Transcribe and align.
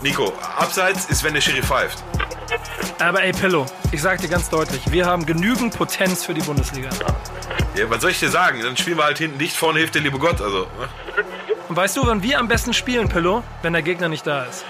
Nico, 0.00 0.32
abseits 0.56 1.06
ist, 1.06 1.24
wenn 1.24 1.34
der 1.34 1.40
Schiri 1.40 1.60
pfeift. 1.60 2.04
Aber 3.00 3.20
ey, 3.20 3.32
Pillow, 3.32 3.66
ich 3.90 4.00
sag 4.00 4.20
dir 4.20 4.28
ganz 4.28 4.48
deutlich, 4.48 4.80
wir 4.92 5.04
haben 5.04 5.26
genügend 5.26 5.76
Potenz 5.76 6.24
für 6.24 6.34
die 6.34 6.40
Bundesliga. 6.40 6.88
Ja, 7.76 7.90
was 7.90 8.00
soll 8.00 8.12
ich 8.12 8.20
dir 8.20 8.28
sagen? 8.28 8.60
Dann 8.62 8.76
spielen 8.76 8.96
wir 8.96 9.04
halt 9.04 9.18
hinten 9.18 9.38
dicht, 9.38 9.56
vorne 9.56 9.80
hilft 9.80 9.96
der 9.96 10.02
liebe 10.02 10.18
Gott. 10.18 10.40
Also, 10.40 10.60
ne? 10.60 10.88
Und 11.68 11.74
weißt 11.76 11.96
du, 11.96 12.06
wann 12.06 12.22
wir 12.22 12.38
am 12.38 12.46
besten 12.46 12.72
spielen, 12.74 13.08
Pillow? 13.08 13.42
Wenn 13.62 13.72
der 13.72 13.82
Gegner 13.82 14.08
nicht 14.08 14.24
da 14.24 14.44
ist. 14.44 14.64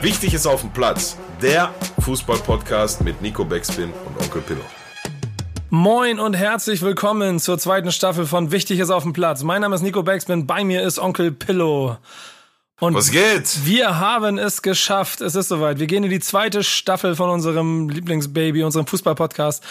Wichtig 0.00 0.32
ist 0.32 0.46
auf 0.46 0.62
dem 0.62 0.70
Platz. 0.70 1.18
Der 1.42 1.74
Fußball-Podcast 2.00 3.02
mit 3.02 3.20
Nico 3.20 3.44
Beckspin 3.44 3.92
und 3.92 4.24
Onkel 4.24 4.40
Pillow. 4.40 4.64
Moin 5.68 6.18
und 6.18 6.32
herzlich 6.32 6.80
willkommen 6.80 7.38
zur 7.38 7.58
zweiten 7.58 7.92
Staffel 7.92 8.24
von 8.24 8.50
Wichtig 8.50 8.80
ist 8.80 8.88
auf 8.88 9.02
dem 9.02 9.12
Platz. 9.12 9.42
Mein 9.42 9.60
Name 9.60 9.74
ist 9.74 9.82
Nico 9.82 10.02
Beckspin, 10.02 10.46
bei 10.46 10.64
mir 10.64 10.82
ist 10.82 10.98
Onkel 10.98 11.32
Pillow. 11.32 11.98
Und 12.80 12.94
Was 12.94 13.10
geht? 13.10 13.66
Wir 13.66 13.98
haben 13.98 14.38
es 14.38 14.62
geschafft. 14.62 15.20
Es 15.20 15.34
ist 15.34 15.48
soweit. 15.48 15.80
Wir 15.80 15.88
gehen 15.88 16.04
in 16.04 16.10
die 16.10 16.20
zweite 16.20 16.62
Staffel 16.62 17.16
von 17.16 17.28
unserem 17.28 17.88
Lieblingsbaby, 17.88 18.62
unserem 18.62 18.86
Fußball-Podcast. 18.86 19.64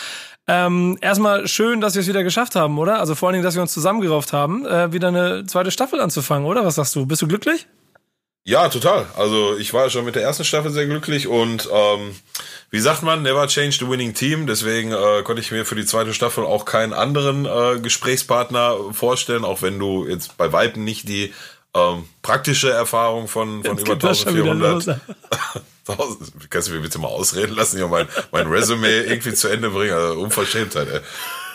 Ähm, 0.45 0.97
erstmal 0.99 1.47
schön, 1.47 1.79
dass 1.79 1.95
wir 1.95 2.01
es 2.01 2.07
wieder 2.07 2.23
geschafft 2.23 2.55
haben, 2.55 2.77
oder? 2.77 2.99
Also 2.99 3.15
vor 3.15 3.29
allen 3.29 3.33
Dingen, 3.33 3.45
dass 3.45 3.55
wir 3.55 3.61
uns 3.61 3.73
zusammengerauft 3.73 4.33
haben, 4.33 4.65
äh, 4.65 4.91
wieder 4.91 5.07
eine 5.07 5.45
zweite 5.45 5.71
Staffel 5.71 6.01
anzufangen, 6.01 6.45
oder? 6.45 6.65
Was 6.65 6.75
sagst 6.75 6.95
du? 6.95 7.05
Bist 7.05 7.21
du 7.21 7.27
glücklich? 7.27 7.67
Ja, 8.43 8.69
total. 8.69 9.05
Also 9.17 9.57
ich 9.57 9.73
war 9.73 9.89
schon 9.89 10.05
mit 10.05 10.15
der 10.15 10.23
ersten 10.23 10.45
Staffel 10.45 10.71
sehr 10.71 10.85
glücklich 10.85 11.27
und 11.27 11.67
ähm, 11.69 12.15
wie 12.71 12.79
sagt 12.79 13.03
man, 13.03 13.21
never 13.21 13.45
change 13.47 13.75
the 13.77 13.89
winning 13.89 14.13
team. 14.13 14.47
Deswegen 14.47 14.93
äh, 14.93 15.21
konnte 15.23 15.41
ich 15.41 15.51
mir 15.51 15.65
für 15.65 15.75
die 15.75 15.85
zweite 15.85 16.13
Staffel 16.13 16.45
auch 16.45 16.63
keinen 16.63 16.93
anderen 16.93 17.45
äh, 17.45 17.79
Gesprächspartner 17.81 18.93
vorstellen, 18.93 19.43
auch 19.43 19.61
wenn 19.61 19.79
du 19.79 20.07
jetzt 20.07 20.37
bei 20.37 20.53
Weitem 20.53 20.85
nicht 20.85 21.09
die 21.09 21.33
ähm, 21.75 22.05
praktische 22.21 22.71
Erfahrung 22.71 23.27
von, 23.27 23.63
von 23.63 23.77
über 23.77 23.93
1400. 23.93 24.99
Kannst 26.49 26.67
du 26.67 26.73
mir 26.73 26.81
bitte 26.81 26.99
mal 26.99 27.07
ausreden 27.07 27.55
lassen, 27.55 27.79
ja 27.79 27.87
mein, 27.87 28.07
mein 28.31 28.47
Resümee 28.47 29.01
irgendwie 29.01 29.33
zu 29.33 29.47
Ende 29.47 29.69
bringen? 29.69 29.93
Also 29.93 30.19
Unverschämtheit, 30.19 30.87
ey. 30.89 30.99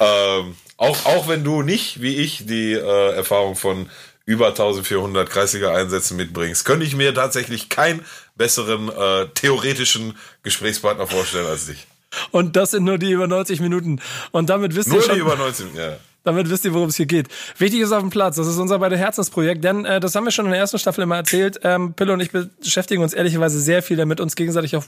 Ähm, 0.01 0.57
auch, 0.79 1.05
auch 1.05 1.29
wenn 1.29 1.45
du 1.45 1.63
nicht, 1.63 2.01
wie 2.01 2.17
ich, 2.17 2.47
die 2.47 2.73
äh, 2.73 3.15
Erfahrung 3.15 3.57
von 3.57 3.91
über 4.25 4.49
1400 4.49 5.29
Kreisliga-Einsätzen 5.29 6.17
mitbringst, 6.17 6.65
könnte 6.65 6.87
ich 6.87 6.97
mir 6.97 7.15
tatsächlich 7.15 7.69
keinen 7.69 8.05
besseren 8.37 8.89
äh, 8.89 9.27
theoretischen 9.35 10.17
Gesprächspartner 10.43 11.07
vorstellen 11.07 11.47
als 11.47 11.67
dich. 11.67 11.87
Und 12.31 12.57
das 12.57 12.73
sind 12.73 12.85
nur 12.85 12.99
die 12.99 13.11
über 13.11 13.27
90 13.27 13.61
Minuten. 13.61 14.01
Und 14.31 14.51
damit 14.51 14.75
wisst 14.75 14.89
nur 14.89 14.99
ihr 14.99 15.03
schon. 15.03 15.19
Nur 15.19 15.27
die 15.27 15.33
über 15.33 15.45
90 15.45 15.67
Minuten, 15.67 15.83
ja. 15.83 15.97
Damit 16.25 16.51
wisst 16.51 16.65
ihr, 16.65 16.75
worum 16.75 16.89
es 16.89 16.97
hier 16.97 17.07
geht. 17.07 17.29
Wichtig 17.59 17.81
ist 17.81 17.93
auf 17.93 18.01
dem 18.01 18.11
Platz. 18.11 18.37
Das 18.37 18.47
ist 18.47 18.59
unser 18.59 18.79
beide 18.79 18.97
Herzensprojekt, 18.97 19.65
denn 19.65 19.85
äh, 19.85 20.01
das 20.01 20.15
haben 20.15 20.25
wir 20.25 20.31
schon 20.31 20.47
in 20.47 20.53
der 20.53 20.61
ersten 20.61 20.79
Staffel 20.79 21.03
immer 21.03 21.17
erzählt. 21.17 21.61
Ähm, 21.65 21.95
Pille 21.95 22.13
und 22.13 22.21
ich 22.21 22.31
beschäftigen 22.31 23.03
uns 23.03 23.13
ehrlicherweise 23.13 23.61
sehr 23.61 23.83
viel 23.83 23.97
damit, 23.97 24.21
uns 24.21 24.37
gegenseitig 24.37 24.77
auf 24.77 24.87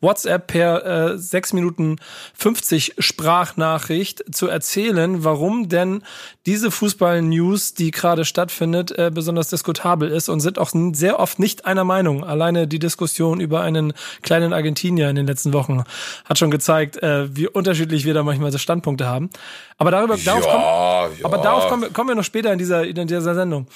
WhatsApp 0.00 0.46
per 0.46 1.14
äh, 1.14 1.18
6 1.18 1.54
Minuten 1.54 1.96
50 2.34 2.94
Sprachnachricht 2.98 4.24
zu 4.34 4.46
erzählen, 4.46 5.24
warum 5.24 5.68
denn 5.68 6.02
diese 6.46 6.70
Fußball-News, 6.70 7.74
die 7.74 7.90
gerade 7.90 8.24
stattfindet, 8.24 8.96
äh, 8.96 9.10
besonders 9.12 9.48
diskutabel 9.48 10.10
ist 10.10 10.28
und 10.28 10.40
sind 10.40 10.58
auch 10.58 10.70
sehr 10.92 11.18
oft 11.18 11.38
nicht 11.38 11.66
einer 11.66 11.84
Meinung. 11.84 12.24
Alleine 12.24 12.68
die 12.68 12.78
Diskussion 12.78 13.40
über 13.40 13.62
einen 13.62 13.92
kleinen 14.22 14.52
Argentinier 14.52 15.10
in 15.10 15.16
den 15.16 15.26
letzten 15.26 15.52
Wochen 15.52 15.82
hat 16.24 16.38
schon 16.38 16.50
gezeigt, 16.50 17.02
äh, 17.02 17.34
wie 17.34 17.48
unterschiedlich 17.48 18.04
wir 18.04 18.14
da 18.14 18.22
manchmal 18.22 18.52
so 18.52 18.58
Standpunkte 18.58 19.06
haben. 19.06 19.30
Aber 19.78 19.90
darüber, 19.90 20.16
darauf 20.16 20.44
ja, 20.44 20.52
kommen, 20.52 20.64
ja. 20.76 21.24
aber 21.24 21.38
darauf 21.38 21.68
kommen, 21.68 21.92
kommen 21.92 22.10
wir 22.10 22.14
noch 22.14 22.24
später 22.24 22.52
in 22.52 22.58
dieser, 22.58 22.84
in 22.84 23.06
dieser 23.06 23.34
Sendung. 23.34 23.66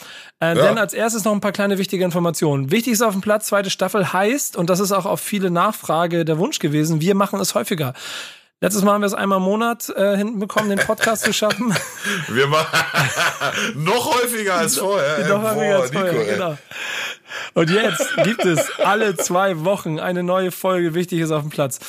Äh, 0.40 0.56
ja. 0.56 0.66
Denn 0.66 0.78
als 0.78 0.94
erstes 0.94 1.24
noch 1.24 1.32
ein 1.32 1.40
paar 1.40 1.52
kleine 1.52 1.78
wichtige 1.78 2.04
Informationen. 2.04 2.70
Wichtig 2.70 2.94
ist 2.94 3.02
auf 3.02 3.12
dem 3.12 3.20
Platz, 3.20 3.46
zweite 3.46 3.70
Staffel 3.70 4.12
heißt, 4.12 4.56
und 4.56 4.70
das 4.70 4.80
ist 4.80 4.92
auch 4.92 5.06
auf 5.06 5.20
viele 5.20 5.50
Nachfrage 5.50 6.24
der 6.24 6.38
Wunsch 6.38 6.58
gewesen, 6.58 7.00
wir 7.00 7.14
machen 7.14 7.40
es 7.40 7.54
häufiger. 7.54 7.94
Letztes 8.62 8.84
Mal 8.84 8.92
haben 8.92 9.00
wir 9.00 9.06
es 9.06 9.14
einmal 9.14 9.38
im 9.38 9.44
Monat 9.44 9.88
äh, 9.96 10.18
hinbekommen, 10.18 10.68
den 10.68 10.86
Podcast 10.86 11.24
zu 11.24 11.32
schaffen. 11.32 11.74
Wir 12.28 12.46
machen 12.46 12.78
noch 13.76 14.20
häufiger 14.20 14.56
als 14.56 14.76
vorher. 14.78 15.26
noch 15.28 15.42
häufiger 15.42 15.80
als 15.80 15.90
vorher, 15.90 16.12
Nico, 16.12 16.24
genau. 16.26 16.58
Und 17.54 17.70
jetzt 17.70 18.16
gibt 18.24 18.44
es 18.44 18.70
alle 18.78 19.16
zwei 19.16 19.64
Wochen 19.64 19.98
eine 19.98 20.22
neue 20.22 20.50
Folge. 20.50 20.94
Wichtig 20.94 21.20
ist 21.20 21.30
auf 21.30 21.42
dem 21.42 21.50
Platz. 21.50 21.80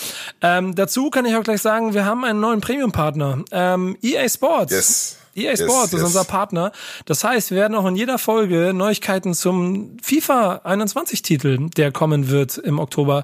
Ähm, 0.41 0.75
dazu 0.75 1.09
kann 1.09 1.25
ich 1.25 1.35
auch 1.35 1.43
gleich 1.43 1.61
sagen, 1.61 1.93
wir 1.93 2.05
haben 2.05 2.23
einen 2.23 2.39
neuen 2.39 2.61
Premium-Partner. 2.61 3.43
Ähm, 3.51 3.97
EA 4.01 4.27
Sports. 4.27 4.71
Yes. 4.71 5.17
EA 5.33 5.55
Sports 5.55 5.91
yes, 5.91 6.01
ist 6.01 6.07
unser 6.07 6.23
Partner. 6.25 6.71
Das 7.05 7.23
heißt, 7.23 7.51
wir 7.51 7.57
werden 7.57 7.75
auch 7.75 7.85
in 7.85 7.95
jeder 7.95 8.17
Folge 8.17 8.73
Neuigkeiten 8.73 9.33
zum 9.33 9.97
FIFA 10.01 10.61
21 10.63 11.21
Titel, 11.21 11.69
der 11.69 11.91
kommen 11.91 12.29
wird 12.29 12.57
im 12.57 12.79
Oktober, 12.79 13.23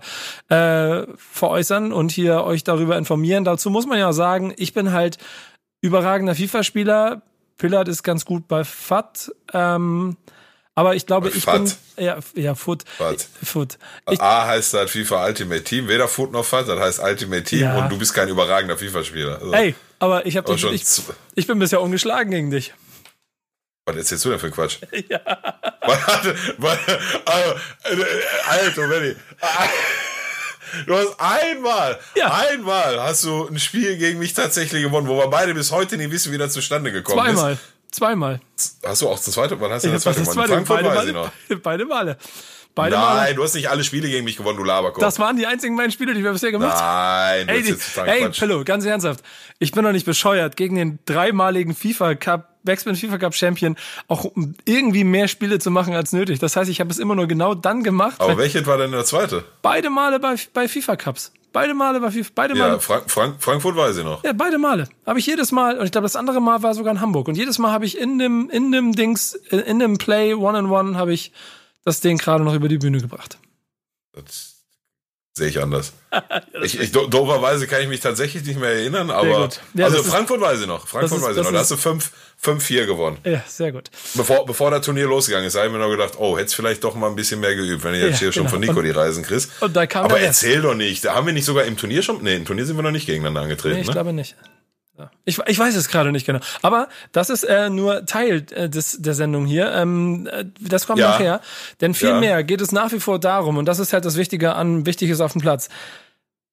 äh, 0.49 1.03
veräußern 1.17 1.91
und 1.91 2.11
hier 2.11 2.43
euch 2.43 2.63
darüber 2.63 2.97
informieren. 2.97 3.43
Dazu 3.43 3.69
muss 3.69 3.85
man 3.85 3.99
ja 3.99 4.13
sagen, 4.13 4.53
ich 4.57 4.73
bin 4.73 4.93
halt 4.93 5.17
überragender 5.81 6.35
FIFA-Spieler. 6.35 7.23
Pillard 7.57 7.87
ist 7.87 8.03
ganz 8.03 8.23
gut 8.23 8.47
bei 8.47 8.63
FAT. 8.63 9.31
Ähm, 9.53 10.15
aber 10.77 10.95
ich 10.95 11.07
glaube, 11.07 11.29
ich 11.29 11.43
Fat. 11.43 11.63
bin 11.63 11.73
ja 11.97 12.19
ja 12.35 12.53
Foot. 12.53 12.83
Fat. 12.99 13.27
Foot. 13.43 13.79
Ich, 14.11 14.21
A 14.21 14.45
heißt 14.45 14.75
halt 14.75 14.91
FIFA 14.91 15.25
Ultimate 15.25 15.63
Team, 15.63 15.87
weder 15.87 16.07
Foot 16.07 16.31
noch 16.31 16.45
Fat, 16.45 16.67
das 16.67 16.79
heißt 16.79 16.99
Ultimate 16.99 17.43
Team 17.43 17.61
ja. 17.61 17.79
und 17.79 17.89
du 17.89 17.97
bist 17.97 18.13
kein 18.13 18.29
überragender 18.29 18.77
FIFA-Spieler. 18.77 19.41
Also, 19.41 19.53
Ey, 19.53 19.73
aber 19.97 20.27
ich 20.27 20.37
habe 20.37 20.53
dich, 20.53 20.63
ich, 20.65 20.83
ich 21.33 21.47
bin 21.47 21.57
bisher 21.57 21.81
ungeschlagen 21.81 22.29
gegen 22.29 22.51
dich. 22.51 22.75
Was 23.87 23.95
erzählst 23.95 24.25
du 24.25 24.29
denn 24.29 24.39
für 24.39 24.51
Quatsch? 24.51 24.77
Ja. 25.09 25.19
Warte, 25.81 26.35
warte, 26.57 26.99
also, 27.25 28.03
Alter, 28.47 28.87
Benny. 28.87 29.15
Du 30.85 30.95
hast 30.95 31.15
einmal, 31.17 31.97
ja. 32.15 32.33
einmal 32.33 33.01
hast 33.01 33.23
du 33.23 33.47
ein 33.47 33.57
Spiel 33.57 33.97
gegen 33.97 34.19
mich 34.19 34.35
tatsächlich 34.35 34.83
gewonnen, 34.83 35.07
wo 35.07 35.17
wir 35.17 35.27
beide 35.27 35.55
bis 35.55 35.71
heute 35.71 35.97
nicht 35.97 36.11
wissen, 36.11 36.31
wie 36.33 36.37
das 36.37 36.53
zustande 36.53 36.91
gekommen 36.91 37.17
Zweimal. 37.17 37.53
ist. 37.53 37.59
Zweimal. 37.59 37.76
Hast 38.83 39.01
du 39.01 39.09
auch 39.09 39.15
das 39.15 39.33
zweite 39.33 39.55
Mal? 39.55 39.69
Hast 39.71 39.85
du 39.85 39.91
das 39.91 40.03
zweite 40.03 40.19
Mal? 40.21 40.25
Zweite, 40.33 40.47
Frankfurt 40.53 40.83
beide, 40.83 40.95
weiß 40.95 41.05
ich 41.07 41.13
noch. 41.13 41.31
beide 41.61 41.85
Male. 41.85 42.17
Beide 42.77 42.95
Nein, 42.95 43.15
Male. 43.15 43.33
du 43.33 43.43
hast 43.43 43.55
nicht 43.55 43.71
alle 43.71 43.83
Spiele 43.83 44.07
gegen 44.07 44.23
mich 44.23 44.37
gewonnen, 44.37 44.57
du 44.57 44.63
Laberkopf. 44.63 45.03
Das 45.03 45.17
waren 45.17 45.35
die 45.35 45.47
einzigen 45.47 45.75
beiden 45.75 45.91
Spiele, 45.91 46.13
die 46.13 46.23
wir 46.23 46.31
bisher 46.31 46.51
gemacht 46.51 46.75
haben. 46.75 47.47
Nein, 47.47 47.49
ey, 47.49 47.75
total 47.75 48.07
ey. 48.07 48.29
Pillow, 48.29 48.63
ganz 48.63 48.85
ernsthaft. 48.85 49.23
Ich 49.57 49.71
bin 49.71 49.83
doch 49.83 49.91
nicht 49.91 50.05
bescheuert, 50.05 50.55
gegen 50.55 50.75
den 50.75 50.99
dreimaligen 51.05 51.73
FIFA 51.73 52.13
Cup, 52.13 52.49
Backspin 52.63 52.95
FIFA 52.95 53.17
Cup 53.17 53.33
Champion, 53.33 53.77
auch 54.07 54.31
irgendwie 54.65 55.03
mehr 55.03 55.27
Spiele 55.27 55.57
zu 55.57 55.71
machen 55.71 55.95
als 55.95 56.13
nötig. 56.13 56.37
Das 56.37 56.55
heißt, 56.55 56.69
ich 56.69 56.79
habe 56.79 56.91
es 56.91 56.99
immer 56.99 57.15
nur 57.15 57.25
genau 57.25 57.55
dann 57.55 57.83
gemacht. 57.83 58.21
Aber 58.21 58.37
welches 58.37 58.67
war 58.67 58.77
denn 58.77 58.91
der 58.91 59.05
zweite? 59.05 59.43
Beide 59.63 59.89
Male 59.89 60.19
bei, 60.19 60.35
bei 60.53 60.67
FIFA 60.67 60.97
Cups. 60.97 61.31
Beide 61.59 61.73
Male 61.73 61.99
bei 61.99 62.11
FIFA. 62.11 62.31
Beide 62.35 62.55
Ja, 62.55 62.67
Male. 62.67 62.79
Frank 62.79 63.09
Frank 63.09 63.41
Frankfurt 63.41 63.75
weiß 63.75 63.97
ich 63.97 64.03
noch. 64.03 64.23
Ja, 64.23 64.31
beide 64.33 64.59
Male. 64.59 64.87
Habe 65.07 65.17
ich 65.17 65.25
jedes 65.25 65.51
Mal, 65.51 65.79
und 65.79 65.85
ich 65.85 65.91
glaube, 65.91 66.05
das 66.05 66.15
andere 66.15 66.39
Mal 66.39 66.61
war 66.61 66.75
sogar 66.75 66.93
in 66.93 67.01
Hamburg. 67.01 67.27
Und 67.27 67.35
jedes 67.35 67.57
Mal 67.57 67.71
habe 67.71 67.85
ich 67.85 67.97
in 67.97 68.19
dem, 68.19 68.49
in 68.51 68.71
dem 68.71 68.93
Dings, 68.93 69.33
in 69.33 69.79
dem 69.79 69.97
Play 69.97 70.35
One-on-One 70.35 70.95
habe 70.97 71.13
ich 71.13 71.31
das 71.83 71.99
Ding 72.01 72.19
gerade 72.19 72.43
noch 72.43 72.53
über 72.53 72.67
die 72.67 72.77
Bühne 72.77 72.99
gebracht. 73.01 73.39
Das 74.13 74.57
sehe 75.35 75.47
ich 75.47 75.59
anders. 75.61 75.93
ich, 76.63 76.79
ich, 76.79 76.91
do- 76.91 77.07
dooferweise 77.07 77.65
kann 77.67 77.81
ich 77.81 77.87
mich 77.87 78.01
tatsächlich 78.01 78.43
nicht 78.45 78.59
mehr 78.59 78.71
erinnern, 78.73 79.09
aber. 79.09 79.49
Ja, 79.73 79.85
also 79.85 79.97
das 79.97 80.05
ist- 80.05 80.11
Frankfurt 80.11 80.41
weiß 80.41 80.61
ich 80.61 80.67
noch. 80.67 80.87
Frankfurt 80.87 81.19
ist- 81.19 81.25
weiß 81.25 81.37
ich 81.37 81.43
noch. 81.43 81.51
Da 81.51 81.59
hast 81.59 81.71
du 81.71 81.77
5 81.77 82.11
5-4 82.43 82.85
gewonnen. 82.85 83.17
Ja, 83.25 83.41
sehr 83.47 83.71
gut. 83.71 83.89
Bevor, 84.13 84.45
bevor 84.45 84.69
das 84.71 84.85
Turnier 84.85 85.05
losgegangen 85.07 85.47
ist, 85.47 85.55
habe 85.55 85.67
ich 85.67 85.71
mir 85.73 85.79
noch 85.79 85.89
gedacht, 85.89 86.13
oh, 86.17 86.37
hättest 86.37 86.55
vielleicht 86.55 86.83
doch 86.83 86.95
mal 86.95 87.07
ein 87.09 87.15
bisschen 87.15 87.39
mehr 87.39 87.55
geübt, 87.55 87.83
wenn 87.83 87.93
du 87.93 87.99
jetzt 87.99 88.13
Ja, 88.13 88.19
hier 88.19 88.31
schon 88.31 88.43
genau. 88.43 88.51
von 88.51 88.59
Nico 88.61 88.77
Und- 88.79 88.85
die 88.85 88.91
Reisen 88.91 89.23
kriegst. 89.23 89.51
Und 89.61 89.75
da 89.75 89.85
kam 89.87 90.05
Aber 90.05 90.19
erzähl 90.19 90.61
doch 90.61 90.75
nicht. 90.75 91.03
Da 91.03 91.15
haben 91.15 91.25
wir 91.25 91.33
nicht 91.33 91.45
sogar 91.45 91.65
im 91.65 91.77
Turnier 91.77 92.03
schon. 92.03 92.21
Nee, 92.23 92.35
im 92.35 92.45
Turnier 92.45 92.65
sind 92.65 92.75
wir 92.75 92.83
noch 92.83 92.91
nicht 92.91 93.07
gegeneinander 93.07 93.41
angetreten. 93.41 93.75
Nee, 93.75 93.81
ich 93.81 93.87
ne? 93.87 93.93
glaube 93.93 94.13
nicht. 94.13 94.35
Ich, 95.25 95.37
ich 95.45 95.59
weiß 95.59 95.75
es 95.75 95.89
gerade 95.89 96.11
nicht 96.11 96.25
genau. 96.25 96.39
Aber 96.63 96.89
das 97.11 97.29
ist 97.29 97.43
äh, 97.43 97.69
nur 97.69 98.05
Teil 98.07 98.43
äh, 98.51 98.67
des, 98.67 98.97
der 98.99 99.13
Sendung 99.13 99.45
hier. 99.45 99.71
Ähm, 99.71 100.27
äh, 100.31 100.45
das 100.59 100.87
kommt 100.87 100.97
Ja. 100.97 101.09
nachher. 101.11 101.41
Denn 101.81 101.93
vielmehr 101.93 102.31
Ja. 102.31 102.41
geht 102.41 102.61
es 102.61 102.71
nach 102.71 102.91
wie 102.91 102.99
vor 102.99 103.19
darum, 103.19 103.57
und 103.57 103.65
das 103.65 103.77
ist 103.77 103.93
halt 103.93 104.05
das 104.05 104.15
Wichtige 104.17 104.55
an 104.55 104.87
Wichtiges 104.87 105.21
auf 105.21 105.33
dem 105.33 105.41
Platz. 105.41 105.69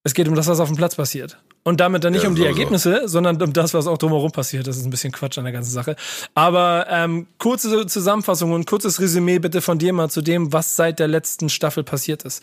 Es 0.06 0.12
geht 0.12 0.28
um 0.28 0.34
das, 0.34 0.46
was 0.48 0.60
auf 0.60 0.68
dem 0.68 0.76
Platz 0.76 0.94
passiert. 0.96 1.38
Und 1.62 1.80
damit 1.80 2.04
dann 2.04 2.12
nicht 2.12 2.24
Ja, 2.24 2.28
um 2.28 2.34
die 2.34 2.42
so, 2.42 2.46
so. 2.46 2.52
Ergebnisse, 2.52 3.08
sondern 3.08 3.40
um 3.40 3.54
das, 3.54 3.72
was 3.72 3.86
auch 3.86 3.96
drumherum 3.96 4.30
passiert. 4.32 4.66
Das 4.66 4.76
ist 4.76 4.84
ein 4.84 4.90
bisschen 4.90 5.12
Quatsch 5.12 5.38
an 5.38 5.44
der 5.44 5.52
ganzen 5.54 5.70
Sache. 5.72 5.96
Aber 6.34 6.86
ähm, 6.90 7.26
kurze 7.38 7.86
Zusammenfassung 7.86 8.52
und 8.52 8.66
kurzes 8.66 9.00
Resümee 9.00 9.38
bitte 9.38 9.62
von 9.62 9.78
dir 9.78 9.94
mal 9.94 10.10
zu 10.10 10.20
dem, 10.20 10.52
was 10.52 10.76
seit 10.76 10.98
der 10.98 11.08
letzten 11.08 11.48
Staffel 11.48 11.82
passiert 11.82 12.22
ist. 12.22 12.42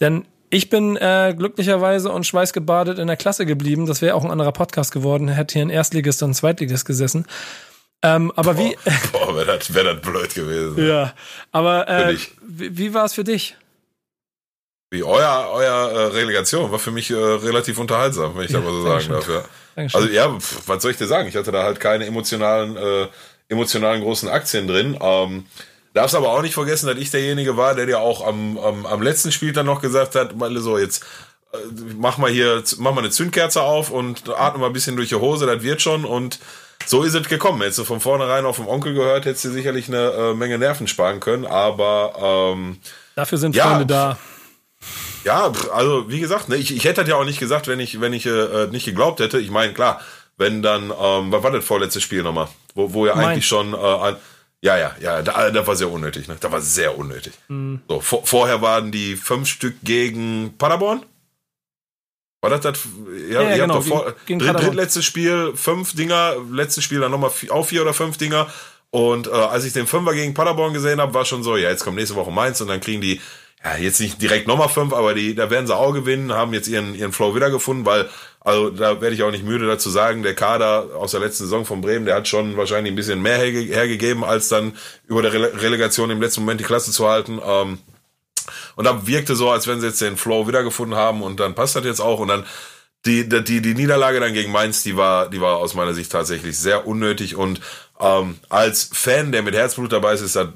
Denn 0.00 0.26
ich 0.50 0.68
bin 0.68 0.96
äh, 0.96 1.32
glücklicherweise 1.36 2.10
und 2.10 2.26
schweißgebadet 2.26 2.98
in 2.98 3.06
der 3.06 3.16
Klasse 3.16 3.46
geblieben. 3.46 3.86
Das 3.86 4.02
wäre 4.02 4.16
auch 4.16 4.24
ein 4.24 4.30
anderer 4.32 4.52
Podcast 4.52 4.90
geworden. 4.92 5.28
Hätte 5.28 5.54
hier 5.54 5.62
ein 5.62 5.70
Erstligist 5.70 6.22
und 6.24 6.30
ein 6.30 6.34
Zweitligist 6.34 6.84
gesessen. 6.86 7.26
Ähm, 8.02 8.32
aber 8.36 8.58
wie, 8.58 8.76
Boah, 9.12 9.34
wäre 9.36 9.46
das, 9.58 9.72
wär 9.72 9.84
das 9.84 10.00
blöd 10.02 10.34
gewesen. 10.34 10.86
ja, 10.86 11.14
aber 11.52 11.88
äh, 11.88 12.16
wie, 12.46 12.76
wie 12.76 12.94
war 12.94 13.04
es 13.04 13.14
für 13.14 13.24
dich? 13.24 13.56
Wie 14.96 15.04
euer, 15.04 15.50
euer 15.52 15.90
äh, 15.90 16.06
Relegation 16.06 16.72
war 16.72 16.78
für 16.78 16.90
mich 16.90 17.10
äh, 17.10 17.14
relativ 17.14 17.78
unterhaltsam, 17.78 18.36
wenn 18.36 18.44
ich 18.44 18.50
Ja, 18.50 18.60
da 18.60 18.64
mal 18.64 18.72
so 18.72 18.82
sagen 18.82 19.08
darf. 19.10 19.28
Ja. 19.28 19.44
Dankeschön. 19.74 20.00
Also 20.00 20.12
ja, 20.12 20.38
pf, 20.38 20.62
was 20.66 20.82
soll 20.82 20.90
ich 20.92 20.96
dir 20.96 21.06
sagen? 21.06 21.28
Ich 21.28 21.36
hatte 21.36 21.52
da 21.52 21.62
halt 21.62 21.80
keine 21.80 22.06
emotionalen, 22.06 22.76
äh, 22.76 23.06
emotionalen 23.48 24.02
großen 24.02 24.28
Aktien 24.28 24.66
drin. 24.66 24.98
Ähm, 25.00 25.44
Darfst 25.96 26.14
aber 26.14 26.28
auch 26.28 26.42
nicht 26.42 26.52
vergessen, 26.52 26.88
dass 26.88 26.98
ich 26.98 27.10
derjenige 27.10 27.56
war, 27.56 27.74
der 27.74 27.86
dir 27.86 28.00
auch 28.00 28.26
am, 28.26 28.58
am, 28.58 28.84
am 28.84 29.00
letzten 29.00 29.32
Spiel 29.32 29.54
dann 29.54 29.64
noch 29.64 29.80
gesagt 29.80 30.14
hat, 30.14 30.38
weil 30.38 30.54
so 30.58 30.76
jetzt 30.76 31.02
äh, 31.54 31.56
mach 31.96 32.18
mal 32.18 32.30
hier, 32.30 32.62
mach 32.76 32.92
mal 32.92 33.00
eine 33.00 33.08
Zündkerze 33.08 33.62
auf 33.62 33.90
und 33.90 34.28
atme 34.28 34.60
mal 34.60 34.66
ein 34.66 34.74
bisschen 34.74 34.96
durch 34.96 35.08
die 35.08 35.14
Hose, 35.14 35.46
das 35.46 35.62
wird 35.62 35.80
schon 35.80 36.04
und 36.04 36.38
so 36.84 37.02
ist 37.02 37.14
es 37.14 37.26
gekommen. 37.28 37.62
Hättest 37.62 37.78
du 37.78 37.84
von 37.84 38.00
vornherein 38.00 38.44
auf 38.44 38.56
den 38.56 38.66
Onkel 38.66 38.92
gehört, 38.92 39.24
hättest 39.24 39.46
du 39.46 39.50
sicherlich 39.50 39.88
eine 39.88 40.10
äh, 40.10 40.34
Menge 40.34 40.58
Nerven 40.58 40.86
sparen 40.86 41.18
können, 41.18 41.46
aber 41.46 42.52
ähm, 42.54 42.78
dafür 43.14 43.38
sind 43.38 43.56
ja, 43.56 43.66
Freunde 43.66 43.86
da. 43.86 44.18
Ja, 45.26 45.52
also 45.72 46.08
wie 46.08 46.20
gesagt, 46.20 46.48
ne, 46.48 46.54
ich, 46.54 46.72
ich 46.72 46.84
hätte 46.84 47.00
das 47.00 47.10
ja 47.10 47.16
auch 47.16 47.24
nicht 47.24 47.40
gesagt, 47.40 47.66
wenn 47.66 47.80
ich, 47.80 48.00
wenn 48.00 48.12
ich 48.12 48.26
äh, 48.26 48.68
nicht 48.68 48.84
geglaubt 48.84 49.18
hätte. 49.18 49.40
Ich 49.40 49.50
meine, 49.50 49.72
klar, 49.72 50.00
wenn 50.36 50.62
dann, 50.62 50.84
ähm, 50.84 51.32
was 51.32 51.42
war 51.42 51.50
das 51.50 51.64
vorletzte 51.64 52.00
Spiel 52.00 52.22
nochmal? 52.22 52.46
Wo, 52.76 52.92
wo 52.92 53.06
ja 53.06 53.14
eigentlich 53.14 53.46
schon 53.46 53.74
äh, 53.74 53.76
an, 53.76 54.16
ja, 54.60 54.78
ja, 54.78 54.94
ja, 55.00 55.22
da, 55.22 55.50
da 55.50 55.66
war 55.66 55.74
sehr 55.74 55.90
unnötig, 55.90 56.28
ne? 56.28 56.36
Da 56.38 56.52
war 56.52 56.60
sehr 56.60 56.96
unnötig. 56.96 57.32
Mhm. 57.48 57.80
So, 57.88 58.00
vor, 58.00 58.24
vorher 58.24 58.62
waren 58.62 58.92
die 58.92 59.16
fünf 59.16 59.48
Stück 59.48 59.74
gegen 59.82 60.54
Paderborn. 60.58 61.02
War 62.40 62.50
das 62.50 62.60
das? 62.60 62.78
Ja, 63.28 63.42
ja, 63.42 63.50
ihr 63.50 63.56
genau, 63.62 63.74
habt 63.74 63.84
doch 63.84 63.88
vor, 63.88 64.04
gegen, 64.26 64.38
gegen 64.38 64.52
dritt, 64.52 64.62
drittletztes 64.62 65.04
Spiel 65.04 65.54
fünf 65.56 65.96
Dinger, 65.96 66.36
letztes 66.52 66.84
Spiel 66.84 67.00
dann 67.00 67.10
nochmal 67.10 67.32
auch 67.48 67.66
vier 67.66 67.82
oder 67.82 67.94
fünf 67.94 68.16
Dinger. 68.16 68.46
Und 68.90 69.26
äh, 69.26 69.30
als 69.30 69.64
ich 69.64 69.72
den 69.72 69.88
Fünfer 69.88 70.14
gegen 70.14 70.34
Paderborn 70.34 70.72
gesehen 70.72 71.00
habe, 71.00 71.12
war 71.14 71.24
schon 71.24 71.42
so, 71.42 71.56
ja, 71.56 71.68
jetzt 71.68 71.82
kommt 71.82 71.96
nächste 71.96 72.14
Woche 72.14 72.30
Mainz 72.30 72.60
und 72.60 72.68
dann 72.68 72.80
kriegen 72.80 73.00
die, 73.00 73.20
ja, 73.64 73.76
jetzt 73.76 74.00
nicht 74.00 74.20
direkt 74.20 74.46
nochmal 74.46 74.68
fünf, 74.68 74.92
aber 74.92 75.14
die, 75.14 75.34
da 75.34 75.50
werden 75.50 75.66
sie 75.66 75.74
auch 75.74 75.92
gewinnen, 75.92 76.32
haben 76.32 76.52
jetzt 76.52 76.68
ihren, 76.68 76.94
ihren 76.94 77.12
Flow 77.12 77.34
wiedergefunden, 77.34 77.84
weil 77.84 78.08
also 78.46 78.70
da 78.70 79.00
werde 79.00 79.16
ich 79.16 79.24
auch 79.24 79.32
nicht 79.32 79.42
müde 79.42 79.66
dazu 79.66 79.90
sagen, 79.90 80.22
der 80.22 80.36
Kader 80.36 80.90
aus 80.94 81.10
der 81.10 81.18
letzten 81.18 81.44
Saison 81.44 81.64
von 81.64 81.80
Bremen, 81.80 82.06
der 82.06 82.14
hat 82.14 82.28
schon 82.28 82.56
wahrscheinlich 82.56 82.92
ein 82.92 82.96
bisschen 82.96 83.20
mehr 83.20 83.38
hergegeben, 83.38 84.22
als 84.22 84.48
dann 84.48 84.74
über 85.08 85.20
der 85.20 85.32
Relegation 85.32 86.10
im 86.10 86.22
letzten 86.22 86.42
Moment 86.42 86.60
die 86.60 86.64
Klasse 86.64 86.92
zu 86.92 87.08
halten. 87.08 87.40
Ähm, 87.44 87.78
und 88.76 88.84
da 88.84 89.04
wirkte 89.08 89.34
so, 89.34 89.50
als 89.50 89.66
wenn 89.66 89.80
sie 89.80 89.88
jetzt 89.88 90.00
den 90.00 90.16
Flow 90.16 90.46
wiedergefunden 90.46 90.96
haben 90.96 91.22
und 91.22 91.40
dann 91.40 91.56
passt 91.56 91.74
das 91.74 91.84
jetzt 91.84 91.98
auch. 91.98 92.20
Und 92.20 92.28
dann 92.28 92.44
die, 93.06 93.28
die, 93.28 93.62
die 93.62 93.74
Niederlage 93.74 94.20
dann 94.20 94.34
gegen 94.34 94.52
Mainz, 94.52 94.82
die 94.82 94.96
war, 94.96 95.30
die 95.30 95.40
war 95.40 95.56
aus 95.56 95.74
meiner 95.74 95.94
Sicht 95.94 96.12
tatsächlich 96.12 96.58
sehr 96.58 96.86
unnötig. 96.86 97.36
Und 97.36 97.60
ähm, 98.00 98.38
als 98.48 98.90
Fan, 98.92 99.32
der 99.32 99.42
mit 99.42 99.54
Herzblut 99.54 99.92
dabei 99.92 100.14
ist, 100.14 100.20
ist 100.20 100.36
das 100.36 100.48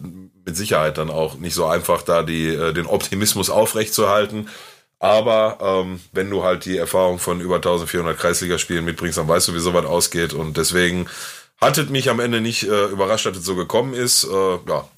mit 0.44 0.56
Sicherheit 0.56 0.98
dann 0.98 1.10
auch 1.10 1.36
nicht 1.36 1.54
so 1.54 1.66
einfach, 1.66 2.02
da 2.02 2.22
die, 2.22 2.48
äh, 2.48 2.72
den 2.72 2.86
Optimismus 2.86 3.50
aufrechtzuerhalten. 3.50 4.48
Aber 4.98 5.58
ähm, 5.62 6.00
wenn 6.12 6.28
du 6.28 6.44
halt 6.44 6.66
die 6.66 6.76
Erfahrung 6.76 7.18
von 7.18 7.40
über 7.40 7.56
1400 7.56 8.18
Kreisligaspielen 8.18 8.84
mitbringst, 8.84 9.16
dann 9.16 9.28
weißt 9.28 9.48
du, 9.48 9.54
wie 9.54 9.60
sowas 9.60 9.86
ausgeht. 9.86 10.34
Und 10.34 10.58
deswegen 10.58 11.06
hattet 11.58 11.88
mich 11.88 12.10
am 12.10 12.20
Ende 12.20 12.40
nicht 12.40 12.64
äh, 12.64 12.86
überrascht, 12.86 13.24
dass 13.24 13.38
es 13.38 13.44
so 13.44 13.54
gekommen 13.54 13.94
ist. 13.94 14.24
Äh, 14.24 14.58
ja, 14.68 14.88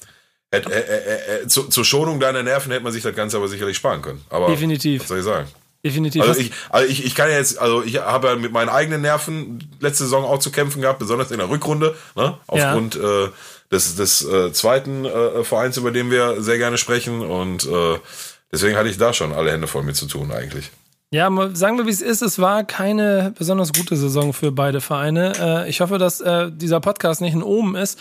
äh, 0.51 0.59
äh, 0.59 1.43
äh, 1.43 1.49
zu, 1.49 1.65
zur 1.69 1.85
Schonung 1.85 2.21
deiner 2.21 2.43
Nerven 2.43 2.71
hätte 2.73 2.85
man 2.85 2.93
sich 2.93 3.03
das 3.03 3.15
Ganze 3.15 3.39
aber 3.39 3.49
sicherlich 3.49 3.77
sparen 3.77 4.03
können. 4.03 4.23
Aber 4.29 4.49
Definitiv. 4.49 5.03
Was 5.03 5.09
soll 5.09 5.19
ich 5.19 5.25
sagen? 5.25 5.49
Definitiv. 5.85 6.23
Also 6.23 6.41
ich, 6.41 6.53
also 6.71 6.89
ich, 6.89 7.05
ich 7.05 7.15
kann 7.15 7.29
ja 7.29 7.37
jetzt, 7.37 7.59
also 7.59 7.83
ich 7.83 7.99
habe 7.99 8.29
ja 8.29 8.37
mit 8.37 8.53
meinen 8.53 8.69
eigenen 8.69 9.01
Nerven 9.01 9.69
letzte 9.81 10.05
Saison 10.05 10.25
auch 10.25 10.39
zu 10.39 10.53
kämpfen 10.53 10.81
gehabt, 10.81 11.01
besonders 11.01 11.31
in 11.31 11.39
der 11.39 11.49
Rückrunde, 11.49 11.97
ne? 12.15 12.39
aufgrund 12.47 12.95
ja. 12.95 13.25
äh, 13.25 13.29
des, 13.73 13.97
des 13.97 14.25
äh, 14.25 14.53
zweiten 14.53 15.05
äh, 15.05 15.43
Vereins, 15.43 15.77
über 15.77 15.91
den 15.91 16.11
wir 16.11 16.41
sehr 16.41 16.59
gerne 16.59 16.79
sprechen. 16.79 17.21
Und 17.23 17.67
äh, 17.67 17.99
Deswegen 18.53 18.77
hatte 18.77 18.91
ich 18.91 18.99
da 18.99 19.15
schon 19.15 19.33
alle 19.33 19.51
Hände 19.51 19.67
voll 19.67 19.83
mit 19.83 19.97
zu 19.97 20.07
tun 20.07 20.31
eigentlich. 20.31 20.71
Ja, 21.11 21.31
sagen 21.55 21.79
wir, 21.79 21.87
wie 21.87 21.91
es 21.91 22.01
ist. 22.01 22.23
Es 22.23 22.39
war 22.39 22.65
keine 22.65 23.35
besonders 23.37 23.73
gute 23.73 23.97
Saison 23.97 24.33
für 24.33 24.51
beide 24.51 24.81
Vereine. 24.81 25.33
Äh, 25.39 25.69
ich 25.69 25.81
hoffe, 25.81 25.99
dass 25.99 26.21
äh, 26.21 26.51
dieser 26.51 26.81
Podcast 26.81 27.21
nicht 27.21 27.35
ein 27.35 27.43
Omen 27.43 27.75
ist, 27.75 27.99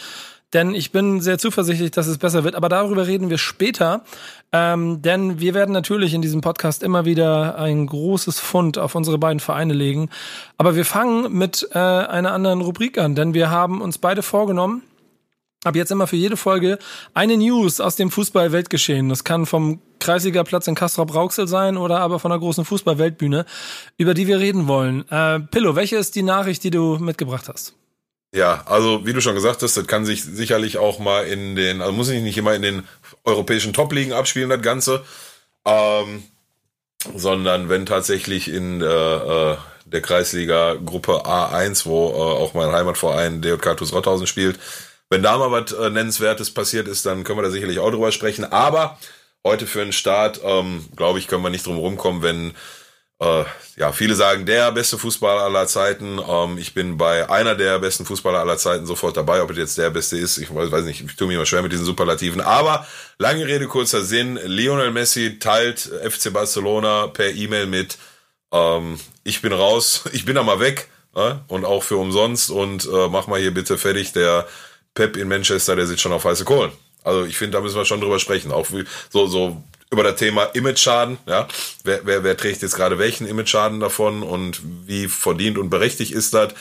denn 0.53 0.75
ich 0.75 0.91
bin 0.91 1.21
sehr 1.21 1.37
zuversichtlich, 1.37 1.91
dass 1.91 2.07
es 2.07 2.17
besser 2.17 2.43
wird. 2.43 2.55
Aber 2.55 2.69
darüber 2.69 3.07
reden 3.07 3.29
wir 3.29 3.37
später. 3.37 4.03
Ähm, 4.51 5.01
denn 5.01 5.39
wir 5.39 5.53
werden 5.53 5.71
natürlich 5.71 6.13
in 6.13 6.21
diesem 6.21 6.41
Podcast 6.41 6.83
immer 6.83 7.05
wieder 7.05 7.57
ein 7.57 7.87
großes 7.87 8.39
Fund 8.39 8.77
auf 8.77 8.95
unsere 8.95 9.17
beiden 9.17 9.39
Vereine 9.39 9.73
legen. 9.73 10.09
Aber 10.57 10.75
wir 10.75 10.83
fangen 10.83 11.31
mit 11.37 11.69
äh, 11.71 11.77
einer 11.77 12.33
anderen 12.33 12.59
Rubrik 12.59 12.97
an, 12.97 13.15
denn 13.15 13.33
wir 13.33 13.49
haben 13.49 13.81
uns 13.81 13.97
beide 13.97 14.21
vorgenommen, 14.21 14.83
ab 15.63 15.75
jetzt 15.75 15.91
immer 15.91 16.07
für 16.07 16.17
jede 16.17 16.35
Folge 16.35 16.79
eine 17.13 17.37
News 17.37 17.79
aus 17.79 17.95
dem 17.95 18.11
Fußball-Weltgeschehen. 18.11 19.07
Das 19.07 19.23
kann 19.23 19.45
vom 19.45 19.79
Kreisliga-Platz 19.99 20.67
in 20.67 20.75
Castrop-Rauxel 20.75 21.47
sein 21.47 21.77
oder 21.77 21.99
aber 21.99 22.19
von 22.19 22.31
der 22.31 22.39
großen 22.39 22.65
Fußball-Weltbühne, 22.65 23.45
über 23.97 24.13
die 24.13 24.27
wir 24.27 24.39
reden 24.39 24.67
wollen. 24.67 25.07
Äh, 25.09 25.39
Pillow, 25.39 25.75
welche 25.75 25.95
ist 25.95 26.15
die 26.15 26.23
Nachricht, 26.23 26.63
die 26.65 26.71
du 26.71 26.97
mitgebracht 26.97 27.47
hast? 27.47 27.75
Ja, 28.33 28.63
also 28.65 29.05
wie 29.05 29.13
du 29.13 29.19
schon 29.21 29.35
gesagt 29.35 29.61
hast, 29.61 29.75
das 29.75 29.87
kann 29.87 30.05
sich 30.05 30.23
sicherlich 30.23 30.77
auch 30.77 30.99
mal 30.99 31.25
in 31.25 31.55
den, 31.55 31.81
also 31.81 31.91
muss 31.91 32.07
sich 32.07 32.21
nicht 32.21 32.37
immer 32.37 32.53
in 32.53 32.61
den 32.61 32.87
europäischen 33.25 33.73
Top-Ligen 33.73 34.13
abspielen, 34.13 34.49
das 34.49 34.61
Ganze, 34.61 35.03
ähm, 35.65 36.23
sondern 37.15 37.67
wenn 37.67 37.85
tatsächlich 37.85 38.47
in 38.47 38.81
äh, 38.81 39.55
der 39.85 40.01
Kreisliga-Gruppe 40.01 41.25
A1, 41.25 41.85
wo 41.85 42.09
äh, 42.09 42.13
auch 42.13 42.53
mein 42.53 42.71
Heimatverein 42.71 43.41
DJK 43.41 43.75
TuS 43.75 43.93
Rotthausen 43.93 44.27
spielt, 44.27 44.59
wenn 45.09 45.23
da 45.23 45.37
mal 45.37 45.51
was 45.51 45.73
äh, 45.73 45.89
Nennenswertes 45.89 46.53
passiert 46.53 46.87
ist, 46.87 47.05
dann 47.05 47.25
können 47.25 47.39
wir 47.39 47.43
da 47.43 47.51
sicherlich 47.51 47.79
auch 47.79 47.91
drüber 47.91 48.13
sprechen. 48.13 48.45
Aber 48.45 48.97
heute 49.43 49.67
für 49.67 49.81
einen 49.81 49.91
Start, 49.91 50.39
ähm, 50.43 50.85
glaube 50.95 51.19
ich, 51.19 51.27
können 51.27 51.43
wir 51.43 51.49
nicht 51.49 51.65
drum 51.65 51.77
rumkommen, 51.77 52.21
wenn 52.21 52.53
äh, 53.21 53.43
ja 53.75 53.91
viele 53.91 54.15
sagen, 54.15 54.45
der 54.45 54.71
beste 54.71 54.97
Fußballer 54.97 55.43
aller 55.43 55.67
Zeiten. 55.67 56.19
Ähm, 56.27 56.57
ich 56.57 56.73
bin 56.73 56.97
bei 56.97 57.29
einer 57.29 57.55
der 57.55 57.79
besten 57.79 58.03
Fußballer 58.03 58.39
aller 58.39 58.57
Zeiten 58.57 58.85
sofort 58.85 59.15
dabei, 59.15 59.41
ob 59.43 59.51
es 59.51 59.57
jetzt 59.57 59.77
der 59.77 59.91
beste 59.91 60.17
ist. 60.17 60.39
Ich 60.39 60.53
weiß, 60.53 60.83
nicht, 60.85 61.01
ich 61.05 61.15
tue 61.15 61.27
mir 61.27 61.35
immer 61.35 61.45
schwer 61.45 61.61
mit 61.61 61.71
diesen 61.71 61.85
Superlativen. 61.85 62.41
Aber 62.41 62.85
lange 63.19 63.45
Rede, 63.45 63.67
kurzer 63.67 64.01
Sinn. 64.01 64.39
Lionel 64.43 64.91
Messi 64.91 65.37
teilt 65.39 65.79
FC 65.79 66.33
Barcelona 66.33 67.07
per 67.07 67.31
E-Mail 67.31 67.67
mit, 67.67 67.97
ähm, 68.51 68.99
ich 69.23 69.41
bin 69.41 69.53
raus, 69.53 70.03
ich 70.13 70.25
bin 70.25 70.35
da 70.35 70.43
mal 70.43 70.59
weg. 70.59 70.89
Äh, 71.15 71.35
und 71.47 71.65
auch 71.65 71.83
für 71.83 71.97
umsonst 71.97 72.49
und 72.49 72.85
äh, 72.85 73.07
mach 73.09 73.27
mal 73.27 73.39
hier 73.39 73.53
bitte 73.53 73.77
fertig 73.77 74.13
der 74.13 74.47
Pep 74.93 75.17
in 75.17 75.27
Manchester, 75.27 75.75
der 75.75 75.85
sitzt 75.85 76.01
schon 76.01 76.13
auf 76.13 76.23
heiße 76.23 76.45
Kohlen. 76.45 76.71
Also 77.03 77.25
ich 77.25 77.37
finde, 77.37 77.57
da 77.57 77.61
müssen 77.61 77.75
wir 77.75 77.85
schon 77.85 77.99
drüber 77.99 78.19
sprechen. 78.19 78.51
Auch 78.51 78.71
wie, 78.71 78.85
so, 79.09 79.27
so 79.27 79.61
über 79.91 80.03
das 80.03 80.15
Thema 80.15 80.45
Image-Schaden, 80.45 81.17
ja. 81.27 81.47
Wer, 81.83 82.05
wer, 82.05 82.23
wer 82.23 82.37
trägt 82.37 82.61
jetzt 82.61 82.75
gerade 82.75 82.97
welchen 82.97 83.27
Image-Schaden 83.27 83.79
davon 83.79 84.23
und 84.23 84.61
wie 84.87 85.07
verdient 85.07 85.57
und 85.57 85.69
berechtigt 85.69 86.13
ist 86.13 86.33
das? 86.33 86.53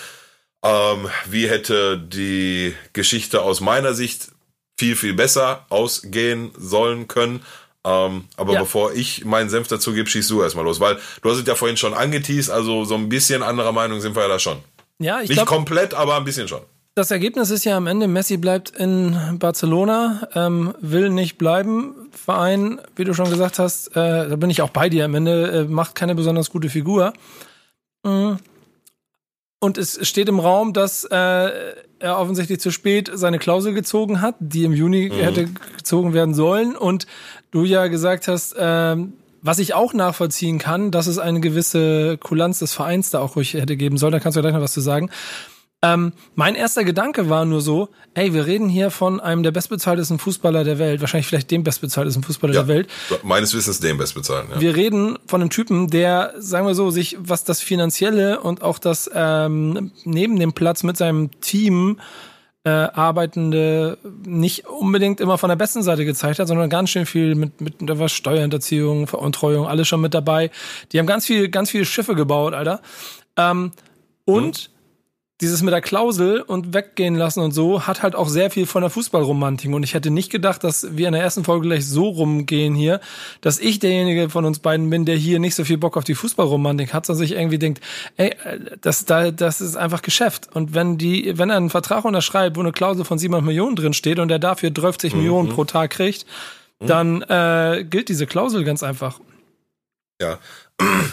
Ähm, 0.64 1.08
wie 1.26 1.48
hätte 1.48 1.96
die 1.96 2.74
Geschichte 2.92 3.42
aus 3.42 3.60
meiner 3.60 3.94
Sicht 3.94 4.32
viel, 4.78 4.96
viel 4.96 5.14
besser 5.14 5.64
ausgehen 5.68 6.50
sollen 6.58 7.06
können? 7.06 7.42
Ähm, 7.84 8.24
aber 8.36 8.54
ja. 8.54 8.60
bevor 8.60 8.92
ich 8.92 9.24
meinen 9.24 9.48
Senf 9.48 9.68
dazu 9.68 9.94
gebe, 9.94 10.10
schießt 10.10 10.28
du 10.28 10.42
erstmal 10.42 10.64
los, 10.64 10.80
weil 10.80 10.98
du 11.22 11.30
hast 11.30 11.38
es 11.38 11.46
ja 11.46 11.54
vorhin 11.54 11.78
schon 11.78 11.94
angeteased, 11.94 12.50
also 12.50 12.84
so 12.84 12.94
ein 12.94 13.08
bisschen 13.08 13.42
anderer 13.42 13.72
Meinung 13.72 14.00
sind 14.00 14.16
wir 14.16 14.22
ja 14.22 14.28
da 14.28 14.38
schon. 14.38 14.58
Ja, 14.98 15.22
ich 15.22 15.28
Nicht 15.30 15.38
glaub, 15.38 15.48
komplett, 15.48 15.94
aber 15.94 16.16
ein 16.16 16.24
bisschen 16.24 16.48
schon 16.48 16.60
das 17.00 17.10
Ergebnis 17.10 17.50
ist 17.50 17.64
ja 17.64 17.76
am 17.76 17.86
Ende, 17.86 18.08
Messi 18.08 18.36
bleibt 18.36 18.70
in 18.70 19.38
Barcelona, 19.38 20.28
ähm, 20.34 20.74
will 20.80 21.08
nicht 21.08 21.38
bleiben. 21.38 21.94
Verein, 22.12 22.80
wie 22.96 23.04
du 23.04 23.14
schon 23.14 23.30
gesagt 23.30 23.58
hast, 23.58 23.88
äh, 23.88 24.28
da 24.28 24.36
bin 24.36 24.50
ich 24.50 24.62
auch 24.62 24.70
bei 24.70 24.88
dir 24.88 25.04
am 25.04 25.14
Ende, 25.14 25.50
äh, 25.50 25.64
macht 25.64 25.94
keine 25.94 26.14
besonders 26.14 26.50
gute 26.50 26.68
Figur. 26.68 27.12
Mhm. 28.04 28.38
Und 29.60 29.76
es 29.76 30.06
steht 30.08 30.28
im 30.28 30.40
Raum, 30.40 30.72
dass 30.72 31.04
äh, 31.04 31.50
er 31.98 32.18
offensichtlich 32.18 32.60
zu 32.60 32.70
spät 32.70 33.10
seine 33.12 33.38
Klausel 33.38 33.74
gezogen 33.74 34.22
hat, 34.22 34.34
die 34.38 34.64
im 34.64 34.72
Juni 34.72 35.10
mhm. 35.10 35.16
hätte 35.16 35.48
gezogen 35.76 36.14
werden 36.14 36.34
sollen. 36.34 36.76
Und 36.76 37.06
du 37.50 37.64
ja 37.64 37.86
gesagt 37.88 38.26
hast, 38.26 38.54
äh, 38.54 38.96
was 39.42 39.58
ich 39.58 39.74
auch 39.74 39.92
nachvollziehen 39.92 40.58
kann, 40.58 40.90
dass 40.90 41.06
es 41.06 41.18
eine 41.18 41.40
gewisse 41.40 42.18
Kulanz 42.18 42.58
des 42.58 42.72
Vereins 42.72 43.10
da 43.10 43.20
auch 43.20 43.36
ruhig 43.36 43.54
hätte 43.54 43.76
geben 43.76 43.96
sollen. 43.98 44.12
Da 44.12 44.20
kannst 44.20 44.36
du 44.36 44.40
gleich 44.40 44.54
noch 44.54 44.60
was 44.60 44.72
zu 44.72 44.80
sagen. 44.80 45.10
Ähm, 45.82 46.12
mein 46.34 46.56
erster 46.56 46.84
Gedanke 46.84 47.30
war 47.30 47.46
nur 47.46 47.62
so, 47.62 47.88
ey, 48.12 48.34
wir 48.34 48.46
reden 48.46 48.68
hier 48.68 48.90
von 48.90 49.18
einem 49.18 49.42
der 49.42 49.50
bestbezahltesten 49.50 50.18
Fußballer 50.18 50.62
der 50.62 50.78
Welt, 50.78 51.00
wahrscheinlich 51.00 51.26
vielleicht 51.26 51.50
dem 51.50 51.64
bestbezahltesten 51.64 52.22
Fußballer 52.22 52.52
ja, 52.52 52.60
der 52.62 52.68
Welt. 52.68 52.88
Meines 53.22 53.54
Wissens 53.54 53.80
dem 53.80 53.96
bestbezahlten, 53.96 54.52
ja. 54.52 54.60
Wir 54.60 54.76
reden 54.76 55.18
von 55.26 55.40
einem 55.40 55.48
Typen, 55.48 55.88
der, 55.88 56.34
sagen 56.38 56.66
wir 56.66 56.74
so, 56.74 56.90
sich, 56.90 57.16
was 57.18 57.44
das 57.44 57.60
Finanzielle 57.62 58.40
und 58.40 58.62
auch 58.62 58.78
das 58.78 59.10
ähm, 59.14 59.90
neben 60.04 60.38
dem 60.38 60.52
Platz 60.52 60.82
mit 60.82 60.98
seinem 60.98 61.30
Team 61.40 61.98
äh, 62.64 62.68
Arbeitende 62.68 63.96
nicht 64.26 64.66
unbedingt 64.66 65.18
immer 65.18 65.38
von 65.38 65.48
der 65.48 65.56
besten 65.56 65.82
Seite 65.82 66.04
gezeigt 66.04 66.40
hat, 66.40 66.48
sondern 66.48 66.68
ganz 66.68 66.90
schön 66.90 67.06
viel 67.06 67.34
mit, 67.34 67.58
mit 67.62 67.76
da 67.80 67.98
war 67.98 68.10
Steuerhinterziehung, 68.10 69.06
Veruntreuung, 69.06 69.66
alles 69.66 69.88
schon 69.88 70.02
mit 70.02 70.12
dabei. 70.12 70.50
Die 70.92 70.98
haben 70.98 71.06
ganz 71.06 71.24
viel, 71.24 71.48
ganz 71.48 71.70
viele 71.70 71.86
Schiffe 71.86 72.14
gebaut, 72.14 72.52
Alter. 72.52 72.82
Ähm, 73.38 73.72
und 74.26 74.58
hm 74.58 74.79
dieses 75.40 75.62
mit 75.62 75.72
der 75.72 75.80
Klausel 75.80 76.42
und 76.42 76.74
weggehen 76.74 77.14
lassen 77.14 77.40
und 77.40 77.52
so 77.52 77.86
hat 77.86 78.02
halt 78.02 78.14
auch 78.14 78.28
sehr 78.28 78.50
viel 78.50 78.66
von 78.66 78.82
der 78.82 78.90
Fußballromantik. 78.90 79.72
Und 79.72 79.82
ich 79.82 79.94
hätte 79.94 80.10
nicht 80.10 80.30
gedacht, 80.30 80.62
dass 80.64 80.96
wir 80.96 81.06
in 81.06 81.14
der 81.14 81.22
ersten 81.22 81.44
Folge 81.44 81.68
gleich 81.68 81.86
so 81.86 82.08
rumgehen 82.08 82.74
hier, 82.74 83.00
dass 83.40 83.58
ich 83.58 83.78
derjenige 83.78 84.28
von 84.28 84.44
uns 84.44 84.58
beiden 84.58 84.90
bin, 84.90 85.06
der 85.06 85.16
hier 85.16 85.38
nicht 85.38 85.54
so 85.54 85.64
viel 85.64 85.78
Bock 85.78 85.96
auf 85.96 86.04
die 86.04 86.14
Fußballromantik 86.14 86.92
hat, 86.92 87.06
sondern 87.06 87.26
sich 87.26 87.36
irgendwie 87.36 87.58
denkt, 87.58 87.82
ey, 88.16 88.34
das, 88.80 89.06
da, 89.06 89.30
das 89.30 89.60
ist 89.60 89.76
einfach 89.76 90.02
Geschäft. 90.02 90.48
Und 90.54 90.74
wenn 90.74 90.98
die, 90.98 91.38
wenn 91.38 91.50
er 91.50 91.56
einen 91.56 91.70
Vertrag 91.70 92.04
unterschreibt, 92.04 92.56
wo 92.56 92.60
eine 92.60 92.72
Klausel 92.72 93.04
von 93.04 93.18
700 93.18 93.44
Millionen 93.44 93.76
drin 93.76 93.94
steht 93.94 94.18
und 94.18 94.30
er 94.30 94.38
dafür 94.38 94.70
30 94.70 95.14
mhm. 95.14 95.20
Millionen 95.20 95.48
pro 95.48 95.64
Tag 95.64 95.90
kriegt, 95.90 96.26
dann 96.80 97.22
äh, 97.22 97.84
gilt 97.88 98.08
diese 98.08 98.26
Klausel 98.26 98.64
ganz 98.64 98.82
einfach. 98.82 99.20
Ja, 100.20 100.38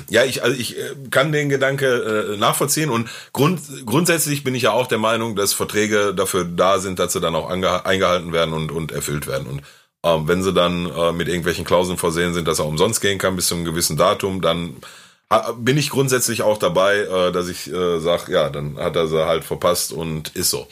ja, 0.09 0.23
ich, 0.23 0.43
also 0.43 0.57
ich 0.57 0.77
äh, 0.77 0.93
kann 1.09 1.31
den 1.31 1.49
Gedanke 1.49 2.33
äh, 2.33 2.37
nachvollziehen 2.37 2.89
und 2.89 3.09
grund, 3.33 3.59
grundsätzlich 3.85 4.43
bin 4.43 4.55
ich 4.55 4.63
ja 4.63 4.71
auch 4.71 4.87
der 4.87 4.97
Meinung, 4.97 5.35
dass 5.35 5.53
Verträge 5.53 6.13
dafür 6.13 6.45
da 6.45 6.79
sind, 6.79 6.99
dass 6.99 7.13
sie 7.13 7.21
dann 7.21 7.35
auch 7.35 7.49
eingehalten 7.49 8.33
werden 8.33 8.53
und, 8.53 8.71
und 8.71 8.91
erfüllt 8.91 9.27
werden. 9.27 9.47
Und 9.47 9.61
ähm, 10.03 10.27
wenn 10.27 10.43
sie 10.43 10.53
dann 10.53 10.89
äh, 10.89 11.11
mit 11.11 11.27
irgendwelchen 11.27 11.65
Klauseln 11.65 11.97
versehen 11.97 12.33
sind, 12.33 12.47
dass 12.47 12.59
er 12.59 12.65
umsonst 12.65 13.01
gehen 13.01 13.17
kann 13.17 13.35
bis 13.35 13.47
zu 13.47 13.55
einem 13.55 13.65
gewissen 13.65 13.97
Datum, 13.97 14.41
dann 14.41 14.77
bin 15.57 15.77
ich 15.77 15.89
grundsätzlich 15.89 16.41
auch 16.41 16.57
dabei, 16.57 16.99
äh, 16.99 17.31
dass 17.31 17.49
ich 17.49 17.71
äh, 17.71 17.99
sage, 17.99 18.31
ja, 18.31 18.49
dann 18.49 18.77
hat 18.77 18.95
er 18.95 19.07
sie 19.07 19.25
halt 19.25 19.43
verpasst 19.43 19.91
und 19.91 20.29
ist 20.35 20.49
so. 20.49 20.67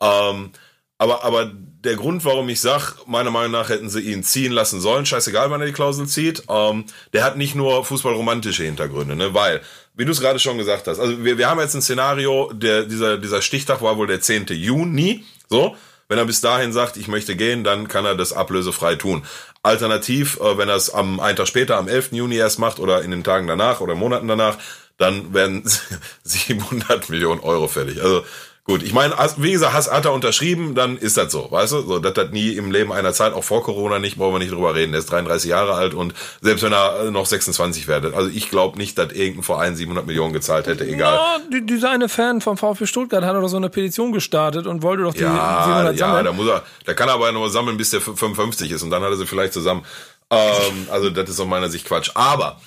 Ähm, 0.00 0.50
aber, 0.98 1.24
aber 1.24 1.52
der 1.84 1.96
Grund, 1.96 2.24
warum 2.24 2.48
ich 2.48 2.60
sag, 2.60 2.94
meiner 3.06 3.30
Meinung 3.30 3.52
nach 3.52 3.68
hätten 3.68 3.90
sie 3.90 4.00
ihn 4.00 4.22
ziehen 4.22 4.52
lassen 4.52 4.80
sollen, 4.80 5.04
scheißegal, 5.04 5.50
wann 5.50 5.60
er 5.60 5.66
die 5.66 5.72
Klausel 5.72 6.06
zieht, 6.06 6.44
ähm, 6.48 6.84
der 7.12 7.24
hat 7.24 7.36
nicht 7.36 7.54
nur 7.54 7.84
fußballromantische 7.84 8.64
Hintergründe, 8.64 9.16
ne? 9.16 9.34
Weil, 9.34 9.62
wie 9.94 10.04
du 10.04 10.12
es 10.12 10.20
gerade 10.20 10.38
schon 10.38 10.58
gesagt 10.58 10.86
hast, 10.86 11.00
also 11.00 11.24
wir, 11.24 11.38
wir 11.38 11.50
haben 11.50 11.60
jetzt 11.60 11.74
ein 11.74 11.82
Szenario, 11.82 12.52
der, 12.52 12.84
dieser, 12.84 13.18
dieser 13.18 13.42
Stichtag 13.42 13.82
war 13.82 13.96
wohl 13.96 14.06
der 14.06 14.20
10. 14.20 14.46
Juni, 14.50 15.24
so. 15.48 15.76
Wenn 16.08 16.18
er 16.18 16.26
bis 16.26 16.42
dahin 16.42 16.74
sagt, 16.74 16.98
ich 16.98 17.08
möchte 17.08 17.36
gehen, 17.36 17.64
dann 17.64 17.88
kann 17.88 18.04
er 18.04 18.14
das 18.14 18.34
ablösefrei 18.34 18.96
tun. 18.96 19.22
Alternativ, 19.62 20.38
äh, 20.40 20.58
wenn 20.58 20.68
er 20.68 20.76
es 20.76 20.90
am 20.90 21.20
einen 21.20 21.36
Tag 21.36 21.48
später, 21.48 21.78
am 21.78 21.88
11. 21.88 22.12
Juni 22.12 22.36
erst 22.36 22.58
macht 22.58 22.80
oder 22.80 23.02
in 23.02 23.10
den 23.10 23.24
Tagen 23.24 23.46
danach 23.46 23.80
oder 23.80 23.94
Monaten 23.94 24.28
danach, 24.28 24.58
dann 24.98 25.32
werden 25.32 25.62
700 26.22 27.08
Millionen 27.08 27.40
Euro 27.40 27.66
fällig. 27.66 28.02
Also 28.02 28.24
Gut, 28.64 28.84
ich 28.84 28.92
meine, 28.92 29.12
wie 29.38 29.50
gesagt, 29.50 29.72
hast, 29.72 29.90
hat 29.90 30.04
er 30.04 30.12
unterschrieben, 30.12 30.76
dann 30.76 30.96
ist 30.96 31.16
das 31.16 31.32
so, 31.32 31.50
weißt 31.50 31.72
du? 31.72 31.80
So, 31.80 31.98
das 31.98 32.14
hat 32.16 32.32
nie 32.32 32.50
im 32.50 32.70
Leben 32.70 32.92
einer 32.92 33.12
Zeit, 33.12 33.32
auch 33.32 33.42
vor 33.42 33.64
Corona 33.64 33.98
nicht, 33.98 34.18
brauchen 34.18 34.34
wir 34.34 34.38
nicht 34.38 34.52
drüber 34.52 34.76
reden. 34.76 34.92
Der 34.92 35.00
ist 35.00 35.10
33 35.10 35.50
Jahre 35.50 35.74
alt 35.74 35.94
und 35.94 36.14
selbst 36.42 36.62
wenn 36.62 36.72
er 36.72 37.10
noch 37.10 37.26
26 37.26 37.88
wäre, 37.88 38.14
also 38.14 38.30
ich 38.30 38.50
glaube 38.50 38.78
nicht, 38.78 38.96
dass 38.98 39.12
irgendein 39.12 39.42
Verein 39.42 39.74
700 39.74 40.06
Millionen 40.06 40.32
gezahlt 40.32 40.68
hätte, 40.68 40.86
egal. 40.86 41.14
Ja, 41.14 41.38
die, 41.52 41.66
dieser 41.66 41.90
eine 41.90 42.08
Fan 42.08 42.40
vom 42.40 42.56
VfB 42.56 42.86
Stuttgart 42.86 43.24
hat 43.24 43.34
doch 43.34 43.48
so 43.48 43.56
eine 43.56 43.68
Petition 43.68 44.12
gestartet 44.12 44.68
und 44.68 44.84
wollte 44.84 45.02
doch 45.02 45.14
die 45.14 45.22
ja, 45.22 45.64
700 45.64 45.98
sammeln. 45.98 46.16
Ja, 46.18 46.22
da 46.22 46.32
muss 46.32 46.46
er, 46.46 46.62
da 46.84 46.94
kann 46.94 47.08
er 47.08 47.14
aber 47.14 47.32
nur 47.32 47.50
sammeln, 47.50 47.76
bis 47.76 47.90
der 47.90 48.00
55 48.00 48.70
ist 48.70 48.84
und 48.84 48.90
dann 48.90 49.02
hat 49.02 49.10
er 49.10 49.16
sie 49.16 49.26
vielleicht 49.26 49.54
zusammen. 49.54 49.84
Ähm, 50.30 50.86
also 50.88 51.10
das 51.10 51.28
ist 51.28 51.40
aus 51.40 51.48
meiner 51.48 51.68
Sicht 51.68 51.84
Quatsch. 51.84 52.12
Aber 52.14 52.60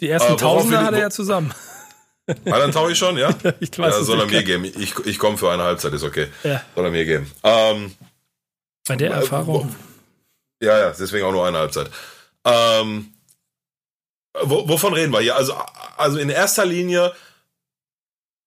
die 0.00 0.08
ersten 0.08 0.32
äh, 0.32 0.36
Tausende 0.36 0.82
hat 0.82 0.94
er 0.94 1.00
ja 1.00 1.10
zusammen. 1.10 1.54
Ah, 2.44 2.58
dann 2.58 2.72
taue 2.72 2.92
ich 2.92 2.98
schon, 2.98 3.16
ja? 3.16 3.30
ich 3.60 3.78
weiß 3.78 3.94
ja, 3.94 4.02
soll 4.02 4.20
er 4.20 4.26
mir 4.26 4.42
geben. 4.42 4.64
Ich, 4.64 4.94
ich 5.04 5.18
komme 5.18 5.38
für 5.38 5.50
eine 5.50 5.62
Halbzeit, 5.62 5.92
ist 5.92 6.04
okay. 6.04 6.28
Ja. 6.44 6.62
Soll 6.74 6.84
er 6.84 6.90
mir 6.90 7.04
geben. 7.04 7.30
Ähm, 7.42 7.94
Bei 8.86 8.96
der 8.96 9.12
Erfahrung. 9.12 9.74
Ja, 10.62 10.78
ja, 10.78 10.90
deswegen 10.90 11.24
auch 11.24 11.32
nur 11.32 11.46
eine 11.46 11.58
Halbzeit. 11.58 11.90
Ähm, 12.44 13.12
wo, 14.42 14.68
wovon 14.68 14.92
reden 14.92 15.12
wir 15.12 15.20
hier? 15.20 15.36
Also, 15.36 15.54
also 15.96 16.18
in 16.18 16.30
erster 16.30 16.64
Linie 16.64 17.12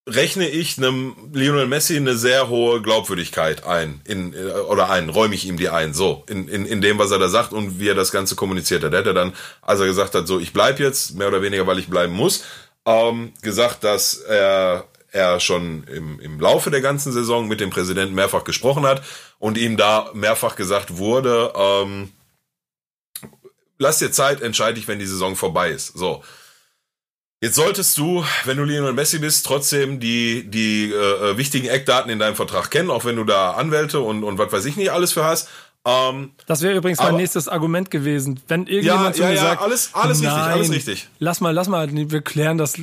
rechne 0.08 0.50
ich 0.50 0.78
einem 0.78 1.16
Lionel 1.32 1.68
Messi 1.68 1.96
eine 1.96 2.16
sehr 2.16 2.50
hohe 2.50 2.82
Glaubwürdigkeit 2.82 3.66
ein, 3.66 4.02
in, 4.06 4.34
oder 4.36 4.90
ein, 4.90 5.10
räume 5.10 5.36
ich 5.36 5.46
ihm 5.46 5.58
die 5.58 5.70
ein, 5.70 5.94
so, 5.94 6.24
in, 6.28 6.48
in, 6.48 6.66
in 6.66 6.82
dem, 6.82 6.98
was 6.98 7.12
er 7.12 7.20
da 7.20 7.30
sagt 7.30 7.54
und 7.54 7.80
wie 7.80 7.88
er 7.88 7.96
das 7.96 8.12
Ganze 8.12 8.36
kommuniziert 8.36 8.84
hat. 8.84 8.94
Er 8.94 9.00
hätte 9.00 9.14
dann, 9.14 9.34
als 9.62 9.80
er 9.80 9.86
gesagt 9.86 10.16
hat, 10.16 10.28
so, 10.28 10.40
ich 10.40 10.54
bleib 10.54 10.80
jetzt, 10.80 11.16
mehr 11.16 11.28
oder 11.28 11.42
weniger, 11.42 11.68
weil 11.68 11.80
ich 11.80 11.88
bleiben 11.88 12.14
muss, 12.14 12.44
ähm, 12.86 13.34
gesagt, 13.42 13.84
dass 13.84 14.16
er 14.16 14.88
er 15.12 15.40
schon 15.40 15.84
im, 15.86 16.20
im 16.20 16.40
Laufe 16.40 16.72
der 16.72 16.82
ganzen 16.82 17.12
Saison 17.12 17.48
mit 17.48 17.60
dem 17.60 17.70
Präsidenten 17.70 18.16
mehrfach 18.16 18.44
gesprochen 18.44 18.86
hat 18.86 19.04
und 19.40 19.58
ihm 19.58 19.78
da 19.78 20.10
mehrfach 20.14 20.56
gesagt 20.56 20.98
wurde, 20.98 21.52
ähm, 21.56 22.12
lass 23.78 24.00
dir 24.00 24.12
Zeit, 24.12 24.42
entscheide 24.42 24.80
ich, 24.80 24.88
wenn 24.88 25.00
die 25.00 25.06
Saison 25.06 25.36
vorbei 25.36 25.72
ist. 25.72 25.98
So. 25.98 26.24
Jetzt 27.42 27.56
solltest 27.56 27.98
du, 27.98 28.24
wenn 28.46 28.58
du 28.58 28.64
Lionel 28.64 28.94
Messi 28.94 29.18
bist, 29.20 29.46
trotzdem 29.46 30.00
die, 30.00 30.50
die 30.50 30.92
äh, 30.92 31.32
äh 31.32 31.38
wichtigen 31.38 31.68
Eckdaten 31.68 32.12
in 32.12 32.20
deinem 32.20 32.36
Vertrag 32.36 32.70
kennen, 32.70 32.92
auch 32.92 33.04
wenn 33.04 33.16
du 33.16 33.24
da 33.24 33.52
Anwälte 33.52 34.00
und, 34.00 34.24
und 34.24 34.38
was 34.38 34.52
weiß 34.52 34.66
ich 34.66 34.78
nicht 34.78 34.92
alles 34.92 35.12
für 35.12 35.26
hast. 35.26 35.50
Ähm, 35.84 36.34
das 36.46 36.62
wäre 36.62 36.78
übrigens 36.78 37.00
mein 37.00 37.16
nächstes 37.16 37.48
Argument 37.48 37.90
gewesen. 37.90 38.40
Wenn 38.48 38.68
irgendjemand 38.68 39.18
ja, 39.18 39.24
zu 39.24 39.24
mir 39.24 39.34
ja, 39.34 39.42
sagt, 39.42 39.62
alles, 39.64 39.90
alles 39.94 40.22
nein, 40.22 40.34
richtig, 40.34 40.54
alles 40.54 40.72
richtig. 40.72 41.10
Lass 41.18 41.42
mal, 41.42 41.50
lass 41.50 41.68
mal, 41.68 41.90
wir 41.92 42.22
klären 42.22 42.60
das. 42.60 42.78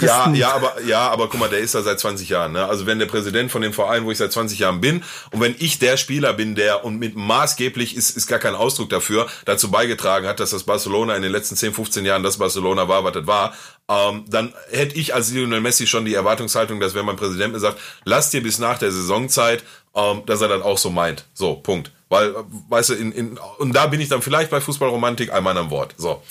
Ja, 0.00 0.30
ja, 0.34 0.52
aber, 0.52 0.82
ja, 0.82 1.08
aber 1.08 1.30
guck 1.30 1.40
mal, 1.40 1.48
der 1.48 1.60
ist 1.60 1.74
da 1.74 1.80
seit 1.80 1.98
20 1.98 2.28
Jahren. 2.28 2.52
Ne? 2.52 2.66
Also 2.66 2.84
wenn 2.84 2.98
der 2.98 3.06
Präsident 3.06 3.50
von 3.50 3.62
dem 3.62 3.72
Verein, 3.72 4.04
wo 4.04 4.10
ich 4.10 4.18
seit 4.18 4.30
20 4.30 4.58
Jahren 4.58 4.82
bin, 4.82 5.02
und 5.30 5.40
wenn 5.40 5.54
ich 5.58 5.78
der 5.78 5.96
Spieler 5.96 6.34
bin, 6.34 6.54
der 6.54 6.84
und 6.84 6.98
mit 6.98 7.16
maßgeblich 7.16 7.96
ist, 7.96 8.14
ist 8.14 8.26
gar 8.26 8.38
kein 8.38 8.54
Ausdruck 8.54 8.90
dafür, 8.90 9.26
dazu 9.46 9.70
beigetragen 9.70 10.26
hat, 10.26 10.38
dass 10.38 10.50
das 10.50 10.64
Barcelona 10.64 11.16
in 11.16 11.22
den 11.22 11.32
letzten 11.32 11.56
10, 11.56 11.72
15 11.72 12.04
Jahren 12.04 12.22
das 12.22 12.36
Barcelona 12.36 12.88
war, 12.88 13.04
was 13.04 13.14
das 13.14 13.26
war, 13.26 13.54
ähm, 13.90 14.24
dann 14.28 14.54
hätte 14.70 14.94
ich 14.94 15.14
als 15.14 15.32
Lionel 15.32 15.60
Messi 15.60 15.86
schon 15.86 16.04
die 16.04 16.14
Erwartungshaltung, 16.14 16.78
dass 16.78 16.94
wenn 16.94 17.04
mein 17.04 17.16
Präsident 17.16 17.52
mir 17.52 17.58
sagt, 17.58 17.80
lass 18.04 18.30
dir 18.30 18.40
bis 18.42 18.58
nach 18.60 18.78
der 18.78 18.92
Saisonzeit 18.92 19.64
ähm, 19.94 20.22
dass 20.26 20.40
er 20.40 20.48
dann 20.48 20.62
auch 20.62 20.78
so 20.78 20.90
meint. 20.90 21.24
So, 21.34 21.54
Punkt. 21.54 21.92
Weil, 22.08 22.34
weißt 22.68 22.90
du, 22.90 22.94
in, 22.94 23.12
in, 23.12 23.38
und 23.58 23.72
da 23.72 23.86
bin 23.86 24.00
ich 24.00 24.08
dann 24.08 24.22
vielleicht 24.22 24.50
bei 24.50 24.60
Fußballromantik 24.60 25.32
einmal 25.32 25.56
am 25.56 25.70
Wort. 25.70 25.94
So. 25.96 26.22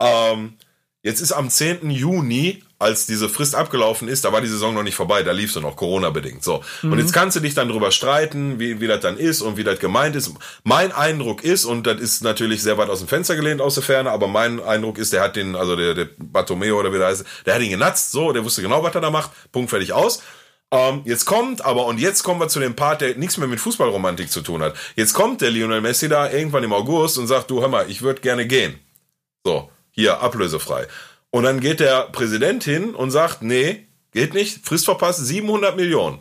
Ähm, 0.00 0.54
jetzt 1.02 1.20
ist 1.20 1.32
am 1.32 1.48
10. 1.48 1.90
Juni, 1.90 2.62
als 2.78 3.06
diese 3.06 3.30
Frist 3.30 3.54
abgelaufen 3.54 4.08
ist, 4.08 4.26
da 4.26 4.32
war 4.32 4.42
die 4.42 4.48
Saison 4.48 4.74
noch 4.74 4.82
nicht 4.82 4.94
vorbei, 4.94 5.22
da 5.22 5.32
lief 5.32 5.50
sie 5.52 5.60
noch 5.62 5.76
Corona-bedingt. 5.76 6.44
So. 6.44 6.62
Mhm. 6.82 6.92
Und 6.92 6.98
jetzt 6.98 7.14
kannst 7.14 7.36
du 7.36 7.40
dich 7.40 7.54
dann 7.54 7.68
drüber 7.68 7.90
streiten, 7.90 8.58
wie, 8.58 8.80
wie 8.82 8.86
das 8.86 9.00
dann 9.00 9.16
ist 9.16 9.40
und 9.40 9.56
wie 9.56 9.64
das 9.64 9.78
gemeint 9.78 10.14
ist. 10.16 10.30
Mein 10.64 10.92
Eindruck 10.92 11.42
ist, 11.42 11.64
und 11.64 11.86
das 11.86 11.98
ist 12.00 12.22
natürlich 12.22 12.62
sehr 12.62 12.76
weit 12.76 12.90
aus 12.90 12.98
dem 12.98 13.08
Fenster 13.08 13.36
gelehnt 13.36 13.62
aus 13.62 13.74
der 13.74 13.82
Ferne, 13.82 14.10
aber 14.10 14.28
mein 14.28 14.62
Eindruck 14.62 14.98
ist, 14.98 15.14
der 15.14 15.22
hat 15.22 15.36
den, 15.36 15.56
also 15.56 15.76
der, 15.76 15.94
der 15.94 16.08
Bartomeo 16.18 16.78
oder 16.78 16.92
wie 16.92 16.98
der 16.98 17.06
heißt, 17.06 17.24
der 17.46 17.54
hat 17.54 17.62
ihn 17.62 17.70
genatzt, 17.70 18.12
so, 18.12 18.32
der 18.32 18.44
wusste 18.44 18.60
genau, 18.60 18.82
was 18.82 18.94
er 18.94 19.00
da 19.00 19.10
macht, 19.10 19.30
Punkt 19.50 19.70
fertig 19.70 19.94
aus. 19.94 20.22
Ähm, 20.70 21.02
jetzt 21.04 21.24
kommt 21.24 21.64
aber, 21.64 21.86
und 21.86 22.00
jetzt 22.00 22.22
kommen 22.22 22.40
wir 22.40 22.48
zu 22.48 22.60
dem 22.60 22.74
Part, 22.74 23.00
der 23.00 23.16
nichts 23.16 23.36
mehr 23.36 23.48
mit 23.48 23.60
Fußballromantik 23.60 24.30
zu 24.30 24.40
tun 24.40 24.62
hat. 24.62 24.74
Jetzt 24.96 25.12
kommt 25.12 25.40
der 25.40 25.50
Lionel 25.50 25.80
Messi 25.80 26.08
da 26.08 26.30
irgendwann 26.30 26.64
im 26.64 26.72
August 26.72 27.18
und 27.18 27.26
sagt, 27.26 27.50
du 27.50 27.60
hör 27.60 27.68
mal, 27.68 27.90
ich 27.90 28.02
würde 28.02 28.20
gerne 28.20 28.46
gehen. 28.46 28.78
So, 29.44 29.70
hier, 29.90 30.20
ablösefrei. 30.20 30.86
Und 31.30 31.44
dann 31.44 31.60
geht 31.60 31.80
der 31.80 32.08
Präsident 32.12 32.64
hin 32.64 32.94
und 32.94 33.10
sagt, 33.10 33.42
nee, 33.42 33.86
geht 34.12 34.34
nicht, 34.34 34.66
Frist 34.66 34.84
verpasst, 34.84 35.24
700 35.24 35.76
Millionen. 35.76 36.18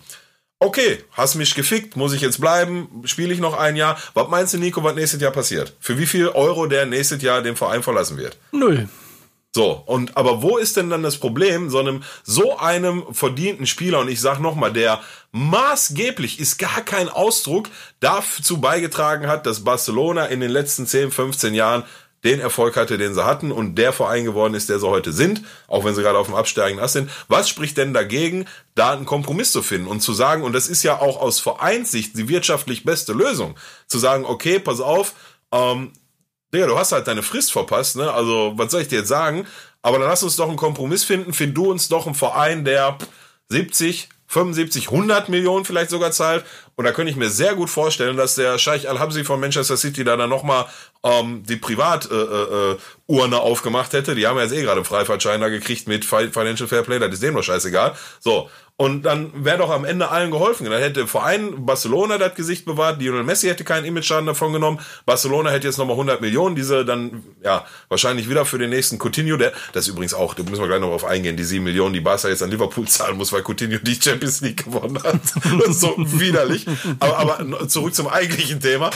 Okay, 0.60 1.04
hast 1.12 1.36
mich 1.36 1.56
gefickt, 1.56 1.98
muss 1.98 2.14
ich 2.14 2.22
jetzt 2.22 2.40
bleiben, 2.40 3.04
spiele 3.06 3.34
ich 3.34 3.40
noch 3.40 3.58
ein 3.58 3.76
Jahr. 3.76 3.98
Was 4.14 4.30
meinst 4.30 4.54
du, 4.54 4.58
Nico, 4.58 4.84
was 4.84 4.96
nächstes 4.96 5.22
Jahr 5.22 5.32
passiert? 5.32 5.74
Für 5.80 5.98
wie 5.98 6.06
viel 6.06 6.30
Euro 6.30 6.68
der 6.68 6.86
nächstes 6.86 7.22
Jahr 7.22 7.42
den 7.42 7.56
Verein 7.56 7.84
verlassen 7.84 8.18
wird? 8.18 8.38
Null. 8.52 8.88
So, 9.56 9.84
und 9.86 10.18
aber 10.18 10.42
wo 10.42 10.58
ist 10.58 10.78
denn 10.78 10.90
dann 10.90 11.04
das 11.04 11.18
Problem, 11.18 11.70
so 11.70 11.78
einem 11.78 12.02
so 12.24 12.58
einem 12.58 13.04
verdienten 13.12 13.68
Spieler, 13.68 14.00
und 14.00 14.08
ich 14.08 14.20
sag 14.20 14.40
nochmal, 14.40 14.74
der 14.74 15.00
maßgeblich 15.32 16.40
ist 16.40 16.58
gar 16.58 16.82
kein 16.82 17.08
Ausdruck 17.08 17.70
dazu 18.00 18.60
beigetragen 18.60 19.28
hat, 19.28 19.46
dass 19.46 19.64
Barcelona 19.64 20.26
in 20.26 20.40
den 20.40 20.50
letzten 20.50 20.88
10, 20.88 21.12
15 21.12 21.54
Jahren 21.54 21.84
den 22.24 22.40
Erfolg 22.40 22.78
hatte, 22.78 22.98
den 22.98 23.14
sie 23.14 23.26
hatten 23.26 23.52
und 23.52 23.76
der 23.76 23.94
Verein 23.94 24.24
geworden 24.24 24.56
ist, 24.56 24.70
der 24.70 24.80
sie 24.80 24.88
heute 24.88 25.12
sind, 25.12 25.44
auch 25.68 25.84
wenn 25.84 25.94
sie 25.94 26.02
gerade 26.02 26.18
auf 26.18 26.28
dem 26.28 26.36
absteigenden 26.36 26.84
Ast 26.84 26.94
sind. 26.94 27.12
Was 27.28 27.50
spricht 27.50 27.78
denn 27.78 27.94
dagegen, 27.94 28.46
da 28.74 28.94
einen 28.94 29.06
Kompromiss 29.06 29.52
zu 29.52 29.62
finden 29.62 29.88
und 29.88 30.02
zu 30.02 30.14
sagen, 30.14 30.44
und 30.44 30.54
das 30.54 30.68
ist 30.68 30.84
ja 30.84 31.00
auch 31.00 31.22
aus 31.22 31.40
Vereinssicht 31.40 32.18
die 32.18 32.30
wirtschaftlich 32.30 32.86
beste 32.86 33.14
Lösung, 33.14 33.56
zu 33.88 34.00
sagen, 34.00 34.26
okay, 34.26 34.58
pass 34.58 34.80
auf, 34.80 35.14
ähm, 35.52 35.92
Digga, 36.54 36.68
du 36.68 36.78
hast 36.78 36.92
halt 36.92 37.08
deine 37.08 37.24
Frist 37.24 37.52
verpasst, 37.52 37.96
ne? 37.96 38.12
Also, 38.12 38.54
was 38.56 38.72
soll 38.72 38.82
ich 38.82 38.88
dir 38.88 39.00
jetzt 39.00 39.08
sagen? 39.08 39.48
Aber 39.82 40.00
dann 40.00 40.08
lass 40.08 40.24
uns 40.24 40.36
doch 40.36 40.48
einen 40.48 40.58
Kompromiss 40.58 41.04
finden. 41.04 41.34
Find 41.34 41.58
du 41.58 41.72
uns 41.72 41.90
doch 41.90 42.06
einen 42.06 42.16
Verein, 42.16 42.64
der 42.64 42.98
70, 43.50 44.10
75, 44.28 44.90
100 44.90 45.30
Millionen 45.30 45.66
vielleicht 45.66 45.90
sogar 45.90 46.12
zahlt. 46.12 46.46
Und 46.76 46.86
da 46.86 46.92
könnte 46.92 47.12
ich 47.12 47.18
mir 47.18 47.30
sehr 47.30 47.54
gut 47.56 47.70
vorstellen, 47.70 48.18
dass 48.18 48.36
der 48.36 48.58
Scheich 48.58 48.90
Al-Habsi 48.90 49.24
von 49.24 49.40
Manchester 49.40 49.78
City 49.78 50.04
da 50.04 50.18
dann 50.18 50.30
nochmal 50.30 50.66
ähm, 51.04 51.44
die 51.48 51.58
Privat-Urne 51.58 52.78
äh, 53.08 53.38
äh, 53.38 53.42
aufgemacht 53.42 53.94
hätte. 53.94 54.16
Die 54.16 54.26
haben 54.26 54.38
ja 54.38 54.44
jetzt 54.44 54.54
eh 54.54 54.62
gerade 54.62 54.78
einen 54.78 54.86
Freifahrtschein 54.86 55.42
da 55.42 55.50
gekriegt 55.50 55.88
mit 55.88 56.04
Financial 56.06 56.68
Fair 56.68 56.82
Play. 56.82 57.00
Das 57.00 57.14
ist 57.14 57.24
dem 57.24 57.36
doch 57.36 57.44
scheißegal. 57.44 57.96
So. 58.20 58.50
Und 58.84 59.04
dann 59.04 59.46
wäre 59.46 59.60
doch 59.60 59.70
am 59.70 59.86
Ende 59.86 60.10
allen 60.10 60.30
geholfen. 60.30 60.70
Dann 60.70 60.82
hätte 60.82 61.08
Verein 61.08 61.66
Barcelona 61.66 62.18
das 62.18 62.36
Gesicht 62.36 62.66
bewahrt, 62.66 63.02
Lionel 63.02 63.24
Messi 63.24 63.48
hätte 63.48 63.64
keinen 63.64 63.86
Image-Schaden 63.86 64.26
davon 64.26 64.52
genommen, 64.52 64.82
Barcelona 65.06 65.52
hätte 65.52 65.68
jetzt 65.68 65.78
nochmal 65.78 65.94
100 65.94 66.20
Millionen, 66.20 66.58
diese 66.58 66.84
dann, 66.84 67.24
ja, 67.42 67.66
wahrscheinlich 67.88 68.30
wieder 68.30 68.44
für 68.44 68.58
den 68.58 68.72
nächsten 68.72 68.98
Coutinho, 69.00 69.38
der, 69.38 69.54
das 69.72 69.86
ist 69.86 69.94
übrigens 69.94 70.14
auch, 70.14 70.34
da 70.34 70.44
müssen 70.44 70.60
wir 70.60 70.68
gleich 70.68 70.82
noch 70.82 70.90
drauf 70.90 71.06
eingehen, 71.06 71.38
die 71.38 71.46
7 71.46 71.64
Millionen, 71.64 71.94
die 71.94 72.02
Barca 72.02 72.28
jetzt 72.28 72.44
an 72.44 72.52
Liverpool 72.52 72.86
zahlen 72.86 73.16
muss, 73.16 73.32
weil 73.32 73.42
Coutinho 73.42 73.78
die 73.78 73.96
Champions 73.96 74.42
League 74.42 74.66
gewonnen 74.66 75.02
hat. 75.02 75.14
Das 75.60 75.70
ist 75.70 75.82
so 75.82 75.96
widerlich. 75.98 76.66
Aber, 77.00 77.20
aber 77.20 77.68
zurück 77.70 77.96
zum 77.96 78.08
eigentlichen 78.08 78.60
Thema. 78.60 78.90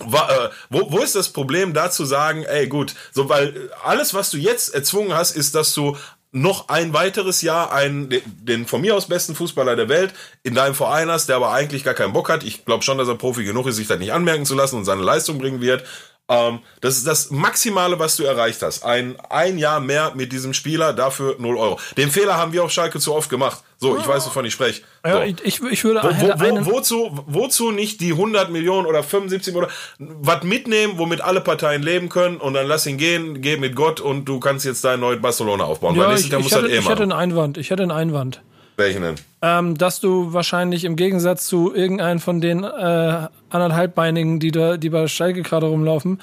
Äh, 0.00 0.48
wo, 0.68 0.90
wo 0.90 0.98
ist 0.98 1.14
das 1.14 1.30
Problem, 1.30 1.72
da 1.72 1.90
zu 1.90 2.04
sagen, 2.04 2.42
ey 2.42 2.66
gut, 2.66 2.94
so 3.12 3.28
weil 3.28 3.70
alles, 3.82 4.12
was 4.12 4.30
du 4.30 4.36
jetzt 4.36 4.74
erzwungen 4.74 5.14
hast, 5.14 5.36
ist, 5.36 5.54
dass 5.54 5.72
du 5.72 5.96
noch 6.32 6.68
ein 6.68 6.92
weiteres 6.92 7.42
Jahr 7.42 7.72
einen, 7.72 8.10
den 8.24 8.66
von 8.66 8.80
mir 8.80 8.94
aus 8.94 9.08
besten 9.08 9.34
Fußballer 9.34 9.76
der 9.76 9.88
Welt 9.88 10.12
in 10.42 10.54
deinem 10.54 10.74
Verein 10.74 11.10
hast, 11.10 11.28
der 11.28 11.36
aber 11.36 11.52
eigentlich 11.52 11.84
gar 11.84 11.94
keinen 11.94 12.12
Bock 12.12 12.28
hat. 12.28 12.44
Ich 12.44 12.64
glaube 12.64 12.84
schon, 12.84 12.98
dass 12.98 13.08
er 13.08 13.14
Profi 13.14 13.44
genug 13.44 13.66
ist, 13.66 13.76
sich 13.76 13.86
das 13.86 13.98
nicht 13.98 14.12
anmerken 14.12 14.44
zu 14.44 14.54
lassen 14.54 14.76
und 14.76 14.84
seine 14.84 15.02
Leistung 15.02 15.38
bringen 15.38 15.60
wird. 15.60 15.84
Ähm, 16.28 16.58
das 16.80 16.96
ist 16.96 17.06
das 17.06 17.30
Maximale, 17.30 17.98
was 18.00 18.16
du 18.16 18.24
erreicht 18.24 18.60
hast. 18.62 18.84
Ein, 18.84 19.16
ein 19.30 19.58
Jahr 19.58 19.78
mehr 19.78 20.12
mit 20.16 20.32
diesem 20.32 20.54
Spieler, 20.54 20.92
dafür 20.92 21.36
0 21.38 21.56
Euro. 21.56 21.78
Den 21.96 22.10
Fehler 22.10 22.36
haben 22.36 22.52
wir 22.52 22.64
auf 22.64 22.72
Schalke 22.72 22.98
zu 22.98 23.14
oft 23.14 23.30
gemacht. 23.30 23.62
So, 23.78 23.96
ich 23.96 24.08
weiß, 24.08 24.26
wovon 24.26 24.44
ich 24.44 24.52
spreche. 24.52 24.82
So. 25.04 25.10
Ja, 25.10 25.24
ich, 25.24 25.62
ich 25.62 25.84
würde 25.84 26.00
wo, 26.02 26.08
wo, 26.08 26.66
wo, 26.66 26.74
wozu, 26.74 27.24
wozu 27.26 27.70
nicht 27.70 28.00
die 28.00 28.12
100 28.12 28.50
Millionen 28.50 28.86
oder 28.86 29.04
75 29.04 29.54
oder 29.54 29.68
was 29.98 30.42
mitnehmen, 30.42 30.94
womit 30.96 31.20
alle 31.20 31.40
Parteien 31.40 31.82
leben 31.82 32.08
können 32.08 32.38
und 32.38 32.54
dann 32.54 32.66
lass 32.66 32.86
ihn 32.86 32.96
gehen, 32.96 33.40
geh 33.42 33.56
mit 33.56 33.76
Gott 33.76 34.00
und 34.00 34.24
du 34.24 34.40
kannst 34.40 34.64
jetzt 34.64 34.84
dein 34.84 34.98
neues 35.00 35.20
Barcelona 35.20 35.64
aufbauen. 35.64 35.94
Ja, 35.94 36.08
Weil 36.08 36.18
ich, 36.18 36.32
ich, 36.32 36.54
hatte, 36.54 36.68
eh 36.68 36.78
ich 36.78 36.88
hatte 36.88 37.02
einen 37.02 37.12
Einwand. 37.12 37.58
Ich 37.58 37.70
hatte 37.70 37.82
einen 37.82 37.92
Einwand. 37.92 38.42
Welchen 38.76 39.02
denn? 39.02 39.14
Ähm, 39.42 39.78
dass 39.78 40.00
du 40.00 40.32
wahrscheinlich 40.32 40.84
im 40.84 40.96
Gegensatz 40.96 41.46
zu 41.46 41.74
irgendeinem 41.74 42.20
von 42.20 42.40
den 42.40 42.62
äh, 42.62 43.28
anderthalbbeinigen, 43.48 44.38
die 44.38 44.50
da, 44.50 44.76
die 44.76 44.90
bei 44.90 45.08
Schalke 45.08 45.42
gerade 45.42 45.66
rumlaufen, 45.66 46.20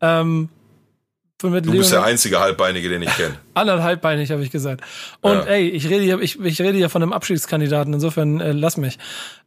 ähm, 0.00 0.48
du 1.38 1.50
bist 1.50 1.66
Leon 1.66 1.90
der 1.90 2.04
einzige 2.04 2.38
Halbbeinige, 2.38 2.88
den 2.88 3.02
ich 3.02 3.14
kenne. 3.16 3.36
Anderthalbbeinig, 3.54 4.30
habe 4.30 4.42
ich 4.42 4.50
gesagt. 4.50 4.82
Und 5.20 5.34
ja. 5.34 5.44
ey, 5.44 5.68
ich 5.68 5.88
rede 5.88 6.04
hier, 6.04 6.20
ich, 6.20 6.40
ich 6.40 6.60
rede 6.60 6.76
hier 6.78 6.90
von 6.90 7.02
einem 7.02 7.12
Abstiegskandidaten, 7.12 7.92
insofern 7.92 8.40
äh, 8.40 8.52
lass 8.52 8.76
mich. 8.76 8.98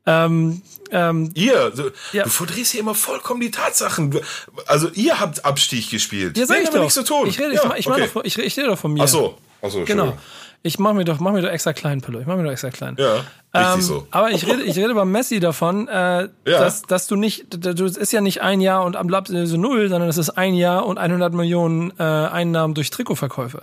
Ähm, 0.06 0.62
ähm, 0.92 1.32
ihr, 1.36 1.72
du, 1.72 1.92
ja. 2.12 2.24
du 2.24 2.30
verdrehst 2.30 2.72
hier 2.72 2.82
immer 2.82 2.96
vollkommen 2.96 3.39
die 3.39 3.51
Tatsachen. 3.51 4.20
Also 4.66 4.89
ihr 4.96 5.20
habt 5.20 5.46
Abstieg 5.46 5.89
gespielt. 5.89 6.38
Ja, 6.38 6.46
sag 6.46 6.62
ich 6.62 6.70
doch. 6.70 6.80
nichts 6.80 6.96
zu 6.96 7.04
tun. 7.04 7.28
Ich 7.28 7.39
rede, 7.39 7.54
ja, 7.54 7.72
ich, 7.74 7.80
ich, 7.80 7.88
okay. 7.88 8.10
doch, 8.13 8.24
ich, 8.25 8.38
ich 8.38 8.58
rede 8.58 8.68
doch 8.68 8.80
von 8.80 8.94
mir. 8.94 9.04
Ach 9.04 9.08
so. 9.08 9.38
Ach 9.62 9.70
so, 9.70 9.84
genau. 9.84 10.18
Ich 10.62 10.78
mach 10.78 10.94
mir 10.94 11.06
doch, 11.06 11.20
mach 11.20 11.32
mir 11.32 11.42
doch 11.42 11.50
extra 11.50 11.72
klein, 11.72 12.01
Pillow. 12.01 12.20
Ich 12.20 12.28
mach 12.28 12.36
mir 12.36 12.44
doch 12.44 12.51
extra 12.51 12.70
klein. 12.70 12.98
Ja, 13.00 13.13
richtig 13.56 13.75
ähm, 13.75 13.82
so. 13.82 14.08
Aber 14.12 14.32
ich 14.32 14.46
rede, 14.46 14.63
ich 14.63 14.78
rede 14.78 14.94
bei 14.94 15.06
Messi 15.06 15.39
davon, 15.39 15.88
äh, 15.88 15.94
ja. 15.94 16.30
dass, 16.46 16.82
dass 16.82 17.08
du 17.08 17.16
nicht, 17.16 17.46
du, 17.50 17.86
es 17.86 17.96
ist 17.96 18.12
ja 18.12 18.20
nicht 18.20 18.42
ein 18.42 18.60
Jahr 18.60 18.84
und 18.84 18.98
am 18.98 19.08
Blatt 19.08 19.28
so 19.28 19.58
null, 19.58 19.88
sondern 19.88 20.10
es 20.10 20.18
ist 20.18 20.32
ein 20.32 20.54
Jahr 20.54 20.86
und 20.86 20.98
100 20.98 21.34
Millionen 21.34 21.94
äh, 21.98 22.04
Einnahmen 22.04 22.74
durch 22.74 22.89
Trikotverkäufe. 22.89 23.62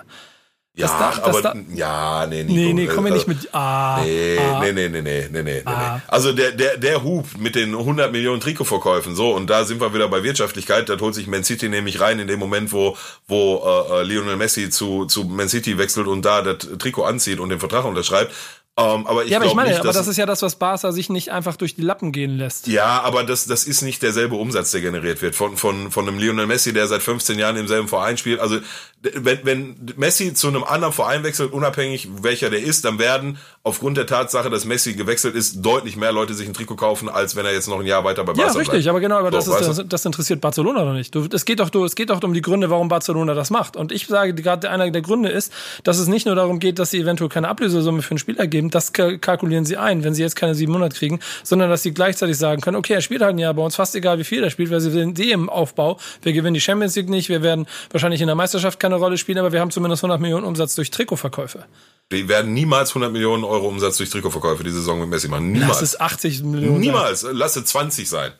Ja, 0.78 0.88
da, 0.88 1.22
aber 1.22 1.40
da, 1.40 1.54
ja, 1.74 2.26
nee, 2.26 2.44
Nico, 2.44 2.54
nee, 2.54 2.72
nee, 2.74 2.86
komm 2.86 3.04
mir 3.04 3.10
nicht 3.10 3.26
mit 3.26 3.48
ah, 3.52 3.98
nee, 4.04 4.36
ah, 4.38 4.60
nee, 4.60 4.72
nee, 4.72 4.90
nee, 4.90 5.00
nee, 5.00 5.28
nee, 5.32 5.42
nee, 5.42 5.62
ah. 5.64 5.94
nee. 5.96 6.02
Also 6.06 6.32
der 6.32 6.52
der 6.52 6.76
der 6.76 7.02
Hub 7.02 7.24
mit 7.38 7.54
den 7.54 7.74
100 7.74 8.12
Millionen 8.12 8.42
Trikotverkäufen, 8.42 9.16
so 9.16 9.34
und 9.34 9.48
da 9.48 9.64
sind 9.64 9.80
wir 9.80 9.94
wieder 9.94 10.06
bei 10.08 10.22
Wirtschaftlichkeit, 10.22 10.90
da 10.90 11.00
holt 11.00 11.14
sich 11.14 11.28
Man 11.28 11.44
City 11.44 11.70
nämlich 11.70 11.98
rein 12.02 12.18
in 12.18 12.28
dem 12.28 12.38
Moment, 12.38 12.72
wo 12.72 12.94
wo 13.26 13.88
äh, 13.90 14.00
äh 14.00 14.02
Lionel 14.02 14.36
Messi 14.36 14.68
zu 14.68 15.06
zu 15.06 15.24
Man 15.24 15.48
City 15.48 15.78
wechselt 15.78 16.08
und 16.08 16.26
da 16.26 16.42
das 16.42 16.68
Trikot 16.78 17.04
anzieht 17.04 17.40
und 17.40 17.48
den 17.48 17.58
Vertrag 17.58 17.86
unterschreibt. 17.86 18.32
Um, 18.78 18.84
ähm, 18.84 19.06
aber 19.06 19.24
ich 19.24 19.30
ja, 19.30 19.38
aber 19.38 19.46
ich 19.46 19.54
meine, 19.54 19.70
nicht, 19.70 19.80
aber 19.80 19.94
das 19.94 20.06
ist 20.06 20.18
ja 20.18 20.26
das, 20.26 20.42
was 20.42 20.56
Barca 20.56 20.92
sich 20.92 21.08
nicht 21.08 21.32
einfach 21.32 21.56
durch 21.56 21.76
die 21.76 21.80
Lappen 21.80 22.12
gehen 22.12 22.36
lässt. 22.36 22.66
Ja, 22.66 23.00
aber 23.00 23.24
das, 23.24 23.46
das 23.46 23.64
ist 23.64 23.80
nicht 23.80 24.02
derselbe 24.02 24.36
Umsatz, 24.36 24.70
der 24.70 24.82
generiert 24.82 25.22
wird 25.22 25.34
von, 25.34 25.56
von, 25.56 25.90
von 25.90 26.06
einem 26.06 26.18
Lionel 26.18 26.46
Messi, 26.46 26.74
der 26.74 26.86
seit 26.86 27.02
15 27.02 27.38
Jahren 27.38 27.56
im 27.56 27.68
selben 27.68 27.88
Verein 27.88 28.18
spielt. 28.18 28.38
Also 28.38 28.58
wenn, 29.02 29.38
wenn 29.44 29.76
Messi 29.96 30.34
zu 30.34 30.48
einem 30.48 30.64
anderen 30.64 30.92
Verein 30.92 31.22
wechselt, 31.22 31.52
unabhängig 31.52 32.08
welcher 32.22 32.50
der 32.50 32.62
ist, 32.62 32.84
dann 32.84 32.98
werden 32.98 33.38
aufgrund 33.62 33.96
der 33.96 34.06
Tatsache, 34.06 34.48
dass 34.48 34.64
Messi 34.64 34.94
gewechselt 34.94 35.34
ist, 35.34 35.64
deutlich 35.64 35.96
mehr 35.96 36.12
Leute 36.12 36.34
sich 36.34 36.46
ein 36.46 36.54
Trikot 36.54 36.76
kaufen, 36.76 37.08
als 37.08 37.36
wenn 37.36 37.44
er 37.44 37.52
jetzt 37.52 37.68
noch 37.68 37.80
ein 37.80 37.86
Jahr 37.86 38.04
weiter 38.04 38.24
bei 38.24 38.32
Barca 38.32 38.52
Ja, 38.52 38.58
richtig, 38.58 38.70
bleibt. 38.70 38.88
aber 38.88 39.00
genau, 39.00 39.16
aber 39.16 39.30
das, 39.30 39.46
ist, 39.46 39.60
das, 39.60 39.82
das, 39.86 40.04
interessiert 40.04 40.40
Barcelona 40.40 40.84
doch 40.84 40.92
nicht. 40.92 41.14
Du, 41.14 41.26
es 41.32 41.44
geht 41.44 41.60
doch, 41.60 41.70
du, 41.70 41.84
es 41.84 41.94
geht 41.94 42.10
doch 42.10 42.22
um 42.22 42.32
die 42.32 42.42
Gründe, 42.42 42.70
warum 42.70 42.88
Barcelona 42.88 43.34
das 43.34 43.50
macht. 43.50 43.76
Und 43.76 43.92
ich 43.92 44.06
sage 44.06 44.34
gerade, 44.34 44.70
einer 44.70 44.90
der 44.90 45.02
Gründe 45.02 45.28
ist, 45.28 45.52
dass 45.84 45.98
es 45.98 46.08
nicht 46.08 46.26
nur 46.26 46.34
darum 46.34 46.58
geht, 46.58 46.78
dass 46.78 46.90
sie 46.90 47.00
eventuell 47.00 47.28
keine 47.28 47.48
Ablösesumme 47.48 48.02
für 48.02 48.12
einen 48.12 48.18
Spieler 48.18 48.46
geben, 48.46 48.70
das 48.70 48.92
kalkulieren 48.92 49.64
sie 49.64 49.76
ein, 49.76 50.04
wenn 50.04 50.14
sie 50.14 50.22
jetzt 50.22 50.36
keine 50.36 50.54
700 50.54 50.94
kriegen, 50.94 51.20
sondern 51.42 51.68
dass 51.68 51.82
sie 51.82 51.92
gleichzeitig 51.92 52.38
sagen 52.38 52.62
können, 52.62 52.76
okay, 52.76 52.94
er 52.94 53.00
spielt 53.00 53.22
halt 53.22 53.34
ein 53.34 53.38
Jahr 53.38 53.54
bei 53.54 53.62
uns, 53.62 53.76
fast 53.76 53.94
egal 53.94 54.18
wie 54.18 54.24
viel 54.24 54.42
er 54.42 54.50
spielt, 54.50 54.70
weil 54.70 54.80
sie 54.80 54.90
sind 54.90 55.18
eh 55.18 55.32
im 55.32 55.48
Aufbau. 55.48 55.98
Wir 56.22 56.32
gewinnen 56.32 56.54
die 56.54 56.60
Champions 56.60 56.96
League 56.96 57.10
nicht, 57.10 57.28
wir 57.28 57.42
werden 57.42 57.66
wahrscheinlich 57.90 58.20
in 58.20 58.26
der 58.28 58.36
Meisterschaft 58.36 58.78
keine 58.86 59.00
Rolle 59.00 59.18
spielen, 59.18 59.38
aber 59.38 59.52
wir 59.52 59.60
haben 59.60 59.70
zumindest 59.70 60.04
100 60.04 60.20
Millionen 60.20 60.44
Umsatz 60.44 60.76
durch 60.76 60.90
Trikotverkäufe. 60.90 61.64
Die 62.12 62.28
werden 62.28 62.54
niemals 62.54 62.90
100 62.90 63.10
Millionen 63.10 63.42
Euro 63.42 63.66
Umsatz 63.66 63.96
durch 63.96 64.10
Trikotverkäufe 64.10 64.62
die 64.62 64.70
Saison 64.70 65.00
mit 65.00 65.08
Messi 65.08 65.28
machen. 65.28 65.50
Niemals. 65.50 65.80
Lass 65.80 65.82
es 65.82 66.00
80 66.00 66.42
Millionen. 66.44 66.78
Niemals. 66.78 67.22
Sein. 67.22 67.34
Lass 67.34 67.56
es 67.56 67.64
20 67.64 68.08
sein. 68.08 68.32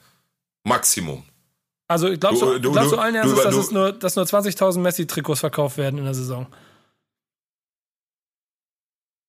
Maximum. 0.62 1.24
Also 1.88 2.08
du, 2.08 2.14
du, 2.14 2.18
glaubst 2.18 2.42
du, 2.42 2.96
du 2.96 3.02
allen 3.02 3.14
Ernstes, 3.16 3.42
dass, 3.42 3.56
es 3.56 3.70
nur, 3.72 3.92
dass 3.92 4.16
nur 4.16 4.24
20.000 4.24 4.78
Messi-Trikots 4.78 5.40
verkauft 5.40 5.78
werden 5.78 5.98
in 5.98 6.04
der 6.04 6.14
Saison? 6.14 6.46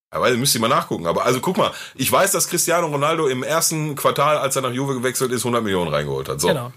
Aber 0.09 0.29
müsst 0.31 0.55
ihr 0.55 0.61
mal 0.61 0.67
nachgucken. 0.67 1.07
Aber 1.07 1.25
also 1.25 1.39
guck 1.39 1.57
mal, 1.57 1.71
ich 1.95 2.11
weiß, 2.11 2.31
dass 2.31 2.47
Cristiano 2.47 2.87
Ronaldo 2.87 3.27
im 3.27 3.43
ersten 3.43 3.95
Quartal, 3.95 4.37
als 4.37 4.55
er 4.55 4.61
nach 4.61 4.71
Juve 4.71 4.93
gewechselt 4.93 5.31
ist, 5.31 5.41
100 5.41 5.63
Millionen 5.63 5.91
reingeholt 5.91 6.29
hat. 6.29 6.39
So. 6.39 6.47
Genau. 6.47 6.71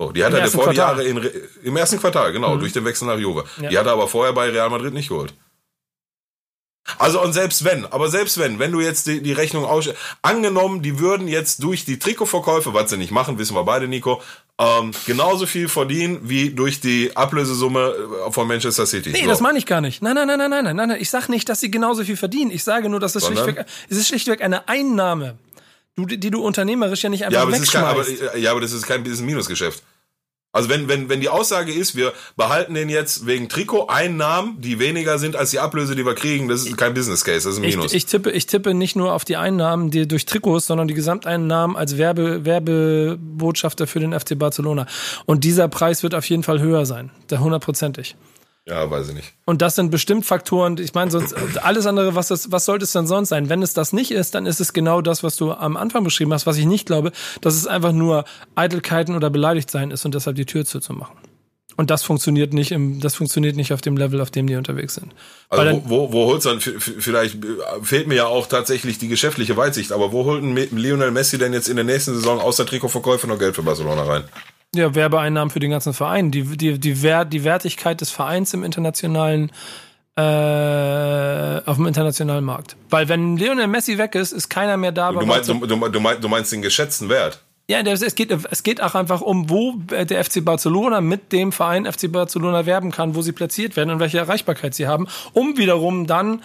So, 0.00 0.12
die 0.12 0.24
hat 0.24 0.32
er 0.32 0.46
vor 0.48 0.72
Jahre 0.72 1.02
in, 1.02 1.20
im 1.64 1.76
ersten 1.76 1.98
Quartal, 1.98 2.32
genau, 2.32 2.54
mhm. 2.54 2.60
durch 2.60 2.72
den 2.72 2.84
Wechsel 2.84 3.06
nach 3.06 3.18
Juve. 3.18 3.44
Ja. 3.60 3.68
Die 3.68 3.78
hat 3.78 3.86
er 3.86 3.92
aber 3.92 4.06
vorher 4.06 4.32
bei 4.32 4.48
Real 4.48 4.70
Madrid 4.70 4.94
nicht 4.94 5.08
geholt. 5.08 5.34
Also 6.96 7.22
und 7.22 7.32
selbst 7.32 7.64
wenn, 7.64 7.84
aber 7.84 8.08
selbst 8.08 8.38
wenn, 8.38 8.58
wenn 8.58 8.72
du 8.72 8.80
jetzt 8.80 9.06
die, 9.06 9.22
die 9.22 9.32
Rechnung 9.32 9.66
aus, 9.66 9.90
angenommen, 10.22 10.80
die 10.80 10.98
würden 10.98 11.28
jetzt 11.28 11.62
durch 11.62 11.84
die 11.84 11.98
Trikotverkäufe, 11.98 12.72
was 12.72 12.88
sie 12.88 12.96
nicht 12.96 13.10
machen, 13.10 13.38
wissen 13.38 13.54
wir 13.54 13.64
beide, 13.64 13.88
Nico, 13.88 14.22
ähm, 14.58 14.92
genauso 15.06 15.46
viel 15.46 15.68
verdienen 15.68 16.20
wie 16.22 16.50
durch 16.50 16.80
die 16.80 17.14
Ablösesumme 17.14 17.94
äh, 18.28 18.32
von 18.32 18.48
Manchester 18.48 18.86
City. 18.86 19.10
Nee, 19.10 19.22
so. 19.22 19.28
das 19.28 19.40
meine 19.40 19.58
ich 19.58 19.66
gar 19.66 19.80
nicht. 19.80 20.02
Nein, 20.02 20.14
nein, 20.14 20.26
nein, 20.26 20.38
nein, 20.38 20.50
nein, 20.50 20.64
nein, 20.64 20.88
nein. 20.88 21.00
Ich 21.00 21.10
sage 21.10 21.30
nicht, 21.30 21.48
dass 21.48 21.60
sie 21.60 21.70
genauso 21.70 22.04
viel 22.04 22.16
verdienen. 22.16 22.50
Ich 22.50 22.64
sage 22.64 22.88
nur, 22.88 23.00
dass 23.00 23.14
es 23.14 23.26
schlichtweg, 23.26 23.64
es 23.88 23.98
ist 23.98 24.08
schlichtweg 24.08 24.42
eine 24.42 24.68
Einnahme, 24.68 25.36
die 26.06 26.30
du 26.30 26.42
unternehmerisch 26.42 27.02
ja 27.02 27.08
nicht 27.08 27.24
einfach 27.24 27.40
ja, 27.40 27.42
aber 27.42 27.52
wegschmeißt. 27.52 28.18
Kein, 28.18 28.28
aber, 28.28 28.36
ja, 28.38 28.50
aber 28.50 28.60
das 28.60 28.72
ist 28.72 28.86
kein 28.86 29.02
Minusgeschäft. 29.02 29.82
Also 30.50 30.70
wenn, 30.70 30.88
wenn, 30.88 31.10
wenn 31.10 31.20
die 31.20 31.28
Aussage 31.28 31.72
ist, 31.72 31.94
wir 31.94 32.14
behalten 32.36 32.72
den 32.72 32.88
jetzt 32.88 33.26
wegen 33.26 33.50
Trikot-Einnahmen, 33.50 34.60
die 34.60 34.78
weniger 34.78 35.18
sind 35.18 35.36
als 35.36 35.50
die 35.50 35.58
Ablöse, 35.58 35.94
die 35.94 36.06
wir 36.06 36.14
kriegen, 36.14 36.48
das 36.48 36.64
ist 36.64 36.78
kein 36.78 36.94
Business 36.94 37.22
Case, 37.22 37.46
das 37.46 37.54
ist 37.54 37.58
ein 37.58 37.68
Minus. 37.68 37.92
Ich, 37.92 37.98
ich, 37.98 38.06
tippe, 38.06 38.30
ich 38.30 38.46
tippe 38.46 38.72
nicht 38.72 38.96
nur 38.96 39.12
auf 39.12 39.26
die 39.26 39.36
Einnahmen 39.36 39.90
die 39.90 40.08
durch 40.08 40.24
Trikots, 40.24 40.66
sondern 40.66 40.88
die 40.88 40.94
Gesamteinnahmen 40.94 41.76
als 41.76 41.98
Werbe, 41.98 42.46
Werbebotschafter 42.46 43.86
für 43.86 44.00
den 44.00 44.18
FC 44.18 44.38
Barcelona. 44.38 44.86
Und 45.26 45.44
dieser 45.44 45.68
Preis 45.68 46.02
wird 46.02 46.14
auf 46.14 46.28
jeden 46.28 46.42
Fall 46.42 46.60
höher 46.60 46.86
sein, 46.86 47.10
der 47.28 47.40
hundertprozentig. 47.40 48.16
Ja, 48.68 48.90
weiß 48.90 49.08
ich 49.08 49.14
nicht. 49.14 49.32
Und 49.46 49.62
das 49.62 49.76
sind 49.76 49.90
bestimmt 49.90 50.26
Faktoren, 50.26 50.76
ich 50.78 50.92
meine, 50.92 51.10
sonst 51.10 51.34
alles 51.62 51.86
andere, 51.86 52.14
was 52.14 52.28
das, 52.28 52.52
was 52.52 52.66
sollte 52.66 52.84
es 52.84 52.92
denn 52.92 53.06
sonst 53.06 53.30
sein? 53.30 53.48
Wenn 53.48 53.62
es 53.62 53.72
das 53.72 53.94
nicht 53.94 54.10
ist, 54.10 54.34
dann 54.34 54.44
ist 54.44 54.60
es 54.60 54.74
genau 54.74 55.00
das, 55.00 55.22
was 55.22 55.36
du 55.36 55.52
am 55.52 55.76
Anfang 55.76 56.04
beschrieben 56.04 56.34
hast, 56.34 56.46
was 56.46 56.58
ich 56.58 56.66
nicht 56.66 56.86
glaube, 56.86 57.12
dass 57.40 57.54
es 57.54 57.66
einfach 57.66 57.92
nur 57.92 58.24
Eitelkeiten 58.56 59.16
oder 59.16 59.30
beleidigt 59.30 59.70
sein 59.70 59.90
ist 59.90 60.04
und 60.04 60.14
deshalb 60.14 60.36
die 60.36 60.44
Tür 60.44 60.66
zuzumachen. 60.66 61.16
Und 61.78 61.90
das 61.90 62.02
funktioniert 62.02 62.52
nicht 62.52 62.72
im, 62.72 63.00
das 63.00 63.14
funktioniert 63.14 63.54
nicht 63.54 63.72
auf 63.72 63.80
dem 63.80 63.96
Level, 63.96 64.20
auf 64.20 64.32
dem 64.32 64.48
die 64.48 64.56
unterwegs 64.56 64.96
sind. 64.96 65.14
Also 65.48 65.64
dann, 65.64 65.82
wo, 65.84 66.10
wo, 66.10 66.12
wo 66.12 66.26
holt's 66.26 66.44
dann, 66.44 66.60
vielleicht 66.60 67.36
äh, 67.36 67.48
fehlt 67.82 68.08
mir 68.08 68.16
ja 68.16 68.26
auch 68.26 68.48
tatsächlich 68.48 68.98
die 68.98 69.06
geschäftliche 69.06 69.56
Weitsicht, 69.56 69.92
aber 69.92 70.12
wo 70.12 70.24
holt 70.24 70.42
ein 70.42 70.56
Lionel 70.76 71.12
Messi 71.12 71.38
denn 71.38 71.52
jetzt 71.52 71.68
in 71.68 71.76
der 71.76 71.84
nächsten 71.84 72.14
Saison 72.14 72.40
außer 72.40 72.66
Trikotverkäufe 72.66 73.28
noch 73.28 73.38
Geld 73.38 73.54
für 73.54 73.62
Barcelona 73.62 74.02
rein? 74.02 74.24
Ja, 74.74 74.94
Werbeeinnahmen 74.94 75.50
für 75.50 75.60
den 75.60 75.70
ganzen 75.70 75.94
Verein. 75.94 76.30
Die, 76.30 76.44
die, 76.44 76.78
die, 76.78 77.02
Wert, 77.02 77.32
die 77.32 77.44
Wertigkeit 77.44 78.00
des 78.00 78.10
Vereins 78.10 78.52
im 78.52 78.64
internationalen, 78.64 79.50
äh, 80.16 80.20
auf 81.64 81.76
dem 81.76 81.86
internationalen 81.86 82.44
Markt. 82.44 82.76
Weil 82.90 83.08
wenn 83.08 83.36
Lionel 83.36 83.66
Messi 83.66 83.96
weg 83.96 84.14
ist, 84.14 84.32
ist 84.32 84.48
keiner 84.50 84.76
mehr 84.76 84.92
da. 84.92 85.12
Du 85.12 85.24
meinst, 85.24 85.48
du, 85.48 85.54
du, 85.66 85.76
meinst, 85.76 86.22
du 86.24 86.28
meinst 86.28 86.52
den 86.52 86.62
geschätzten 86.62 87.08
Wert? 87.08 87.42
Ja, 87.70 87.80
es 87.80 88.14
geht, 88.14 88.30
es 88.30 88.62
geht 88.62 88.82
auch 88.82 88.94
einfach 88.94 89.20
um, 89.20 89.50
wo 89.50 89.74
der 89.90 90.24
FC 90.24 90.42
Barcelona 90.42 91.02
mit 91.02 91.32
dem 91.32 91.52
Verein 91.52 91.84
FC 91.84 92.10
Barcelona 92.10 92.64
werben 92.64 92.90
kann, 92.90 93.14
wo 93.14 93.20
sie 93.20 93.32
platziert 93.32 93.76
werden 93.76 93.90
und 93.90 94.00
welche 94.00 94.16
Erreichbarkeit 94.16 94.74
sie 94.74 94.86
haben, 94.86 95.06
um 95.34 95.58
wiederum 95.58 96.06
dann 96.06 96.42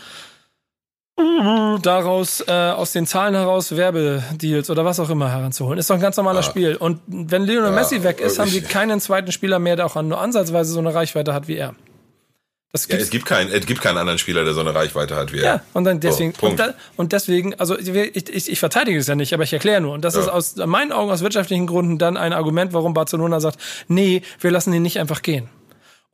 daraus 1.16 2.44
äh, 2.48 2.52
aus 2.52 2.92
den 2.92 3.06
Zahlen 3.06 3.36
heraus 3.36 3.76
Werbedeals 3.76 4.70
oder 4.70 4.84
was 4.84 5.00
auch 5.00 5.10
immer 5.10 5.30
heranzuholen. 5.30 5.78
Ist 5.78 5.90
doch 5.90 5.96
ein 5.96 6.02
ganz 6.02 6.18
normaler 6.18 6.40
ah. 6.40 6.44
Spiel. 6.44 6.76
Und 6.76 7.02
wenn 7.08 7.44
Lionel 7.44 7.70
ja, 7.70 7.76
Messi 7.76 8.04
weg 8.04 8.20
ist, 8.20 8.40
haben 8.40 8.50
sie 8.50 8.62
keinen 8.62 9.00
zweiten 9.00 9.32
Spieler 9.32 9.60
mehr, 9.60 9.76
der 9.76 9.86
auch 9.86 10.02
nur 10.02 10.20
ansatzweise 10.20 10.74
so 10.74 10.80
eine 10.80 10.94
Reichweite 10.94 11.34
hat 11.34 11.48
wie 11.48 11.58
er. 11.58 11.76
Das 12.72 12.88
ja, 12.88 12.98
es 12.98 13.12
gibt 13.12 13.28
keinen, 13.28 13.52
es 13.52 13.68
gibt 13.68 13.82
keinen 13.82 14.00
anderen 14.00 14.18
Spieler, 14.18 14.44
der 14.44 14.56
so 14.56 14.62
eine 14.62 14.74
Reichweite 14.74 15.16
hat 15.16 15.32
wie 15.32 15.42
er. 15.42 15.44
Ja, 15.44 15.62
und 15.74 15.84
dann 15.84 16.00
deswegen, 16.00 16.34
oh, 16.42 16.48
und, 16.48 16.60
da, 16.60 16.74
und, 16.98 17.12
deswegen, 17.12 17.54
also 17.60 17.78
ich, 17.78 17.88
ich, 17.88 18.52
ich 18.52 18.60
verteidige 18.60 18.98
es 18.98 19.06
ja 19.06 19.14
nicht, 19.14 19.32
aber 19.32 19.44
ich 19.44 19.54
erkläre 19.54 19.80
nur. 19.80 19.94
Und 19.94 20.04
das 20.04 20.16
ja. 20.16 20.22
ist 20.22 20.28
aus 20.28 20.56
meinen 20.56 20.92
Augen 20.92 21.12
aus 21.12 21.22
wirtschaftlichen 21.22 21.68
Gründen 21.68 22.00
dann 22.00 22.18
ein 22.18 22.34
Argument, 22.34 22.74
warum 22.74 22.96
Barcelona 22.96 23.40
sagt, 23.40 23.60
nee, 23.88 24.24
wir 24.40 24.50
lassen 24.50 24.74
ihn 24.74 24.82
nicht 24.82 25.00
einfach 25.00 25.22
gehen. 25.22 25.50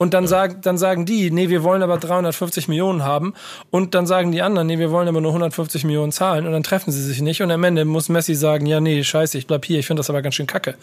Und 0.02 0.14
dann, 0.14 0.24
ja. 0.24 0.28
sagen, 0.30 0.62
dann 0.62 0.78
sagen 0.78 1.06
die, 1.06 1.30
nee, 1.30 1.50
wir 1.50 1.62
wollen 1.62 1.84
aber 1.84 1.98
350 1.98 2.70
Millionen 2.70 3.04
haben. 3.04 3.34
Und 3.70 3.94
dann 3.96 4.08
sagen 4.08 4.32
die 4.32 4.42
anderen, 4.42 4.68
nee, 4.68 4.80
wir 4.80 4.92
wollen 4.92 5.10
aber 5.10 5.20
nur 5.20 5.32
150 5.32 5.84
Millionen 5.84 6.14
zahlen. 6.14 6.48
Und 6.48 6.54
dann 6.54 6.64
treffen 6.64 6.92
sie 6.92 7.04
sich 7.04 7.22
nicht. 7.22 7.42
Und 7.42 7.52
am 7.52 7.64
Ende 7.66 7.84
muss 7.84 8.08
Messi 8.08 8.34
sagen, 8.34 8.66
ja, 8.66 8.80
nee, 8.80 9.04
scheiße, 9.04 9.38
ich 9.38 9.46
bleib 9.46 9.66
hier, 9.66 9.78
ich 9.78 9.88
finde 9.88 10.00
das 10.00 10.10
aber 10.10 10.22
ganz 10.22 10.36
schön 10.36 10.48
kacke. 10.48 10.76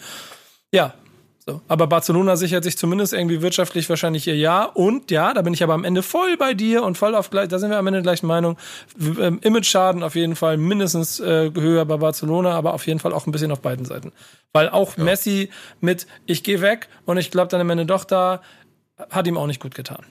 Ja, 0.71 0.93
so. 1.47 1.61
Aber 1.69 1.87
Barcelona 1.87 2.35
sichert 2.35 2.65
sich 2.65 2.77
zumindest 2.77 3.13
irgendwie 3.13 3.41
wirtschaftlich 3.41 3.89
wahrscheinlich 3.89 4.27
ihr 4.27 4.35
Ja. 4.35 4.65
Und 4.65 5.11
ja, 5.11 5.33
da 5.33 5.41
bin 5.41 5.53
ich 5.53 5.63
aber 5.63 5.73
am 5.73 5.85
Ende 5.85 6.03
voll 6.03 6.35
bei 6.35 6.53
dir 6.53 6.83
und 6.83 6.97
voll 6.97 7.15
auf 7.15 7.29
gleich, 7.29 7.47
da 7.47 7.57
sind 7.57 7.69
wir 7.69 7.77
am 7.77 7.87
Ende 7.87 8.01
gleichen 8.01 8.27
Meinung. 8.27 8.57
Ähm, 8.99 9.39
Image-Schaden 9.41 10.03
auf 10.03 10.15
jeden 10.15 10.35
Fall 10.35 10.57
mindestens 10.57 11.21
äh, 11.21 11.49
höher 11.55 11.85
bei 11.85 11.95
Barcelona, 11.95 12.51
aber 12.51 12.73
auf 12.73 12.85
jeden 12.85 12.99
Fall 12.99 13.13
auch 13.13 13.25
ein 13.25 13.31
bisschen 13.31 13.53
auf 13.53 13.61
beiden 13.61 13.85
Seiten. 13.85 14.11
Weil 14.51 14.67
auch 14.67 14.97
ja. 14.97 15.05
Messi 15.05 15.49
mit 15.79 16.05
ich 16.25 16.43
gehe 16.43 16.59
weg 16.59 16.89
und 17.05 17.15
ich 17.15 17.31
glaube 17.31 17.47
dann 17.47 17.61
am 17.61 17.69
Ende 17.69 17.85
doch 17.85 18.03
da, 18.03 18.41
hat 19.09 19.27
ihm 19.27 19.37
auch 19.37 19.47
nicht 19.47 19.61
gut 19.61 19.75
getan. 19.75 20.05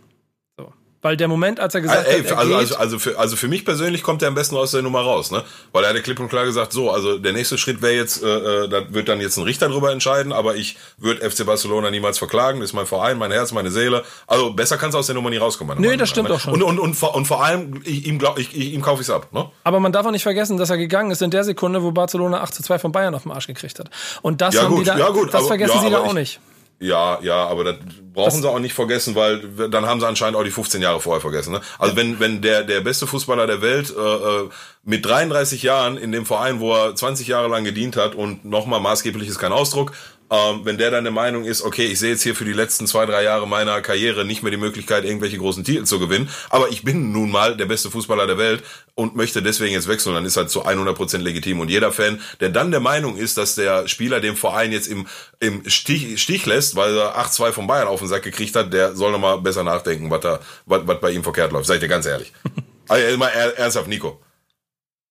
Weil 1.06 1.16
der 1.16 1.28
Moment, 1.28 1.60
als 1.60 1.72
er 1.72 1.82
gesagt 1.82 2.08
Ey, 2.08 2.20
hat, 2.20 2.30
er 2.30 2.38
also, 2.38 2.56
also, 2.56 2.76
also, 2.78 2.98
für, 2.98 3.16
also 3.16 3.36
für 3.36 3.46
mich 3.46 3.64
persönlich 3.64 4.02
kommt 4.02 4.22
er 4.22 4.28
am 4.28 4.34
besten 4.34 4.56
aus 4.56 4.72
der 4.72 4.82
Nummer 4.82 5.02
raus, 5.02 5.30
ne? 5.30 5.44
Weil 5.70 5.84
er 5.84 5.94
hat 5.94 6.02
klipp 6.02 6.18
und 6.18 6.28
klar 6.28 6.44
gesagt, 6.44 6.72
so, 6.72 6.90
also 6.90 7.16
der 7.18 7.32
nächste 7.32 7.58
Schritt 7.58 7.80
wäre 7.80 7.94
jetzt, 7.94 8.24
äh, 8.24 8.26
äh, 8.26 8.68
da 8.68 8.92
wird 8.92 9.08
dann 9.08 9.20
jetzt 9.20 9.36
ein 9.36 9.44
Richter 9.44 9.68
drüber 9.68 9.92
entscheiden, 9.92 10.32
aber 10.32 10.56
ich 10.56 10.76
würde 10.96 11.30
FC 11.30 11.46
Barcelona 11.46 11.92
niemals 11.92 12.18
verklagen, 12.18 12.60
ist 12.60 12.72
mein 12.72 12.86
Verein, 12.86 13.18
mein 13.18 13.30
Herz, 13.30 13.52
meine 13.52 13.70
Seele. 13.70 14.02
Also 14.26 14.52
besser 14.52 14.78
kannst 14.78 14.94
du 14.94 14.98
aus 14.98 15.06
der 15.06 15.14
Nummer 15.14 15.30
nie 15.30 15.36
rauskommen. 15.36 15.80
Nee, 15.80 15.96
das 15.96 16.08
stimmt 16.08 16.30
ne? 16.30 16.34
auch 16.34 16.40
schon. 16.40 16.54
Und, 16.54 16.62
und, 16.64 16.80
und, 16.80 17.00
und, 17.00 17.24
vor 17.24 17.44
allem, 17.44 17.82
ich, 17.84 18.04
ihm, 18.06 18.18
glaub, 18.18 18.36
ich, 18.36 18.56
ich, 18.56 18.72
ihm 18.72 18.82
kaufe 18.82 19.00
ich 19.02 19.08
es 19.08 19.14
ab, 19.14 19.28
ne? 19.32 19.48
Aber 19.62 19.78
man 19.78 19.92
darf 19.92 20.06
auch 20.06 20.10
nicht 20.10 20.24
vergessen, 20.24 20.56
dass 20.56 20.70
er 20.70 20.76
gegangen 20.76 21.12
ist 21.12 21.22
in 21.22 21.30
der 21.30 21.44
Sekunde, 21.44 21.84
wo 21.84 21.92
Barcelona 21.92 22.40
8 22.40 22.52
zu 22.52 22.64
2 22.64 22.80
von 22.80 22.90
Bayern 22.90 23.14
auf 23.14 23.22
den 23.22 23.30
Arsch 23.30 23.46
gekriegt 23.46 23.78
hat. 23.78 23.90
Und 24.22 24.40
das 24.40 24.54
ja, 24.54 24.62
haben 24.62 24.70
gut, 24.70 24.80
die 24.80 24.84
da, 24.86 24.98
ja, 24.98 25.10
gut, 25.10 25.28
das 25.28 25.42
aber, 25.42 25.46
vergessen 25.46 25.76
ja, 25.76 25.82
sie 25.82 25.90
da 25.90 26.00
auch 26.00 26.14
nicht. 26.14 26.40
Ja, 26.78 27.18
ja, 27.22 27.46
aber 27.46 27.64
das 27.64 27.76
brauchen 28.12 28.26
das 28.26 28.40
sie 28.42 28.50
auch 28.50 28.58
nicht 28.58 28.74
vergessen, 28.74 29.14
weil 29.14 29.40
dann 29.70 29.86
haben 29.86 29.98
sie 29.98 30.06
anscheinend 30.06 30.36
auch 30.36 30.44
die 30.44 30.50
15 30.50 30.82
Jahre 30.82 31.00
vorher 31.00 31.22
vergessen. 31.22 31.52
Ne? 31.52 31.62
Also 31.78 31.96
wenn, 31.96 32.20
wenn 32.20 32.42
der, 32.42 32.64
der 32.64 32.82
beste 32.82 33.06
Fußballer 33.06 33.46
der 33.46 33.62
Welt 33.62 33.94
äh, 33.96 34.00
äh 34.00 34.48
mit 34.84 35.04
33 35.04 35.62
Jahren 35.62 35.96
in 35.96 36.12
dem 36.12 36.26
Verein, 36.26 36.60
wo 36.60 36.72
er 36.72 36.94
20 36.94 37.26
Jahre 37.26 37.48
lang 37.48 37.64
gedient 37.64 37.96
hat 37.96 38.14
und 38.14 38.44
nochmal 38.44 38.78
maßgeblich 38.78 39.26
ist 39.26 39.38
kein 39.38 39.52
Ausdruck, 39.52 39.92
ähm, 40.30 40.60
wenn 40.64 40.78
der 40.78 40.90
dann 40.90 41.04
der 41.04 41.12
Meinung 41.12 41.44
ist, 41.44 41.62
okay, 41.62 41.86
ich 41.86 41.98
sehe 41.98 42.10
jetzt 42.10 42.22
hier 42.22 42.34
für 42.34 42.44
die 42.44 42.52
letzten 42.52 42.86
zwei, 42.86 43.06
drei 43.06 43.22
Jahre 43.22 43.46
meiner 43.46 43.80
Karriere 43.80 44.24
nicht 44.24 44.42
mehr 44.42 44.50
die 44.50 44.56
Möglichkeit, 44.56 45.04
irgendwelche 45.04 45.38
großen 45.38 45.62
Titel 45.64 45.84
zu 45.84 45.98
gewinnen, 45.98 46.28
aber 46.50 46.68
ich 46.70 46.82
bin 46.82 47.12
nun 47.12 47.30
mal 47.30 47.56
der 47.56 47.66
beste 47.66 47.90
Fußballer 47.90 48.26
der 48.26 48.38
Welt 48.38 48.64
und 48.94 49.14
möchte 49.14 49.42
deswegen 49.42 49.72
jetzt 49.72 49.88
wechseln, 49.88 50.14
dann 50.14 50.24
ist 50.24 50.36
halt 50.36 50.50
zu 50.50 50.66
100% 50.66 51.18
legitim. 51.18 51.60
Und 51.60 51.70
jeder 51.70 51.92
Fan, 51.92 52.20
der 52.40 52.48
dann 52.48 52.70
der 52.70 52.80
Meinung 52.80 53.16
ist, 53.16 53.38
dass 53.38 53.54
der 53.54 53.86
Spieler 53.88 54.20
dem 54.20 54.36
Verein 54.36 54.72
jetzt 54.72 54.88
im, 54.88 55.06
im 55.38 55.68
Stich, 55.68 56.20
Stich 56.20 56.46
lässt, 56.46 56.76
weil 56.76 56.96
er 56.96 57.18
8-2 57.18 57.52
von 57.52 57.66
Bayern 57.66 57.88
auf 57.88 58.00
den 58.00 58.08
Sack 58.08 58.22
gekriegt 58.22 58.56
hat, 58.56 58.72
der 58.72 58.96
soll 58.96 59.12
nochmal 59.12 59.40
besser 59.40 59.62
nachdenken, 59.62 60.10
was, 60.10 60.20
da, 60.20 60.40
was, 60.64 60.82
was 60.86 61.00
bei 61.00 61.10
ihm 61.10 61.22
verkehrt 61.22 61.52
läuft. 61.52 61.66
Sag 61.66 61.74
ich 61.74 61.80
dir 61.80 61.88
ganz 61.88 62.06
ehrlich. 62.06 62.32
also, 62.88 63.16
mal 63.16 63.28
ernsthaft, 63.28 63.88
Nico. 63.88 64.20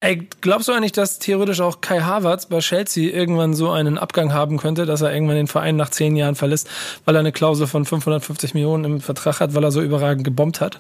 Ey, 0.01 0.27
glaubst 0.41 0.67
du 0.67 0.73
eigentlich, 0.73 0.91
dass 0.91 1.19
theoretisch 1.19 1.61
auch 1.61 1.81
Kai 1.81 2.01
Havertz 2.01 2.47
bei 2.47 2.59
Chelsea 2.59 3.13
irgendwann 3.13 3.53
so 3.53 3.71
einen 3.71 3.97
Abgang 3.97 4.33
haben 4.33 4.57
könnte, 4.57 4.85
dass 4.85 5.01
er 5.01 5.13
irgendwann 5.13 5.37
den 5.37 5.47
Verein 5.47 5.77
nach 5.77 5.89
zehn 5.89 6.15
Jahren 6.15 6.35
verlässt, 6.35 6.69
weil 7.05 7.15
er 7.15 7.19
eine 7.19 7.31
Klausel 7.31 7.65
von 7.65 7.85
550 7.85 8.53
Millionen 8.53 8.83
im 8.83 9.01
Vertrag 9.01 9.39
hat, 9.39 9.55
weil 9.55 9.63
er 9.63 9.71
so 9.71 9.81
überragend 9.81 10.23
gebombt 10.23 10.61
hat? 10.61 10.79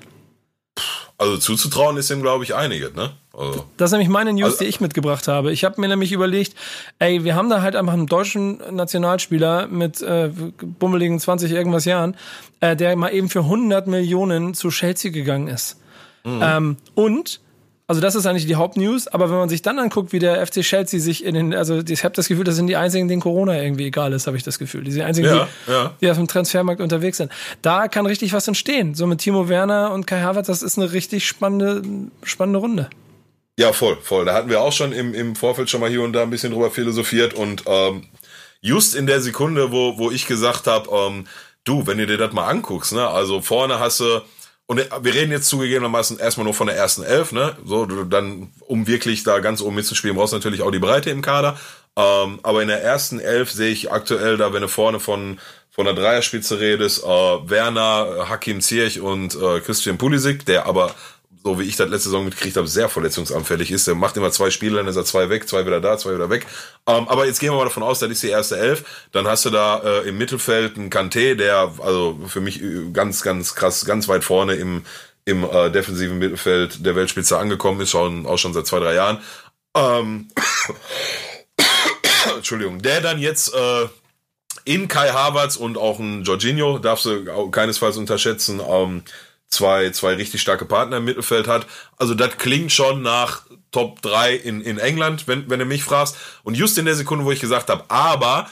Also 1.17 1.37
zuzutrauen 1.37 1.95
ist 1.95 2.11
ihm, 2.11 2.21
glaube 2.21 2.43
ich, 2.43 2.55
einiges, 2.55 2.93
ne? 2.93 3.11
Also. 3.31 3.65
Das 3.77 3.89
ist 3.89 3.91
nämlich 3.93 4.09
meine 4.09 4.33
News, 4.33 4.53
also, 4.53 4.57
die 4.59 4.65
ich 4.65 4.81
mitgebracht 4.81 5.27
habe. 5.29 5.53
Ich 5.53 5.63
habe 5.63 5.79
mir 5.79 5.87
nämlich 5.87 6.11
überlegt, 6.11 6.55
ey, 6.99 7.23
wir 7.23 7.35
haben 7.35 7.49
da 7.49 7.61
halt 7.61 7.77
einfach 7.77 7.93
einen 7.93 8.07
deutschen 8.07 8.57
Nationalspieler 8.75 9.67
mit 9.67 10.01
äh, 10.01 10.29
bummeligen 10.61 11.19
20 11.19 11.51
irgendwas 11.51 11.85
Jahren, 11.85 12.17
äh, 12.59 12.75
der 12.75 12.95
mal 12.97 13.13
eben 13.13 13.29
für 13.29 13.39
100 13.39 13.87
Millionen 13.87 14.53
zu 14.53 14.69
Chelsea 14.69 15.11
gegangen 15.11 15.47
ist. 15.47 15.79
Mhm. 16.25 16.41
Ähm, 16.43 16.77
und 16.95 17.39
also 17.87 18.01
das 18.01 18.15
ist 18.15 18.25
eigentlich 18.25 18.47
die 18.47 18.55
Hauptnews, 18.55 19.07
aber 19.07 19.29
wenn 19.29 19.37
man 19.37 19.49
sich 19.49 19.61
dann 19.61 19.77
anguckt, 19.77 20.11
wie 20.11 20.17
der 20.17 20.45
FC 20.45 20.61
Chelsea 20.61 20.99
sich 20.99 21.23
in 21.23 21.35
den, 21.35 21.53
also 21.53 21.81
ich 21.87 22.03
habe 22.03 22.15
das 22.15 22.27
Gefühl, 22.27 22.43
das 22.43 22.55
sind 22.55 22.65
die 22.65 22.75
einzigen, 22.75 23.07
denen 23.07 23.21
Corona 23.21 23.61
irgendwie 23.61 23.85
egal 23.85 24.11
ist, 24.13 24.25
habe 24.25 24.37
ich 24.37 24.43
das 24.43 24.57
Gefühl. 24.57 24.83
Die 24.83 25.03
einzigen, 25.03 25.27
ja, 25.27 25.47
die, 25.67 25.71
ja. 25.71 25.93
die 26.01 26.09
auf 26.09 26.17
dem 26.17 26.27
Transfermarkt 26.27 26.81
unterwegs 26.81 27.17
sind. 27.17 27.31
Da 27.61 27.87
kann 27.87 28.07
richtig 28.07 28.33
was 28.33 28.47
entstehen. 28.47 28.95
So 28.95 29.05
mit 29.05 29.19
Timo 29.19 29.49
Werner 29.49 29.91
und 29.91 30.07
Kai 30.07 30.21
Havertz, 30.21 30.47
das 30.47 30.63
ist 30.63 30.79
eine 30.79 30.93
richtig 30.93 31.27
spannende, 31.27 31.83
spannende 32.23 32.59
Runde. 32.59 32.89
Ja, 33.59 33.71
voll, 33.71 33.97
voll. 34.01 34.25
Da 34.25 34.33
hatten 34.33 34.49
wir 34.49 34.61
auch 34.61 34.73
schon 34.73 34.91
im, 34.91 35.13
im 35.13 35.35
Vorfeld 35.35 35.69
schon 35.69 35.79
mal 35.79 35.89
hier 35.89 36.01
und 36.01 36.13
da 36.13 36.23
ein 36.23 36.31
bisschen 36.31 36.51
drüber 36.51 36.71
philosophiert 36.71 37.35
und 37.35 37.63
ähm, 37.67 38.05
just 38.61 38.95
in 38.95 39.05
der 39.05 39.21
Sekunde, 39.21 39.71
wo, 39.71 39.99
wo 39.99 40.09
ich 40.09 40.25
gesagt 40.25 40.65
habe, 40.65 40.89
ähm, 40.91 41.27
du, 41.65 41.85
wenn 41.85 41.99
du 41.99 42.07
dir 42.07 42.17
das 42.17 42.33
mal 42.33 42.47
anguckst, 42.47 42.93
ne, 42.93 43.07
also 43.07 43.41
vorne 43.41 43.79
hast 43.79 43.99
du 43.99 44.21
und 44.67 44.77
wir 44.77 45.13
reden 45.13 45.31
jetzt 45.31 45.47
zugegebenermaßen 45.47 46.17
erstmal 46.17 46.45
nur 46.45 46.55
von 46.55 46.67
der 46.67 46.75
ersten 46.75 47.03
Elf, 47.03 47.31
ne? 47.31 47.55
So, 47.65 47.85
dann, 47.85 48.51
um 48.61 48.87
wirklich 48.87 49.23
da 49.23 49.39
ganz 49.39 49.61
oben 49.61 49.75
mitzuspielen, 49.75 50.17
brauchst 50.17 50.33
du 50.33 50.37
natürlich 50.37 50.63
auch 50.63 50.71
die 50.71 50.79
Breite 50.79 51.11
im 51.11 51.21
Kader. 51.21 51.59
Ähm, 51.95 52.39
aber 52.41 52.61
in 52.61 52.67
der 52.67 52.83
ersten 52.83 53.19
Elf 53.19 53.51
sehe 53.51 53.71
ich 53.71 53.91
aktuell 53.91 54.37
da, 54.37 54.53
wenn 54.53 54.63
du 54.63 54.67
vorne 54.67 54.99
von, 54.99 55.39
von 55.69 55.85
der 55.85 55.93
Dreierspitze 55.93 56.59
redest, 56.59 57.03
äh, 57.03 57.07
Werner, 57.07 58.27
Hakim 58.27 58.59
Zierch 58.59 58.99
und 58.99 59.35
äh, 59.35 59.59
Christian 59.61 59.97
Pulisic, 59.97 60.45
der 60.45 60.65
aber 60.65 60.95
so 61.45 61.59
wie 61.59 61.63
ich 61.63 61.75
das 61.75 61.89
letzte 61.89 62.09
Saison 62.09 62.25
mitgekriegt 62.25 62.57
habe, 62.57 62.67
sehr 62.67 62.89
verletzungsanfällig 62.89 63.69
ist. 63.69 63.85
Der 63.85 63.93
macht 63.93 64.17
immer 64.17 64.31
zwei 64.31 64.49
Spiele, 64.49 64.77
dann 64.77 64.87
ist 64.87 64.95
er 64.95 65.05
zwei 65.05 65.29
weg, 65.29 65.47
zwei 65.47 65.63
wieder 65.63 65.79
da, 65.79 65.95
zwei 65.95 66.15
wieder 66.15 66.31
weg. 66.31 66.47
Ähm, 66.87 67.07
aber 67.07 67.27
jetzt 67.27 67.39
gehen 67.39 67.51
wir 67.51 67.57
mal 67.57 67.65
davon 67.65 67.83
aus, 67.83 67.99
das 67.99 68.09
ist 68.09 68.23
die 68.23 68.29
erste 68.29 68.57
Elf. 68.57 69.07
Dann 69.11 69.27
hast 69.27 69.45
du 69.45 69.51
da 69.51 69.77
äh, 69.77 70.09
im 70.09 70.17
Mittelfeld 70.17 70.75
einen 70.75 70.89
Kanté, 70.89 71.35
der 71.35 71.71
also 71.83 72.19
für 72.27 72.41
mich 72.41 72.63
äh, 72.63 72.89
ganz, 72.91 73.21
ganz 73.21 73.53
krass, 73.53 73.85
ganz 73.85 74.07
weit 74.07 74.23
vorne 74.23 74.55
im, 74.55 74.85
im 75.25 75.43
äh, 75.43 75.69
defensiven 75.69 76.17
Mittelfeld 76.17 76.83
der 76.83 76.95
Weltspitze 76.95 77.37
angekommen 77.37 77.79
ist, 77.79 77.91
schon, 77.91 78.25
auch 78.25 78.37
schon 78.39 78.55
seit 78.55 78.65
zwei, 78.65 78.79
drei 78.79 78.95
Jahren. 78.95 79.19
Ähm, 79.75 80.29
Entschuldigung, 82.35 82.81
der 82.81 83.01
dann 83.01 83.19
jetzt 83.19 83.53
äh, 83.53 83.87
in 84.63 84.87
Kai 84.87 85.09
Havertz 85.09 85.57
und 85.57 85.77
auch 85.77 85.99
ein 85.99 86.23
Jorginho, 86.23 86.79
darfst 86.79 87.05
du 87.05 87.51
keinesfalls 87.51 87.97
unterschätzen, 87.97 88.59
ähm, 88.67 89.03
zwei, 89.55 89.89
zwei 89.89 90.13
richtig 90.13 90.41
starke 90.41 90.65
Partner 90.65 90.97
im 90.97 91.05
Mittelfeld 91.05 91.47
hat. 91.47 91.65
Also 91.97 92.13
das 92.13 92.37
klingt 92.37 92.71
schon 92.71 93.01
nach 93.01 93.43
Top 93.71 94.01
3 94.01 94.35
in, 94.35 94.61
in 94.61 94.77
England, 94.77 95.27
wenn, 95.27 95.49
wenn 95.49 95.59
du 95.59 95.65
mich 95.65 95.83
fragst. 95.83 96.15
Und 96.43 96.55
just 96.55 96.77
in 96.77 96.85
der 96.85 96.95
Sekunde, 96.95 97.25
wo 97.25 97.31
ich 97.31 97.41
gesagt 97.41 97.69
habe, 97.69 97.83
aber 97.89 98.47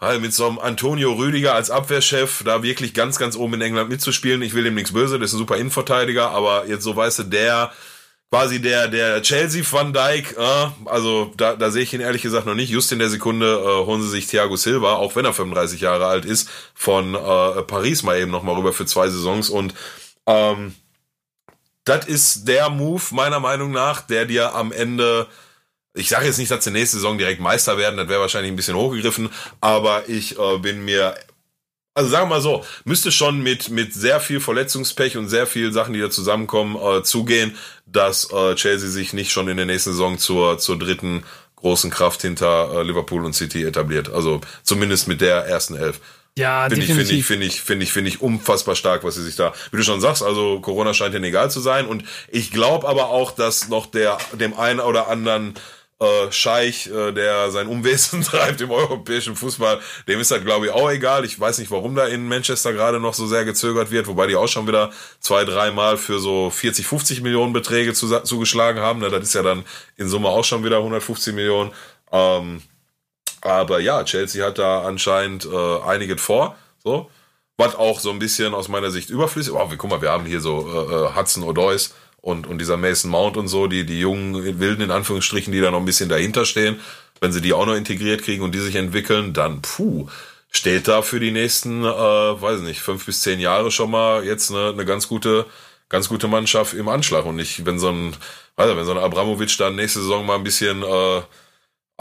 weil 0.00 0.18
mit 0.18 0.32
so 0.32 0.48
einem 0.48 0.58
Antonio 0.58 1.12
Rüdiger 1.12 1.54
als 1.54 1.70
Abwehrchef 1.70 2.42
da 2.44 2.62
wirklich 2.62 2.94
ganz, 2.94 3.18
ganz 3.18 3.36
oben 3.36 3.54
in 3.54 3.60
England 3.60 3.90
mitzuspielen, 3.90 4.42
ich 4.42 4.54
will 4.54 4.64
dem 4.64 4.74
nichts 4.74 4.92
böse, 4.92 5.18
der 5.18 5.26
ist 5.26 5.34
ein 5.34 5.38
super 5.38 5.56
Innenverteidiger, 5.56 6.30
aber 6.30 6.66
jetzt 6.66 6.84
so 6.84 6.96
weißt 6.96 7.20
du, 7.20 7.22
der 7.24 7.70
quasi 8.30 8.62
der 8.62 8.88
der 8.88 9.20
Chelsea 9.22 9.62
Van 9.68 9.92
Dijk, 9.92 10.36
äh, 10.38 10.66
also 10.86 11.32
da, 11.36 11.54
da 11.54 11.70
sehe 11.70 11.82
ich 11.82 11.92
ihn 11.92 12.00
ehrlich 12.00 12.22
gesagt 12.22 12.46
noch 12.46 12.54
nicht. 12.54 12.70
Just 12.70 12.92
in 12.92 12.98
der 12.98 13.10
Sekunde 13.10 13.46
äh, 13.46 13.84
holen 13.86 14.02
sie 14.02 14.08
sich 14.08 14.26
Thiago 14.26 14.56
Silva, 14.56 14.94
auch 14.94 15.16
wenn 15.16 15.24
er 15.24 15.34
35 15.34 15.80
Jahre 15.80 16.06
alt 16.06 16.24
ist, 16.24 16.48
von 16.74 17.14
äh, 17.14 17.62
Paris 17.62 18.02
mal 18.02 18.18
eben 18.18 18.30
noch 18.30 18.42
mal 18.42 18.54
rüber 18.54 18.72
für 18.72 18.86
zwei 18.86 19.08
Saisons 19.08 19.50
und 19.50 19.74
ähm, 20.26 20.74
das 21.84 22.06
ist 22.06 22.48
der 22.48 22.70
Move, 22.70 23.02
meiner 23.10 23.40
Meinung 23.40 23.72
nach, 23.72 24.02
der 24.02 24.26
dir 24.26 24.54
am 24.54 24.72
Ende, 24.72 25.26
ich 25.94 26.08
sage 26.08 26.26
jetzt 26.26 26.38
nicht, 26.38 26.50
dass 26.50 26.64
sie 26.64 26.70
nächste 26.70 26.98
Saison 26.98 27.18
direkt 27.18 27.40
Meister 27.40 27.78
werden, 27.78 27.96
das 27.96 28.08
wäre 28.08 28.20
wahrscheinlich 28.20 28.52
ein 28.52 28.56
bisschen 28.56 28.76
hochgegriffen, 28.76 29.30
aber 29.60 30.08
ich 30.08 30.38
äh, 30.38 30.58
bin 30.58 30.84
mir, 30.84 31.16
also 31.94 32.10
sagen 32.10 32.28
wir 32.28 32.36
mal 32.36 32.42
so, 32.42 32.64
müsste 32.84 33.10
schon 33.10 33.42
mit, 33.42 33.70
mit 33.70 33.92
sehr 33.94 34.20
viel 34.20 34.40
Verletzungspech 34.40 35.16
und 35.16 35.28
sehr 35.28 35.46
viel 35.46 35.72
Sachen, 35.72 35.94
die 35.94 36.00
da 36.00 36.10
zusammenkommen, 36.10 36.76
äh, 36.76 37.02
zugehen, 37.02 37.56
dass 37.86 38.30
äh, 38.32 38.54
Chelsea 38.54 38.88
sich 38.88 39.12
nicht 39.12 39.32
schon 39.32 39.48
in 39.48 39.56
der 39.56 39.66
nächsten 39.66 39.90
Saison 39.90 40.18
zur, 40.18 40.58
zur 40.58 40.78
dritten 40.78 41.24
großen 41.56 41.90
Kraft 41.90 42.22
hinter 42.22 42.72
äh, 42.72 42.82
Liverpool 42.82 43.24
und 43.24 43.34
City 43.34 43.64
etabliert. 43.64 44.10
Also 44.10 44.40
zumindest 44.62 45.08
mit 45.08 45.20
der 45.20 45.46
ersten 45.46 45.76
Elf. 45.76 46.00
Ja, 46.40 46.68
finde 46.70 46.84
ich, 46.84 46.94
finde 46.94 47.12
ich, 47.12 47.24
finde 47.24 47.46
ich, 47.46 47.60
finde 47.60 47.84
ich, 47.84 47.92
finde 47.92 48.08
ich 48.08 48.22
unfassbar 48.22 48.74
stark, 48.74 49.04
was 49.04 49.14
sie 49.14 49.22
sich 49.22 49.36
da, 49.36 49.52
wie 49.70 49.76
du 49.76 49.82
schon 49.82 50.00
sagst, 50.00 50.22
also 50.22 50.58
Corona 50.60 50.94
scheint 50.94 51.14
ihnen 51.14 51.24
egal 51.24 51.50
zu 51.50 51.60
sein 51.60 51.86
und 51.86 52.02
ich 52.28 52.50
glaube 52.50 52.88
aber 52.88 53.10
auch, 53.10 53.32
dass 53.32 53.68
noch 53.68 53.84
der, 53.84 54.16
dem 54.32 54.58
einen 54.58 54.80
oder 54.80 55.08
anderen 55.08 55.54
äh, 56.00 56.32
Scheich, 56.32 56.86
äh, 56.86 57.12
der 57.12 57.50
sein 57.50 57.66
Umwesen 57.66 58.22
treibt 58.22 58.62
im 58.62 58.70
europäischen 58.70 59.36
Fußball, 59.36 59.80
dem 60.08 60.18
ist 60.18 60.30
das 60.30 60.42
glaube 60.42 60.66
ich 60.66 60.72
auch 60.72 60.90
egal. 60.90 61.26
Ich 61.26 61.38
weiß 61.38 61.58
nicht, 61.58 61.70
warum 61.70 61.94
da 61.94 62.06
in 62.06 62.26
Manchester 62.26 62.72
gerade 62.72 63.00
noch 63.00 63.12
so 63.12 63.26
sehr 63.26 63.44
gezögert 63.44 63.90
wird, 63.90 64.06
wobei 64.06 64.26
die 64.26 64.36
auch 64.36 64.48
schon 64.48 64.66
wieder 64.66 64.90
zwei, 65.20 65.44
dreimal 65.44 65.98
für 65.98 66.18
so 66.18 66.48
40, 66.48 66.86
50 66.86 67.20
Millionen 67.20 67.52
Beträge 67.52 67.92
zu, 67.92 68.08
zugeschlagen 68.20 68.80
haben. 68.80 69.00
Ne, 69.00 69.10
das 69.10 69.24
ist 69.24 69.34
ja 69.34 69.42
dann 69.42 69.64
in 69.98 70.08
Summe 70.08 70.28
auch 70.28 70.44
schon 70.44 70.64
wieder 70.64 70.78
150 70.78 71.34
Millionen. 71.34 71.72
Ähm, 72.10 72.62
aber 73.40 73.80
ja, 73.80 74.04
Chelsea 74.04 74.44
hat 74.44 74.58
da 74.58 74.82
anscheinend 74.82 75.46
äh, 75.46 75.80
einiges 75.82 76.20
vor. 76.20 76.56
So. 76.82 77.10
was 77.58 77.74
auch 77.74 78.00
so 78.00 78.10
ein 78.10 78.18
bisschen 78.18 78.54
aus 78.54 78.68
meiner 78.68 78.90
Sicht 78.90 79.10
überflüssig. 79.10 79.52
Oh, 79.52 79.70
guck 79.76 79.90
mal, 79.90 80.00
wir 80.00 80.10
haben 80.10 80.24
hier 80.24 80.40
so 80.40 80.66
äh, 80.66 80.94
äh 80.94 81.14
Hudson 81.14 81.44
O'Doys 81.44 81.92
und, 82.22 82.46
und 82.46 82.58
dieser 82.58 82.76
Mason 82.76 83.10
Mount 83.10 83.36
und 83.36 83.48
so, 83.48 83.66
die, 83.66 83.84
die 83.84 84.00
jungen 84.00 84.60
Wilden 84.60 84.82
in 84.82 84.90
Anführungsstrichen, 84.90 85.52
die 85.52 85.60
da 85.60 85.70
noch 85.70 85.78
ein 85.78 85.84
bisschen 85.84 86.08
dahinter 86.08 86.44
stehen. 86.44 86.80
Wenn 87.20 87.32
sie 87.32 87.40
die 87.40 87.52
auch 87.52 87.66
noch 87.66 87.74
integriert 87.74 88.22
kriegen 88.22 88.42
und 88.42 88.54
die 88.54 88.60
sich 88.60 88.76
entwickeln, 88.76 89.34
dann 89.34 89.60
puh, 89.60 90.08
steht 90.50 90.88
da 90.88 91.02
für 91.02 91.20
die 91.20 91.30
nächsten, 91.30 91.84
äh, 91.84 91.86
weiß 91.86 92.60
nicht, 92.60 92.80
fünf 92.80 93.06
bis 93.06 93.20
zehn 93.20 93.40
Jahre 93.40 93.70
schon 93.70 93.90
mal 93.90 94.24
jetzt 94.24 94.50
eine, 94.50 94.70
eine 94.70 94.84
ganz 94.84 95.06
gute, 95.08 95.46
ganz 95.88 96.08
gute 96.08 96.28
Mannschaft 96.28 96.74
im 96.74 96.88
Anschlag. 96.88 97.26
Und 97.26 97.36
nicht, 97.36 97.66
wenn 97.66 97.78
so 97.78 97.90
ein, 97.90 98.16
weiß 98.56 98.68
nicht, 98.68 98.76
wenn 98.76 98.86
so 98.86 98.92
ein 98.92 98.98
Abramovic 98.98 99.56
dann 99.58 99.76
nächste 99.76 100.00
Saison 100.00 100.24
mal 100.24 100.36
ein 100.36 100.44
bisschen 100.44 100.82
äh, 100.82 101.22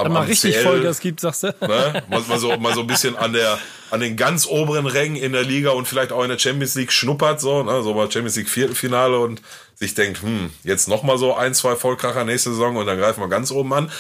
am, 0.06 0.14
mal 0.14 0.26
richtig 0.26 0.54
CL, 0.56 0.64
Vollgas 0.64 1.00
gibt, 1.00 1.20
sagst 1.20 1.44
du. 1.44 1.48
Ne? 1.48 2.04
Mal, 2.10 2.22
mal, 2.28 2.40
so, 2.40 2.58
mal 2.58 2.74
so 2.74 2.82
ein 2.82 2.88
bisschen 2.88 3.16
an 3.16 3.34
der, 3.34 3.58
an 3.92 4.00
den 4.00 4.18
ganz 4.18 4.48
oberen 4.48 4.86
Rängen 4.86 5.16
in 5.16 5.34
der 5.34 5.44
Liga 5.44 5.72
und 5.72 5.88
vielleicht 5.88 6.12
auch 6.12 6.24
in 6.24 6.30
der 6.30 6.40
Champions 6.40 6.76
League 6.76 6.92
schnuppert, 6.92 7.42
so, 7.42 7.64
ne? 7.64 7.82
so 7.84 7.94
mal 7.94 8.12
Champions 8.12 8.36
League 8.36 8.50
Viertelfinale 8.50 9.20
und 9.20 9.42
sich 9.76 9.94
denkt, 9.94 10.22
hm, 10.22 10.52
jetzt 10.64 10.88
noch 10.88 11.04
mal 11.04 11.18
so 11.18 11.36
ein, 11.36 11.54
zwei 11.54 11.76
Vollkracher 11.76 12.24
nächste 12.24 12.52
Saison 12.52 12.76
und 12.76 12.86
dann 12.86 12.98
greifen 12.98 13.22
wir 13.22 13.30
ganz 13.30 13.52
oben 13.52 13.74
an. 13.74 13.92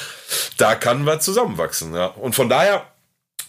Da 0.57 0.75
kann 0.75 1.05
was 1.05 1.23
zusammenwachsen, 1.23 1.95
ja. 1.95 2.07
Und 2.07 2.35
von 2.35 2.49
daher, 2.49 2.85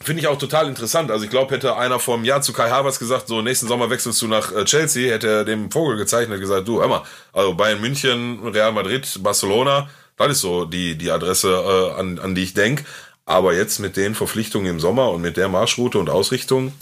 Finde 0.03 0.23
ich 0.23 0.29
auch 0.29 0.39
total 0.39 0.67
interessant. 0.67 1.11
Also 1.11 1.27
ich 1.27 1.31
glaube, 1.31 1.55
hätte 1.55 1.77
einer 1.77 1.99
vor 1.99 2.15
einem 2.15 2.25
Jahr 2.25 2.41
zu 2.41 2.55
Kai 2.55 2.71
Havertz 2.71 2.99
gesagt, 2.99 3.29
so 3.29 3.43
nächsten 3.43 3.69
Sommer 3.69 3.91
wechselst 3.91 4.23
du 4.23 4.29
nach 4.29 4.51
äh, 4.51 4.65
Chelsea, 4.65 5.13
hätte 5.13 5.29
er 5.29 5.45
dem 5.45 5.71
Vogel 5.71 5.99
gezeichnet 5.99 6.37
und 6.37 6.41
gesagt, 6.41 6.67
du, 6.67 6.81
hör 6.81 6.89
mal, 6.89 7.03
also 7.35 7.53
Bayern 7.53 7.83
München, 7.83 8.41
Real 8.49 8.73
Madrid, 8.73 9.23
Barcelona, 9.23 9.91
das 10.29 10.37
ist 10.37 10.43
so 10.43 10.65
die, 10.65 10.97
die 10.97 11.11
Adresse, 11.11 11.49
äh, 11.49 11.99
an, 11.99 12.19
an 12.19 12.35
die 12.35 12.43
ich 12.43 12.55
denk. 12.55 12.85
Aber 13.25 13.55
jetzt 13.55 13.79
mit 13.79 13.97
den 13.97 14.15
Verpflichtungen 14.15 14.67
im 14.67 14.81
Sommer 14.81 15.11
und 15.11 15.23
mit 15.23 15.37
der 15.37 15.49
Marschroute 15.49 15.99
und 15.99 16.11
Ausrichtung, 16.11 16.73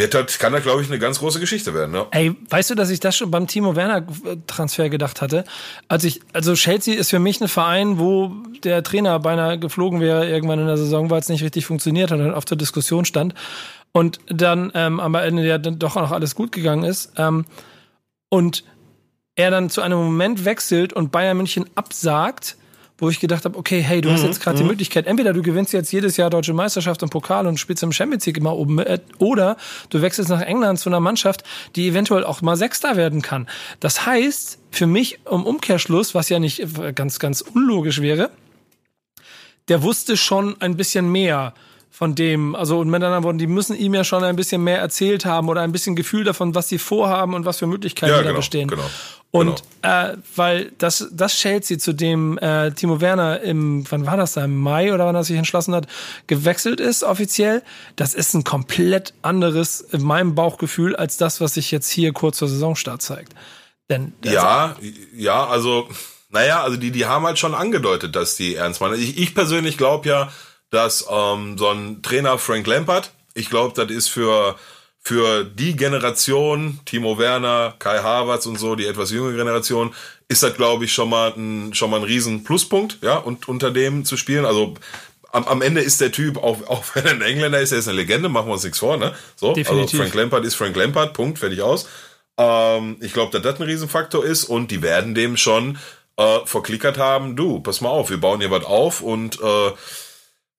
wird 0.00 0.14
das, 0.14 0.38
kann 0.38 0.52
das, 0.52 0.62
glaube 0.62 0.82
ich, 0.82 0.88
eine 0.88 0.98
ganz 0.98 1.18
große 1.18 1.40
Geschichte 1.40 1.74
werden. 1.74 1.92
Ne? 1.92 2.06
Ey, 2.10 2.34
weißt 2.48 2.70
du, 2.70 2.74
dass 2.74 2.90
ich 2.90 3.00
das 3.00 3.16
schon 3.16 3.30
beim 3.30 3.46
Timo 3.46 3.76
Werner 3.76 4.06
Transfer 4.46 4.88
gedacht 4.88 5.20
hatte? 5.20 5.44
Als 5.88 6.04
ich, 6.04 6.20
also 6.32 6.54
Chelsea 6.54 6.98
ist 6.98 7.10
für 7.10 7.18
mich 7.18 7.40
ein 7.40 7.48
Verein, 7.48 7.98
wo 7.98 8.32
der 8.64 8.82
Trainer 8.82 9.18
beinahe 9.18 9.58
geflogen 9.58 10.00
wäre 10.00 10.28
irgendwann 10.28 10.58
in 10.58 10.66
der 10.66 10.78
Saison, 10.78 11.10
weil 11.10 11.20
es 11.20 11.28
nicht 11.28 11.42
richtig 11.42 11.66
funktioniert 11.66 12.10
hat 12.10 12.20
und 12.20 12.32
auf 12.32 12.46
der 12.46 12.56
Diskussion 12.56 13.04
stand. 13.04 13.34
Und 13.92 14.20
dann 14.28 14.72
ähm, 14.74 15.00
am 15.00 15.14
Ende 15.14 15.46
ja 15.46 15.58
dann 15.58 15.78
doch 15.78 15.96
noch 15.96 16.12
alles 16.12 16.34
gut 16.34 16.52
gegangen 16.52 16.84
ist. 16.84 17.12
Ähm, 17.16 17.44
und 18.30 18.64
er 19.40 19.50
dann 19.50 19.70
zu 19.70 19.82
einem 19.82 19.98
Moment 19.98 20.44
wechselt 20.44 20.92
und 20.92 21.10
Bayern 21.10 21.36
München 21.36 21.66
absagt, 21.74 22.56
wo 22.98 23.08
ich 23.08 23.18
gedacht 23.18 23.44
habe, 23.44 23.58
okay, 23.58 23.80
hey, 23.80 24.00
du 24.00 24.08
mhm, 24.10 24.14
hast 24.14 24.24
jetzt 24.24 24.40
gerade 24.40 24.58
die 24.58 24.62
mhm. 24.62 24.70
Möglichkeit, 24.70 25.06
entweder 25.06 25.32
du 25.32 25.42
gewinnst 25.42 25.72
jetzt 25.72 25.90
jedes 25.90 26.16
Jahr 26.16 26.30
deutsche 26.30 26.52
Meisterschaft 26.52 27.02
und 27.02 27.08
Pokal 27.08 27.46
und 27.46 27.58
spielst 27.58 27.82
im 27.82 27.92
Champions 27.92 28.26
League 28.26 28.36
immer 28.36 28.54
oben, 28.54 28.76
mit, 28.76 29.02
oder 29.18 29.56
du 29.88 30.02
wechselst 30.02 30.30
nach 30.30 30.42
England 30.42 30.78
zu 30.78 30.90
einer 30.90 31.00
Mannschaft, 31.00 31.42
die 31.76 31.88
eventuell 31.88 32.24
auch 32.24 32.42
mal 32.42 32.56
Sechster 32.56 32.96
werden 32.96 33.22
kann. 33.22 33.48
Das 33.80 34.06
heißt, 34.06 34.58
für 34.70 34.86
mich 34.86 35.20
um 35.24 35.46
Umkehrschluss, 35.46 36.14
was 36.14 36.28
ja 36.28 36.38
nicht 36.38 36.62
ganz, 36.94 37.18
ganz 37.18 37.40
unlogisch 37.40 38.00
wäre, 38.02 38.30
der 39.68 39.82
wusste 39.82 40.16
schon 40.16 40.60
ein 40.60 40.76
bisschen 40.76 41.10
mehr 41.10 41.54
von 41.90 42.14
dem, 42.14 42.54
also 42.54 42.78
und 42.78 42.88
mit 42.88 43.02
anderen 43.02 43.24
Worten, 43.24 43.38
die 43.38 43.46
müssen 43.46 43.76
ihm 43.76 43.94
ja 43.94 44.04
schon 44.04 44.24
ein 44.24 44.36
bisschen 44.36 44.62
mehr 44.62 44.78
erzählt 44.78 45.24
haben 45.24 45.48
oder 45.48 45.60
ein 45.60 45.72
bisschen 45.72 45.96
Gefühl 45.96 46.24
davon, 46.24 46.54
was 46.54 46.68
sie 46.68 46.78
vorhaben 46.78 47.34
und 47.34 47.44
was 47.44 47.58
für 47.58 47.66
Möglichkeiten 47.66 48.12
ja, 48.12 48.18
genau, 48.18 48.30
da 48.30 48.36
bestehen. 48.36 48.68
Genau. 48.68 48.84
Und 49.32 49.62
genau. 49.82 50.12
äh, 50.12 50.16
weil 50.34 50.72
das, 50.78 51.08
das 51.12 51.34
Chelsea, 51.34 51.78
zu 51.78 51.92
dem 51.92 52.38
äh, 52.38 52.72
Timo 52.72 53.00
Werner 53.00 53.40
im, 53.42 53.84
wann 53.90 54.06
war 54.06 54.16
das 54.16 54.32
da, 54.32 54.44
im 54.44 54.56
Mai 54.56 54.92
oder 54.92 55.06
wann 55.06 55.14
er 55.14 55.24
sich 55.24 55.36
entschlossen 55.36 55.74
hat, 55.74 55.86
gewechselt 56.26 56.80
ist 56.80 57.04
offiziell, 57.04 57.62
das 57.96 58.14
ist 58.14 58.34
ein 58.34 58.44
komplett 58.44 59.14
anderes 59.22 59.80
in 59.80 60.02
meinem 60.02 60.34
Bauchgefühl 60.34 60.96
als 60.96 61.16
das, 61.16 61.40
was 61.40 61.54
sich 61.54 61.70
jetzt 61.70 61.90
hier 61.90 62.12
kurz 62.12 62.38
vor 62.38 62.48
Saisonstart 62.48 63.02
zeigt. 63.02 63.34
Denn 63.88 64.12
ja, 64.24 64.76
ja, 65.14 65.46
also 65.46 65.88
naja, 66.30 66.62
also 66.62 66.76
die, 66.76 66.92
die 66.92 67.06
haben 67.06 67.26
halt 67.26 67.38
schon 67.38 67.54
angedeutet, 67.54 68.14
dass 68.16 68.36
die 68.36 68.54
ernst 68.54 68.80
meinen. 68.80 69.00
Ich, 69.00 69.18
ich 69.18 69.34
persönlich 69.34 69.76
glaube 69.76 70.08
ja, 70.08 70.32
dass 70.70 71.06
ähm, 71.10 71.58
so 71.58 71.68
ein 71.68 72.02
Trainer 72.02 72.38
Frank 72.38 72.66
Lampard, 72.66 73.10
ich 73.34 73.50
glaube, 73.50 73.74
das 73.74 73.90
ist 73.90 74.08
für 74.08 74.56
für 75.02 75.44
die 75.44 75.76
Generation, 75.76 76.78
Timo 76.84 77.18
Werner, 77.18 77.74
Kai 77.78 77.98
Havertz 78.00 78.44
und 78.46 78.58
so, 78.58 78.76
die 78.76 78.86
etwas 78.86 79.10
jüngere 79.10 79.32
Generation, 79.32 79.94
ist 80.28 80.42
das, 80.42 80.54
glaube 80.54 80.84
ich, 80.84 80.92
schon 80.92 81.08
mal 81.08 81.32
ein, 81.36 81.74
schon 81.74 81.90
mal 81.90 81.96
ein 81.96 82.04
riesen 82.04 82.44
Pluspunkt, 82.44 82.98
ja, 83.02 83.16
und 83.16 83.48
unter 83.48 83.70
dem 83.70 84.04
zu 84.04 84.16
spielen. 84.16 84.44
Also 84.44 84.74
am, 85.32 85.44
am 85.46 85.62
Ende 85.62 85.80
ist 85.80 86.00
der 86.00 86.12
Typ, 86.12 86.36
auch, 86.36 86.66
auch 86.68 86.84
wenn 86.94 87.06
er 87.06 87.12
ein 87.12 87.22
Engländer 87.22 87.60
ist, 87.60 87.72
er 87.72 87.78
ist 87.78 87.88
eine 87.88 87.96
Legende, 87.96 88.28
machen 88.28 88.48
wir 88.48 88.52
uns 88.52 88.64
nichts 88.64 88.78
vor, 88.78 88.98
ne? 88.98 89.14
So, 89.36 89.48
also 89.48 89.54
Definitiv. 89.54 89.94
also 89.94 89.96
Frank 89.96 90.14
Lampard 90.14 90.44
ist 90.44 90.54
Frank 90.54 90.76
Lampard, 90.76 91.14
Punkt, 91.14 91.38
fertig 91.38 91.62
aus. 91.62 91.88
Ähm, 92.36 92.96
ich 93.00 93.12
glaube, 93.12 93.32
dass 93.32 93.42
das 93.42 93.58
ein 93.58 93.66
Riesenfaktor 93.66 94.24
ist 94.24 94.44
und 94.44 94.70
die 94.70 94.82
werden 94.82 95.14
dem 95.14 95.38
schon 95.38 95.78
äh, 96.16 96.38
verklickert 96.44 96.98
haben, 96.98 97.36
du, 97.36 97.60
pass 97.60 97.80
mal 97.80 97.88
auf, 97.88 98.10
wir 98.10 98.20
bauen 98.20 98.40
hier 98.40 98.50
was 98.50 98.64
auf 98.64 99.00
und 99.00 99.40
äh, 99.40 99.70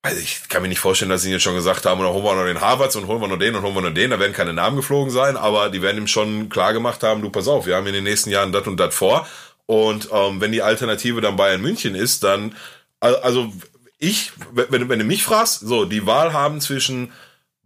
also 0.03 0.19
ich 0.19 0.49
kann 0.49 0.61
mir 0.61 0.67
nicht 0.67 0.79
vorstellen, 0.79 1.11
dass 1.11 1.21
sie 1.21 1.31
jetzt 1.31 1.43
schon 1.43 1.55
gesagt 1.55 1.85
haben, 1.85 2.01
oder 2.01 2.11
holen 2.11 2.23
wir 2.23 2.35
noch 2.35 2.45
den 2.45 2.61
Harvards 2.61 2.95
und 2.95 3.07
holen 3.07 3.21
wir 3.21 3.27
noch 3.27 3.37
den 3.37 3.55
und 3.55 3.61
holen 3.61 3.75
wir 3.75 3.81
noch 3.81 3.93
den, 3.93 4.09
da 4.09 4.19
werden 4.19 4.33
keine 4.33 4.53
Namen 4.53 4.77
geflogen 4.77 5.11
sein, 5.11 5.37
aber 5.37 5.69
die 5.69 5.81
werden 5.81 5.97
ihm 5.97 6.07
schon 6.07 6.49
klar 6.49 6.73
gemacht 6.73 7.03
haben, 7.03 7.21
du 7.21 7.29
pass 7.29 7.47
auf, 7.47 7.67
wir 7.67 7.75
haben 7.75 7.87
in 7.87 7.93
den 7.93 8.03
nächsten 8.03 8.31
Jahren 8.31 8.51
das 8.51 8.65
und 8.67 8.79
das 8.79 8.95
vor. 8.95 9.27
Und 9.67 10.09
ähm, 10.11 10.41
wenn 10.41 10.51
die 10.51 10.63
Alternative 10.63 11.21
dann 11.21 11.35
Bayern 11.35 11.61
München 11.61 11.95
ist, 11.95 12.23
dann, 12.23 12.55
also 12.99 13.53
ich, 13.99 14.31
wenn, 14.51 14.89
wenn 14.89 14.99
du 14.99 15.05
mich 15.05 15.23
fragst, 15.23 15.59
so, 15.59 15.85
die 15.85 16.07
Wahl 16.07 16.33
haben 16.33 16.59
zwischen 16.59 17.11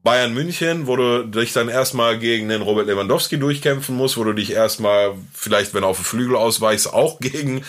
Bayern 0.03 0.33
München, 0.33 0.85
wo 0.85 0.97
du 0.97 1.25
dich 1.25 1.53
dann 1.53 1.69
erstmal 1.69 2.19
gegen 2.19 2.49
den 2.49 2.61
Robert 2.61 2.85
Lewandowski 2.85 3.39
durchkämpfen 3.39 3.95
musst, 3.95 4.17
wo 4.17 4.23
du 4.23 4.33
dich 4.33 4.51
erstmal, 4.51 5.15
vielleicht 5.33 5.73
wenn 5.73 5.81
du 5.81 5.87
auf 5.87 5.97
den 5.97 6.05
Flügel 6.05 6.35
ausweichst, 6.35 6.93
auch 6.93 7.19
gegen 7.19 7.63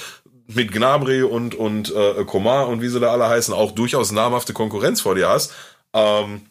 mit 0.46 0.72
Gnabry 0.72 1.22
und, 1.22 1.54
und 1.54 1.94
äh, 1.94 2.24
Komar 2.24 2.68
und 2.68 2.80
wie 2.80 2.88
sie 2.88 3.00
da 3.00 3.10
alle 3.10 3.28
heißen, 3.28 3.52
auch 3.52 3.72
durchaus 3.72 4.12
namhafte 4.12 4.52
Konkurrenz 4.52 5.00
vor 5.00 5.14
dir 5.14 5.28
hast. 5.28 5.52
Ähm, 5.92 6.42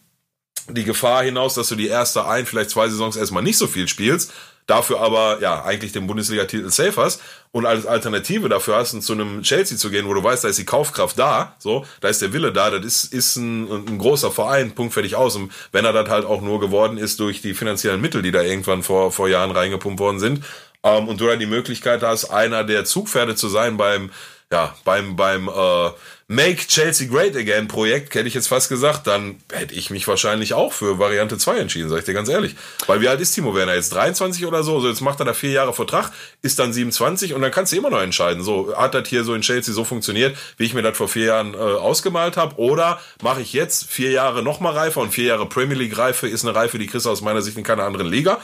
die 0.68 0.84
Gefahr 0.84 1.22
hinaus, 1.22 1.54
dass 1.54 1.68
du 1.68 1.76
die 1.76 1.88
erste 1.88 2.26
ein, 2.26 2.46
vielleicht 2.46 2.70
zwei 2.70 2.88
Saisons 2.88 3.16
erstmal 3.16 3.42
nicht 3.42 3.58
so 3.58 3.66
viel 3.66 3.86
spielst, 3.88 4.32
dafür 4.66 5.00
aber 5.00 5.40
ja 5.40 5.64
eigentlich 5.64 5.92
den 5.92 6.06
Bundesliga-Titel 6.06 6.70
safe 6.70 7.00
hast 7.00 7.22
und 7.52 7.66
als 7.66 7.86
Alternative 7.86 8.48
dafür 8.48 8.76
hast, 8.76 9.00
zu 9.00 9.12
einem 9.12 9.42
Chelsea 9.42 9.78
zu 9.78 9.90
gehen, 9.90 10.08
wo 10.08 10.14
du 10.14 10.22
weißt, 10.22 10.42
da 10.42 10.48
ist 10.48 10.58
die 10.58 10.64
Kaufkraft 10.64 11.18
da, 11.18 11.54
so, 11.58 11.86
da 12.00 12.08
ist 12.08 12.20
der 12.20 12.32
Wille 12.32 12.52
da, 12.52 12.70
das 12.70 12.84
ist, 12.84 13.12
ist 13.12 13.36
ein, 13.36 13.70
ein 13.70 13.98
großer 13.98 14.32
Verein, 14.32 14.72
Punkt 14.72 14.92
fertig 14.94 15.14
aus. 15.14 15.36
Und 15.36 15.52
wenn 15.70 15.84
er 15.84 15.92
das 15.92 16.08
halt 16.08 16.24
auch 16.24 16.42
nur 16.42 16.58
geworden 16.58 16.98
ist 16.98 17.20
durch 17.20 17.40
die 17.40 17.54
finanziellen 17.54 18.00
Mittel, 18.00 18.22
die 18.22 18.32
da 18.32 18.42
irgendwann 18.42 18.82
vor, 18.82 19.12
vor 19.12 19.28
Jahren 19.28 19.52
reingepumpt 19.52 20.00
worden 20.00 20.18
sind, 20.18 20.44
ähm, 20.86 21.08
und 21.08 21.20
du 21.20 21.26
dann 21.26 21.40
die 21.40 21.46
Möglichkeit 21.46 22.02
hast, 22.02 22.26
einer 22.26 22.64
der 22.64 22.84
Zugpferde 22.84 23.34
zu 23.34 23.48
sein 23.48 23.76
beim, 23.76 24.10
ja, 24.52 24.74
beim, 24.84 25.16
beim 25.16 25.48
äh, 25.48 25.90
Make 26.28 26.66
Chelsea 26.66 27.08
Great 27.08 27.36
Again 27.36 27.68
Projekt, 27.68 28.14
hätte 28.14 28.26
ich 28.26 28.34
jetzt 28.34 28.48
fast 28.48 28.68
gesagt, 28.68 29.06
dann 29.06 29.36
hätte 29.52 29.74
ich 29.74 29.90
mich 29.90 30.06
wahrscheinlich 30.08 30.54
auch 30.54 30.72
für 30.72 30.98
Variante 30.98 31.38
2 31.38 31.58
entschieden, 31.58 31.88
sag 31.88 32.00
ich 32.00 32.04
dir 32.04 32.14
ganz 32.14 32.28
ehrlich. 32.28 32.56
Weil 32.86 33.00
wie 33.00 33.08
alt 33.08 33.20
ist 33.20 33.32
Timo 33.32 33.54
Werner 33.54 33.74
jetzt? 33.74 33.92
23 33.92 34.44
oder 34.44 34.64
so? 34.64 34.80
So, 34.80 34.88
jetzt 34.88 35.00
macht 35.00 35.20
er 35.20 35.24
da 35.24 35.34
vier 35.34 35.50
Jahre 35.50 35.72
Vertrag, 35.72 36.12
ist 36.42 36.58
dann 36.58 36.72
27 36.72 37.34
und 37.34 37.42
dann 37.42 37.52
kannst 37.52 37.72
du 37.72 37.76
immer 37.76 37.90
noch 37.90 38.00
entscheiden. 38.00 38.42
So, 38.42 38.76
hat 38.76 38.94
das 38.94 39.08
hier 39.08 39.22
so 39.22 39.34
in 39.34 39.42
Chelsea 39.42 39.72
so 39.72 39.84
funktioniert, 39.84 40.36
wie 40.56 40.64
ich 40.64 40.74
mir 40.74 40.82
das 40.82 40.96
vor 40.96 41.08
vier 41.08 41.26
Jahren 41.26 41.54
äh, 41.54 41.58
ausgemalt 41.58 42.36
habe? 42.36 42.56
Oder 42.56 43.00
mache 43.22 43.40
ich 43.40 43.52
jetzt 43.52 43.88
vier 43.88 44.10
Jahre 44.10 44.42
nochmal 44.42 44.76
reifer 44.76 45.00
und 45.02 45.12
vier 45.12 45.26
Jahre 45.26 45.46
Premier 45.46 45.76
League 45.76 45.96
Reife 45.96 46.28
ist 46.28 46.44
eine 46.44 46.56
Reife, 46.56 46.78
die 46.78 46.86
kriegst 46.86 47.06
du 47.06 47.10
aus 47.10 47.22
meiner 47.22 47.42
Sicht 47.42 47.56
in 47.56 47.64
keiner 47.64 47.84
anderen 47.84 48.08
Liga. 48.08 48.40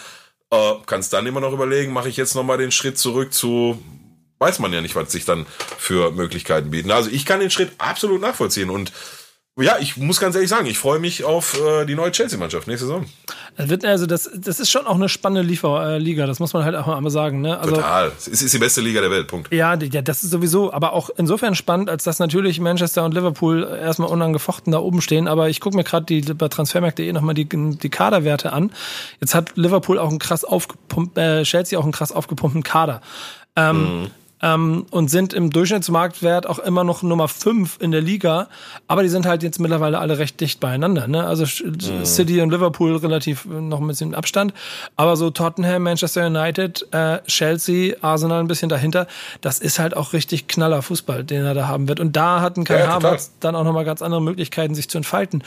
Äh, 0.53 0.75
kannst 0.85 1.15
dann 1.15 1.25
immer 1.25 1.41
noch 1.41 1.55
überlegen, 1.55 1.95
mache 1.95 2.11
ich 2.11 2.19
jetzt 2.19 2.35
nochmal 2.35 2.59
den 2.59 2.73
Schritt 2.73 2.99
zurück 2.99 3.33
zu, 3.33 3.83
weiß 4.39 4.59
man 4.59 4.71
ja 4.73 4.83
nicht, 4.83 4.95
was 4.95 5.11
sich 5.11 5.25
dann 5.25 5.47
für 5.79 6.11
Möglichkeiten 6.11 6.71
bieten. 6.71 6.91
Also 6.91 7.09
ich 7.09 7.25
kann 7.25 7.41
den 7.41 7.51
Schritt 7.51 7.73
absolut 7.79 8.21
nachvollziehen 8.21 8.69
und 8.69 8.93
ja, 9.61 9.77
ich 9.79 9.99
muss 9.99 10.19
ganz 10.19 10.35
ehrlich 10.35 10.49
sagen, 10.49 10.67
ich 10.67 10.79
freue 10.79 10.99
mich 10.99 11.25
auf 11.25 11.61
äh, 11.61 11.85
die 11.85 11.95
neue 11.95 12.11
Chelsea-Mannschaft 12.11 12.67
nächste 12.69 12.87
Saison. 12.87 13.05
Also 13.59 14.07
das, 14.07 14.31
das 14.35 14.61
ist 14.61 14.71
schon 14.71 14.87
auch 14.87 14.95
eine 14.95 15.11
spannende 15.11 15.47
Liefer 15.47 15.97
äh, 15.97 15.99
Liga, 15.99 16.27
das 16.27 16.41
muss 16.41 16.55
man 16.55 16.65
halt 16.65 16.75
auch 16.75 16.99
mal 16.99 17.11
sagen. 17.11 17.43
Ne? 17.43 17.59
Also, 17.59 17.75
Total. 17.75 18.13
Es 18.17 18.29
ist 18.29 18.55
die 18.55 18.59
beste 18.59 18.81
Liga 18.81 19.03
der 19.03 19.11
Welt, 19.11 19.29
Punkt. 19.29 19.53
Ja, 19.53 19.75
ja, 19.75 20.01
das 20.01 20.25
ist 20.25 20.31
sowieso, 20.31 20.73
aber 20.73 20.95
auch 20.95 21.11
insofern 21.19 21.55
spannend, 21.55 21.91
als 21.91 22.05
dass 22.05 22.19
natürlich 22.19 22.61
Manchester 22.61 23.05
und 23.05 23.13
Liverpool 23.13 23.65
erstmal 23.65 24.09
unangefochten 24.09 24.73
da 24.73 24.79
oben 24.79 25.03
stehen. 25.03 25.29
Aber 25.29 25.51
ich 25.51 25.61
gucke 25.61 25.77
mir 25.77 25.85
gerade 25.85 26.07
die 26.07 26.23
bei 26.33 26.49
Transfermarkt.de 26.49 27.13
nochmal 27.13 27.35
die, 27.35 27.47
die 27.47 27.91
Kaderwerte 27.91 28.55
an. 28.55 28.73
Jetzt 29.21 29.35
hat 29.35 29.53
Liverpool 29.57 29.99
auch 29.99 30.09
einen 30.09 30.19
krass 30.19 30.45
aufgepumpt, 30.45 31.19
äh, 31.19 31.43
Chelsea 31.43 31.79
auch 31.79 31.85
einen 31.85 31.93
krass 31.93 32.11
aufgepumpten 32.11 32.63
Kader. 32.63 33.03
Ähm, 33.55 34.01
mhm 34.01 34.11
ähm, 34.43 34.87
und 34.91 35.09
sind 35.09 35.33
im 35.33 35.51
Durchschnittsmarktwert 35.51 36.47
auch 36.47 36.59
immer 36.59 36.85
noch 36.85 37.03
Nummer 37.03 37.29
5 37.29 37.79
in 37.81 37.93
der 37.93 38.01
Liga, 38.01 38.49
aber 38.89 39.03
die 39.03 39.09
sind 39.09 39.25
halt 39.25 39.43
jetzt 39.43 39.61
mittlerweile 39.61 39.99
alle 39.99 40.19
recht 40.19 40.41
dicht 40.41 40.61
beieinander. 40.61 41.07
Ne? 41.07 41.25
Also 41.25 41.45
mhm. 41.45 42.05
City 42.05 42.41
und 42.41 42.51
Liverpool 42.51 42.97
relativ 42.97 43.45
noch 43.45 43.81
ein 43.81 43.87
bisschen 43.87 44.15
Abstand, 44.15 44.53
aber 44.97 45.17
so 45.17 45.31
Tottenham, 45.31 45.85
Manchester 45.85 46.27
United, 46.27 46.87
äh, 46.93 47.21
Chelsea, 47.27 47.95
Arsenal 48.03 48.41
ein 48.41 48.49
bisschen 48.49 48.69
dahinter, 48.69 49.07
das 49.41 49.61
ist 49.61 49.79
halt 49.79 49.97
auch 49.97 50.13
richtig 50.13 50.49
knaller 50.49 50.83
Fußball, 50.83 51.25
den 51.25 51.45
er 51.45 51.55
da 51.55 51.69
haben 51.69 51.89
wird. 51.89 52.01
Und 52.01 52.17
da 52.17 52.41
hatten 52.41 52.65
Kai 52.65 52.81
ja, 52.81 52.89
Havertz 52.89 53.33
dann 53.41 53.55
auch 53.55 53.65
nochmal 53.65 53.85
ganz 53.85 54.03
andere 54.03 54.21
Möglichkeiten, 54.21 54.75
sich 54.75 54.91
zu 54.91 54.99
entfalten. 54.99 55.45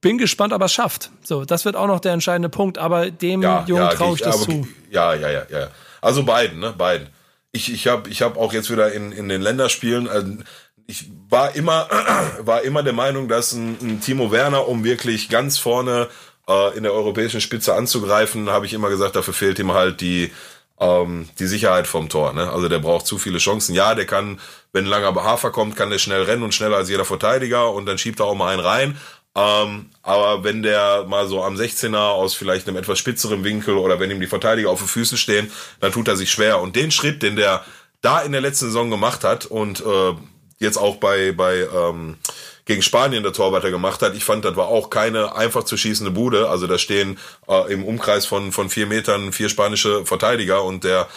bin 0.00 0.16
gespannt, 0.16 0.54
ob 0.54 0.62
er 0.62 0.66
es 0.66 0.72
schafft. 0.72 1.10
So, 1.22 1.44
das 1.44 1.66
wird 1.66 1.76
auch 1.76 1.86
noch 1.86 2.00
der 2.00 2.12
entscheidende 2.12 2.48
Punkt, 2.48 2.78
aber 2.78 3.10
dem 3.10 3.42
ja, 3.42 3.64
Jungen 3.66 3.82
ja, 3.82 3.90
traue 3.90 4.14
ich 4.14 4.22
das 4.22 4.42
zu. 4.42 4.66
Ja, 4.90 5.14
ja, 5.14 5.28
ja, 5.28 5.42
ja. 5.50 5.68
Also 6.00 6.24
beiden, 6.24 6.58
ne? 6.58 6.72
Beiden. 6.76 7.08
Ich, 7.52 7.72
ich 7.72 7.88
habe 7.88 8.08
ich 8.08 8.22
hab 8.22 8.36
auch 8.36 8.52
jetzt 8.52 8.70
wieder 8.70 8.92
in, 8.92 9.12
in 9.12 9.28
den 9.28 9.42
Länderspielen, 9.42 10.06
äh, 10.06 10.44
ich 10.86 11.10
war 11.28 11.54
immer, 11.54 11.88
war 12.40 12.62
immer 12.62 12.82
der 12.82 12.92
Meinung, 12.92 13.28
dass 13.28 13.52
ein, 13.52 13.78
ein 13.80 14.00
Timo 14.00 14.32
Werner, 14.32 14.68
um 14.68 14.84
wirklich 14.84 15.28
ganz 15.28 15.58
vorne 15.58 16.08
äh, 16.48 16.76
in 16.76 16.82
der 16.82 16.92
europäischen 16.92 17.40
Spitze 17.40 17.74
anzugreifen, 17.74 18.50
habe 18.50 18.66
ich 18.66 18.74
immer 18.74 18.90
gesagt, 18.90 19.16
dafür 19.16 19.34
fehlt 19.34 19.58
ihm 19.58 19.72
halt 19.72 20.00
die, 20.00 20.32
ähm, 20.80 21.28
die 21.38 21.46
Sicherheit 21.46 21.86
vom 21.86 22.08
Tor. 22.08 22.32
Ne? 22.32 22.50
Also 22.50 22.68
der 22.68 22.80
braucht 22.80 23.06
zu 23.06 23.18
viele 23.18 23.38
Chancen. 23.38 23.74
Ja, 23.74 23.94
der 23.94 24.06
kann, 24.06 24.40
wenn 24.72 24.84
ein 24.84 24.90
langer 24.90 25.14
Hafer 25.14 25.50
kommt, 25.50 25.76
kann 25.76 25.90
der 25.90 25.98
schnell 25.98 26.22
rennen 26.22 26.42
und 26.42 26.54
schneller 26.54 26.76
als 26.76 26.90
jeder 26.90 27.04
Verteidiger 27.04 27.72
und 27.72 27.86
dann 27.86 27.98
schiebt 27.98 28.20
er 28.20 28.26
auch 28.26 28.34
mal 28.34 28.52
einen 28.52 28.60
rein. 28.60 28.98
Ähm, 29.36 29.90
aber 30.02 30.42
wenn 30.42 30.62
der 30.62 31.04
mal 31.06 31.28
so 31.28 31.42
am 31.42 31.54
16er 31.54 32.10
aus 32.10 32.34
vielleicht 32.34 32.66
einem 32.66 32.76
etwas 32.76 32.98
spitzeren 32.98 33.44
Winkel 33.44 33.76
oder 33.76 34.00
wenn 34.00 34.10
ihm 34.10 34.20
die 34.20 34.26
Verteidiger 34.26 34.70
auf 34.70 34.80
den 34.80 34.88
Füßen 34.88 35.18
stehen, 35.18 35.50
dann 35.80 35.92
tut 35.92 36.08
er 36.08 36.16
sich 36.16 36.30
schwer. 36.30 36.60
Und 36.60 36.76
den 36.76 36.90
Schritt, 36.90 37.22
den 37.22 37.36
der 37.36 37.64
da 38.00 38.20
in 38.20 38.32
der 38.32 38.40
letzten 38.40 38.66
Saison 38.66 38.90
gemacht 38.90 39.24
hat 39.24 39.46
und 39.46 39.80
äh, 39.80 40.14
jetzt 40.58 40.78
auch 40.78 40.96
bei, 40.96 41.32
bei 41.32 41.66
ähm, 41.74 42.16
gegen 42.64 42.82
Spanien 42.82 43.22
der 43.22 43.32
Torwärter 43.32 43.70
gemacht 43.70 44.02
hat. 44.02 44.14
Ich 44.14 44.24
fand, 44.24 44.44
das 44.44 44.56
war 44.56 44.68
auch 44.68 44.90
keine 44.90 45.34
einfach 45.34 45.64
zu 45.64 45.76
schießende 45.76 46.12
Bude. 46.12 46.48
Also 46.48 46.66
da 46.66 46.78
stehen 46.78 47.18
äh, 47.48 47.72
im 47.72 47.84
Umkreis 47.84 48.26
von, 48.26 48.52
von 48.52 48.70
vier 48.70 48.86
Metern 48.86 49.32
vier 49.32 49.48
spanische 49.48 50.06
Verteidiger 50.06 50.62
und 50.64 50.84
der 50.84 51.08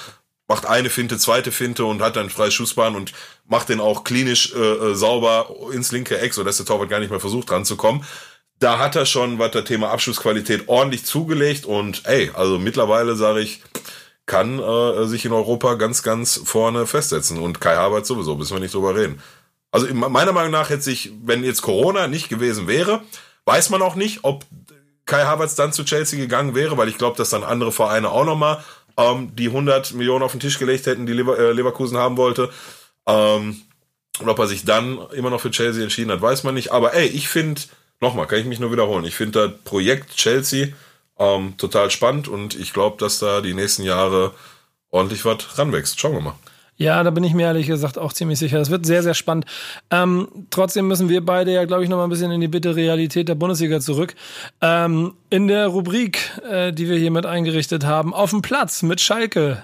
macht 0.47 0.65
eine 0.65 0.89
Finte, 0.89 1.17
zweite 1.17 1.51
Finte 1.51 1.85
und 1.85 2.01
hat 2.01 2.15
dann 2.15 2.29
freie 2.29 2.51
Schussbahn 2.51 2.95
und 2.95 3.13
macht 3.45 3.69
den 3.69 3.79
auch 3.79 4.03
klinisch 4.03 4.53
äh, 4.53 4.59
äh, 4.59 4.95
sauber 4.95 5.55
ins 5.71 5.91
linke 5.91 6.19
Eck, 6.19 6.33
sodass 6.33 6.57
der 6.57 6.65
Torwart 6.65 6.89
gar 6.89 6.99
nicht 6.99 7.11
mehr 7.11 7.19
versucht 7.19 7.51
ranzukommen. 7.51 8.03
Da 8.59 8.79
hat 8.79 8.95
er 8.95 9.05
schon, 9.05 9.39
was 9.39 9.51
das 9.51 9.65
Thema 9.65 9.89
Abschlussqualität 9.91 10.67
ordentlich 10.67 11.05
zugelegt 11.05 11.65
und 11.65 12.05
ey, 12.05 12.31
also 12.33 12.59
mittlerweile 12.59 13.15
sage 13.15 13.41
ich, 13.41 13.61
kann 14.25 14.59
äh, 14.59 15.05
sich 15.05 15.25
in 15.25 15.33
Europa 15.33 15.73
ganz, 15.75 16.03
ganz 16.03 16.39
vorne 16.43 16.87
festsetzen. 16.87 17.39
Und 17.39 17.59
Kai 17.59 17.75
Havertz 17.75 18.07
sowieso, 18.07 18.35
müssen 18.35 18.55
wir 18.55 18.61
nicht 18.61 18.73
drüber 18.73 18.95
reden. 18.95 19.21
Also 19.71 19.91
meiner 19.93 20.31
Meinung 20.31 20.51
nach 20.51 20.69
hätte 20.69 20.83
sich, 20.83 21.11
wenn 21.23 21.43
jetzt 21.43 21.61
Corona 21.61 22.07
nicht 22.07 22.29
gewesen 22.29 22.67
wäre, 22.67 23.01
weiß 23.45 23.69
man 23.69 23.81
auch 23.81 23.95
nicht, 23.95 24.19
ob 24.23 24.45
Kai 25.05 25.25
Havertz 25.25 25.55
dann 25.55 25.73
zu 25.73 25.83
Chelsea 25.83 26.19
gegangen 26.19 26.55
wäre, 26.55 26.77
weil 26.77 26.87
ich 26.87 26.97
glaube, 26.97 27.17
dass 27.17 27.31
dann 27.31 27.43
andere 27.43 27.71
Vereine 27.71 28.09
auch 28.09 28.23
nochmal 28.23 28.63
ähm, 28.97 29.35
die 29.35 29.47
100 29.47 29.93
Millionen 29.93 30.23
auf 30.23 30.31
den 30.31 30.39
Tisch 30.39 30.59
gelegt 30.59 30.85
hätten, 30.85 31.05
die 31.05 31.13
Lever 31.13 31.37
äh, 31.37 31.51
Leverkusen 31.51 31.97
haben 31.97 32.17
wollte. 32.17 32.49
Ähm, 33.07 33.61
und 34.19 34.29
ob 34.29 34.39
er 34.39 34.47
sich 34.47 34.65
dann 34.65 34.99
immer 35.11 35.29
noch 35.29 35.41
für 35.41 35.51
Chelsea 35.51 35.83
entschieden 35.83 36.11
hat, 36.11 36.21
weiß 36.21 36.43
man 36.43 36.53
nicht. 36.53 36.71
Aber 36.71 36.93
ey, 36.93 37.07
ich 37.07 37.27
finde, 37.27 37.61
nochmal, 37.99 38.27
kann 38.27 38.39
ich 38.39 38.45
mich 38.45 38.59
nur 38.59 38.71
wiederholen, 38.71 39.05
ich 39.05 39.15
finde 39.15 39.47
das 39.47 39.59
Projekt 39.63 40.15
Chelsea 40.15 40.67
ähm, 41.17 41.55
total 41.57 41.89
spannend 41.89 42.27
und 42.27 42.55
ich 42.55 42.73
glaube, 42.73 42.97
dass 42.97 43.19
da 43.19 43.41
die 43.41 43.53
nächsten 43.53 43.83
Jahre 43.83 44.33
ordentlich 44.89 45.25
was 45.25 45.57
ranwächst. 45.57 45.99
Schauen 45.99 46.13
wir 46.13 46.21
mal. 46.21 46.35
Ja, 46.75 47.03
da 47.03 47.11
bin 47.11 47.23
ich 47.23 47.33
mir 47.33 47.43
ehrlich 47.43 47.67
gesagt 47.67 47.97
auch 47.97 48.13
ziemlich 48.13 48.39
sicher. 48.39 48.57
Das 48.57 48.69
wird 48.69 48.85
sehr, 48.85 49.03
sehr 49.03 49.13
spannend. 49.13 49.45
Ähm, 49.91 50.27
trotzdem 50.49 50.87
müssen 50.87 51.07
wir 51.07 51.23
beide 51.23 51.53
ja, 51.53 51.65
glaube 51.65 51.83
ich, 51.83 51.89
noch 51.89 51.97
mal 51.97 52.05
ein 52.05 52.09
bisschen 52.09 52.31
in 52.31 52.41
die 52.41 52.47
bitte 52.47 52.75
Realität 52.75 53.29
der 53.29 53.35
Bundesliga 53.35 53.79
zurück. 53.79 54.15
Ähm, 54.61 55.13
in 55.29 55.47
der 55.47 55.67
Rubrik, 55.67 56.31
äh, 56.49 56.73
die 56.73 56.89
wir 56.89 56.97
hier 56.97 57.11
mit 57.11 57.25
eingerichtet 57.25 57.85
haben, 57.85 58.13
auf 58.13 58.31
dem 58.31 58.41
Platz 58.41 58.81
mit 58.81 59.01
Schalke. 59.01 59.63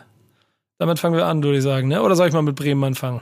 Damit 0.78 1.00
fangen 1.00 1.16
wir 1.16 1.26
an, 1.26 1.44
würde 1.44 1.58
ich 1.58 1.64
sagen. 1.64 1.88
Ne? 1.88 2.02
Oder 2.02 2.16
soll 2.16 2.28
ich 2.28 2.34
mal 2.34 2.42
mit 2.42 2.56
Bremen 2.56 2.84
anfangen? 2.84 3.22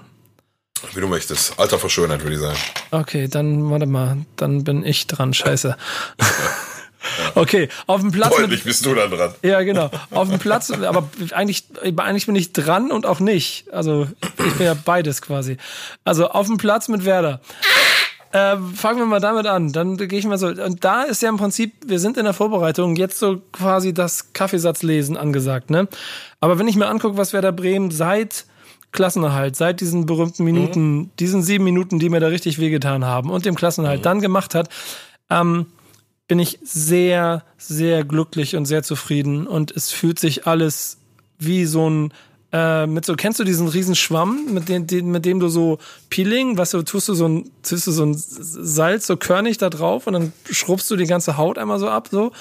Wie 0.93 1.01
du 1.01 1.07
möchtest. 1.07 1.59
Alter 1.59 1.79
verschönert, 1.79 2.21
würde 2.21 2.35
ich 2.35 2.41
sagen. 2.41 2.57
Okay, 2.91 3.27
dann 3.27 3.69
warte 3.71 3.87
mal. 3.87 4.17
Dann 4.35 4.63
bin 4.63 4.85
ich 4.85 5.07
dran. 5.07 5.33
Scheiße. 5.33 5.75
Okay, 7.35 7.69
auf 7.85 8.01
dem 8.01 8.11
Platz. 8.11 8.35
Deutlich 8.35 8.63
bist 8.63 8.85
du 8.85 8.93
dann 8.93 9.11
dran. 9.11 9.33
Ja, 9.43 9.61
genau. 9.61 9.89
Auf 10.11 10.29
dem 10.29 10.39
Platz, 10.39 10.71
aber 10.71 11.09
eigentlich, 11.31 11.65
eigentlich 11.97 12.25
bin 12.25 12.35
ich 12.35 12.53
dran 12.53 12.91
und 12.91 13.05
auch 13.05 13.19
nicht. 13.19 13.71
Also 13.71 14.07
ich 14.45 14.53
bin 14.53 14.65
ja 14.65 14.73
beides 14.73 15.21
quasi. 15.21 15.57
Also 16.03 16.29
auf 16.29 16.47
dem 16.47 16.57
Platz 16.57 16.87
mit 16.87 17.05
Werder. 17.05 17.41
Äh, 18.31 18.57
fangen 18.75 18.99
wir 18.99 19.05
mal 19.05 19.19
damit 19.19 19.47
an. 19.47 19.71
Dann 19.71 19.97
gehe 19.97 20.19
ich 20.19 20.25
mal 20.25 20.37
so. 20.37 20.47
Und 20.47 20.83
da 20.83 21.03
ist 21.03 21.21
ja 21.21 21.29
im 21.29 21.37
Prinzip, 21.37 21.73
wir 21.85 21.99
sind 21.99 22.17
in 22.17 22.25
der 22.25 22.33
Vorbereitung, 22.33 22.95
jetzt 22.95 23.19
so 23.19 23.41
quasi 23.51 23.93
das 23.93 24.33
Kaffeesatzlesen 24.33 25.15
angesagt, 25.17 25.69
ne? 25.69 25.87
Aber 26.39 26.59
wenn 26.59 26.67
ich 26.67 26.75
mir 26.75 26.87
angucke, 26.87 27.17
was 27.17 27.33
Werder 27.33 27.51
Bremen 27.51 27.89
seit 27.89 28.45
Klassenerhalt, 28.91 29.55
seit 29.55 29.81
diesen 29.81 30.05
berühmten 30.05 30.43
Minuten, 30.43 30.97
mhm. 30.97 31.09
diesen 31.19 31.41
sieben 31.41 31.63
Minuten, 31.63 31.99
die 31.99 32.09
mir 32.09 32.19
da 32.19 32.27
richtig 32.27 32.59
wehgetan 32.59 33.05
haben 33.05 33.29
und 33.29 33.45
dem 33.45 33.55
Klassenerhalt 33.55 33.99
mhm. 33.99 34.03
dann 34.03 34.21
gemacht 34.21 34.55
hat, 34.55 34.69
ähm, 35.29 35.67
bin 36.27 36.39
ich 36.39 36.59
sehr, 36.63 37.43
sehr 37.57 38.03
glücklich 38.03 38.55
und 38.55 38.65
sehr 38.65 38.83
zufrieden. 38.83 39.47
Und 39.47 39.71
es 39.71 39.91
fühlt 39.91 40.19
sich 40.19 40.45
alles 40.45 40.97
wie 41.39 41.65
so 41.65 41.89
ein 41.89 42.13
äh, 42.51 42.87
mit 42.87 43.05
so, 43.05 43.15
kennst 43.15 43.39
du 43.39 43.43
diesen 43.43 43.67
riesen 43.67 43.95
Schwamm, 43.95 44.53
mit 44.53 44.69
dem, 44.69 44.87
den, 44.87 45.11
mit 45.11 45.25
dem 45.25 45.39
du 45.39 45.49
so 45.49 45.79
Peeling, 46.09 46.57
was 46.57 46.71
du 46.71 46.81
tust 46.81 47.09
du 47.09 47.13
so 47.13 47.27
ein, 47.27 47.51
tust 47.61 47.87
du 47.87 47.91
so 47.91 48.05
ein 48.05 48.15
Salz 48.15 49.05
so 49.05 49.17
körnig 49.17 49.57
da 49.57 49.69
drauf 49.69 50.07
und 50.07 50.13
dann 50.13 50.33
schrubbst 50.49 50.89
du 50.89 50.95
die 50.95 51.07
ganze 51.07 51.35
Haut 51.35 51.57
einmal 51.57 51.77
so 51.77 51.89
ab, 51.89 52.07
so, 52.09 52.31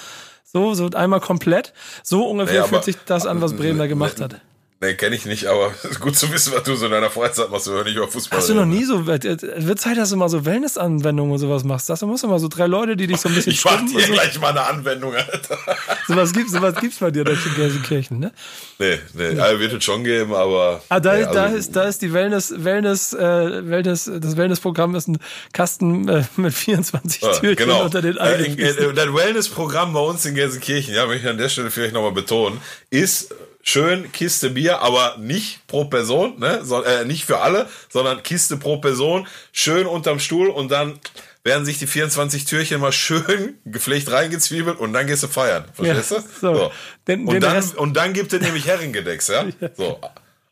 so, 0.45 0.73
so 0.73 0.89
einmal 0.91 1.19
komplett. 1.19 1.73
So 2.03 2.25
ungefähr 2.25 2.55
ja, 2.55 2.63
fühlt 2.63 2.85
sich 2.85 2.95
das 3.05 3.25
an, 3.25 3.41
was 3.41 3.53
Bremen 3.53 3.79
da 3.79 3.87
gemacht 3.87 4.21
hat. 4.21 4.39
Nee, 4.79 4.93
kenne 4.93 5.15
ich 5.15 5.25
nicht, 5.25 5.47
aber 5.47 5.73
gut 5.99 6.15
zu 6.15 6.31
wissen, 6.31 6.53
was 6.53 6.61
du 6.61 6.75
so 6.75 6.85
in 6.85 6.91
deiner 6.91 7.09
Freizeit 7.09 7.49
machst, 7.49 7.67
wenn 7.67 7.77
du 7.77 7.83
nicht 7.85 7.95
über 7.95 8.07
Fußball 8.07 8.37
Hast 8.37 8.49
du 8.49 8.53
noch 8.53 8.65
nie 8.65 8.83
so, 8.83 9.07
wird 9.07 9.79
Zeit, 9.79 9.97
dass 9.97 10.11
du 10.11 10.17
mal 10.17 10.29
so 10.29 10.45
Wellness-Anwendungen 10.45 11.31
und 11.31 11.39
sowas 11.39 11.63
machst. 11.63 11.89
Das 11.89 12.03
musst 12.03 12.23
du 12.23 12.27
mal 12.27 12.37
so 12.37 12.47
drei 12.47 12.67
Leute, 12.67 12.95
die 12.95 13.07
dich 13.07 13.19
so 13.19 13.27
ein 13.27 13.33
bisschen 13.33 13.53
Ich 13.53 13.65
mach 13.65 13.79
dir 13.81 14.05
so. 14.05 14.13
gleich 14.13 14.39
mal 14.39 14.49
eine 14.49 14.61
Anwendung, 14.61 15.15
Alter. 15.15 15.57
Sowas 16.07 16.31
gibt's, 16.31 16.51
sowas 16.51 16.75
gibt's 16.75 16.99
bei 16.99 17.11
dir 17.11 17.23
da 17.23 17.31
in 17.31 17.55
Gelsenkirchen, 17.55 18.19
ne? 18.19 18.31
Nee, 18.77 18.99
nee, 19.13 19.33
nee. 19.33 19.39
Also 19.39 19.59
wird 19.59 19.73
es 19.73 19.83
schon 19.83 20.03
geben, 20.03 20.33
aber. 20.33 20.81
Ah, 20.89 20.99
da, 20.99 21.13
nee, 21.13 21.23
also, 21.23 21.33
da 21.33 21.45
ist, 21.47 21.75
da 21.75 21.83
ist 21.83 22.01
die 22.01 22.13
Wellness, 22.13 22.53
Wellness, 22.55 23.13
äh, 23.13 23.67
Wellness, 23.67 24.09
das 24.21 24.37
Wellness-Programm 24.37 24.95
ist 24.95 25.07
ein 25.07 25.17
Kasten 25.53 26.07
äh, 26.07 26.23
mit 26.37 26.53
24 26.53 27.23
ah, 27.23 27.31
Türchen 27.33 27.55
genau. 27.55 27.83
unter 27.83 28.01
den 28.01 28.15
in, 28.15 28.59
äh, 28.59 28.93
Das 28.93 29.13
Wellness-Programm 29.13 29.93
bei 29.93 29.99
uns 29.99 30.25
in 30.25 30.35
Gelsenkirchen, 30.35 30.93
ja, 30.93 31.07
möchte 31.07 31.25
ich 31.25 31.29
an 31.29 31.37
der 31.37 31.49
Stelle 31.49 31.71
vielleicht 31.71 31.93
nochmal 31.93 32.13
betonen, 32.13 32.61
ist 32.89 33.33
schön 33.67 34.11
Kiste 34.13 34.51
Bier, 34.51 34.79
aber 34.79 35.17
nicht 35.17 35.67
pro 35.67 35.85
Person, 35.85 36.39
ne? 36.39 36.63
So, 36.63 36.83
äh, 36.83 37.03
nicht 37.03 37.25
für 37.25 37.39
alle, 37.39 37.67
sondern 37.89 38.23
Kiste 38.23 38.55
pro 38.55 38.77
Person, 38.77 39.27
schön 39.51 39.85
unterm 39.85 40.19
Stuhl 40.19 40.47
und 40.47 40.71
dann 40.71 40.97
werden 41.43 41.65
sich 41.65 41.77
die 41.77 41.85
24 41.85 42.45
Türchen 42.45 42.79
mal 42.79 42.93
schön 42.93 43.57
gepflegt 43.65 44.09
reingezwiebelt 44.09 44.79
und 44.79 44.93
dann 44.93 45.05
gehst 45.05 45.23
du 45.23 45.27
feiern. 45.27 45.65
Verstehst 45.73 46.11
ja, 46.11 46.17
du? 46.17 46.23
So. 46.39 46.55
so. 46.55 46.71
Den, 47.07 47.27
und, 47.27 47.33
den 47.33 47.41
dann, 47.41 47.63
und 47.75 47.93
dann 47.97 48.13
gibt 48.13 48.31
es 48.31 48.41
nämlich 48.41 48.65
Herringedecks, 48.67 49.27
ja? 49.27 49.45
So. 49.75 49.99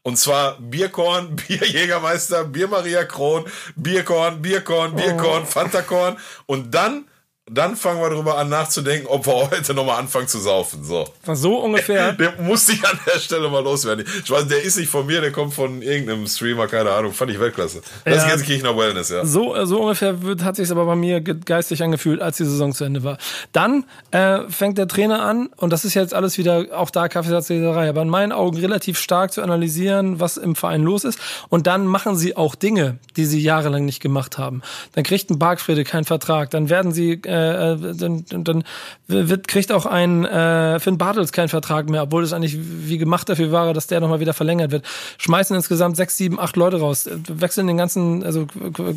Und 0.03 0.17
zwar 0.17 0.59
Bierkorn, 0.59 1.35
Bierjägermeister, 1.47 2.43
Bier 2.43 2.67
Maria 2.67 3.05
Kron, 3.05 3.45
Bierkorn, 3.77 4.41
Bierkorn, 4.41 4.93
Bierkorn, 4.93 5.43
oh. 5.43 5.45
Fantakorn 5.45 6.17
und 6.47 6.75
dann 6.75 7.05
dann 7.51 7.75
fangen 7.75 8.01
wir 8.01 8.09
darüber 8.09 8.39
an 8.39 8.49
nachzudenken, 8.49 9.05
ob 9.07 9.27
wir 9.27 9.33
heute 9.51 9.75
nochmal 9.75 9.99
anfangen 9.99 10.27
zu 10.27 10.39
saufen. 10.39 10.83
So. 10.83 11.05
So 11.33 11.57
ungefähr. 11.59 12.13
Der 12.25 12.41
musste 12.41 12.73
ich 12.73 12.83
an 12.83 12.99
der 13.05 13.19
Stelle 13.19 13.49
mal 13.49 13.63
loswerden. 13.63 14.05
Ich 14.23 14.31
weiß, 14.31 14.47
der 14.47 14.63
ist 14.63 14.77
nicht 14.77 14.89
von 14.89 15.05
mir, 15.05 15.21
der 15.21 15.31
kommt 15.31 15.53
von 15.53 15.81
irgendeinem 15.81 16.27
Streamer, 16.27 16.67
keine 16.67 16.91
Ahnung. 16.91 17.13
Fand 17.13 17.31
ich 17.31 17.39
Weltklasse. 17.39 17.81
Das 18.03 18.25
ja, 18.27 18.33
ist 18.33 18.45
Kirchner 18.45 18.75
Wellness, 18.75 19.09
ja. 19.09 19.25
So, 19.25 19.65
so 19.65 19.81
ungefähr 19.81 20.21
wird, 20.23 20.43
hat 20.43 20.55
sich 20.55 20.71
aber 20.71 20.85
bei 20.85 20.95
mir 20.95 21.21
geistig 21.21 21.83
angefühlt, 21.83 22.21
als 22.21 22.37
die 22.37 22.45
Saison 22.45 22.73
zu 22.73 22.83
Ende 22.83 23.03
war. 23.03 23.17
Dann 23.51 23.85
äh, 24.11 24.39
fängt 24.49 24.77
der 24.77 24.87
Trainer 24.87 25.23
an, 25.23 25.49
und 25.57 25.71
das 25.71 25.85
ist 25.85 25.93
jetzt 25.93 26.13
alles 26.13 26.37
wieder 26.37 26.65
auch 26.73 26.89
da 26.89 27.07
Kaffeesatzleserei, 27.07 27.89
aber 27.89 28.01
in 28.01 28.09
meinen 28.09 28.31
Augen 28.31 28.57
relativ 28.57 28.97
stark 28.97 29.33
zu 29.33 29.41
analysieren, 29.41 30.19
was 30.19 30.37
im 30.37 30.55
Verein 30.55 30.81
los 30.81 31.03
ist. 31.03 31.19
Und 31.49 31.67
dann 31.67 31.85
machen 31.85 32.15
sie 32.15 32.35
auch 32.35 32.55
Dinge, 32.55 32.97
die 33.17 33.25
sie 33.25 33.39
jahrelang 33.39 33.85
nicht 33.85 34.01
gemacht 34.01 34.37
haben. 34.37 34.61
Dann 34.93 35.03
kriegt 35.03 35.29
ein 35.29 35.39
Bargfrede 35.39 35.83
keinen 35.83 36.05
Vertrag. 36.05 36.49
Dann 36.49 36.69
werden 36.69 36.91
sie 36.91 37.13
äh, 37.23 37.34
äh, 37.35 37.95
dann, 37.95 38.25
dann 38.29 38.63
wird, 39.07 39.47
kriegt 39.47 39.71
auch 39.71 39.85
ein 39.85 40.25
äh, 40.25 40.79
Finn 40.79 40.97
Bartels 40.97 41.31
keinen 41.31 41.49
Vertrag 41.49 41.89
mehr, 41.89 42.03
obwohl 42.03 42.23
es 42.23 42.33
eigentlich 42.33 42.57
wie 42.59 42.97
gemacht 42.97 43.29
dafür 43.29 43.51
war, 43.51 43.73
dass 43.73 43.87
der 43.87 43.99
nochmal 43.99 44.19
wieder 44.19 44.33
verlängert 44.33 44.71
wird. 44.71 44.85
Schmeißen 45.17 45.55
insgesamt 45.55 45.97
sechs, 45.97 46.17
sieben, 46.17 46.39
acht 46.39 46.55
Leute 46.55 46.79
raus, 46.79 47.09
wechseln 47.27 47.67
den 47.67 47.77
ganzen, 47.77 48.23
also 48.23 48.47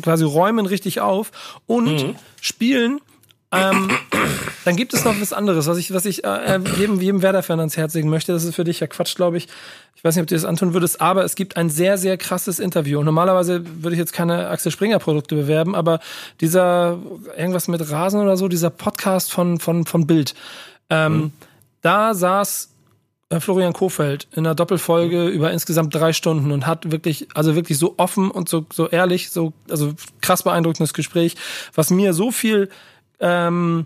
quasi 0.01 0.23
räumen 0.23 0.65
richtig 0.65 1.01
auf 1.01 1.31
und 1.67 2.03
mhm. 2.03 2.15
spielen 2.41 3.01
ähm, 3.51 3.89
dann 4.65 4.75
gibt 4.75 4.93
es 4.93 5.03
noch 5.05 5.19
was 5.19 5.33
anderes, 5.33 5.67
was 5.67 5.77
ich, 5.77 5.93
was 5.93 6.05
ich 6.05 6.23
äh, 6.23 6.59
jedem, 6.77 6.99
jedem 7.01 7.21
Werder-Fan 7.21 7.59
ans 7.59 7.77
Herz 7.77 7.93
legen 7.95 8.09
möchte. 8.09 8.31
Das 8.31 8.43
ist 8.43 8.55
für 8.55 8.63
dich 8.63 8.79
ja 8.79 8.87
Quatsch, 8.87 9.15
glaube 9.15 9.37
ich. 9.37 9.47
Ich 9.95 10.03
weiß 10.03 10.15
nicht, 10.15 10.21
ob 10.21 10.27
du 10.27 10.35
das 10.35 10.45
antun 10.45 10.73
würdest, 10.73 11.01
aber 11.01 11.23
es 11.25 11.35
gibt 11.35 11.57
ein 11.57 11.69
sehr, 11.69 11.97
sehr 11.97 12.17
krasses 12.17 12.59
Interview. 12.59 12.99
Und 12.99 13.05
normalerweise 13.05 13.63
würde 13.83 13.95
ich 13.95 13.99
jetzt 13.99 14.13
keine 14.13 14.49
Axel 14.49 14.71
Springer-Produkte 14.71 15.35
bewerben, 15.35 15.75
aber 15.75 15.99
dieser 16.41 16.99
irgendwas 17.35 17.67
mit 17.67 17.89
Rasen 17.89 18.21
oder 18.21 18.37
so, 18.37 18.47
dieser 18.47 18.69
Podcast 18.69 19.31
von, 19.31 19.59
von, 19.59 19.85
von 19.85 20.05
Bild, 20.05 20.35
ähm, 20.89 21.13
mhm. 21.13 21.31
da 21.81 22.13
saß 22.13 22.69
äh, 23.29 23.39
Florian 23.39 23.73
Kofeld 23.73 24.27
in 24.31 24.45
einer 24.45 24.55
Doppelfolge 24.55 25.25
mhm. 25.25 25.29
über 25.29 25.51
insgesamt 25.51 25.93
drei 25.93 26.13
Stunden 26.13 26.51
und 26.51 26.67
hat 26.67 26.91
wirklich, 26.91 27.27
also 27.33 27.55
wirklich 27.55 27.77
so 27.77 27.95
offen 27.97 28.31
und 28.31 28.47
so, 28.47 28.65
so 28.71 28.87
ehrlich, 28.87 29.31
so, 29.31 29.53
also 29.69 29.93
krass 30.21 30.43
beeindruckendes 30.43 30.93
Gespräch, 30.93 31.35
was 31.73 31.89
mir 31.89 32.13
so 32.13 32.31
viel 32.31 32.69
ähm, 33.19 33.85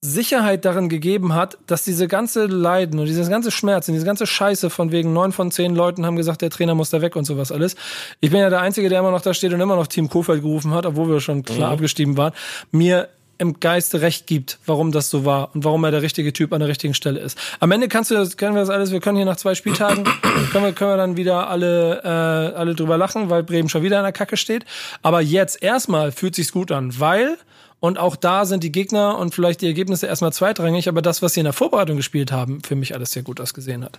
Sicherheit 0.00 0.64
darin 0.64 0.88
gegeben 0.88 1.34
hat, 1.34 1.58
dass 1.66 1.84
diese 1.84 2.06
ganze 2.06 2.46
Leiden 2.46 3.00
und 3.00 3.06
dieses 3.06 3.28
ganze 3.28 3.50
Schmerz 3.50 3.88
und 3.88 3.94
diese 3.94 4.06
ganze 4.06 4.26
Scheiße 4.26 4.70
von 4.70 4.92
wegen 4.92 5.12
neun 5.12 5.32
von 5.32 5.50
zehn 5.50 5.74
Leuten 5.74 6.06
haben 6.06 6.16
gesagt, 6.16 6.42
der 6.42 6.50
Trainer 6.50 6.74
muss 6.74 6.90
da 6.90 7.00
weg 7.00 7.16
und 7.16 7.24
sowas 7.24 7.50
alles. 7.50 7.76
Ich 8.20 8.30
bin 8.30 8.40
ja 8.40 8.50
der 8.50 8.60
Einzige, 8.60 8.88
der 8.88 9.00
immer 9.00 9.10
noch 9.10 9.22
da 9.22 9.34
steht 9.34 9.52
und 9.52 9.60
immer 9.60 9.76
noch 9.76 9.86
Team 9.86 10.08
Kofeld 10.08 10.42
gerufen 10.42 10.72
hat, 10.72 10.86
obwohl 10.86 11.08
wir 11.08 11.20
schon 11.20 11.42
klar 11.42 11.68
mhm. 11.68 11.74
abgestiegen 11.74 12.16
waren. 12.16 12.32
Mir 12.70 13.08
im 13.38 13.60
Geiste 13.60 14.00
recht 14.00 14.26
gibt, 14.26 14.58
warum 14.64 14.92
das 14.92 15.10
so 15.10 15.24
war 15.24 15.54
und 15.54 15.64
warum 15.64 15.84
er 15.84 15.90
der 15.90 16.02
richtige 16.02 16.32
Typ 16.32 16.52
an 16.52 16.60
der 16.60 16.68
richtigen 16.68 16.94
Stelle 16.94 17.20
ist. 17.20 17.38
Am 17.60 17.70
Ende 17.70 17.88
kannst 17.88 18.10
du 18.10 18.14
das, 18.14 18.36
können 18.36 18.54
wir 18.54 18.60
das 18.60 18.70
alles, 18.70 18.92
wir 18.92 19.00
können 19.00 19.16
hier 19.16 19.26
nach 19.26 19.36
zwei 19.36 19.54
Spieltagen, 19.54 20.04
können 20.52 20.64
wir, 20.64 20.72
können 20.72 20.92
wir 20.92 20.96
dann 20.96 21.16
wieder 21.16 21.48
alle, 21.50 22.02
äh, 22.02 22.56
alle 22.56 22.74
drüber 22.74 22.96
lachen, 22.96 23.28
weil 23.28 23.42
Bremen 23.42 23.68
schon 23.68 23.82
wieder 23.82 23.98
in 23.98 24.04
der 24.04 24.12
Kacke 24.12 24.36
steht. 24.36 24.64
Aber 25.02 25.20
jetzt 25.20 25.62
erstmal 25.62 26.12
fühlt 26.12 26.34
sich's 26.34 26.52
gut 26.52 26.72
an, 26.72 26.98
weil 26.98 27.36
und 27.80 27.98
auch 27.98 28.16
da 28.16 28.44
sind 28.44 28.64
die 28.64 28.72
Gegner 28.72 29.18
und 29.18 29.34
vielleicht 29.34 29.60
die 29.60 29.66
Ergebnisse 29.66 30.06
erstmal 30.06 30.32
zweitrangig, 30.32 30.88
aber 30.88 31.02
das, 31.02 31.22
was 31.22 31.34
sie 31.34 31.40
in 31.40 31.44
der 31.44 31.52
Vorbereitung 31.52 31.96
gespielt 31.96 32.32
haben, 32.32 32.62
für 32.62 32.74
mich 32.74 32.94
alles 32.94 33.12
sehr 33.12 33.22
gut 33.22 33.40
ausgesehen 33.40 33.84
hat. 33.84 33.98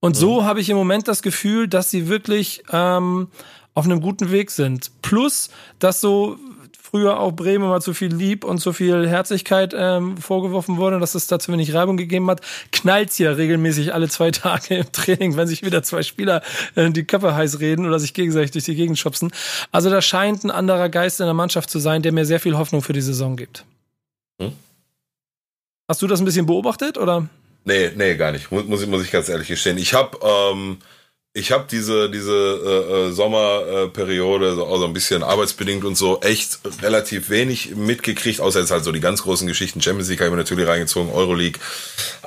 Und 0.00 0.16
so 0.16 0.42
mhm. 0.42 0.44
habe 0.44 0.60
ich 0.60 0.68
im 0.68 0.76
Moment 0.76 1.08
das 1.08 1.22
Gefühl, 1.22 1.66
dass 1.66 1.90
sie 1.90 2.08
wirklich 2.08 2.62
ähm, 2.70 3.28
auf 3.72 3.86
einem 3.86 4.00
guten 4.00 4.30
Weg 4.30 4.50
sind. 4.50 4.90
Plus, 5.02 5.48
dass 5.78 6.00
so 6.00 6.36
früher 6.94 7.18
auch 7.18 7.32
Bremen 7.32 7.68
mal 7.68 7.82
zu 7.82 7.92
viel 7.92 8.14
Lieb 8.14 8.44
und 8.44 8.58
zu 8.58 8.72
viel 8.72 9.08
Herzlichkeit 9.08 9.74
ähm, 9.76 10.16
vorgeworfen 10.16 10.76
wurde, 10.76 11.00
dass 11.00 11.16
es 11.16 11.26
da 11.26 11.40
zu 11.40 11.50
wenig 11.50 11.74
Reibung 11.74 11.96
gegeben 11.96 12.30
hat, 12.30 12.40
knallt's 12.70 13.18
ja 13.18 13.32
regelmäßig 13.32 13.92
alle 13.92 14.08
zwei 14.08 14.30
Tage 14.30 14.76
im 14.76 14.92
Training, 14.92 15.36
wenn 15.36 15.48
sich 15.48 15.64
wieder 15.64 15.82
zwei 15.82 16.04
Spieler 16.04 16.40
äh, 16.76 16.88
die 16.90 17.02
Köpfe 17.02 17.34
heiß 17.34 17.58
reden 17.58 17.84
oder 17.84 17.98
sich 17.98 18.14
gegenseitig 18.14 18.52
durch 18.52 18.62
die 18.62 18.76
Gegend 18.76 18.96
schubsen. 18.96 19.32
Also 19.72 19.90
da 19.90 20.00
scheint 20.00 20.44
ein 20.44 20.52
anderer 20.52 20.88
Geist 20.88 21.18
in 21.18 21.26
der 21.26 21.34
Mannschaft 21.34 21.68
zu 21.68 21.80
sein, 21.80 22.02
der 22.02 22.12
mir 22.12 22.26
sehr 22.26 22.38
viel 22.38 22.56
Hoffnung 22.56 22.80
für 22.80 22.92
die 22.92 23.00
Saison 23.00 23.34
gibt. 23.34 23.64
Hm? 24.40 24.52
Hast 25.88 26.00
du 26.00 26.06
das 26.06 26.20
ein 26.20 26.24
bisschen 26.24 26.46
beobachtet 26.46 26.96
oder? 26.96 27.26
Nee, 27.64 27.90
nee, 27.96 28.14
gar 28.14 28.30
nicht. 28.30 28.52
Muss, 28.52 28.66
muss, 28.66 28.82
ich, 28.82 28.88
muss 28.88 29.02
ich 29.02 29.10
ganz 29.10 29.28
ehrlich 29.28 29.48
gestehen. 29.48 29.78
Ich 29.78 29.94
habe 29.94 30.16
ähm, 30.22 30.78
ich 31.36 31.50
habe 31.50 31.64
diese 31.68 32.08
diese 32.08 32.32
äh, 32.32 33.08
äh, 33.08 33.12
Sommerperiode 33.12 34.46
äh, 34.46 34.72
also 34.72 34.84
ein 34.84 34.92
bisschen 34.92 35.24
arbeitsbedingt 35.24 35.84
und 35.84 35.96
so 35.96 36.20
echt 36.20 36.60
relativ 36.80 37.28
wenig 37.28 37.74
mitgekriegt, 37.74 38.40
außer 38.40 38.60
jetzt 38.60 38.70
halt 38.70 38.84
so 38.84 38.92
die 38.92 39.00
ganz 39.00 39.24
großen 39.24 39.48
Geschichten. 39.48 39.80
Champions 39.80 40.08
League 40.08 40.20
habe 40.20 40.28
ich 40.28 40.32
mir 40.32 40.38
natürlich 40.38 40.68
reingezogen, 40.68 41.12
Euroleague. 41.12 41.60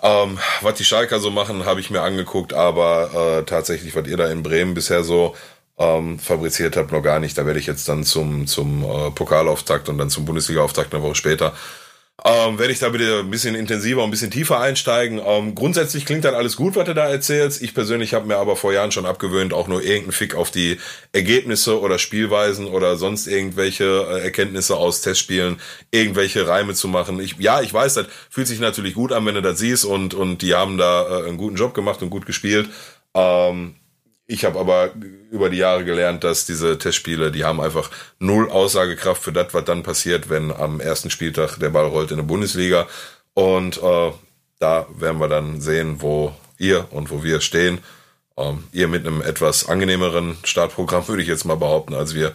Ähm, 0.03 0.37
was 0.61 0.75
die 0.75 0.83
Schalker 0.83 1.21
so 1.21 1.31
machen, 1.31 1.63
habe 1.65 1.79
ich 1.79 1.89
mir 1.89 2.01
angeguckt, 2.01 2.53
aber 2.53 3.39
äh, 3.39 3.43
tatsächlich, 3.45 3.95
was 3.95 4.07
ihr 4.07 4.17
da 4.17 4.29
in 4.29 4.43
Bremen 4.43 4.73
bisher 4.73 5.05
so 5.05 5.35
ähm, 5.77 6.19
fabriziert 6.19 6.75
habt, 6.75 6.91
noch 6.91 7.01
gar 7.01 7.21
nicht. 7.21 7.37
Da 7.37 7.45
werde 7.45 7.61
ich 7.61 7.65
jetzt 7.65 7.87
dann 7.87 8.03
zum 8.03 8.45
zum 8.45 8.83
äh, 8.83 9.11
Pokalauftakt 9.11 9.87
und 9.87 9.97
dann 9.99 10.09
zum 10.09 10.25
Bundesliga-Auftakt 10.25 10.93
eine 10.93 11.01
Woche 11.01 11.15
später 11.15 11.53
ähm, 12.25 12.57
werde 12.57 12.73
ich 12.73 12.79
da 12.79 12.89
bitte 12.89 13.19
ein 13.19 13.29
bisschen 13.29 13.53
intensiver, 13.53 14.03
ein 14.03 14.09
bisschen 14.09 14.31
tiefer 14.31 14.59
einsteigen. 14.59 15.21
Ähm, 15.23 15.53
grundsätzlich 15.53 16.03
klingt 16.03 16.25
dann 16.25 16.33
alles 16.33 16.55
gut, 16.55 16.75
was 16.75 16.85
du 16.85 16.95
da 16.95 17.07
erzählst. 17.07 17.61
Ich 17.61 17.75
persönlich 17.75 18.15
habe 18.15 18.25
mir 18.25 18.37
aber 18.37 18.55
vor 18.55 18.73
Jahren 18.73 18.91
schon 18.91 19.05
abgewöhnt, 19.05 19.53
auch 19.53 19.67
nur 19.67 19.83
irgendeinen 19.83 20.13
Fick 20.13 20.33
auf 20.33 20.49
die 20.49 20.79
Ergebnisse 21.13 21.79
oder 21.79 21.99
Spielweisen 21.99 22.65
oder 22.65 22.95
sonst 22.95 23.27
irgendwelche 23.27 24.07
äh, 24.09 24.23
Erkenntnisse 24.23 24.75
aus 24.77 25.01
Testspielen, 25.01 25.61
irgendwelche 25.91 26.47
Reime 26.47 26.73
zu 26.73 26.87
machen. 26.87 27.19
Ich, 27.19 27.37
ja, 27.37 27.61
ich 27.61 27.71
weiß, 27.71 27.93
das 27.93 28.07
fühlt 28.31 28.47
sich 28.47 28.59
natürlich 28.59 28.95
gut 28.95 29.11
an, 29.11 29.25
wenn 29.27 29.35
du 29.35 29.41
das 29.43 29.59
siehst 29.59 29.85
und, 29.85 30.15
und 30.15 30.41
die 30.41 30.55
haben 30.55 30.79
da 30.79 31.21
äh, 31.21 31.27
einen 31.27 31.37
guten 31.37 31.55
Job 31.55 31.75
gemacht 31.75 32.01
und 32.01 32.09
gut 32.09 32.25
gespielt. 32.25 32.67
Ähm, 33.13 33.75
ich 34.27 34.43
habe 34.43 34.59
aber 34.59 34.91
über 35.31 35.49
die 35.49 35.57
Jahre 35.57 35.85
gelernt, 35.85 36.25
dass 36.25 36.45
diese 36.45 36.77
Testspiele, 36.77 37.31
die 37.31 37.45
haben 37.45 37.61
einfach 37.61 37.89
null 38.19 38.49
Aussagekraft 38.49 39.23
für 39.23 39.31
das, 39.31 39.53
was 39.53 39.63
dann 39.63 39.83
passiert, 39.83 40.29
wenn 40.29 40.51
am 40.51 40.81
ersten 40.81 41.09
Spieltag 41.09 41.57
der 41.59 41.69
Ball 41.69 41.85
rollt 41.85 42.11
in 42.11 42.17
der 42.17 42.23
Bundesliga. 42.23 42.87
Und 43.33 43.81
äh, 43.81 44.11
da 44.59 44.85
werden 44.97 45.21
wir 45.21 45.29
dann 45.29 45.61
sehen, 45.61 46.01
wo 46.01 46.35
ihr 46.57 46.87
und 46.91 47.09
wo 47.09 47.23
wir 47.23 47.39
stehen. 47.39 47.79
Ähm, 48.35 48.65
ihr 48.73 48.89
mit 48.89 49.07
einem 49.07 49.21
etwas 49.21 49.69
angenehmeren 49.69 50.37
Startprogramm, 50.43 51.07
würde 51.07 51.21
ich 51.21 51.29
jetzt 51.29 51.45
mal 51.45 51.55
behaupten, 51.55 51.93
als 51.93 52.13
wir. 52.13 52.33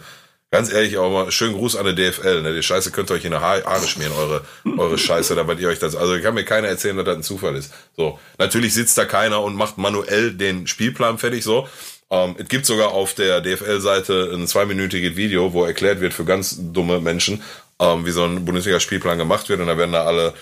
Ganz 0.53 0.71
ehrlich, 0.71 0.99
auch 0.99 1.09
mal 1.09 1.31
schönen 1.31 1.55
Gruß 1.55 1.75
an 1.77 1.85
der 1.85 1.95
DFL. 1.95 2.43
Ne? 2.43 2.53
Die 2.53 2.61
Scheiße 2.61 2.91
könnt 2.91 3.09
ihr 3.09 3.15
euch 3.15 3.25
in 3.25 3.31
der 3.31 3.41
Haare 3.41 3.87
schmieren, 3.87 4.13
eure, 4.15 4.45
eure 4.77 4.99
Scheiße, 4.99 5.33
damit 5.33 5.59
ihr 5.59 5.67
euch 5.67 5.79
das. 5.79 5.95
Also 5.95 6.21
kann 6.21 6.35
mir 6.35 6.45
keiner 6.45 6.67
erzählen, 6.67 6.95
dass 6.95 7.05
das 7.05 7.15
ein 7.15 7.23
Zufall 7.23 7.55
ist. 7.55 7.73
So, 7.97 8.19
natürlich 8.37 8.75
sitzt 8.75 8.95
da 8.99 9.05
keiner 9.05 9.41
und 9.41 9.55
macht 9.55 9.79
manuell 9.79 10.31
den 10.31 10.67
Spielplan 10.67 11.17
fertig. 11.17 11.43
So, 11.43 11.67
ähm, 12.11 12.35
es 12.37 12.49
gibt 12.49 12.67
sogar 12.67 12.89
auf 12.89 13.15
der 13.15 13.41
DFL-Seite 13.41 14.29
ein 14.31 14.45
zweiminütiges 14.45 15.15
Video, 15.15 15.53
wo 15.53 15.65
erklärt 15.65 16.01
wird 16.01 16.13
für 16.13 16.23
ganz 16.23 16.55
dumme 16.59 17.01
Menschen, 17.01 17.41
ähm, 17.79 18.05
wie 18.05 18.11
so 18.11 18.23
ein 18.23 18.45
Bundesliga-Spielplan 18.45 19.17
gemacht 19.17 19.49
wird. 19.49 19.59
Und 19.59 19.65
da 19.65 19.75
werden 19.75 19.93
da 19.93 20.05
alle 20.05 20.35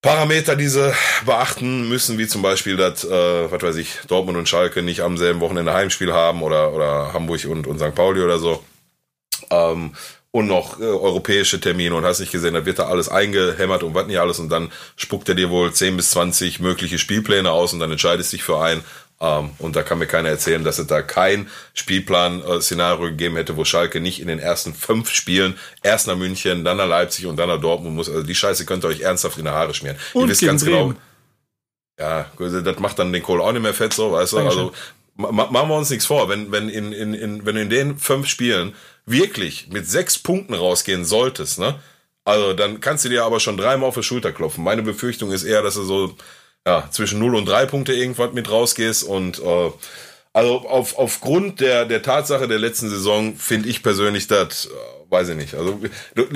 Parameter, 0.00 0.54
die 0.54 0.68
sie 0.68 0.94
beachten 1.26 1.88
müssen, 1.88 2.18
wie 2.18 2.28
zum 2.28 2.42
Beispiel, 2.42 2.76
dass, 2.76 3.02
äh, 3.02 3.50
was 3.50 3.60
weiß 3.60 3.76
ich, 3.78 3.98
Dortmund 4.06 4.38
und 4.38 4.48
Schalke 4.48 4.80
nicht 4.82 5.00
am 5.00 5.18
selben 5.18 5.40
Wochenende 5.40 5.74
Heimspiel 5.74 6.12
haben 6.12 6.40
oder, 6.40 6.72
oder 6.72 7.12
Hamburg 7.12 7.46
und, 7.46 7.66
und 7.66 7.80
St. 7.80 7.96
Pauli 7.96 8.20
oder 8.20 8.38
so. 8.38 8.62
Ähm, 9.50 9.94
und 10.30 10.46
noch 10.46 10.78
äh, 10.78 10.84
europäische 10.84 11.60
Termine 11.60 11.94
und 11.94 12.04
hast 12.04 12.20
nicht 12.20 12.32
gesehen, 12.32 12.54
da 12.54 12.66
wird 12.66 12.78
da 12.78 12.88
alles 12.88 13.08
eingehämmert 13.08 13.82
und 13.82 13.94
was 13.94 14.06
nicht 14.06 14.18
alles 14.18 14.38
und 14.38 14.50
dann 14.50 14.70
spuckt 14.96 15.28
er 15.28 15.34
dir 15.34 15.48
wohl 15.48 15.72
10 15.72 15.96
bis 15.96 16.10
20 16.10 16.60
mögliche 16.60 16.98
Spielpläne 16.98 17.50
aus 17.50 17.72
und 17.72 17.80
dann 17.80 17.90
entscheidest 17.90 18.32
dich 18.32 18.42
für 18.42 18.60
einen 18.60 18.84
ähm, 19.20 19.50
und 19.58 19.74
da 19.74 19.82
kann 19.82 19.98
mir 19.98 20.06
keiner 20.06 20.28
erzählen, 20.28 20.62
dass 20.62 20.78
es 20.78 20.86
da 20.86 21.02
kein 21.02 21.48
Spielplan-Szenario 21.74 23.06
äh, 23.06 23.10
gegeben 23.10 23.36
hätte, 23.36 23.56
wo 23.56 23.64
Schalke 23.64 24.00
nicht 24.00 24.20
in 24.20 24.28
den 24.28 24.38
ersten 24.38 24.74
fünf 24.74 25.10
Spielen 25.10 25.58
erst 25.82 26.06
nach 26.06 26.16
München, 26.16 26.64
dann 26.64 26.76
nach 26.76 26.86
Leipzig 26.86 27.26
und 27.26 27.36
dann 27.36 27.48
nach 27.48 27.60
Dortmund 27.60 27.96
muss. 27.96 28.08
Also 28.08 28.22
die 28.22 28.34
Scheiße 28.34 28.64
könnt 28.64 28.84
ihr 28.84 28.88
euch 28.88 29.00
ernsthaft 29.00 29.38
in 29.38 29.44
die 29.44 29.50
Haare 29.50 29.74
schmieren. 29.74 29.96
Und 30.12 30.24
Ihr 30.24 30.28
wisst 30.28 30.42
ganz 30.42 30.64
genau. 30.64 30.94
Ja, 31.98 32.26
das 32.38 32.78
macht 32.78 33.00
dann 33.00 33.12
den 33.12 33.24
Kohl 33.24 33.40
auch 33.40 33.50
nicht 33.50 33.62
mehr 33.62 33.74
fett, 33.74 33.92
so, 33.92 34.12
weißt 34.12 34.34
du? 34.34 34.38
Also 34.38 34.72
machen 35.16 35.68
wir 35.68 35.76
uns 35.76 35.90
nichts 35.90 36.06
vor. 36.06 36.28
Wenn, 36.28 36.52
wenn 36.52 36.68
in, 36.68 36.92
in, 36.92 37.12
in, 37.12 37.44
wenn 37.44 37.56
in 37.56 37.70
den 37.70 37.98
fünf 37.98 38.28
Spielen 38.28 38.76
wirklich 39.10 39.68
mit 39.68 39.88
sechs 39.88 40.18
Punkten 40.18 40.54
rausgehen 40.54 41.04
solltest, 41.04 41.58
ne? 41.58 41.80
Also 42.24 42.52
dann 42.52 42.80
kannst 42.80 43.06
du 43.06 43.08
dir 43.08 43.24
aber 43.24 43.40
schon 43.40 43.56
dreimal 43.56 43.88
auf 43.88 43.94
die 43.94 44.02
Schulter 44.02 44.32
klopfen. 44.32 44.62
Meine 44.62 44.82
Befürchtung 44.82 45.32
ist 45.32 45.44
eher, 45.44 45.62
dass 45.62 45.76
du 45.76 45.84
so 45.84 46.14
ja, 46.66 46.86
zwischen 46.90 47.18
0 47.20 47.34
und 47.36 47.48
3 47.48 47.64
Punkte 47.64 47.94
irgendwas 47.94 48.34
mit 48.34 48.50
rausgehst. 48.50 49.04
Und 49.04 49.38
äh, 49.38 49.70
also 50.34 50.68
auf, 50.68 50.98
aufgrund 50.98 51.60
der, 51.60 51.86
der 51.86 52.02
Tatsache 52.02 52.46
der 52.46 52.58
letzten 52.58 52.90
Saison 52.90 53.34
finde 53.34 53.70
ich 53.70 53.82
persönlich 53.82 54.26
das, 54.26 54.66
äh, 54.66 54.68
weiß 55.10 55.30
ich 55.30 55.36
nicht. 55.36 55.54
Also 55.54 55.80
du, 56.14 56.26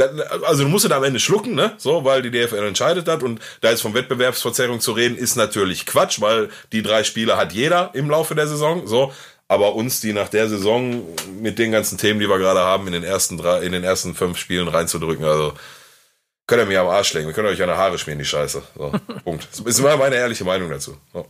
also 0.47 0.63
du 0.63 0.71
musst 0.71 0.91
da 0.91 0.97
am 0.97 1.05
Ende 1.05 1.21
schlucken, 1.21 1.55
ne? 1.55 1.75
So, 1.77 2.05
weil 2.05 2.23
die 2.23 2.31
DFL 2.31 2.67
entscheidet 2.67 3.07
hat 3.07 3.23
und 3.23 3.41
da 3.61 3.69
ist 3.69 3.83
von 3.83 3.93
Wettbewerbsverzerrung 3.93 4.81
zu 4.81 4.93
reden, 4.93 5.17
ist 5.17 5.37
natürlich 5.37 5.85
Quatsch, 5.85 6.23
weil 6.23 6.49
die 6.73 6.83
drei 6.83 7.05
Spiele 7.05 7.37
hat 7.37 7.53
jeder 7.53 7.91
im 7.93 8.09
Laufe 8.09 8.35
der 8.35 8.47
Saison. 8.47 8.87
So, 8.87 9.13
aber 9.53 9.75
uns 9.75 10.01
die 10.01 10.15
nach 10.15 10.31
der 10.31 10.49
Saison 10.49 11.03
mit 11.39 11.59
den 11.59 11.73
ganzen 11.73 11.99
Themen, 11.99 12.19
die 12.19 12.29
wir 12.29 12.39
gerade 12.39 12.61
haben, 12.61 12.87
in 12.87 12.95
den 12.95 13.05
ersten 13.05 13.37
drei, 13.37 13.61
in 13.61 13.73
den 13.73 13.85
ersten 13.85 14.15
fünf 14.15 14.39
Spielen 14.39 14.67
reinzudrücken, 14.67 15.27
also 15.27 15.53
könnt 16.47 16.63
ihr 16.63 16.67
mir 16.67 16.81
am 16.81 16.89
Arsch 16.89 17.13
legen. 17.13 17.27
Wir 17.27 17.35
können 17.35 17.49
euch 17.49 17.61
an 17.61 17.69
der 17.69 17.77
Haare 17.77 17.99
schmieren, 17.99 18.19
die 18.19 18.25
Scheiße. 18.25 18.63
So, 18.75 18.93
Punkt. 19.25 19.47
Das 19.51 19.61
ist 19.61 19.83
meine 19.83 20.17
ehrliche 20.17 20.45
Meinung 20.45 20.71
dazu. 20.71 20.97
So. 21.13 21.27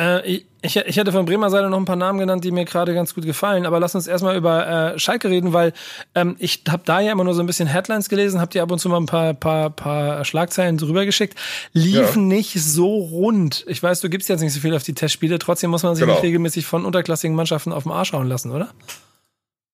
Äh, 0.00 0.42
ich, 0.62 0.76
ich 0.76 0.96
hätte 0.96 1.12
von 1.12 1.24
Bremer 1.24 1.50
Seite 1.50 1.68
noch 1.68 1.78
ein 1.78 1.84
paar 1.84 1.94
Namen 1.94 2.18
genannt, 2.18 2.42
die 2.42 2.50
mir 2.50 2.64
gerade 2.64 2.94
ganz 2.94 3.14
gut 3.14 3.24
gefallen, 3.24 3.64
aber 3.64 3.78
lass 3.78 3.94
uns 3.94 4.06
erstmal 4.06 4.36
über 4.36 4.94
äh, 4.94 4.98
Schalke 4.98 5.28
reden, 5.30 5.52
weil 5.52 5.72
ähm, 6.14 6.34
ich 6.38 6.64
habe 6.68 6.82
da 6.84 7.00
ja 7.00 7.12
immer 7.12 7.22
nur 7.22 7.34
so 7.34 7.42
ein 7.42 7.46
bisschen 7.46 7.68
Headlines 7.68 8.08
gelesen, 8.08 8.40
habt 8.40 8.54
ihr 8.54 8.62
ab 8.62 8.72
und 8.72 8.78
zu 8.78 8.88
mal 8.88 8.96
ein 8.96 9.06
paar, 9.06 9.34
paar, 9.34 9.70
paar 9.70 10.24
Schlagzeilen 10.24 10.78
drüber 10.78 11.04
geschickt, 11.04 11.38
liefen 11.72 12.28
ja. 12.30 12.36
nicht 12.36 12.60
so 12.60 12.96
rund. 12.96 13.64
Ich 13.68 13.82
weiß, 13.82 14.00
du 14.00 14.08
gibst 14.08 14.28
jetzt 14.28 14.40
nicht 14.40 14.52
so 14.52 14.60
viel 14.60 14.74
auf 14.74 14.82
die 14.82 14.94
Testspiele, 14.94 15.38
trotzdem 15.38 15.70
muss 15.70 15.84
man 15.84 15.94
sich 15.94 16.02
genau. 16.02 16.14
nicht 16.14 16.24
regelmäßig 16.24 16.66
von 16.66 16.84
unterklassigen 16.84 17.36
Mannschaften 17.36 17.72
auf 17.72 17.84
den 17.84 17.92
Arsch 17.92 18.12
hauen 18.12 18.26
lassen, 18.26 18.50
oder? 18.50 18.70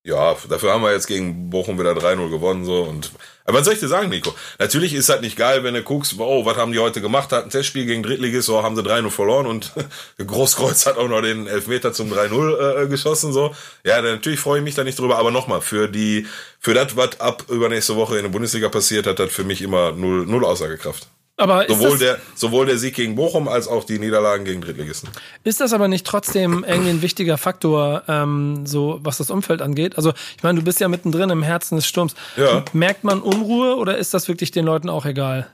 Ja, 0.02 0.34
dafür 0.48 0.72
haben 0.72 0.82
wir 0.82 0.92
jetzt 0.92 1.06
gegen 1.06 1.50
Bochum 1.50 1.78
wieder 1.78 1.92
3-0 1.92 2.30
gewonnen, 2.30 2.64
so 2.64 2.82
und 2.82 3.10
aber 3.44 3.58
was 3.58 3.64
soll 3.64 3.74
ich 3.74 3.80
dir 3.80 3.88
sagen, 3.88 4.10
Nico? 4.10 4.32
Natürlich 4.60 4.94
ist 4.94 5.08
halt 5.08 5.22
nicht 5.22 5.36
geil, 5.36 5.64
wenn 5.64 5.74
du 5.74 5.82
guckst, 5.82 6.14
oh, 6.18 6.46
was 6.46 6.56
haben 6.56 6.70
die 6.70 6.78
heute 6.78 7.00
gemacht? 7.00 7.32
Hat 7.32 7.42
ein 7.42 7.50
Testspiel 7.50 7.84
gegen 7.84 8.04
Drittligist, 8.04 8.46
so 8.46 8.62
haben 8.62 8.76
sie 8.76 8.82
3-0 8.82 9.10
verloren 9.10 9.46
und 9.46 9.72
Großkreuz 10.24 10.86
hat 10.86 10.96
auch 10.96 11.08
noch 11.08 11.20
den 11.20 11.48
Elfmeter 11.48 11.92
zum 11.92 12.12
3-0 12.12 12.84
äh, 12.84 12.86
geschossen, 12.86 13.32
so. 13.32 13.54
Ja, 13.84 14.00
natürlich 14.00 14.38
freue 14.38 14.60
ich 14.60 14.64
mich 14.64 14.76
da 14.76 14.84
nicht 14.84 15.00
drüber, 15.00 15.18
aber 15.18 15.32
nochmal, 15.32 15.62
für 15.62 15.88
die, 15.88 16.28
für 16.60 16.74
das, 16.74 16.96
was 16.96 17.18
ab 17.18 17.44
übernächste 17.48 17.96
Woche 17.96 18.18
in 18.18 18.22
der 18.22 18.30
Bundesliga 18.30 18.68
passiert 18.68 19.06
hat, 19.08 19.18
hat 19.18 19.30
für 19.30 19.44
mich 19.44 19.62
immer 19.62 19.90
null, 19.92 20.26
null 20.26 20.44
Aussagekraft. 20.44 21.08
Aber 21.40 21.64
sowohl, 21.68 21.98
der, 21.98 22.18
sowohl 22.34 22.66
der 22.66 22.76
Sieg 22.76 22.94
gegen 22.94 23.14
Bochum 23.14 23.48
als 23.48 23.66
auch 23.66 23.84
die 23.84 23.98
Niederlagen 23.98 24.44
gegen 24.44 24.60
Drittligisten. 24.60 25.08
Ist 25.42 25.60
das 25.60 25.72
aber 25.72 25.88
nicht 25.88 26.06
trotzdem 26.06 26.64
irgendwie 26.68 26.90
ein 26.90 27.02
wichtiger 27.02 27.38
Faktor, 27.38 28.02
ähm, 28.08 28.66
so 28.66 29.00
was 29.02 29.16
das 29.16 29.30
Umfeld 29.30 29.62
angeht? 29.62 29.96
Also, 29.96 30.12
ich 30.36 30.42
meine, 30.42 30.58
du 30.58 30.64
bist 30.64 30.80
ja 30.80 30.88
mittendrin 30.88 31.30
im 31.30 31.42
Herzen 31.42 31.76
des 31.76 31.86
Sturms. 31.86 32.14
Ja. 32.36 32.62
Merkt 32.74 33.04
man 33.04 33.22
Unruhe 33.22 33.76
oder 33.76 33.96
ist 33.96 34.12
das 34.12 34.28
wirklich 34.28 34.50
den 34.50 34.66
Leuten 34.66 34.90
auch 34.90 35.06
egal? 35.06 35.48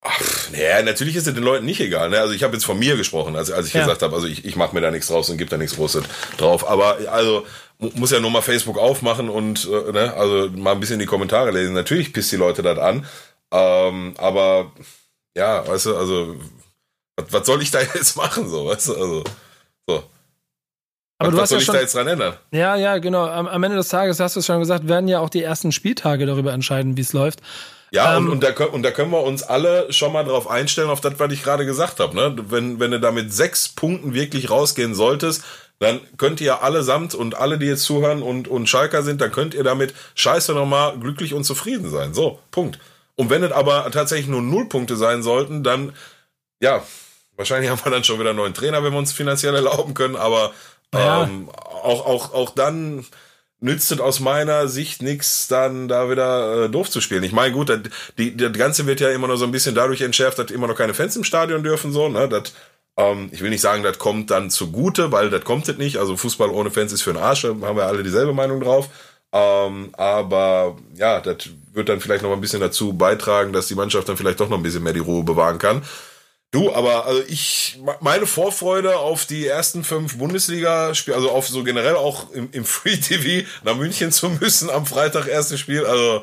Ach, 0.00 0.20
naja, 0.50 0.82
natürlich 0.82 1.14
ist 1.14 1.28
es 1.28 1.34
den 1.34 1.44
Leuten 1.44 1.66
nicht 1.66 1.80
egal. 1.80 2.10
Ne? 2.10 2.18
Also 2.18 2.32
ich 2.32 2.42
habe 2.42 2.54
jetzt 2.54 2.64
von 2.64 2.78
mir 2.78 2.96
gesprochen, 2.96 3.36
als, 3.36 3.50
als 3.52 3.68
ich 3.68 3.74
ja. 3.74 3.82
gesagt 3.82 4.02
habe, 4.02 4.14
also 4.14 4.26
ich, 4.26 4.44
ich 4.44 4.56
mache 4.56 4.74
mir 4.74 4.80
da 4.80 4.90
nichts 4.90 5.08
draus 5.08 5.30
und 5.30 5.36
gebe 5.36 5.50
da 5.50 5.58
nichts 5.58 5.76
Großes 5.76 6.04
drauf. 6.38 6.68
Aber 6.68 6.98
also 7.10 7.46
muss 7.78 8.10
ja 8.10 8.20
nur 8.20 8.30
mal 8.30 8.42
Facebook 8.42 8.78
aufmachen 8.78 9.28
und 9.28 9.68
äh, 9.70 9.92
ne, 9.92 10.14
also 10.14 10.48
mal 10.56 10.72
ein 10.72 10.80
bisschen 10.80 10.98
die 10.98 11.06
Kommentare 11.06 11.50
lesen. 11.50 11.74
Natürlich 11.74 12.12
pisst 12.12 12.32
die 12.32 12.36
Leute 12.36 12.62
das 12.62 12.78
an. 12.78 13.06
Ähm, 13.52 14.14
aber 14.18 14.72
ja, 15.36 15.66
weißt 15.66 15.86
du, 15.86 15.96
also 15.96 16.36
was, 17.16 17.32
was 17.32 17.46
soll 17.46 17.62
ich 17.62 17.70
da 17.70 17.80
jetzt 17.94 18.16
machen, 18.16 18.48
so, 18.48 18.66
weißt 18.66 18.88
du, 18.88 18.92
also 18.94 19.24
so. 19.88 20.04
Aber 21.18 21.30
was, 21.30 21.34
du 21.34 21.36
was 21.36 21.42
hast 21.42 21.48
soll 21.50 21.58
ja 21.58 21.60
ich 21.60 21.64
schon, 21.66 21.74
da 21.74 21.80
jetzt 21.80 21.94
dran 21.94 22.06
ändern? 22.08 22.36
ja, 22.52 22.76
ja, 22.76 22.98
genau. 22.98 23.26
Am, 23.26 23.46
am 23.46 23.62
Ende 23.62 23.76
des 23.76 23.88
Tages 23.88 24.18
hast 24.20 24.34
du 24.36 24.40
es 24.40 24.46
schon 24.46 24.58
gesagt, 24.58 24.88
werden 24.88 25.08
ja 25.08 25.20
auch 25.20 25.30
die 25.30 25.42
ersten 25.42 25.70
Spieltage 25.72 26.26
darüber 26.26 26.52
entscheiden, 26.52 26.96
wie 26.96 27.02
es 27.02 27.12
läuft. 27.12 27.40
Ja, 27.92 28.16
Ähm, 28.16 28.26
und, 28.26 28.32
und, 28.32 28.42
da, 28.42 28.52
können- 28.52 28.70
und 28.72 28.82
da 28.82 28.90
können 28.90 29.10
wir 29.12 29.22
uns 29.22 29.42
alle 29.42 29.92
schon 29.92 30.12
mal 30.12 30.24
drauf 30.24 30.48
einstellen, 30.48 30.88
auf 30.90 31.00
das, 31.02 31.14
was 31.18 31.32
ich 31.32 31.42
gerade 31.42 31.66
gesagt 31.66 32.00
habe. 32.00 32.16
Ne? 32.16 32.36
Wenn, 32.48 32.80
wenn 32.80 32.90
du 32.90 32.98
da 32.98 33.12
mit 33.12 33.32
sechs 33.32 33.68
Punkten 33.68 34.14
wirklich 34.14 34.50
rausgehen 34.50 34.94
solltest, 34.94 35.44
dann 35.78 36.00
könnt 36.16 36.40
ihr 36.40 36.62
allesamt 36.62 37.14
und 37.14 37.34
alle, 37.34 37.58
die 37.58 37.66
jetzt 37.66 37.82
zuhören 37.84 38.22
und, 38.22 38.48
und 38.48 38.68
Schalker 38.68 39.02
sind, 39.02 39.20
dann 39.20 39.30
könnt 39.32 39.52
ihr 39.54 39.64
damit 39.64 39.94
scheiße 40.14 40.54
nochmal 40.54 40.98
glücklich 40.98 41.34
und 41.34 41.44
zufrieden 41.44 41.90
sein. 41.90 42.14
So, 42.14 42.38
Punkt. 42.50 42.78
Und 43.16 43.30
wenn 43.30 43.42
es 43.42 43.52
aber 43.52 43.90
tatsächlich 43.90 44.28
nur 44.28 44.42
null 44.42 44.68
Punkte 44.68 44.96
sein 44.96 45.22
sollten, 45.22 45.62
dann, 45.62 45.92
ja, 46.60 46.82
wahrscheinlich 47.36 47.70
haben 47.72 47.80
wir 47.84 47.90
dann 47.92 48.04
schon 48.04 48.18
wieder 48.20 48.30
einen 48.30 48.38
neuen 48.38 48.54
Trainer, 48.54 48.82
wenn 48.84 48.92
wir 48.92 48.98
uns 48.98 49.12
finanziell 49.12 49.54
erlauben 49.54 49.94
können, 49.94 50.16
aber 50.16 50.52
Ja. 50.94 51.24
ähm, 51.24 51.48
auch, 51.50 52.06
auch, 52.06 52.34
auch 52.34 52.50
dann 52.50 53.04
nützt 53.60 53.92
es 53.92 54.00
aus 54.00 54.18
meiner 54.20 54.66
Sicht 54.68 55.02
nichts, 55.02 55.46
dann 55.48 55.86
da 55.88 56.10
wieder 56.10 56.64
äh, 56.64 56.68
doof 56.70 56.90
zu 56.90 57.00
spielen. 57.00 57.22
Ich 57.22 57.32
meine, 57.32 57.52
gut, 57.54 57.68
das, 57.68 57.80
die, 58.18 58.36
das 58.36 58.52
Ganze 58.54 58.86
wird 58.86 59.00
ja 59.00 59.10
immer 59.10 59.28
noch 59.28 59.36
so 59.36 59.44
ein 59.44 59.52
bisschen 59.52 59.74
dadurch 59.76 60.00
entschärft, 60.00 60.38
dass 60.38 60.50
immer 60.50 60.66
noch 60.66 60.76
keine 60.76 60.94
Fans 60.94 61.14
im 61.16 61.24
Stadion 61.24 61.62
dürfen, 61.62 61.92
so, 61.92 62.08
ne, 62.08 62.28
das, 62.28 62.52
ähm, 62.96 63.28
ich 63.32 63.40
will 63.40 63.50
nicht 63.50 63.60
sagen, 63.60 63.82
das 63.84 63.98
kommt 63.98 64.30
dann 64.30 64.50
zugute, 64.50 65.12
weil 65.12 65.30
das 65.30 65.44
kommt 65.44 65.68
es 65.68 65.78
nicht. 65.78 65.98
Also 65.98 66.16
Fußball 66.16 66.50
ohne 66.50 66.70
Fans 66.72 66.92
ist 66.92 67.02
für 67.02 67.12
den 67.12 67.22
Arsch, 67.22 67.42
da 67.42 67.48
haben 67.50 67.76
wir 67.76 67.86
alle 67.86 68.02
dieselbe 68.02 68.32
Meinung 68.32 68.60
drauf. 68.60 68.88
Ähm, 69.32 69.90
aber 69.94 70.76
ja, 70.94 71.20
das 71.20 71.48
wird 71.72 71.88
dann 71.88 72.00
vielleicht 72.00 72.22
noch 72.22 72.32
ein 72.32 72.40
bisschen 72.40 72.60
dazu 72.60 72.92
beitragen, 72.92 73.52
dass 73.52 73.66
die 73.66 73.74
Mannschaft 73.74 74.08
dann 74.08 74.16
vielleicht 74.16 74.40
doch 74.40 74.48
noch 74.48 74.58
ein 74.58 74.62
bisschen 74.62 74.82
mehr 74.82 74.92
die 74.92 75.00
Ruhe 75.00 75.24
bewahren 75.24 75.58
kann. 75.58 75.82
Du, 76.50 76.70
aber 76.74 77.06
also 77.06 77.22
ich 77.28 77.80
meine 78.00 78.26
Vorfreude 78.26 78.98
auf 78.98 79.24
die 79.24 79.46
ersten 79.46 79.84
fünf 79.84 80.18
Bundesliga-Spiele, 80.18 81.16
also 81.16 81.30
auf 81.30 81.48
so 81.48 81.64
generell 81.64 81.96
auch 81.96 82.30
im, 82.32 82.50
im 82.52 82.66
Free 82.66 82.98
TV 82.98 83.48
nach 83.64 83.74
München 83.74 84.12
zu 84.12 84.28
müssen 84.28 84.68
am 84.68 84.84
Freitag 84.84 85.28
erstes 85.28 85.60
Spiel, 85.60 85.86
also 85.86 86.22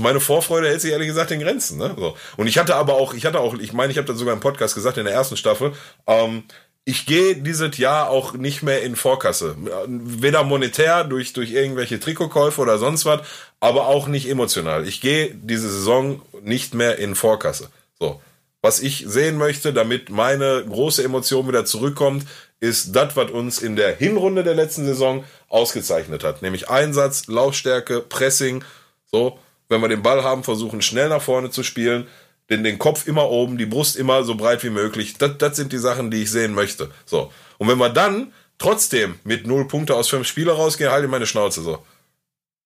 meine 0.00 0.18
Vorfreude 0.18 0.68
hält 0.68 0.80
sich 0.80 0.90
ehrlich 0.90 1.06
gesagt 1.06 1.30
in 1.30 1.38
Grenzen. 1.40 1.78
Ne? 1.78 1.94
So. 1.96 2.16
Und 2.36 2.48
ich 2.48 2.58
hatte 2.58 2.74
aber 2.74 2.94
auch, 2.94 3.14
ich 3.14 3.24
hatte 3.24 3.38
auch, 3.38 3.54
ich 3.54 3.72
meine, 3.72 3.92
ich 3.92 3.98
habe 3.98 4.08
das 4.08 4.18
sogar 4.18 4.34
im 4.34 4.40
Podcast 4.40 4.74
gesagt 4.74 4.98
in 4.98 5.04
der 5.04 5.14
ersten 5.14 5.36
Staffel. 5.36 5.72
Ähm, 6.08 6.42
ich 6.88 7.04
gehe 7.04 7.36
dieses 7.36 7.76
Jahr 7.76 8.08
auch 8.08 8.32
nicht 8.32 8.62
mehr 8.62 8.82
in 8.82 8.96
Vorkasse. 8.96 9.56
Weder 9.86 10.42
monetär 10.42 11.04
durch, 11.04 11.34
durch 11.34 11.52
irgendwelche 11.52 12.00
Trikotkäufe 12.00 12.62
oder 12.62 12.78
sonst 12.78 13.04
was, 13.04 13.20
aber 13.60 13.88
auch 13.88 14.08
nicht 14.08 14.26
emotional. 14.26 14.88
Ich 14.88 15.02
gehe 15.02 15.34
diese 15.34 15.68
Saison 15.68 16.22
nicht 16.40 16.72
mehr 16.72 16.96
in 16.96 17.14
Vorkasse. 17.14 17.68
So. 17.98 18.22
Was 18.62 18.80
ich 18.80 19.04
sehen 19.06 19.36
möchte, 19.36 19.74
damit 19.74 20.08
meine 20.08 20.64
große 20.66 21.04
Emotion 21.04 21.46
wieder 21.46 21.66
zurückkommt, 21.66 22.26
ist 22.58 22.96
das, 22.96 23.14
was 23.16 23.30
uns 23.32 23.58
in 23.58 23.76
der 23.76 23.94
Hinrunde 23.94 24.42
der 24.42 24.54
letzten 24.54 24.86
Saison 24.86 25.24
ausgezeichnet 25.50 26.24
hat. 26.24 26.40
Nämlich 26.40 26.70
Einsatz, 26.70 27.26
Laufstärke, 27.26 28.00
Pressing. 28.00 28.64
So, 29.04 29.38
wenn 29.68 29.82
wir 29.82 29.88
den 29.88 30.02
Ball 30.02 30.24
haben, 30.24 30.42
versuchen 30.42 30.80
schnell 30.80 31.10
nach 31.10 31.20
vorne 31.20 31.50
zu 31.50 31.62
spielen, 31.62 32.06
den, 32.50 32.64
den 32.64 32.78
Kopf 32.78 33.06
immer 33.06 33.28
oben, 33.28 33.58
die 33.58 33.66
Brust 33.66 33.96
immer 33.96 34.24
so 34.24 34.34
breit 34.34 34.64
wie 34.64 34.70
möglich. 34.70 35.16
Das, 35.18 35.38
das 35.38 35.56
sind 35.56 35.72
die 35.72 35.78
Sachen, 35.78 36.10
die 36.10 36.22
ich 36.22 36.30
sehen 36.30 36.54
möchte. 36.54 36.90
So. 37.04 37.32
Und 37.58 37.68
wenn 37.68 37.78
wir 37.78 37.90
dann 37.90 38.32
trotzdem 38.58 39.16
mit 39.24 39.46
null 39.46 39.66
Punkte 39.66 39.94
aus 39.94 40.08
fünf 40.08 40.26
Spiele 40.26 40.52
rausgehen, 40.52 40.90
halte 40.90 41.06
ich 41.06 41.10
meine 41.10 41.26
Schnauze 41.26 41.62
so. 41.62 41.78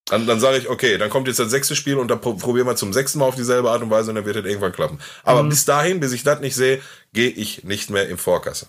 Dann, 0.07 0.27
dann 0.27 0.41
sage 0.41 0.59
ich, 0.59 0.69
okay, 0.69 0.99
dann 0.99 1.11
kommt 1.11 1.29
jetzt 1.29 1.39
das 1.39 1.51
sechste 1.51 1.77
Spiel 1.77 1.97
und 1.97 2.11
dann 2.11 2.21
pro 2.21 2.35
probieren 2.35 2.67
wir 2.67 2.77
zum 2.77 2.93
sechsten 2.93 3.19
Mal 3.19 3.27
auf 3.27 3.37
dieselbe 3.37 3.71
Art 3.71 3.83
und 3.83 3.91
Weise 3.91 4.11
und 4.11 4.17
dann 4.17 4.25
wird 4.25 4.37
es 4.37 4.45
irgendwann 4.45 4.73
klappen. 4.73 4.99
Aber 5.23 5.45
bis 5.45 5.65
dahin, 5.65 6.01
bis 6.01 6.13
ich 6.13 6.25
das 6.25 6.41
nicht 6.41 6.57
sehe, 6.57 6.81
gehe 7.13 7.31
ich 7.31 7.63
nicht 7.65 7.89
mehr 7.89 8.09
im 8.09 8.19
Vorkasse. 8.19 8.67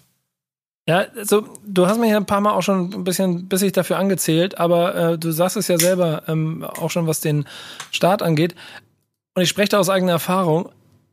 Ja, 0.87 1.05
also 1.15 1.47
du 1.65 1.87
hast 1.87 1.99
mich 1.99 2.11
ja 2.11 2.17
ein 2.17 2.25
paar 2.25 2.41
Mal 2.41 2.51
auch 2.51 2.61
schon 2.61 2.93
ein 2.93 3.03
bisschen 3.03 3.47
bissig 3.47 3.71
dafür 3.71 3.97
angezählt, 3.97 4.57
aber 4.57 4.95
äh, 4.95 5.17
du 5.17 5.31
sagst 5.31 5.55
es 5.55 5.69
ja 5.69 5.77
selber, 5.77 6.23
ähm, 6.27 6.63
auch 6.63 6.91
schon 6.91 7.07
was 7.07 7.21
den 7.21 7.45
Start 7.91 8.21
angeht. 8.21 8.53
Und 9.33 9.43
ich 9.43 9.49
spreche 9.49 9.69
da 9.69 9.79
aus 9.79 9.89
eigener 9.89 10.11
Erfahrung. 10.11 10.69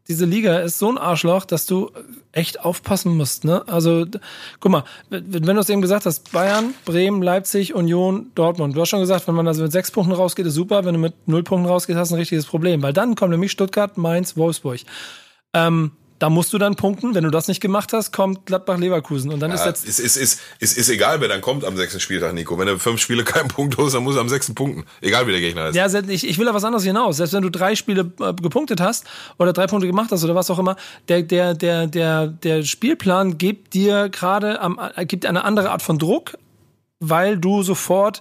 Diese 0.09 0.25
Liga 0.25 0.59
ist 0.59 0.79
so 0.79 0.91
ein 0.91 0.99
Arschloch, 0.99 1.45
dass 1.45 1.67
du 1.67 1.91
echt 2.33 2.65
aufpassen 2.65 3.17
musst. 3.17 3.45
Ne? 3.45 3.63
Also, 3.69 4.07
guck 4.59 4.73
mal, 4.73 4.85
wenn 5.09 5.47
wenn 5.47 5.57
du 5.57 5.63
es 5.63 5.69
eben 5.69 5.83
gesagt 5.83 6.07
hast, 6.07 6.33
Bayern, 6.33 6.75
Bremen, 6.85 7.23
Leipzig, 7.23 7.75
Union, 7.75 8.33
Dortmund. 8.35 8.77
Du 8.77 8.81
hast 8.81 8.89
schon 8.89 9.01
gesagt, 9.01 9.29
wenn 9.29 9.35
man 9.35 9.47
also 9.47 9.63
mit 9.63 9.73
sechs 9.73 9.91
Punkten 9.91 10.13
rausgeht, 10.13 10.47
ist 10.47 10.55
super. 10.55 10.85
Wenn 10.85 10.95
du 10.95 11.01
mit 11.01 11.15
null 11.27 11.43
Punkten 11.43 11.69
rausgehst, 11.69 11.99
hast 11.99 12.11
du 12.11 12.17
ein 12.17 12.19
richtiges 12.19 12.47
Problem. 12.47 12.83
Weil 12.83 12.93
dann 12.93 13.15
kommen 13.15 13.31
nämlich 13.31 13.53
Stuttgart, 13.53 13.97
Mainz, 13.97 14.37
Wolfsburg. 14.37 14.81
Ähm, 15.53 15.93
da 16.21 16.29
musst 16.29 16.53
du 16.53 16.59
dann 16.59 16.77
punkten. 16.77 17.15
Wenn 17.15 17.25
du 17.25 17.31
das 17.31 17.49
nicht 17.49 17.61
gemacht 17.61 17.95
hast, 17.95 18.13
kommt 18.13 18.45
Gladbach-Leverkusen. 18.45 19.33
Und 19.33 19.41
dann 19.41 19.51
ist 19.51 19.61
Ja, 19.61 19.69
jetzt 19.69 19.89
ist, 19.89 19.99
ist, 19.99 20.17
ist, 20.17 20.41
ist, 20.59 20.77
ist 20.77 20.89
egal, 20.91 21.21
wer 21.23 21.29
dann 21.29 21.41
kommt 21.41 21.65
am 21.65 21.77
sechsten 21.79 21.99
Spieltag, 21.99 22.35
Nico. 22.35 22.59
Wenn 22.59 22.69
er 22.69 22.79
fünf 22.79 23.01
Spiele 23.01 23.25
keinen 23.25 23.49
Punkt 23.49 23.79
holst, 23.79 23.95
dann 23.97 24.05
muss 24.05 24.17
er 24.17 24.21
am 24.21 24.29
sechsten 24.29 24.55
punkten. 24.55 24.85
Egal, 25.01 25.27
wie 25.27 25.33
der 25.33 25.41
Gegner 25.41 25.69
ist. 25.69 25.77
Ja, 25.77 25.87
ich, 26.09 26.29
ich 26.29 26.39
will 26.39 26.45
da 26.45 26.53
was 26.53 26.63
anderes 26.63 26.85
hinaus. 26.85 27.17
Selbst 27.17 27.33
wenn 27.33 27.43
du 27.43 27.49
drei 27.49 27.75
Spiele 27.75 28.13
äh, 28.21 28.35
gepunktet 28.35 28.83
hast 28.83 29.07
oder 29.39 29.55
drei 29.55 29.67
Punkte 29.67 29.87
gemacht 29.87 30.13
hast 30.13 30.23
oder 30.23 30.35
was 30.35 30.51
auch 30.51 30.59
immer, 30.59 30.77
der, 31.09 31.23
der, 31.23 31.55
der, 31.55 31.87
der, 31.87 32.27
der 32.27 32.65
Spielplan 32.65 33.39
gibt 33.39 33.73
dir 33.73 34.11
gerade 34.11 34.61
am, 34.61 34.79
äh, 34.95 35.07
gibt 35.07 35.25
eine 35.25 35.45
andere 35.45 35.71
Art 35.71 35.81
von 35.81 35.99
Druck, 35.99 36.37
weil 36.99 37.39
du 37.39 37.63
sofort 37.63 38.21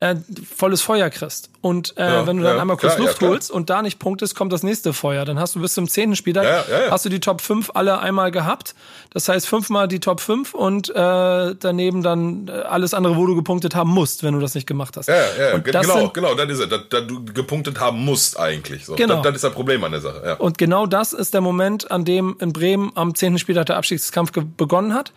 äh, 0.00 0.14
volles 0.54 0.82
Feuer 0.82 1.08
kriegst. 1.08 1.48
Und 1.62 1.96
äh, 1.96 2.04
Ja, 2.04 2.26
wenn 2.26 2.36
du 2.36 2.42
dann 2.42 2.56
ja, 2.56 2.60
einmal 2.60 2.76
kurz 2.76 2.92
klar, 2.96 2.98
ja, 2.98 3.06
Luft 3.06 3.18
klar. 3.18 3.30
holst 3.30 3.50
und 3.50 3.70
da 3.70 3.80
nicht 3.80 3.98
punktest, 3.98 4.34
kommt 4.34 4.52
das 4.52 4.62
nächste 4.62 4.92
Feuer. 4.92 5.24
Dann 5.24 5.38
hast 5.40 5.54
du 5.54 5.60
bis 5.60 5.72
zum 5.72 5.88
zehnten 5.88 6.16
Spieltag 6.16 6.44
Ja, 6.44 6.64
ja, 6.70 6.84
ja. 6.84 6.90
hast 6.90 7.06
du 7.06 7.08
die 7.08 7.18
Top 7.18 7.40
5 7.40 7.70
alle 7.72 7.98
einmal 8.00 8.30
gehabt. 8.30 8.74
Das 9.14 9.26
heißt 9.30 9.48
fünfmal 9.48 9.88
die 9.88 9.98
Top 9.98 10.20
5 10.20 10.52
und 10.52 10.90
äh, 10.90 11.54
daneben 11.58 12.02
dann 12.02 12.48
äh, 12.48 12.50
alles 12.52 12.92
andere, 12.92 13.16
wo 13.16 13.24
du 13.26 13.34
gepunktet 13.34 13.74
haben 13.74 13.88
musst, 13.90 14.22
wenn 14.22 14.34
du 14.34 14.40
das 14.40 14.54
nicht 14.54 14.66
gemacht 14.66 14.98
hast. 14.98 15.06
Ja, 15.08 15.14
ja, 15.16 15.48
ja. 15.48 15.54
Und 15.54 15.64
genau, 15.64 15.82
sind- 15.82 16.12
genau, 16.14 16.34
das 16.34 16.50
ist 16.50 16.58
es. 16.60 16.68
Das 16.90 17.06
du 17.06 17.24
gepunktet 17.24 17.80
haben 17.80 18.04
musst 18.04 18.38
eigentlich. 18.38 18.84
So. 18.84 18.96
Genau. 18.96 19.14
Das, 19.16 19.22
das 19.24 19.34
ist 19.36 19.44
das 19.44 19.52
Problem 19.54 19.82
an 19.82 19.92
der 19.92 20.02
Sache. 20.02 20.22
Ja. 20.26 20.34
Und 20.34 20.58
genau 20.58 20.84
das 20.86 21.14
ist 21.14 21.32
der 21.32 21.40
Moment, 21.40 21.90
an 21.90 22.04
dem 22.04 22.36
in 22.40 22.52
Bremen 22.52 22.92
am 22.96 23.14
10. 23.14 23.38
Spieltag 23.38 23.64
der 23.64 23.78
Abstiegskampf 23.78 24.30
begonnen 24.58 24.92
hat, 24.92 25.12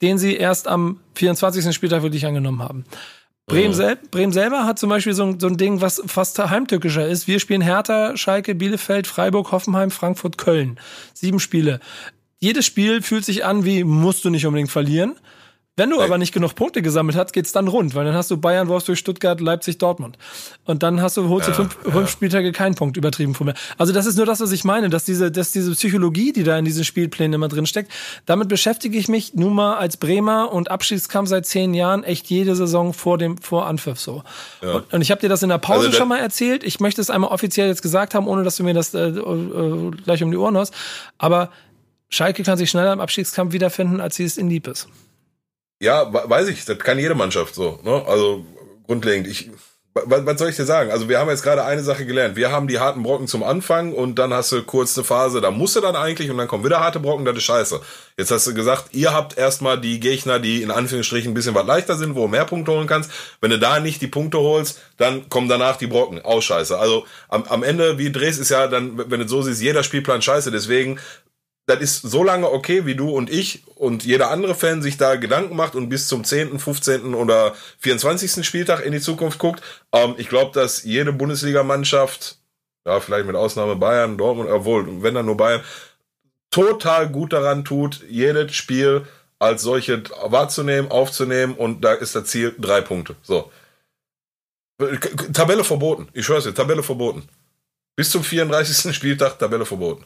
den 0.00 0.16
sie 0.18 0.36
erst 0.36 0.68
am 0.68 1.00
24. 1.16 1.74
Spieltag 1.74 2.02
wirklich 2.04 2.24
angenommen 2.24 2.62
haben. 2.62 2.84
Bremen, 3.46 3.74
sel 3.74 3.98
Bremen 4.10 4.32
selber 4.32 4.64
hat 4.64 4.78
zum 4.78 4.88
Beispiel 4.88 5.14
so, 5.14 5.24
ein- 5.24 5.40
so 5.40 5.46
ein 5.48 5.56
Ding, 5.56 5.80
was 5.80 6.00
fast 6.06 6.38
heimtückischer 6.38 7.06
ist. 7.06 7.26
Wir 7.26 7.40
spielen 7.40 7.60
Hertha, 7.60 8.16
Schalke, 8.16 8.54
Bielefeld, 8.54 9.06
Freiburg, 9.06 9.50
Hoffenheim, 9.52 9.90
Frankfurt, 9.90 10.38
Köln. 10.38 10.78
Sieben 11.12 11.40
Spiele. 11.40 11.80
Jedes 12.38 12.64
Spiel 12.66 13.02
fühlt 13.02 13.24
sich 13.24 13.44
an 13.44 13.64
wie, 13.64 13.84
musst 13.84 14.24
du 14.24 14.30
nicht 14.30 14.46
unbedingt 14.46 14.70
verlieren. 14.70 15.16
Wenn 15.74 15.88
du 15.88 16.02
aber 16.02 16.18
nicht 16.18 16.34
genug 16.34 16.54
Punkte 16.54 16.82
gesammelt 16.82 17.16
hast, 17.16 17.32
geht's 17.32 17.52
dann 17.52 17.66
rund, 17.66 17.94
weil 17.94 18.04
dann 18.04 18.14
hast 18.14 18.30
du 18.30 18.36
Bayern, 18.36 18.68
Wolfsburg, 18.68 18.98
Stuttgart, 18.98 19.40
Leipzig, 19.40 19.78
Dortmund. 19.78 20.18
Und 20.66 20.82
dann 20.82 21.00
hast 21.00 21.16
du, 21.16 21.30
holst 21.30 21.48
du 21.48 21.54
fünf, 21.54 21.78
fünf 21.82 22.10
Spieltage 22.10 22.52
keinen 22.52 22.74
Punkt 22.74 22.98
übertrieben 22.98 23.34
von 23.34 23.46
mir. 23.46 23.54
Also 23.78 23.94
das 23.94 24.04
ist 24.04 24.18
nur 24.18 24.26
das, 24.26 24.40
was 24.40 24.52
ich 24.52 24.64
meine, 24.64 24.90
dass 24.90 25.04
diese, 25.06 25.32
dass 25.32 25.50
diese 25.50 25.72
Psychologie, 25.72 26.34
die 26.34 26.44
da 26.44 26.58
in 26.58 26.66
diesen 26.66 26.84
Spielplänen 26.84 27.32
immer 27.32 27.48
drin 27.48 27.64
steckt, 27.64 27.90
damit 28.26 28.48
beschäftige 28.48 28.98
ich 28.98 29.08
mich 29.08 29.32
nun 29.32 29.54
mal 29.54 29.78
als 29.78 29.96
Bremer 29.96 30.52
und 30.52 30.70
Abschiedskampf 30.70 31.30
seit 31.30 31.46
zehn 31.46 31.72
Jahren 31.72 32.04
echt 32.04 32.26
jede 32.26 32.54
Saison 32.54 32.92
vor 32.92 33.16
dem, 33.16 33.38
vor 33.38 33.64
Anpfiff 33.64 33.98
so. 33.98 34.24
Und, 34.60 34.92
und 34.92 35.00
ich 35.00 35.10
habe 35.10 35.22
dir 35.22 35.30
das 35.30 35.42
in 35.42 35.48
der 35.48 35.56
Pause 35.56 35.86
Also 35.86 35.96
schon 35.96 36.08
mal 36.08 36.18
erzählt. 36.18 36.64
Ich 36.64 36.80
möchte 36.80 37.00
es 37.00 37.08
einmal 37.08 37.30
offiziell 37.30 37.68
jetzt 37.68 37.80
gesagt 37.80 38.14
haben, 38.14 38.28
ohne 38.28 38.42
dass 38.42 38.56
du 38.56 38.62
mir 38.62 38.74
das 38.74 38.92
äh, 38.92 39.08
äh, 39.08 39.90
gleich 40.04 40.22
um 40.22 40.30
die 40.30 40.36
Ohren 40.36 40.54
haust. 40.58 40.74
Aber 41.16 41.48
Schalke 42.10 42.42
kann 42.42 42.58
sich 42.58 42.68
schneller 42.68 42.92
im 42.92 43.00
Abstiegskampf 43.00 43.54
wiederfinden, 43.54 44.02
als 44.02 44.16
sie 44.16 44.24
es 44.24 44.36
in 44.36 44.50
Lieb 44.50 44.66
ist. 44.66 44.86
Ja, 45.82 46.12
we- 46.12 46.22
weiß 46.30 46.48
ich, 46.48 46.64
das 46.64 46.78
kann 46.78 46.98
jede 46.98 47.14
Mannschaft 47.14 47.54
so. 47.54 47.78
Ne? 47.82 48.02
Also 48.06 48.44
grundlegend. 48.86 49.26
Ich, 49.26 49.50
was, 49.94 50.24
was 50.24 50.38
soll 50.38 50.48
ich 50.48 50.56
dir 50.56 50.64
sagen? 50.64 50.90
Also 50.90 51.10
wir 51.10 51.18
haben 51.18 51.28
jetzt 51.28 51.42
gerade 51.42 51.64
eine 51.64 51.82
Sache 51.82 52.06
gelernt. 52.06 52.34
Wir 52.34 52.50
haben 52.50 52.66
die 52.66 52.78
harten 52.78 53.02
Brocken 53.02 53.26
zum 53.26 53.42
Anfang 53.42 53.92
und 53.92 54.14
dann 54.18 54.32
hast 54.32 54.50
du 54.50 54.62
kurz 54.62 54.96
eine 54.96 55.04
Phase, 55.04 55.42
da 55.42 55.50
musst 55.50 55.76
du 55.76 55.80
dann 55.82 55.96
eigentlich 55.96 56.30
und 56.30 56.38
dann 56.38 56.48
kommen 56.48 56.64
wieder 56.64 56.80
harte 56.80 56.98
Brocken, 56.98 57.26
das 57.26 57.36
ist 57.36 57.42
scheiße. 57.42 57.78
Jetzt 58.16 58.30
hast 58.30 58.46
du 58.46 58.54
gesagt, 58.54 58.86
ihr 58.92 59.12
habt 59.12 59.36
erstmal 59.36 59.78
die 59.78 60.00
Gegner, 60.00 60.38
die 60.38 60.62
in 60.62 60.70
Anführungsstrichen 60.70 61.32
ein 61.32 61.34
bisschen 61.34 61.54
was 61.54 61.66
leichter 61.66 61.96
sind, 61.96 62.14
wo 62.14 62.22
du 62.22 62.28
mehr 62.28 62.46
Punkte 62.46 62.72
holen 62.72 62.86
kannst. 62.86 63.10
Wenn 63.42 63.50
du 63.50 63.58
da 63.58 63.80
nicht 63.80 64.00
die 64.00 64.06
Punkte 64.06 64.38
holst, 64.38 64.80
dann 64.96 65.28
kommen 65.28 65.48
danach 65.50 65.76
die 65.76 65.88
Brocken. 65.88 66.24
Auch 66.24 66.40
scheiße. 66.40 66.78
Also 66.78 67.04
am, 67.28 67.44
am 67.44 67.62
Ende, 67.62 67.98
wie 67.98 68.10
Dres 68.10 68.38
ist 68.38 68.48
ja 68.50 68.68
dann, 68.68 69.10
wenn 69.10 69.20
du 69.20 69.28
so 69.28 69.42
siehst, 69.42 69.60
jeder 69.60 69.82
Spielplan 69.82 70.22
scheiße. 70.22 70.50
Deswegen 70.50 71.00
das 71.66 71.80
ist 71.80 72.02
so 72.02 72.24
lange 72.24 72.50
okay, 72.50 72.86
wie 72.86 72.96
du 72.96 73.10
und 73.10 73.30
ich 73.30 73.62
und 73.76 74.04
jeder 74.04 74.30
andere 74.30 74.54
Fan 74.54 74.82
sich 74.82 74.96
da 74.96 75.14
Gedanken 75.16 75.54
macht 75.54 75.74
und 75.74 75.88
bis 75.88 76.08
zum 76.08 76.24
10., 76.24 76.58
15. 76.58 77.14
oder 77.14 77.54
24. 77.78 78.44
Spieltag 78.44 78.84
in 78.84 78.92
die 78.92 79.00
Zukunft 79.00 79.38
guckt. 79.38 79.62
Ähm, 79.92 80.14
ich 80.18 80.28
glaube, 80.28 80.52
dass 80.52 80.82
jede 80.82 81.12
Bundesligamannschaft, 81.12 82.38
ja, 82.86 82.98
vielleicht 82.98 83.26
mit 83.26 83.36
Ausnahme 83.36 83.76
Bayern, 83.76 84.18
Dortmund, 84.18 84.50
obwohl, 84.50 85.02
wenn 85.02 85.14
dann 85.14 85.26
nur 85.26 85.36
Bayern, 85.36 85.62
total 86.50 87.08
gut 87.08 87.32
daran 87.32 87.64
tut, 87.64 88.02
jedes 88.08 88.54
Spiel 88.54 89.06
als 89.38 89.62
solche 89.62 90.02
wahrzunehmen, 90.24 90.90
aufzunehmen 90.90 91.54
und 91.54 91.82
da 91.84 91.94
ist 91.94 92.14
das 92.14 92.24
Ziel 92.24 92.54
drei 92.58 92.80
Punkte. 92.80 93.16
So. 93.22 93.50
Tabelle 95.32 95.64
verboten. 95.64 96.08
Ich 96.12 96.26
schwör's 96.26 96.44
dir, 96.44 96.54
Tabelle 96.54 96.82
verboten. 96.82 97.28
Bis 97.94 98.10
zum 98.10 98.24
34. 98.24 98.94
Spieltag 98.94 99.38
Tabelle 99.38 99.64
verboten. 99.64 100.04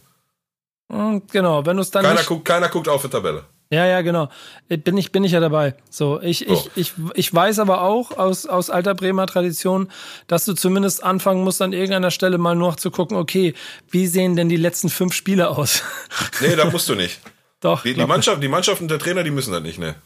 Hm, 0.90 1.22
genau, 1.30 1.66
wenn 1.66 1.76
du 1.76 1.82
es 1.82 1.90
dann 1.90 2.02
Keiner 2.04 2.16
nicht, 2.18 2.26
guckt, 2.28 2.44
keiner 2.44 2.68
guckt 2.68 2.88
auf 2.88 3.02
die 3.02 3.08
Tabelle. 3.08 3.44
Ja, 3.70 3.84
ja, 3.84 4.00
genau. 4.02 4.28
Bin 4.68 4.96
ich, 4.96 5.10
bin 5.10 5.24
ich 5.24 5.32
ja 5.32 5.40
dabei. 5.40 5.74
So, 5.90 6.20
ich, 6.22 6.46
So. 6.46 6.52
ich, 6.54 6.70
ich, 6.76 6.92
ich 7.14 7.34
weiß 7.34 7.58
aber 7.58 7.82
auch 7.82 8.12
aus, 8.16 8.46
aus 8.46 8.70
alter 8.70 8.94
Bremer 8.94 9.26
Tradition, 9.26 9.90
dass 10.28 10.44
du 10.44 10.52
zumindest 10.54 11.02
anfangen 11.02 11.42
musst, 11.42 11.60
an 11.60 11.72
irgendeiner 11.72 12.12
Stelle 12.12 12.38
mal 12.38 12.54
noch 12.54 12.76
zu 12.76 12.92
gucken, 12.92 13.16
okay, 13.16 13.54
wie 13.90 14.06
sehen 14.06 14.36
denn 14.36 14.48
die 14.48 14.56
letzten 14.56 14.88
fünf 14.88 15.14
Spiele 15.14 15.48
aus? 15.50 15.82
Nee, 16.40 16.54
da 16.54 16.66
musst 16.66 16.88
du 16.88 16.94
nicht. 16.94 17.18
Doch, 17.60 17.82
Die, 17.82 17.94
die, 17.94 18.06
Mannschaft, 18.06 18.40
die 18.40 18.48
Mannschaft 18.48 18.80
und 18.82 18.88
der 18.90 18.98
Trainer, 19.00 19.24
die 19.24 19.30
müssen 19.32 19.50
das 19.50 19.62
nicht, 19.62 19.78
ne? 19.80 19.96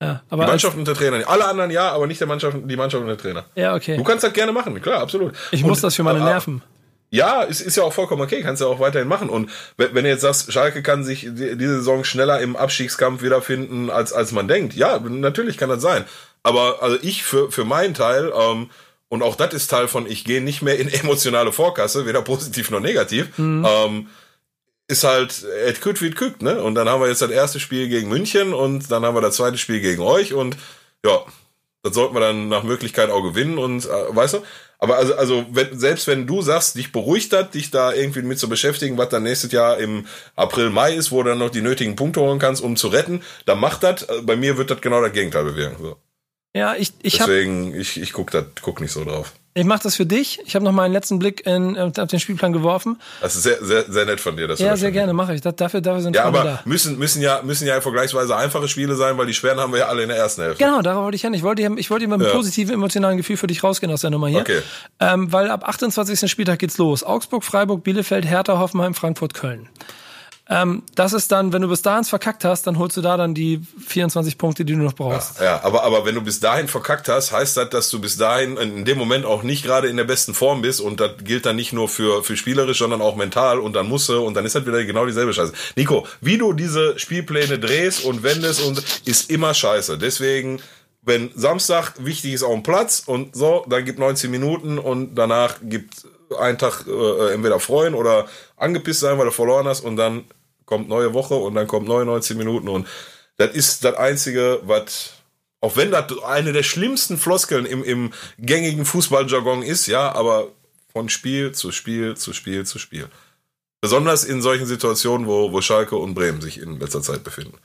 ja, 0.00 0.14
Die 0.14 0.32
aber 0.32 0.44
als, 0.44 0.52
Mannschaft 0.52 0.78
und 0.78 0.88
der 0.88 0.94
Trainer. 0.94 1.28
Alle 1.28 1.44
anderen 1.46 1.70
ja, 1.70 1.90
aber 1.92 2.06
nicht 2.06 2.20
der 2.20 2.28
Mannschaft, 2.28 2.56
die 2.64 2.76
Mannschaft 2.76 3.02
und 3.02 3.08
der 3.08 3.18
Trainer. 3.18 3.44
ja, 3.56 3.70
Du 3.72 3.76
okay. 3.76 4.02
kannst 4.06 4.24
das 4.24 4.32
gerne 4.32 4.52
machen, 4.52 4.80
klar, 4.80 5.00
absolut. 5.02 5.34
Ich 5.50 5.62
und, 5.62 5.68
muss 5.68 5.82
das 5.82 5.94
für 5.96 6.02
meine 6.02 6.20
Nerven. 6.20 6.62
Ja, 7.10 7.42
ist, 7.42 7.60
ist 7.60 7.76
ja 7.76 7.84
auch 7.84 7.92
vollkommen 7.92 8.22
okay, 8.22 8.42
kannst 8.42 8.60
du 8.60 8.66
ja 8.66 8.70
auch 8.70 8.80
weiterhin 8.80 9.08
machen. 9.08 9.30
Und 9.30 9.50
wenn, 9.76 9.94
wenn 9.94 10.04
du 10.04 10.10
jetzt 10.10 10.22
sagst, 10.22 10.52
Schalke 10.52 10.82
kann 10.82 11.04
sich 11.04 11.20
die, 11.20 11.56
diese 11.56 11.76
Saison 11.76 12.04
schneller 12.04 12.40
im 12.40 12.56
Abstiegskampf 12.56 13.22
wiederfinden, 13.22 13.90
als, 13.90 14.12
als 14.12 14.32
man 14.32 14.48
denkt, 14.48 14.74
ja, 14.74 14.98
natürlich 14.98 15.56
kann 15.56 15.68
das 15.68 15.82
sein. 15.82 16.04
Aber 16.42 16.82
also 16.82 16.98
ich 17.02 17.22
für, 17.22 17.50
für 17.50 17.64
meinen 17.64 17.94
Teil, 17.94 18.32
ähm, 18.36 18.70
und 19.08 19.22
auch 19.22 19.36
das 19.36 19.54
ist 19.54 19.68
Teil 19.68 19.88
von, 19.88 20.10
ich 20.10 20.24
gehe 20.24 20.40
nicht 20.42 20.62
mehr 20.62 20.78
in 20.78 20.88
emotionale 20.92 21.52
Vorkasse, 21.52 22.06
weder 22.06 22.22
positiv 22.22 22.70
noch 22.70 22.80
negativ, 22.80 23.30
ähm, 23.64 24.08
ist 24.88 25.04
halt, 25.04 25.44
et 25.66 25.80
küt 25.80 26.00
wie 26.00 26.08
et 26.08 26.16
küt, 26.16 26.42
ne? 26.42 26.62
Und 26.62 26.76
dann 26.76 26.88
haben 26.88 27.00
wir 27.00 27.08
jetzt 27.08 27.22
das 27.22 27.30
erste 27.30 27.58
Spiel 27.58 27.88
gegen 27.88 28.08
München 28.08 28.54
und 28.54 28.90
dann 28.90 29.04
haben 29.04 29.16
wir 29.16 29.20
das 29.20 29.36
zweite 29.36 29.58
Spiel 29.58 29.80
gegen 29.80 30.02
euch 30.02 30.32
und 30.32 30.56
ja, 31.04 31.24
das 31.82 31.94
sollten 31.94 32.14
wir 32.14 32.20
dann 32.20 32.48
nach 32.48 32.62
Möglichkeit 32.62 33.10
auch 33.10 33.22
gewinnen 33.22 33.58
und 33.58 33.84
äh, 33.84 33.88
weißt 33.88 34.34
du? 34.34 34.42
Aber 34.78 34.96
also, 34.96 35.14
also 35.14 35.46
wenn, 35.50 35.78
selbst 35.78 36.06
wenn 36.06 36.26
du 36.26 36.42
sagst, 36.42 36.76
dich 36.76 36.92
beruhigt 36.92 37.32
hat, 37.32 37.54
dich 37.54 37.70
da 37.70 37.92
irgendwie 37.92 38.22
mit 38.22 38.38
zu 38.38 38.48
beschäftigen, 38.48 38.98
was 38.98 39.08
dann 39.08 39.22
nächstes 39.22 39.52
Jahr 39.52 39.78
im 39.78 40.06
April, 40.34 40.70
Mai 40.70 40.94
ist, 40.94 41.10
wo 41.12 41.22
du 41.22 41.30
dann 41.30 41.38
noch 41.38 41.50
die 41.50 41.62
nötigen 41.62 41.96
Punkte 41.96 42.20
holen 42.20 42.38
kannst, 42.38 42.62
um 42.62 42.76
zu 42.76 42.88
retten, 42.88 43.22
dann 43.46 43.58
mach 43.58 43.78
das. 43.78 44.02
Äh, 44.02 44.22
Bei 44.22 44.36
mir 44.36 44.58
wird 44.58 44.70
das 44.70 44.80
genau 44.80 45.00
das 45.00 45.12
Gegenteil 45.12 45.44
bewirken. 45.44 45.76
So. 45.80 45.96
Ja, 46.56 46.74
ich, 46.74 46.92
ich 47.02 47.20
hab, 47.20 47.26
Deswegen, 47.28 47.74
ich, 47.78 48.00
ich 48.00 48.12
guck, 48.12 48.30
das, 48.30 48.44
guck 48.62 48.80
nicht 48.80 48.92
so 48.92 49.04
drauf. 49.04 49.32
ich 49.54 49.64
mach 49.64 49.78
das 49.78 49.94
für 49.96 50.06
dich. 50.06 50.40
Ich 50.46 50.54
habe 50.54 50.64
noch 50.64 50.72
mal 50.72 50.84
einen 50.84 50.92
letzten 50.94 51.18
Blick 51.18 51.44
in, 51.46 51.76
auf 51.78 51.92
den 51.92 52.18
Spielplan 52.20 52.52
geworfen. 52.52 53.00
Das 53.20 53.36
ist 53.36 53.42
sehr, 53.42 53.62
sehr, 53.64 53.84
sehr 53.90 54.04
nett 54.06 54.20
von 54.20 54.36
dir. 54.36 54.48
Dass 54.48 54.58
Ja, 54.58 54.70
das 54.70 54.80
sehr 54.80 54.90
gerne 54.92 55.12
mache 55.12 55.34
ich. 55.34 55.40
Dafür, 55.42 55.80
dafür 55.80 56.00
sind 56.00 56.16
Ja, 56.16 56.22
Freunde 56.22 56.40
aber 56.40 56.48
da. 56.50 56.60
müssen, 56.64 56.98
müssen 56.98 57.20
ja, 57.22 57.42
müssen 57.42 57.66
ja 57.66 57.80
vergleichsweise 57.80 58.34
einfache 58.36 58.68
Spiele 58.68 58.94
sein, 58.96 59.18
weil 59.18 59.26
die 59.26 59.34
schweren 59.34 59.58
haben 59.60 59.72
wir 59.72 59.80
ja 59.80 59.86
alle 59.88 60.02
in 60.02 60.08
der 60.08 60.18
ersten 60.18 60.42
Hälfte. 60.42 60.64
Genau, 60.64 60.82
darauf 60.82 61.04
wollte 61.04 61.16
ich 61.16 61.22
hin. 61.22 61.34
Ich 61.34 61.42
wollte, 61.42 61.62
ich 61.76 61.90
wollte 61.90 62.04
immer 62.04 62.18
mit 62.18 62.28
Ja. 62.28 62.32
positiven 62.34 62.74
emotionalen 62.74 63.16
Gefühl 63.16 63.36
für 63.36 63.46
dich 63.46 63.62
rausgehen 63.62 63.92
aus 63.92 64.00
der 64.00 64.10
Nummer 64.10 64.28
hier. 64.28 64.40
Okay. 64.40 64.62
Ähm, 65.00 65.32
weil 65.32 65.50
ab 65.50 65.68
28. 65.68 66.30
Spieltag 66.30 66.58
geht's 66.58 66.78
los. 66.78 67.04
Augsburg, 67.04 67.44
Freiburg, 67.44 67.84
Bielefeld, 67.84 68.24
Hertha, 68.26 68.58
Hoffenheim, 68.58 68.94
Frankfurt, 68.94 69.34
Köln. 69.34 69.68
Ähm, 70.48 70.84
das 70.94 71.12
ist 71.12 71.32
dann, 71.32 71.52
wenn 71.52 71.62
du 71.62 71.68
bis 71.68 71.82
dahin 71.82 72.04
verkackt 72.04 72.44
hast, 72.44 72.68
dann 72.68 72.78
holst 72.78 72.96
du 72.96 73.02
da 73.02 73.16
dann 73.16 73.34
die 73.34 73.60
24 73.88 74.38
Punkte, 74.38 74.64
die 74.64 74.74
du 74.74 74.78
noch 74.78 74.92
brauchst. 74.92 75.40
Ja, 75.40 75.64
aber, 75.64 75.82
aber 75.82 76.04
wenn 76.04 76.14
du 76.14 76.20
bis 76.20 76.38
dahin 76.38 76.68
verkackt 76.68 77.08
hast, 77.08 77.32
heißt 77.32 77.56
das, 77.56 77.70
dass 77.70 77.90
du 77.90 78.00
bis 78.00 78.16
dahin 78.16 78.56
in 78.56 78.84
dem 78.84 78.96
Moment 78.96 79.24
auch 79.24 79.42
nicht 79.42 79.64
gerade 79.64 79.88
in 79.88 79.96
der 79.96 80.04
besten 80.04 80.34
Form 80.34 80.62
bist 80.62 80.80
und 80.80 81.00
das 81.00 81.12
gilt 81.24 81.46
dann 81.46 81.56
nicht 81.56 81.72
nur 81.72 81.88
für, 81.88 82.22
für 82.22 82.36
spielerisch, 82.36 82.78
sondern 82.78 83.02
auch 83.02 83.16
mental 83.16 83.58
und 83.58 83.72
dann 83.72 83.88
musst 83.88 84.08
du 84.08 84.24
und 84.24 84.34
dann 84.34 84.46
ist 84.46 84.54
das 84.54 84.64
wieder 84.64 84.84
genau 84.84 85.04
dieselbe 85.04 85.32
Scheiße. 85.32 85.52
Nico, 85.74 86.06
wie 86.20 86.38
du 86.38 86.52
diese 86.52 86.96
Spielpläne 86.96 87.58
drehst 87.58 88.04
und 88.04 88.22
wendest 88.22 88.62
und 88.62 88.84
ist 89.04 89.30
immer 89.30 89.52
scheiße. 89.52 89.98
Deswegen, 89.98 90.60
wenn 91.02 91.32
Samstag 91.34 91.94
wichtig 91.98 92.34
ist 92.34 92.44
auf 92.44 92.52
dem 92.52 92.62
Platz 92.62 93.02
und 93.04 93.34
so, 93.34 93.66
dann 93.68 93.84
gibt 93.84 93.98
19 93.98 94.30
Minuten 94.30 94.78
und 94.78 95.16
danach 95.16 95.56
gibt 95.60 96.06
einen 96.38 96.58
Tag 96.58 96.84
äh, 96.86 97.32
entweder 97.34 97.58
freuen 97.58 97.94
oder 97.94 98.26
angepisst 98.56 99.00
sein, 99.00 99.18
weil 99.18 99.26
du 99.26 99.32
verloren 99.32 99.66
hast 99.66 99.80
und 99.80 99.96
dann 99.96 100.24
kommt 100.66 100.88
neue 100.88 101.14
Woche 101.14 101.34
und 101.34 101.54
dann 101.54 101.66
kommt 101.66 101.88
neue 101.88 102.04
19 102.04 102.36
Minuten 102.36 102.68
und 102.68 102.86
das 103.38 103.54
ist 103.54 103.84
das 103.84 103.96
Einzige, 103.96 104.60
was 104.64 105.14
auch 105.60 105.76
wenn 105.76 105.90
das 105.90 106.12
eine 106.24 106.52
der 106.52 106.62
schlimmsten 106.62 107.16
Floskeln 107.16 107.66
im, 107.66 107.82
im 107.82 108.12
gängigen 108.38 108.84
Fußballjargon 108.84 109.62
ist, 109.62 109.86
ja, 109.86 110.12
aber 110.12 110.48
von 110.92 111.08
Spiel 111.08 111.52
zu 111.52 111.72
Spiel 111.72 112.16
zu 112.16 112.32
Spiel 112.32 112.64
zu 112.66 112.78
Spiel. 112.78 113.08
Besonders 113.80 114.24
in 114.24 114.42
solchen 114.42 114.66
Situationen, 114.66 115.26
wo, 115.26 115.52
wo 115.52 115.60
Schalke 115.60 115.96
und 115.96 116.14
Bremen 116.14 116.40
sich 116.40 116.60
in 116.60 116.78
letzter 116.78 117.02
Zeit 117.02 117.24
befinden. 117.24 117.58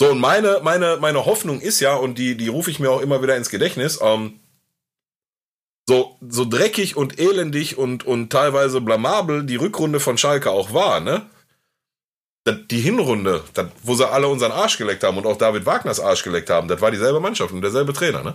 So, 0.00 0.10
und 0.10 0.20
meine, 0.20 0.60
meine, 0.62 0.98
meine 1.00 1.24
Hoffnung 1.24 1.60
ist 1.60 1.80
ja, 1.80 1.94
und 1.94 2.18
die, 2.18 2.36
die 2.36 2.48
rufe 2.48 2.70
ich 2.70 2.80
mir 2.80 2.90
auch 2.90 3.00
immer 3.00 3.22
wieder 3.22 3.36
ins 3.36 3.48
Gedächtnis, 3.48 3.98
ähm, 4.02 4.40
so, 5.88 6.18
so 6.28 6.44
dreckig 6.44 6.96
und 6.96 7.18
elendig 7.18 7.78
und, 7.78 8.04
und 8.04 8.30
teilweise 8.30 8.80
blamabel 8.80 9.44
die 9.44 9.56
Rückrunde 9.56 10.00
von 10.00 10.18
Schalke 10.18 10.50
auch 10.50 10.74
war, 10.74 11.00
ne? 11.00 11.30
Die 12.70 12.80
Hinrunde, 12.80 13.42
das, 13.54 13.66
wo 13.82 13.94
sie 13.94 14.08
alle 14.08 14.28
unseren 14.28 14.52
Arsch 14.52 14.78
geleckt 14.78 15.02
haben 15.02 15.18
und 15.18 15.26
auch 15.26 15.36
David 15.36 15.66
Wagners 15.66 15.98
Arsch 15.98 16.22
geleckt 16.22 16.48
haben, 16.48 16.68
das 16.68 16.80
war 16.80 16.92
dieselbe 16.92 17.18
Mannschaft 17.18 17.52
und 17.52 17.60
derselbe 17.60 17.92
Trainer, 17.92 18.22
ne? 18.22 18.34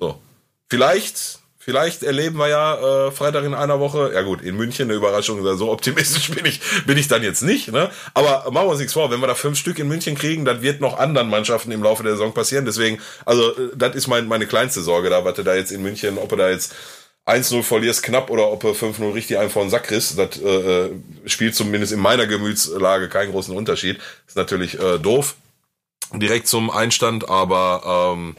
So. 0.00 0.20
Vielleicht, 0.68 1.38
vielleicht 1.58 2.02
erleben 2.02 2.38
wir 2.38 2.48
ja 2.48 3.06
äh, 3.06 3.10
Freitag 3.10 3.44
in 3.44 3.54
einer 3.54 3.80
Woche, 3.80 4.12
ja 4.12 4.20
gut, 4.20 4.42
in 4.42 4.54
München 4.54 4.84
eine 4.88 4.94
Überraschung, 4.94 5.42
so 5.56 5.70
optimistisch 5.70 6.30
bin 6.34 6.44
ich, 6.44 6.60
bin 6.84 6.98
ich 6.98 7.08
dann 7.08 7.22
jetzt 7.22 7.42
nicht, 7.42 7.72
ne? 7.72 7.90
Aber 8.12 8.50
machen 8.50 8.66
wir 8.66 8.70
uns 8.72 8.80
nichts 8.80 8.92
vor, 8.92 9.10
wenn 9.10 9.20
wir 9.20 9.26
da 9.26 9.34
fünf 9.34 9.58
Stück 9.58 9.78
in 9.78 9.88
München 9.88 10.14
kriegen, 10.14 10.44
das 10.44 10.60
wird 10.60 10.82
noch 10.82 10.98
anderen 10.98 11.30
Mannschaften 11.30 11.72
im 11.72 11.82
Laufe 11.82 12.02
der 12.02 12.12
Saison 12.12 12.34
passieren. 12.34 12.66
Deswegen, 12.66 13.00
also, 13.24 13.56
äh, 13.56 13.70
das 13.74 13.94
ist 13.94 14.08
mein, 14.08 14.28
meine 14.28 14.46
kleinste 14.46 14.82
Sorge 14.82 15.08
da, 15.08 15.24
was 15.24 15.34
du 15.34 15.42
da 15.42 15.54
jetzt 15.54 15.72
in 15.72 15.82
München, 15.82 16.18
ob 16.18 16.28
du 16.28 16.36
da 16.36 16.50
jetzt 16.50 16.74
1-0 17.28 17.62
verlierst 17.62 18.02
knapp 18.02 18.30
oder 18.30 18.50
ob 18.50 18.60
du 18.60 18.70
5-0 18.70 19.14
richtig 19.14 19.38
einen 19.38 19.50
vor 19.50 19.62
den 19.62 19.70
Sack 19.70 19.84
kriegst, 19.84 20.18
das 20.18 20.40
äh, 20.40 20.86
äh, 20.86 20.90
spielt 21.26 21.54
zumindest 21.54 21.92
in 21.92 22.00
meiner 22.00 22.26
Gemütslage 22.26 23.08
keinen 23.08 23.32
großen 23.32 23.54
Unterschied. 23.54 23.98
Ist 24.26 24.36
natürlich 24.36 24.80
äh, 24.80 24.98
doof, 24.98 25.36
direkt 26.14 26.48
zum 26.48 26.70
Einstand, 26.70 27.28
aber 27.28 28.14
ähm, 28.16 28.34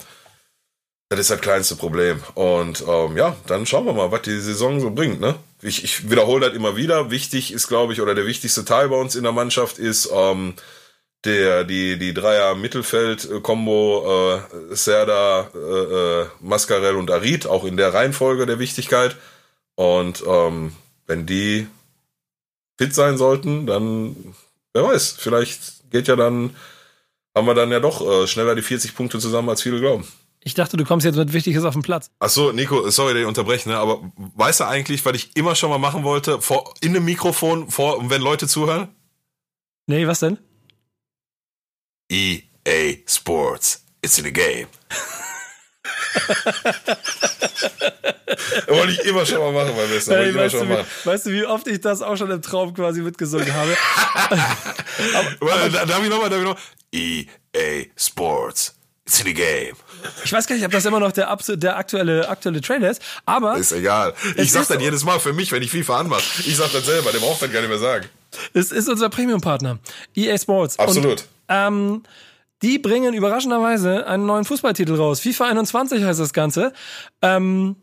das 1.09 1.19
ist 1.19 1.29
das 1.29 1.41
kleinste 1.41 1.75
Problem. 1.75 2.21
Und 2.33 2.83
ähm, 2.87 3.15
ja, 3.15 3.35
dann 3.45 3.65
schauen 3.65 3.85
wir 3.85 3.93
mal, 3.93 4.11
was 4.11 4.23
die 4.23 4.39
Saison 4.39 4.79
so 4.79 4.89
bringt. 4.89 5.19
Ne? 5.19 5.35
Ich, 5.61 5.83
ich 5.83 6.09
wiederhole 6.09 6.47
das 6.47 6.55
immer 6.55 6.75
wieder. 6.75 7.11
Wichtig 7.11 7.53
ist, 7.53 7.67
glaube 7.67 7.93
ich, 7.93 8.01
oder 8.01 8.15
der 8.15 8.25
wichtigste 8.25 8.65
Teil 8.65 8.89
bei 8.89 8.95
uns 8.95 9.15
in 9.15 9.23
der 9.23 9.31
Mannschaft 9.31 9.77
ist 9.77 10.09
ähm, 10.13 10.53
der 11.25 11.63
die 11.63 11.97
die 11.97 12.13
Dreier 12.13 12.55
Mittelfeld 12.55 13.29
Combo 13.43 14.37
äh, 14.37 14.75
Serda, 14.75 15.49
äh, 15.53 15.57
äh, 15.57 16.25
Mascarell 16.39 16.95
und 16.95 17.11
Arid 17.11 17.45
auch 17.45 17.65
in 17.65 17.77
der 17.77 17.93
Reihenfolge 17.93 18.45
der 18.45 18.59
Wichtigkeit. 18.59 19.15
Und 19.75 20.23
ähm, 20.25 20.73
wenn 21.07 21.25
die 21.25 21.67
fit 22.77 22.93
sein 22.93 23.17
sollten, 23.17 23.65
dann 23.65 24.15
wer 24.73 24.83
weiß, 24.83 25.15
vielleicht 25.19 25.89
geht 25.91 26.07
ja 26.07 26.15
dann 26.15 26.55
haben 27.35 27.47
wir 27.47 27.53
dann 27.53 27.71
ja 27.71 27.79
doch 27.79 28.01
äh, 28.01 28.27
schneller 28.27 28.55
die 28.55 28.61
40 28.61 28.95
Punkte 28.95 29.19
zusammen, 29.19 29.49
als 29.49 29.61
viele 29.61 29.79
glauben. 29.79 30.05
Ich 30.41 30.53
dachte, 30.53 30.77
du 30.77 30.85
kommst 30.85 31.05
jetzt 31.05 31.17
mit 31.17 31.33
Wichtiges 31.33 31.63
auf 31.63 31.73
den 31.73 31.83
Platz. 31.83 32.11
Ach 32.19 32.29
so, 32.29 32.51
Nico, 32.51 32.89
sorry, 32.89 33.13
dass 33.13 33.21
ich 33.21 33.27
unterbreche, 33.27 33.69
ne? 33.69 33.77
aber 33.77 34.01
weißt 34.35 34.61
du 34.61 34.67
eigentlich, 34.67 35.03
was 35.03 35.15
ich 35.15 35.35
immer 35.35 35.55
schon 35.55 35.69
mal 35.69 35.77
machen 35.77 36.03
wollte, 36.03 36.41
vor, 36.41 36.73
in 36.81 36.93
dem 36.93 37.05
Mikrofon, 37.05 37.69
vor, 37.69 38.09
wenn 38.09 38.21
Leute 38.21 38.47
zuhören? 38.47 38.89
Nee, 39.85 40.07
was 40.07 40.19
denn? 40.19 40.37
EA 42.11 42.95
Sports, 43.07 43.83
it's 44.01 44.17
in 44.17 44.25
the 44.25 44.33
game. 44.33 44.67
wollte 48.67 48.93
ich 48.93 48.99
immer 49.05 49.25
schon 49.25 49.39
mal 49.39 49.51
machen 49.51 49.75
Besten. 49.75 50.11
Wollte 50.11 50.23
Hey, 50.23 50.29
ich 50.29 50.35
immer 50.35 50.43
weißt, 50.43 50.51
schon 50.51 50.59
du, 50.61 50.65
mal 50.73 50.77
machen. 50.79 50.87
wie, 51.03 51.09
weißt 51.09 51.25
du, 51.25 51.29
wie 51.31 51.45
oft 51.45 51.67
ich 51.67 51.81
das 51.81 52.01
auch 52.01 52.17
schon 52.17 52.31
im 52.31 52.41
Traum 52.41 52.73
quasi 52.73 53.01
mitgesungen 53.01 53.53
habe? 53.53 53.71
Warte, 55.39 55.71
da- 55.71 55.85
Darf 55.85 56.03
ich 56.03 56.09
nochmal, 56.09 56.29
darf 56.29 56.39
ich 56.39 56.45
noch? 56.45 56.57
EA 56.91 57.85
Sports, 57.95 58.75
it's 59.05 59.19
in 59.19 59.27
the 59.27 59.33
game. 59.33 59.75
Ich 60.23 60.31
weiß 60.31 60.47
gar 60.47 60.55
nicht, 60.55 60.65
ob 60.65 60.71
das 60.71 60.85
immer 60.85 60.99
noch 60.99 61.11
der, 61.11 61.35
der 61.57 61.77
aktuelle, 61.77 62.27
aktuelle 62.29 62.61
Trailer 62.61 62.89
ist, 62.91 63.01
aber 63.25 63.57
Ist 63.57 63.71
egal. 63.73 64.13
Ich 64.35 64.47
Es 64.47 64.53
sag 64.53 64.67
das 64.67 64.77
so. 64.77 64.83
jedes 64.83 65.03
Mal 65.03 65.19
für 65.19 65.33
mich, 65.33 65.51
wenn 65.51 65.61
ich 65.61 65.71
FIFA 65.71 65.99
anmache. 65.99 66.23
Ich 66.45 66.55
sag 66.55 66.71
das 66.71 66.85
selber, 66.85 67.11
der 67.11 67.19
braucht 67.19 67.41
das 67.41 67.51
gar 67.51 67.59
nicht 67.61 67.69
mehr 67.69 67.79
sagen. 67.79 68.07
es 68.53 68.71
ist 68.71 68.87
unser 68.87 69.09
Premium-Partner, 69.09 69.79
EA 70.15 70.37
Sports. 70.37 70.79
Absolut. 70.79 71.21
Und, 71.21 71.27
ähm, 71.49 72.03
die 72.61 72.77
bringen 72.79 73.13
überraschenderweise 73.13 74.05
einen 74.05 74.25
neuen 74.25 74.45
Fußballtitel 74.45 74.95
raus. 74.95 75.19
FIFA 75.21 75.45
21 75.47 76.03
heißt 76.03 76.19
das 76.19 76.33
Ganze. 76.33 76.73
Ähm, 77.21 77.75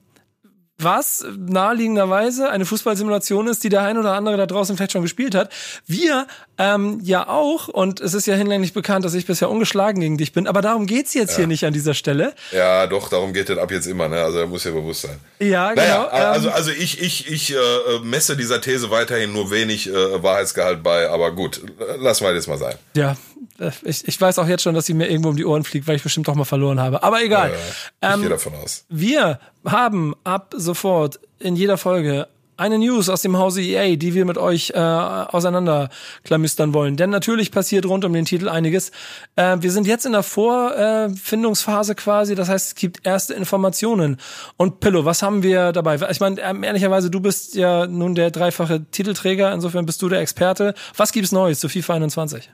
was 0.78 1.26
naheliegenderweise 1.38 2.50
eine 2.50 2.66
Fußballsimulation 2.66 3.46
ist, 3.46 3.64
die 3.64 3.70
der 3.70 3.82
ein 3.82 3.96
oder 3.96 4.12
andere 4.12 4.36
da 4.36 4.46
draußen 4.46 4.76
vielleicht 4.76 4.92
schon 4.92 5.02
gespielt 5.02 5.34
hat. 5.34 5.50
Wir 5.86 6.26
ähm, 6.58 7.00
ja 7.02 7.28
auch, 7.28 7.68
und 7.68 8.00
es 8.00 8.14
ist 8.14 8.26
ja 8.26 8.34
hinlänglich 8.34 8.72
bekannt, 8.72 9.04
dass 9.04 9.14
ich 9.14 9.26
bisher 9.26 9.50
ungeschlagen 9.50 10.00
gegen 10.00 10.16
dich 10.16 10.32
bin, 10.32 10.46
aber 10.46 10.62
darum 10.62 10.86
geht's 10.86 11.12
jetzt 11.14 11.36
hier 11.36 11.46
nicht 11.46 11.64
an 11.64 11.72
dieser 11.72 11.94
Stelle. 11.94 12.34
Ja, 12.52 12.86
doch, 12.86 13.08
darum 13.08 13.32
geht 13.32 13.48
das 13.48 13.58
ab 13.58 13.70
jetzt 13.70 13.86
immer, 13.86 14.08
ne? 14.08 14.22
Also, 14.22 14.38
er 14.38 14.46
muss 14.46 14.64
ja 14.64 14.70
bewusst 14.70 15.02
sein. 15.02 15.18
Ja, 15.38 15.74
genau. 15.74 15.82
Naja, 15.82 16.06
also, 16.08 16.48
ähm, 16.48 16.54
also 16.54 16.70
ich, 16.70 17.00
ich, 17.02 17.30
ich 17.30 17.52
äh, 17.52 17.56
messe 18.02 18.36
dieser 18.36 18.60
These 18.60 18.90
weiterhin 18.90 19.32
nur 19.32 19.50
wenig 19.50 19.88
äh, 19.88 20.22
Wahrheitsgehalt 20.22 20.82
bei, 20.82 21.08
aber 21.10 21.32
gut, 21.32 21.60
lass 21.98 22.20
mal 22.20 22.34
jetzt 22.34 22.48
mal 22.48 22.58
sein. 22.58 22.74
ja, 22.94 23.16
äh, 23.58 23.70
ich, 23.82 24.06
ich 24.08 24.20
weiß 24.20 24.38
auch 24.38 24.46
jetzt 24.48 24.62
schon, 24.62 24.74
dass 24.74 24.86
sie 24.86 24.94
mir 24.94 25.08
irgendwo 25.08 25.28
um 25.30 25.36
die 25.36 25.44
Ohren 25.44 25.64
fliegt, 25.64 25.86
weil 25.86 25.96
ich 25.96 26.02
bestimmt 26.02 26.28
doch 26.28 26.34
mal 26.34 26.44
verloren 26.44 26.80
habe. 26.80 27.02
Aber 27.02 27.22
egal. 27.22 27.50
Äh, 27.50 27.54
ich 27.54 28.14
Ähm, 28.14 28.20
gehe 28.20 28.30
davon 28.30 28.54
aus. 28.54 28.84
Wir 28.88 29.40
haben 29.64 30.14
ab 30.24 30.54
sofort 30.56 31.20
in 31.38 31.54
jeder 31.56 31.76
Folge 31.76 32.28
eine 32.56 32.78
News 32.78 33.08
aus 33.08 33.22
dem 33.22 33.36
Hause 33.38 33.62
EA, 33.62 33.96
die 33.96 34.14
wir 34.14 34.24
mit 34.24 34.38
euch 34.38 34.72
äh, 34.74 34.78
auseinanderklamüstern 34.78 36.74
wollen. 36.74 36.96
Denn 36.96 37.10
natürlich 37.10 37.50
passiert 37.50 37.86
rund 37.86 38.04
um 38.04 38.12
den 38.12 38.24
Titel 38.24 38.48
einiges. 38.48 38.90
Äh, 39.36 39.56
wir 39.60 39.70
sind 39.70 39.86
jetzt 39.86 40.06
in 40.06 40.12
der 40.12 40.22
Vorfindungsphase 40.22 41.94
quasi, 41.94 42.34
das 42.34 42.48
heißt, 42.48 42.68
es 42.68 42.74
gibt 42.74 43.06
erste 43.06 43.34
Informationen. 43.34 44.18
Und 44.56 44.80
Pillow, 44.80 45.04
was 45.04 45.22
haben 45.22 45.42
wir 45.42 45.72
dabei? 45.72 45.98
Ich 46.10 46.20
meine, 46.20 46.40
ähm, 46.40 46.62
ehrlicherweise, 46.62 47.10
du 47.10 47.20
bist 47.20 47.54
ja 47.54 47.86
nun 47.86 48.14
der 48.14 48.30
dreifache 48.30 48.84
Titelträger, 48.90 49.52
insofern 49.52 49.86
bist 49.86 50.02
du 50.02 50.08
der 50.08 50.20
Experte. 50.20 50.74
Was 50.96 51.12
gibt's 51.12 51.32
Neues 51.32 51.60
zu 51.60 51.68
FIFA 51.68 51.94
21? 51.94 52.50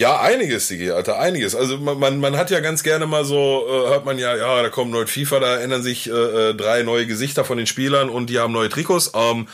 Ja, 0.00 0.20
einiges, 0.20 0.66
Digi, 0.66 0.90
Alter, 0.90 1.20
einiges. 1.20 1.54
Also 1.54 1.78
man, 1.78 1.98
man, 2.00 2.18
man 2.18 2.36
hat 2.36 2.50
ja 2.50 2.58
ganz 2.58 2.82
gerne 2.82 3.06
mal 3.06 3.24
so, 3.24 3.64
äh, 3.68 3.88
hört 3.90 4.04
man 4.04 4.18
ja, 4.18 4.36
ja, 4.36 4.60
da 4.60 4.68
kommt 4.68 4.90
neue 4.90 5.06
FIFA, 5.06 5.38
da 5.38 5.60
ändern 5.60 5.84
sich 5.84 6.10
äh, 6.10 6.12
äh, 6.50 6.54
drei 6.54 6.82
neue 6.82 7.06
Gesichter 7.06 7.44
von 7.44 7.58
den 7.58 7.68
Spielern 7.68 8.10
und 8.10 8.28
die 8.28 8.40
haben 8.40 8.52
neue 8.52 8.68
Trikots. 8.68 9.12
Ähm, 9.14 9.46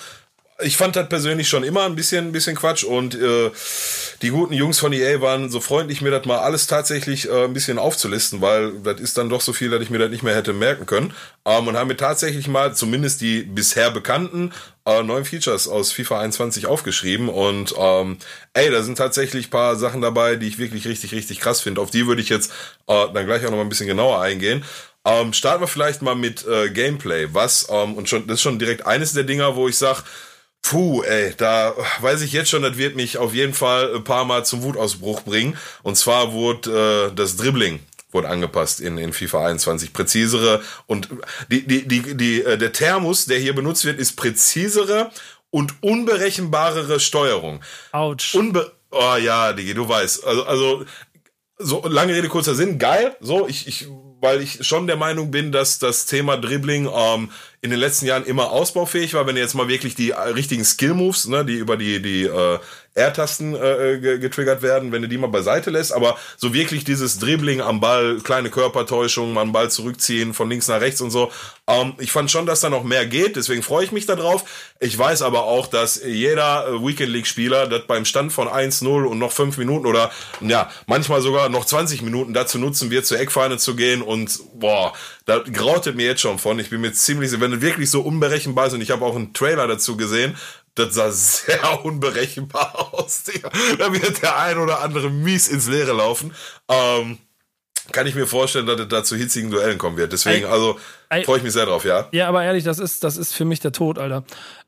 ich 0.63 0.77
fand 0.77 0.97
das 0.97 1.09
persönlich 1.09 1.49
schon 1.49 1.65
immer 1.65 1.85
ein 1.85 1.95
bisschen, 1.95 2.27
ein 2.27 2.33
bisschen 2.33 2.57
Quatsch 2.57 2.85
und 2.85 3.15
äh, 3.15 3.51
die 4.23 4.31
guten 4.31 4.53
Jungs 4.53 4.79
von 4.79 4.93
EA 4.93 5.21
waren 5.21 5.51
so 5.51 5.61
freundlich, 5.61 6.01
mir 6.03 6.11
das 6.11 6.27
mal 6.27 6.39
alles 6.39 6.67
tatsächlich 6.67 7.29
äh, 7.29 7.45
ein 7.45 7.53
bisschen 7.53 7.79
aufzulisten, 7.79 8.41
weil 8.41 8.73
das 8.83 9.01
ist 9.01 9.19
dann 9.19 9.29
doch 9.29 9.41
so 9.41 9.53
viel, 9.53 9.71
dass 9.71 9.83
ich 9.83 9.91
mir 9.91 9.99
das 9.99 10.11
nicht 10.11 10.23
mehr 10.23 10.35
hätte 10.35 10.53
merken 10.53 10.87
können. 10.87 11.13
Ähm, 11.45 11.69
und 11.69 11.77
haben 11.77 11.89
mir 11.89 11.97
tatsächlich 11.97 12.49
mal 12.49 12.75
zumindest 12.75 13.21
die 13.21 13.43
bisher 13.43 13.91
bekannten 13.91 14.53
äh, 14.87 15.03
neuen 15.03 15.25
Features 15.25 15.69
aus 15.69 15.93
FIFA 15.93 16.21
21 16.21 16.67
aufgeschrieben 16.67 17.29
und 17.29 17.75
ähm, 17.79 18.19
ey, 18.55 18.71
da 18.71 18.83
sind 18.83 18.99
tatsächlich 18.99 19.51
paar 19.51 19.77
Sachen 19.77 20.01
dabei, 20.01 20.37
die 20.37 20.49
ich 20.49 20.59
wirklich 20.59 20.87
richtig, 20.87 21.13
richtig 21.13 21.41
krass 21.41 21.61
finde. 21.61 21.81
Auf 21.81 21.91
die 21.91 22.07
würde 22.07 22.23
ich 22.23 22.29
jetzt 22.29 22.53
äh, 22.87 23.07
dann 23.13 23.27
gleich 23.27 23.45
auch 23.45 23.51
noch 23.51 23.57
mal 23.57 23.63
ein 23.63 23.69
bisschen 23.69 23.87
genauer 23.87 24.21
eingehen. 24.21 24.65
Ähm, 25.05 25.33
starten 25.33 25.63
wir 25.63 25.69
vielleicht 25.69 26.03
mal 26.03 26.15
mit 26.15 26.47
äh, 26.47 26.69
Gameplay. 26.69 27.29
Was, 27.33 27.69
ähm, 27.71 27.95
und 27.95 28.09
schon, 28.09 28.27
das 28.27 28.35
ist 28.35 28.43
schon 28.43 28.59
direkt 28.59 28.87
eines 28.87 29.15
der 29.15 29.25
Dinger, 29.25 29.57
wo 29.57 29.67
ich 29.67 29.79
sag 29.79 30.05
Puh, 30.63 31.03
ey, 31.03 31.35
da 31.37 31.75
weiß 32.01 32.23
ich 32.23 32.33
jetzt 32.33 32.51
schon, 32.51 32.63
das 32.63 32.77
wird 32.77 32.95
mich 32.95 33.19
auf 33.19 33.35
jeden 33.35 33.55
Fall 33.55 33.95
ein 33.95 34.05
paar 34.05 34.25
Mal 34.25 34.45
zum 34.45 34.63
Wutausbruch 34.63 35.23
bringen. 35.23 35.57
Und 35.83 35.97
zwar 35.97 36.33
wurde 36.33 37.11
äh, 37.11 37.15
das 37.15 37.37
Dribbling 37.37 37.81
wurde 38.13 38.29
angepasst 38.29 38.81
in, 38.81 38.99
in 38.99 39.13
FIFA 39.13 39.47
21. 39.47 39.93
Präzisere 39.93 40.63
und 40.89 41.09
die, 41.49 41.65
die, 41.65 41.87
die, 41.87 42.17
die, 42.17 42.43
äh, 42.43 42.59
der 42.59 42.73
Thermos, 42.73 43.27
der 43.27 43.39
hier 43.39 43.55
benutzt 43.55 43.85
wird, 43.85 44.01
ist 44.01 44.17
präzisere 44.17 45.13
und 45.51 45.75
unberechenbarere 45.81 46.99
Steuerung. 46.99 47.61
Autsch. 47.93 48.35
Unbe 48.35 48.73
oh 48.91 49.17
ja, 49.17 49.53
Digi, 49.53 49.75
du 49.75 49.89
weißt. 49.89 50.25
Also, 50.25 50.45
also 50.45 50.85
so 51.59 51.87
lange 51.87 52.15
Rede, 52.15 52.29
kurzer 52.29 52.55
Sinn, 52.55 52.79
geil. 52.79 53.17
So, 53.21 53.47
ich, 53.47 53.67
ich, 53.67 53.87
weil 54.21 54.43
ich 54.43 54.67
schon 54.67 54.87
der 54.87 54.97
Meinung 54.97 55.31
bin, 55.31 55.53
dass 55.53 55.79
das 55.79 56.07
Thema 56.07 56.37
Dribbling 56.37 56.89
ähm, 56.95 57.31
in 57.63 57.71
den 57.71 57.79
letzten 57.79 58.07
Jahren 58.07 58.25
immer 58.25 58.51
ausbaufähig 58.51 59.15
war, 59.15 59.27
wenn 59.27 59.35
du 59.35 59.41
jetzt 59.41 59.55
mal 59.55 59.69
wirklich 59.69 59.95
die 59.95 60.11
äh, 60.11 60.21
richtigen 60.21 60.65
Skill-Moves, 60.65 61.27
ne, 61.27 61.45
die 61.45 61.57
über 61.57 61.77
die, 61.77 62.01
die 62.01 62.25
äh, 62.25 62.59
R-Tasten 62.95 63.55
äh, 63.55 64.19
getriggert 64.19 64.63
werden, 64.63 64.91
wenn 64.91 65.03
du 65.03 65.09
die 65.09 65.19
mal 65.19 65.29
beiseite 65.29 65.71
lässt, 65.71 65.93
aber 65.93 66.17
so 66.37 66.53
wirklich 66.53 66.85
dieses 66.85 67.19
Dribbling 67.19 67.61
am 67.61 67.81
Ball, 67.81 68.19
kleine 68.23 68.51
Körpertäuschung, 68.51 69.33
mal 69.33 69.43
einen 69.43 69.53
Ball 69.53 69.71
zurückziehen 69.71 70.35
von 70.35 70.51
links 70.51 70.67
nach 70.69 70.81
rechts 70.81 71.01
und 71.01 71.11
so. 71.11 71.31
Ähm, 71.69 71.95
ich 71.99 72.11
fand 72.11 72.31
schon, 72.31 72.47
dass 72.47 72.61
da 72.61 72.69
noch 72.69 72.83
mehr 72.83 73.07
geht, 73.07 73.37
deswegen 73.37 73.63
freue 73.63 73.85
ich 73.85 73.93
mich 73.93 74.07
darauf. 74.07 74.45
Ich 74.81 74.99
weiß 74.99 75.23
aber 75.23 75.45
auch, 75.45 75.69
dass 75.69 76.03
jeder 76.05 76.67
äh, 76.67 76.85
Weekend 76.85 77.11
League-Spieler 77.11 77.69
das 77.69 77.87
beim 77.87 78.05
Stand 78.05 78.33
von 78.33 78.49
1-0 78.49 79.05
und 79.05 79.19
noch 79.19 79.33
5 79.33 79.57
Minuten 79.59 79.87
oder 79.87 80.11
ja, 80.41 80.69
manchmal 80.87 81.23
sogar 81.23 81.49
noch 81.49 81.65
20 81.65 82.03
Minuten 82.03 82.35
dazu 82.35 82.59
nutzen 82.59 82.91
wird, 82.91 83.07
zur 83.07 83.21
Eckfahne 83.21 83.59
zu 83.59 83.77
gehen 83.77 84.03
und 84.03 84.41
boah, 84.55 84.93
da 85.27 85.39
grautet 85.39 85.95
mir 85.95 86.07
jetzt 86.07 86.23
schon 86.23 86.39
von. 86.41 86.59
Ich 86.59 86.71
bin 86.71 86.81
mir 86.81 86.93
ziemlich 86.93 87.31
wenn 87.41 87.53
es 87.53 87.61
wirklich 87.61 87.89
so 87.89 88.01
unberechenbar 88.01 88.67
ist 88.67 88.73
und 88.73 88.81
ich 88.81 88.91
habe 88.91 89.05
auch 89.05 89.15
einen 89.15 89.33
Trailer 89.33 89.69
dazu 89.69 89.97
gesehen, 89.97 90.37
das 90.87 90.95
sah 90.95 91.11
sehr 91.11 91.85
unberechenbar 91.85 92.93
aus. 92.93 93.25
Da 93.79 93.93
wird 93.93 94.23
der 94.23 94.39
ein 94.39 94.59
oder 94.59 94.81
andere 94.81 95.11
mies 95.11 95.49
ins 95.49 95.69
Leere 95.69 95.93
laufen. 95.93 96.35
Ähm, 96.69 97.19
kann 97.93 98.07
ich 98.07 98.15
mir 98.15 98.27
vorstellen, 98.27 98.67
dass 98.67 98.81
es 98.81 98.89
da 98.89 99.03
zu 99.03 99.17
hitzigen 99.17 99.51
Duellen 99.51 99.79
kommen 99.79 99.97
wird. 99.97 100.13
Deswegen, 100.13 100.47
also 100.47 100.79
freue 101.25 101.39
ich 101.39 101.43
mich 101.43 101.53
sehr 101.53 101.67
drauf, 101.67 101.85
ja. 101.85 102.07
Ja, 102.13 102.29
aber 102.29 102.45
ehrlich, 102.45 102.65
das 102.65 102.79
ist, 102.79 103.03
das 103.03 103.17
ist 103.17 103.35
für 103.35 103.45
mich 103.45 103.61
der 103.61 103.73
Tod, 103.73 103.99
Alter. 103.99 104.25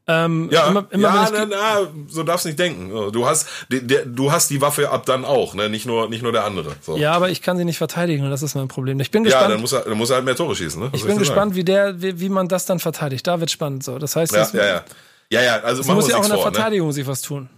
Ähm, 0.09 0.49
ja, 0.51 0.67
immer, 0.67 0.87
immer 0.91 1.09
ja 1.15 1.31
na, 1.33 1.47
na, 1.47 1.89
so 2.09 2.25
darfst 2.25 2.45
nicht 2.45 2.59
denken. 2.59 3.13
Du 3.13 3.27
hast, 3.27 3.49
der, 3.69 4.05
du 4.05 4.33
hast 4.33 4.51
die 4.51 4.61
Waffe 4.61 4.91
ab 4.91 5.07
dann 5.07 5.25
auch, 5.25 5.55
ne? 5.55 5.69
nicht 5.69 5.87
nur, 5.87 6.09
nicht 6.09 6.23
nur 6.23 6.33
der 6.33 6.45
andere. 6.45 6.75
So. 6.81 6.97
Ja, 6.97 7.13
aber 7.13 7.31
ich 7.31 7.41
kann 7.41 7.57
sie 7.57 7.65
nicht 7.65 7.79
verteidigen 7.79 8.25
und 8.25 8.31
das 8.31 8.43
ist 8.43 8.57
mein 8.57 8.67
Problem. 8.67 8.99
Ich 8.99 9.13
bin 9.13 9.23
gespannt. 9.23 9.45
Ja, 9.45 9.49
dann 9.51 9.61
muss 9.61 9.73
er, 9.73 9.83
dann 9.83 9.97
muss 9.97 10.11
er 10.11 10.17
halt 10.17 10.25
mehr 10.25 10.35
Tore 10.35 10.57
schießen. 10.57 10.83
Ne? 10.83 10.91
ich 10.93 11.05
bin 11.05 11.19
gespannt, 11.19 11.55
wie 11.55 11.63
der, 11.63 12.03
wie, 12.03 12.19
wie 12.19 12.29
man 12.29 12.49
das 12.49 12.67
dann 12.67 12.81
verteidigt. 12.81 13.27
Da 13.29 13.39
wird 13.39 13.53
spannend 13.53 13.85
so. 13.85 13.99
Das 13.99 14.17
heißt, 14.17 14.33
ja, 14.33 14.49
ja, 14.53 14.67
ja. 14.67 14.85
Ja, 15.33 15.43
ja, 15.43 15.61
also 15.61 15.81
es 15.81 15.87
muss 15.87 16.09
ja 16.09 16.19
auch 16.19 16.25
in 16.25 16.29
der 16.29 16.39
vor, 16.39 16.51
ne? 16.51 16.55
Verteidigung 16.55 16.89
ne? 16.89 16.93
sich 16.93 17.07
was 17.07 17.23
tun. 17.23 17.49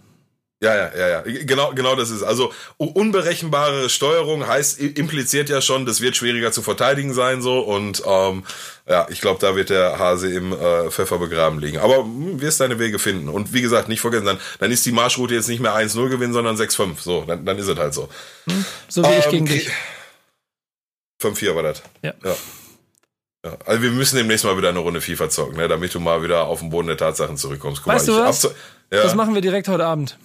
Ja, 0.62 0.76
ja, 0.76 0.90
ja, 0.96 1.08
ja. 1.08 1.22
Genau, 1.44 1.72
genau 1.74 1.96
das 1.96 2.10
ist. 2.10 2.22
Also 2.22 2.52
unberechenbare 2.78 3.90
Steuerung 3.90 4.46
heißt, 4.46 4.78
impliziert 4.78 5.48
ja 5.48 5.60
schon, 5.60 5.84
das 5.84 6.00
wird 6.00 6.14
schwieriger 6.14 6.52
zu 6.52 6.62
verteidigen 6.62 7.12
sein 7.12 7.42
so 7.42 7.58
und 7.58 8.04
ähm, 8.06 8.44
ja, 8.88 9.08
ich 9.10 9.20
glaube, 9.20 9.40
da 9.40 9.56
wird 9.56 9.70
der 9.70 9.98
Hase 9.98 10.32
im 10.32 10.52
äh, 10.52 10.88
Pfeffer 10.90 11.18
begraben 11.18 11.58
liegen. 11.58 11.78
Aber 11.78 11.98
hm, 11.98 12.40
wirst 12.40 12.60
deine 12.60 12.78
Wege 12.78 13.00
finden. 13.00 13.28
Und 13.28 13.52
wie 13.52 13.60
gesagt, 13.60 13.88
nicht 13.88 14.00
vergessen, 14.00 14.26
dann, 14.26 14.38
dann 14.60 14.70
ist 14.70 14.86
die 14.86 14.92
Marschroute 14.92 15.34
jetzt 15.34 15.48
nicht 15.48 15.60
mehr 15.60 15.74
1-0 15.74 16.08
gewinnen, 16.08 16.32
sondern 16.32 16.54
6-5. 16.54 17.00
So, 17.00 17.24
dann, 17.26 17.44
dann 17.44 17.58
ist 17.58 17.66
es 17.66 17.76
halt 17.76 17.92
so. 17.92 18.08
Hm, 18.48 18.64
so 18.86 19.02
wie 19.02 19.08
ähm, 19.08 19.18
ich 19.18 19.28
gegen 19.30 19.46
dich. 19.46 19.68
5-4 21.20 21.56
war 21.56 21.64
das. 21.64 21.82
Ja. 22.02 22.14
ja. 22.24 22.36
Ja, 23.44 23.58
also 23.66 23.82
wir 23.82 23.90
müssen 23.90 24.16
demnächst 24.16 24.44
mal 24.44 24.56
wieder 24.56 24.70
eine 24.70 24.78
Runde 24.78 25.02
FIFA 25.02 25.28
zocken, 25.28 25.56
ne, 25.56 25.68
damit 25.68 25.94
du 25.94 26.00
mal 26.00 26.22
wieder 26.22 26.46
auf 26.46 26.60
den 26.60 26.70
Boden 26.70 26.86
der 26.86 26.96
Tatsachen 26.96 27.36
zurückkommst. 27.36 27.82
Guck 27.82 27.92
weißt 27.92 28.08
mal, 28.08 28.16
du 28.16 28.24
was? 28.24 28.42
Ja. 28.90 29.02
Das 29.02 29.14
machen 29.14 29.34
wir 29.34 29.42
direkt 29.42 29.68
heute 29.68 29.84
Abend. 29.84 30.18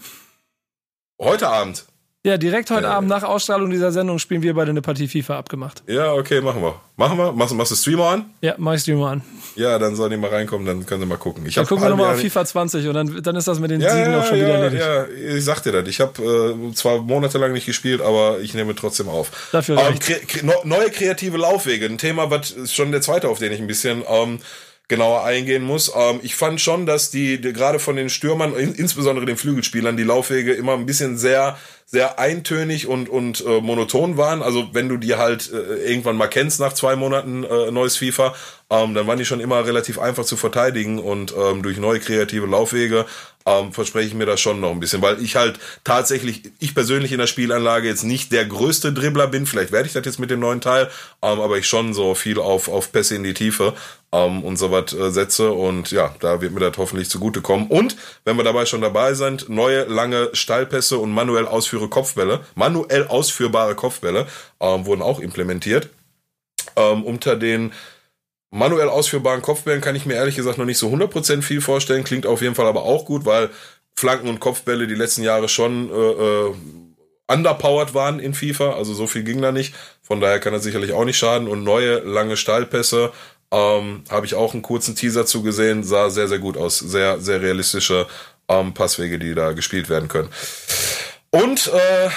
Heute 1.20 1.50
Abend? 1.50 1.86
Ja, 2.26 2.38
direkt 2.38 2.70
heute 2.70 2.84
ja. 2.84 2.92
Abend 2.92 3.10
nach 3.10 3.24
Ausstrahlung 3.24 3.70
dieser 3.70 3.94
Sendung 3.94 4.20
spielen 4.20 4.42
wir 4.42 4.54
beide 4.54 4.72
eine 4.72 4.82
Partie 4.82 5.08
FIFA 5.08 5.40
abgemacht. 5.40 5.84
Ja, 5.88 6.12
okay, 6.12 6.42
machen 6.42 6.62
wir. 6.62 6.76
Machen 6.98 7.18
wir? 7.18 7.32
Machst, 7.32 7.56
machst 7.56 7.72
du 7.72 7.76
Streamer 7.78 8.10
an? 8.10 8.26
Ja, 8.42 8.56
mach 8.58 8.74
ich 8.74 8.82
Streamer 8.82 9.12
an. 9.12 9.22
Ja, 9.56 9.80
dann 9.80 9.96
sollen 9.96 10.12
die 10.12 10.18
mal 10.18 10.30
reinkommen, 10.30 10.68
dann 10.68 10.86
können 10.86 11.00
sie 11.00 11.08
mal 11.08 11.18
gucken. 11.18 11.46
Ich 11.46 11.56
dann 11.56 11.66
gucken 11.66 11.86
wir 11.86 11.90
nochmal 11.90 12.16
auf 12.16 12.20
FIFA 12.20 12.44
20 12.44 12.88
und 12.90 12.94
dann, 12.94 13.24
dann 13.24 13.38
ist 13.38 13.48
das 13.48 13.62
mit 13.62 13.72
den 13.72 13.80
ja, 13.80 13.92
Siegen 13.92 14.14
auch 14.16 14.26
schon 14.26 14.38
ja, 14.38 14.44
wieder 14.44 14.54
erledigt. 14.56 14.84
Ja, 14.84 15.38
ich 15.38 15.46
sag 15.46 15.62
dir 15.64 15.72
das. 15.72 15.88
Ich 15.88 16.02
habe 16.02 16.58
äh, 16.70 16.74
zwar 16.74 16.98
monatelang 16.98 17.54
nicht 17.54 17.66
gespielt, 17.66 18.02
aber 18.02 18.42
ich 18.42 18.54
nehme 18.54 18.76
trotzdem 18.76 19.08
auf. 19.08 19.32
Dafür 19.54 19.78
ähm, 19.80 19.98
kre 19.98 20.16
kre 20.16 20.46
neue 20.66 20.92
kreative 20.92 21.38
Laufwege, 21.38 21.86
ein 21.86 21.98
Thema, 21.98 22.30
was 22.30 22.54
schon 22.70 22.92
der 22.92 23.00
zweite, 23.00 23.30
auf 23.30 23.40
den 23.40 23.54
ich 23.54 23.62
ein 23.62 23.68
bisschen 23.68 24.04
ähm, 24.06 24.40
genauer 24.90 25.24
eingehen 25.24 25.64
muss. 25.64 25.90
Ähm, 25.96 26.20
ich 26.22 26.36
fand 26.36 26.60
schon, 26.60 26.86
dass 26.86 27.12
die, 27.12 27.40
die 27.40 27.54
gerade 27.54 27.80
von 27.80 27.96
den 27.96 28.10
Stürmern, 28.10 28.54
in, 28.56 28.74
insbesondere 28.74 29.26
den 29.26 29.38
Flügelspielern, 29.38 29.96
die 29.96 30.04
Laufwege 30.04 30.52
immer 30.52 30.74
ein 30.74 30.86
bisschen 30.86 31.18
sehr 31.18 31.58
sehr 31.92 32.20
eintönig 32.20 32.86
und, 32.86 33.10
und 33.10 33.44
äh, 33.44 33.62
monoton 33.62 34.16
waren. 34.16 34.44
Also 34.44 34.70
wenn 34.74 34.90
du 34.90 34.98
die 34.98 35.16
halt 35.16 35.52
äh, 35.52 35.90
irgendwann 35.90 36.18
mal 36.18 36.28
kennst 36.28 36.60
nach 36.60 36.74
zwei 36.74 36.96
Monaten 36.96 37.44
äh, 37.44 37.72
neues 37.72 37.98
FIFA, 37.98 38.36
ähm, 38.70 38.94
dann 38.94 39.08
waren 39.08 39.18
die 39.18 39.26
schon 39.26 39.40
immer 39.40 39.66
relativ 39.66 39.98
einfach 39.98 40.24
zu 40.24 40.38
verteidigen 40.38 41.00
und 41.00 41.34
ähm, 41.36 41.64
durch 41.64 41.80
neue 41.80 42.00
kreative 42.00 42.46
Laufwege 42.46 43.08
ähm, 43.48 43.74
verspreche 43.74 44.10
ich 44.10 44.14
mir 44.14 44.28
das 44.28 44.40
schon 44.40 44.60
noch 44.60 44.70
ein 44.70 44.80
bisschen, 44.80 45.02
weil 45.02 45.20
ich 45.24 45.36
halt 45.36 45.60
tatsächlich, 45.84 46.52
ich 46.60 46.76
persönlich 46.76 47.12
in 47.12 47.18
der 47.18 47.26
Spielanlage 47.26 47.88
jetzt 47.88 48.04
nicht 48.04 48.32
der 48.32 48.46
größte 48.46 48.94
Dribbler 48.94 49.26
bin, 49.26 49.48
vielleicht 49.48 49.72
werde 49.72 49.88
ich 49.88 49.94
das 49.94 50.06
jetzt 50.06 50.20
mit 50.20 50.30
dem 50.30 50.42
neuen 50.42 50.62
Teil, 50.62 50.92
ähm, 51.24 51.40
aber 51.40 51.58
ich 51.58 51.68
schon 51.68 51.96
so 51.96 52.14
viel 52.14 52.38
auf, 52.38 52.68
auf 52.68 52.92
Pässe 52.92 53.16
in 53.16 53.24
die 53.24 53.34
Tiefe 53.34 53.74
ähm, 54.12 54.44
und 54.44 54.58
so 54.58 54.72
was 54.72 54.94
äh, 54.94 55.12
setze 55.12 55.52
und 55.52 55.92
ja, 55.92 56.14
da 56.20 56.42
wird 56.42 56.54
mir 56.54 56.60
das 56.60 56.78
hoffentlich 56.78 57.10
zugutekommen. 57.10 57.68
Und 57.68 57.96
wenn 58.26 58.38
wir 58.38 58.44
dabei 58.44 58.66
schon 58.66 58.82
dabei 58.82 59.14
sind, 59.14 59.50
neue 59.50 59.84
lange 59.84 60.30
Steilpässe 60.34 60.98
und 60.98 61.12
manuell 61.12 61.46
ausführe 61.46 61.90
Kopfbälle, 61.90 62.42
manuell 62.56 63.08
ausführbare 63.08 63.76
Kopfbälle 63.76 64.28
ähm, 64.60 64.86
wurden 64.86 65.02
auch 65.02 65.20
implementiert. 65.20 65.90
Ähm, 66.76 67.04
unter 67.04 67.36
den 67.36 67.74
manuell 68.52 68.90
ausführbaren 68.90 69.42
Kopfbällen 69.42 69.82
kann 69.82 69.96
ich 69.96 70.06
mir 70.06 70.16
ehrlich 70.16 70.36
gesagt 70.36 70.58
noch 70.58 70.66
nicht 70.66 70.80
so 70.80 70.88
100% 70.90 71.42
viel 71.42 71.62
vorstellen, 71.62 72.04
klingt 72.04 72.26
auf 72.26 72.42
jeden 72.42 72.56
Fall 72.56 72.66
aber 72.66 72.84
auch 72.84 73.06
gut, 73.06 73.26
weil 73.26 73.50
Flanken 73.96 74.30
und 74.30 74.40
Kopfbälle 74.40 74.88
die 74.88 74.96
letzten 74.96 75.24
Jahre 75.24 75.50
schon 75.50 75.92
äh, 75.92 75.94
äh, 75.94 76.56
underpowered 77.28 77.94
waren 77.94 78.20
in 78.20 78.34
FIFA, 78.34 78.74
also 78.74 78.94
so 78.94 79.08
viel 79.08 79.24
ging 79.24 79.42
da 79.42 79.52
nicht. 79.52 79.76
Von 80.02 80.20
daher 80.20 80.40
kann 80.40 80.54
er 80.54 80.60
sicherlich 80.60 80.94
auch 80.94 81.06
nicht 81.06 81.18
schaden. 81.18 81.48
Und 81.48 81.64
neue 81.64 82.00
lange 82.00 82.38
Steilpässe 82.38 83.12
ähm, 83.52 84.04
habe 84.10 84.26
ich 84.26 84.36
auch 84.36 84.54
einen 84.54 84.62
kurzen 84.62 84.96
Teaser 84.96 85.26
zu 85.26 85.42
gesehen, 85.42 85.84
sah 85.84 86.10
sehr, 86.10 86.28
sehr 86.28 86.40
gut 86.40 86.58
aus. 86.58 86.80
Sehr, 86.80 87.20
sehr 87.20 87.42
realistische 87.42 88.08
ähm, 88.48 88.74
Passwege, 88.74 89.20
die 89.20 89.34
da 89.34 89.54
gespielt 89.54 89.90
werden 89.90 90.08
können. 90.08 90.30
Und 91.32 91.68
äh, 91.68 92.10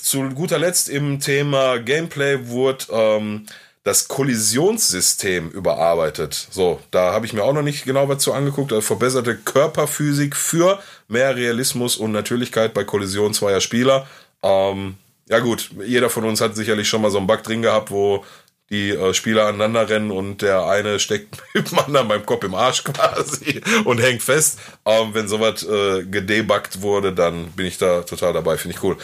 zu 0.00 0.28
guter 0.30 0.58
Letzt 0.58 0.88
im 0.88 1.20
Thema 1.20 1.78
Gameplay 1.78 2.48
wurde 2.48 2.84
ähm, 2.90 3.46
das 3.84 4.08
Kollisionssystem 4.08 5.48
überarbeitet. 5.50 6.48
So, 6.50 6.80
da 6.90 7.12
habe 7.12 7.24
ich 7.24 7.32
mir 7.32 7.42
auch 7.42 7.54
noch 7.54 7.62
nicht 7.62 7.86
genau 7.86 8.08
was 8.08 8.18
zu 8.18 8.34
angeguckt. 8.34 8.72
Also 8.72 8.82
verbesserte 8.82 9.36
Körperphysik 9.36 10.36
für 10.36 10.78
mehr 11.08 11.34
Realismus 11.36 11.96
und 11.96 12.12
Natürlichkeit 12.12 12.74
bei 12.74 12.84
Kollision 12.84 13.32
zweier 13.32 13.62
Spieler. 13.62 14.06
Ähm, 14.42 14.96
ja 15.30 15.38
gut, 15.38 15.70
jeder 15.84 16.10
von 16.10 16.24
uns 16.24 16.42
hat 16.42 16.54
sicherlich 16.54 16.88
schon 16.88 17.00
mal 17.00 17.10
so 17.10 17.18
einen 17.18 17.26
Bug 17.26 17.42
drin 17.42 17.62
gehabt, 17.62 17.90
wo 17.90 18.24
die 18.70 18.90
äh, 18.90 19.14
Spieler 19.14 19.46
aneinander 19.46 19.88
rennen 19.88 20.10
und 20.10 20.42
der 20.42 20.66
eine 20.66 21.00
steckt 21.00 21.38
mit 21.54 21.70
dem 21.70 21.78
anderen 21.78 22.08
beim 22.08 22.26
Kopf 22.26 22.44
im 22.44 22.54
Arsch 22.54 22.84
quasi 22.84 23.60
und 23.84 24.00
hängt 24.00 24.22
fest. 24.22 24.58
Ähm, 24.84 25.14
wenn 25.14 25.28
sowas 25.28 25.62
äh, 25.64 26.04
gedebuggt 26.04 26.82
wurde, 26.82 27.12
dann 27.12 27.50
bin 27.52 27.66
ich 27.66 27.78
da 27.78 28.02
total 28.02 28.32
dabei, 28.32 28.56
finde 28.56 28.76
ich 28.76 28.82
cool. 28.82 28.96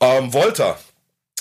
Ähm, 0.00 0.32
Volta. 0.32 0.78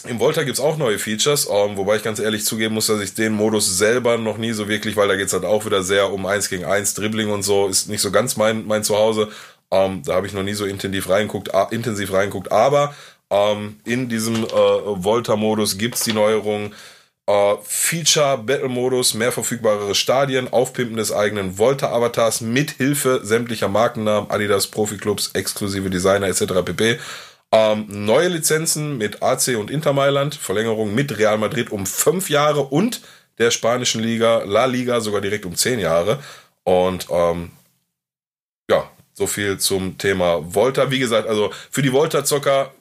Im 0.07 0.17
Volta 0.21 0.43
gibt's 0.43 0.61
auch 0.61 0.77
neue 0.77 0.97
Features, 0.97 1.49
ähm, 1.51 1.75
wobei 1.75 1.97
ich 1.97 2.03
ganz 2.03 2.19
ehrlich 2.19 2.45
zugeben 2.45 2.73
muss, 2.73 2.87
dass 2.87 3.01
ich 3.01 3.15
den 3.15 3.33
Modus 3.33 3.77
selber 3.77 4.17
noch 4.17 4.37
nie 4.37 4.53
so 4.53 4.69
wirklich, 4.69 4.95
weil 4.95 5.09
da 5.09 5.17
geht's 5.17 5.33
halt 5.33 5.43
auch 5.43 5.65
wieder 5.65 5.83
sehr 5.83 6.13
um 6.13 6.25
eins 6.25 6.49
gegen 6.49 6.63
eins 6.63 6.93
Dribbling 6.93 7.29
und 7.29 7.43
so, 7.43 7.67
ist 7.67 7.89
nicht 7.89 7.99
so 7.99 8.09
ganz 8.09 8.37
mein, 8.37 8.65
mein 8.65 8.85
Zuhause. 8.85 9.27
Ähm, 9.71 10.01
da 10.05 10.13
habe 10.13 10.25
ich 10.25 10.31
noch 10.31 10.43
nie 10.43 10.53
so 10.53 10.63
intensiv 10.63 11.09
reinguckt, 11.09 11.51
intensiv 11.71 12.13
reinguckt, 12.13 12.49
aber 12.49 12.95
ähm, 13.29 13.81
in 13.83 14.07
diesem 14.07 14.45
äh, 14.45 14.47
Volta-Modus 14.47 15.77
gibt's 15.77 16.05
die 16.05 16.13
Neuerung, 16.13 16.73
Uh, 17.29 17.59
Feature, 17.61 18.39
Battle-Modus, 18.39 19.13
mehr 19.13 19.31
verfügbare 19.31 19.93
Stadien, 19.93 20.51
Aufpimpen 20.51 20.97
des 20.97 21.11
eigenen 21.11 21.59
Volta-Avatars 21.59 22.41
mit 22.41 22.71
Hilfe 22.71 23.19
sämtlicher 23.23 23.67
Markennamen, 23.67 24.31
Adidas, 24.31 24.65
Profi-Clubs, 24.65 25.29
exklusive 25.35 25.91
Designer 25.91 26.25
etc. 26.25 26.63
pp. 26.65 26.97
Um, 27.51 27.85
neue 27.87 28.29
Lizenzen 28.29 28.97
mit 28.97 29.21
AC 29.21 29.55
und 29.59 29.69
Inter 29.69 29.93
Mailand, 29.93 30.33
Verlängerung 30.33 30.95
mit 30.95 31.19
Real 31.19 31.37
Madrid 31.37 31.71
um 31.71 31.85
fünf 31.85 32.31
Jahre 32.31 32.61
und 32.61 33.01
der 33.37 33.51
spanischen 33.51 34.01
Liga, 34.01 34.41
La 34.47 34.65
Liga 34.65 34.99
sogar 34.99 35.21
direkt 35.21 35.45
um 35.45 35.55
zehn 35.55 35.77
Jahre. 35.77 36.23
Und 36.63 37.11
um, 37.11 37.51
ja, 38.71 38.89
so 39.13 39.27
viel 39.27 39.59
zum 39.59 39.99
Thema 39.99 40.55
Volta. 40.55 40.89
Wie 40.89 40.97
gesagt, 40.97 41.27
also 41.27 41.51
für 41.69 41.83
die 41.83 41.93
Volta-Zocker 41.93 42.71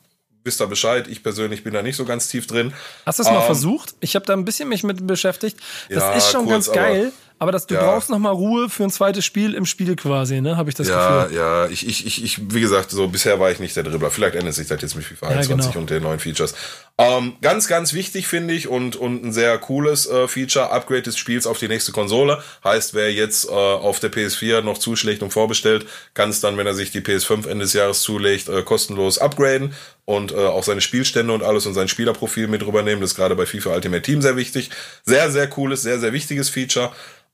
wisst 0.49 0.61
ihr 0.61 0.67
Bescheid. 0.67 1.07
Ich 1.07 1.23
persönlich 1.23 1.63
bin 1.63 1.75
da 1.75 1.83
nicht 1.83 1.97
so 1.97 2.05
ganz 2.05 2.27
tief 2.27 2.47
drin. 2.47 2.73
Hast 3.07 3.19
du 3.19 3.23
es 3.23 3.29
mal 3.29 3.41
ähm, 3.41 3.47
versucht? 3.47 3.95
Ich 4.01 4.17
habe 4.17 4.27
da 4.27 4.33
ein 4.33 4.45
bisschen 4.45 4.69
mich 4.69 4.83
mit 4.83 5.07
beschäftigt. 5.07 5.59
Das 5.89 6.03
ja, 6.03 6.13
ist 6.15 6.33
schon 6.33 6.47
kurz, 6.47 6.67
ganz 6.67 6.73
geil. 6.73 7.13
Aber 7.39 7.53
dass 7.53 7.67
du 7.67 7.75
ja. 7.75 7.83
brauchst 7.83 8.11
noch 8.11 8.19
mal 8.19 8.31
Ruhe 8.31 8.69
für 8.69 8.83
ein 8.83 8.91
zweites 8.91 9.25
Spiel 9.25 9.55
im 9.55 9.65
Spiel 9.65 9.95
quasi, 9.95 10.41
ne? 10.41 10.57
Habe 10.57 10.71
ich 10.71 10.75
das 10.75 10.89
ja, 10.89 11.23
Gefühl. 11.23 11.37
Ja, 11.37 11.65
ja. 11.65 11.71
Ich, 11.71 11.87
ich, 11.87 12.05
ich, 12.05 12.25
ich, 12.25 12.53
wie 12.53 12.61
gesagt, 12.61 12.91
so 12.91 13.07
bisher 13.07 13.39
war 13.39 13.51
ich 13.53 13.61
nicht 13.61 13.77
der 13.77 13.85
Dribbler. 13.85 14.11
Vielleicht 14.11 14.35
ändert 14.35 14.55
sich 14.55 14.67
das 14.67 14.83
jetzt 14.83 14.97
mit 14.97 15.05
FIFA 15.05 15.29
21 15.29 15.67
ja, 15.67 15.71
genau. 15.71 15.81
und 15.81 15.91
den 15.91 16.03
neuen 16.03 16.19
Features. 16.19 16.55
Ähm, 17.01 17.37
ganz, 17.41 17.69
ganz 17.69 17.93
wichtig 17.95 18.27
finde 18.27 18.55
ich 18.55 18.67
und, 18.67 18.97
und 18.97 19.25
ein 19.25 19.33
sehr 19.33 19.57
cooles 19.59 20.09
äh, 20.09 20.27
Feature, 20.27 20.73
Upgrade 20.73 21.03
des 21.03 21.17
Spiels 21.17 21.47
auf 21.47 21.61
die 21.61 21.69
nächste 21.69 21.93
Konsole. 21.93 22.43
Heißt, 22.65 22.93
wer 22.93 23.13
jetzt 23.13 23.49
äh, 23.49 23.53
auf 23.53 24.01
der 24.01 24.11
PS4 24.11 24.63
noch 24.63 24.79
zuschlägt 24.79 25.23
und 25.23 25.31
vorbestellt, 25.31 25.87
kann 26.15 26.31
es 26.31 26.41
dann, 26.41 26.57
wenn 26.57 26.67
er 26.67 26.75
sich 26.75 26.91
die 26.91 27.01
PS5 27.01 27.47
Ende 27.47 27.67
des 27.67 27.73
Jahres 27.73 28.03
zulegt, 28.03 28.49
äh, 28.49 28.65
kostenlos 28.65 29.19
upgraden 29.19 29.75
und 30.07 30.33
äh, 30.33 30.39
auch 30.39 30.65
seine 30.65 30.81
Spielstände 30.81 31.33
und 31.33 31.45
alles 31.45 31.67
und 31.67 31.75
sein 31.75 31.87
Spielerprofil 31.87 32.49
mit 32.49 32.67
rübernehmen. 32.67 33.01
Das 33.01 33.13
ist 33.13 33.17
gerade 33.17 33.37
bei 33.37 33.47
FIFA 33.47 33.75
Ultimate 33.77 34.03
Team 34.03 34.21
sehr 34.21 34.35
wichtig. 34.37 34.71
Sehr, 35.05 35.31
sehr 35.31 35.47
cooles, 35.47 35.83
sehr, 35.83 36.01
sehr 36.01 36.13
wichtiges 36.13 36.49
Feature. 36.49 36.91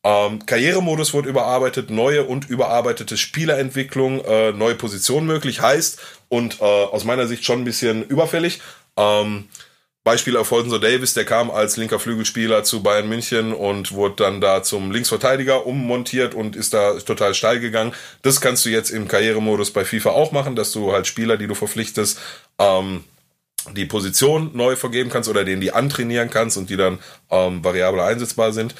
Ähm, 0.06 0.44
Karrieremodus 0.44 1.14
wurde 1.14 1.30
überarbeitet, 1.30 1.88
neue 1.88 2.24
und 2.24 2.50
überarbeitete 2.50 3.16
Spielerentwicklung, 3.16 4.22
äh, 4.26 4.52
neue 4.52 4.74
Positionen 4.74 5.26
möglich, 5.26 5.62
heißt 5.62 5.98
und 6.28 6.60
äh, 6.60 6.64
aus 6.64 7.04
meiner 7.04 7.26
Sicht 7.26 7.46
schon 7.46 7.62
ein 7.62 7.64
bisschen 7.64 8.04
überfällig. 8.04 8.60
Ähm, 8.96 9.48
Beispiel 10.04 10.36
Alfonso 10.36 10.76
Davis, 10.78 11.14
der 11.14 11.24
kam 11.24 11.50
als 11.50 11.78
linker 11.78 11.98
Flügelspieler 11.98 12.62
zu 12.62 12.82
Bayern 12.82 13.08
München 13.08 13.54
und 13.54 13.92
wurde 13.92 14.16
dann 14.16 14.42
da 14.42 14.62
zum 14.62 14.90
Linksverteidiger 14.90 15.66
ummontiert 15.66 16.34
und 16.34 16.56
ist 16.56 16.74
da 16.74 16.98
total 16.98 17.32
steil 17.32 17.58
gegangen. 17.58 17.94
Das 18.20 18.42
kannst 18.42 18.66
du 18.66 18.68
jetzt 18.68 18.90
im 18.90 19.08
Karrieremodus 19.08 19.70
bei 19.70 19.86
FIFA 19.86 20.10
auch 20.10 20.30
machen, 20.30 20.56
dass 20.56 20.72
du 20.72 20.92
halt 20.92 21.06
Spieler, 21.06 21.38
die 21.38 21.46
du 21.46 21.54
verpflichtest, 21.54 22.20
ähm, 22.58 23.04
die 23.72 23.86
Position 23.86 24.50
neu 24.52 24.76
vergeben 24.76 25.08
kannst 25.08 25.30
oder 25.30 25.42
denen 25.42 25.62
die 25.62 25.72
antrainieren 25.72 26.28
kannst 26.28 26.58
und 26.58 26.68
die 26.68 26.76
dann 26.76 26.98
ähm, 27.30 27.64
variabel 27.64 28.00
einsetzbar 28.00 28.52
sind. 28.52 28.74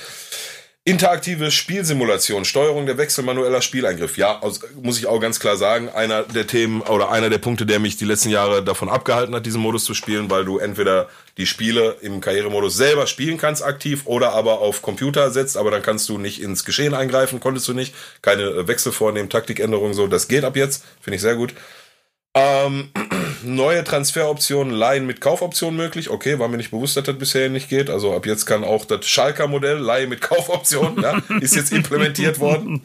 Interaktive 0.87 1.51
Spielsimulation, 1.51 2.45
Steuerung 2.45 2.85
der 2.85 2.99
Wechsel, 2.99 3.25
manueller 3.25 3.63
Spieleingriff. 3.63 4.19
Ja, 4.19 4.41
aus, 4.41 4.61
muss 4.83 4.99
ich 4.99 5.07
auch 5.07 5.19
ganz 5.19 5.41
klar 5.41 5.57
sagen, 5.57 5.89
einer 5.89 6.25
der 6.25 6.47
Themen 6.47 6.83
oder 6.83 7.11
einer 7.11 7.31
der 7.31 7.39
Punkte, 7.39 7.65
der 7.65 7.79
mich 7.79 7.97
die 7.97 8.05
letzten 8.05 8.29
Jahre 8.29 8.63
davon 8.63 8.91
abgehalten 8.91 9.35
hat, 9.35 9.47
diesen 9.47 9.63
Modus 9.63 9.87
zu 9.87 9.95
spielen, 9.95 10.29
weil 10.29 10.45
du 10.45 10.59
entweder 10.59 11.09
die 11.39 11.47
Spiele 11.47 11.97
im 12.03 12.21
Karrieremodus 12.21 12.77
selber 12.77 13.07
spielen 13.07 13.39
kannst 13.39 13.65
aktiv 13.65 14.03
oder 14.05 14.33
aber 14.33 14.61
auf 14.61 14.83
Computer 14.83 15.31
setzt, 15.31 15.57
aber 15.57 15.71
dann 15.71 15.81
kannst 15.81 16.07
du 16.11 16.19
nicht 16.19 16.43
ins 16.43 16.67
Geschehen 16.67 16.93
eingreifen, 16.93 17.41
konntest 17.41 17.67
du 17.67 17.73
nicht, 17.73 17.95
keine 18.21 18.69
Wechsel 18.69 18.93
vornehmen, 18.93 19.31
Taktikänderungen 19.31 19.95
so, 19.95 20.07
das 20.07 20.29
geht 20.29 20.45
ab 20.45 20.55
jetzt, 20.55 20.85
finde 21.01 21.17
ich 21.17 21.23
sehr 21.23 21.37
gut. 21.37 21.55
Ähm, 22.35 22.91
neue 23.45 23.85
Transferoptionen, 23.85 24.73
Leihen 24.73 25.07
mit 25.07 25.21
Kaufoptionen 25.21 25.77
möglich. 25.77 26.11
Okay, 26.11 26.39
war 26.39 26.49
mir 26.49 26.57
nicht 26.57 26.71
bewusst, 26.71 26.97
dass 26.97 27.05
das 27.05 27.19
bisher 27.19 27.49
nicht 27.49 27.69
geht. 27.69 27.91
Also 27.91 28.15
ab 28.15 28.27
jetzt 28.27 28.47
kann 28.47 28.65
auch 28.65 28.85
das 28.85 29.07
Schalker-Modell, 29.07 29.79
Leihe 29.79 30.07
mit 30.07 30.21
Kaufoptionen, 30.21 31.03
ja, 31.03 31.21
ist 31.41 31.55
jetzt 31.55 31.73
implementiert 31.73 32.41
worden. 32.41 32.83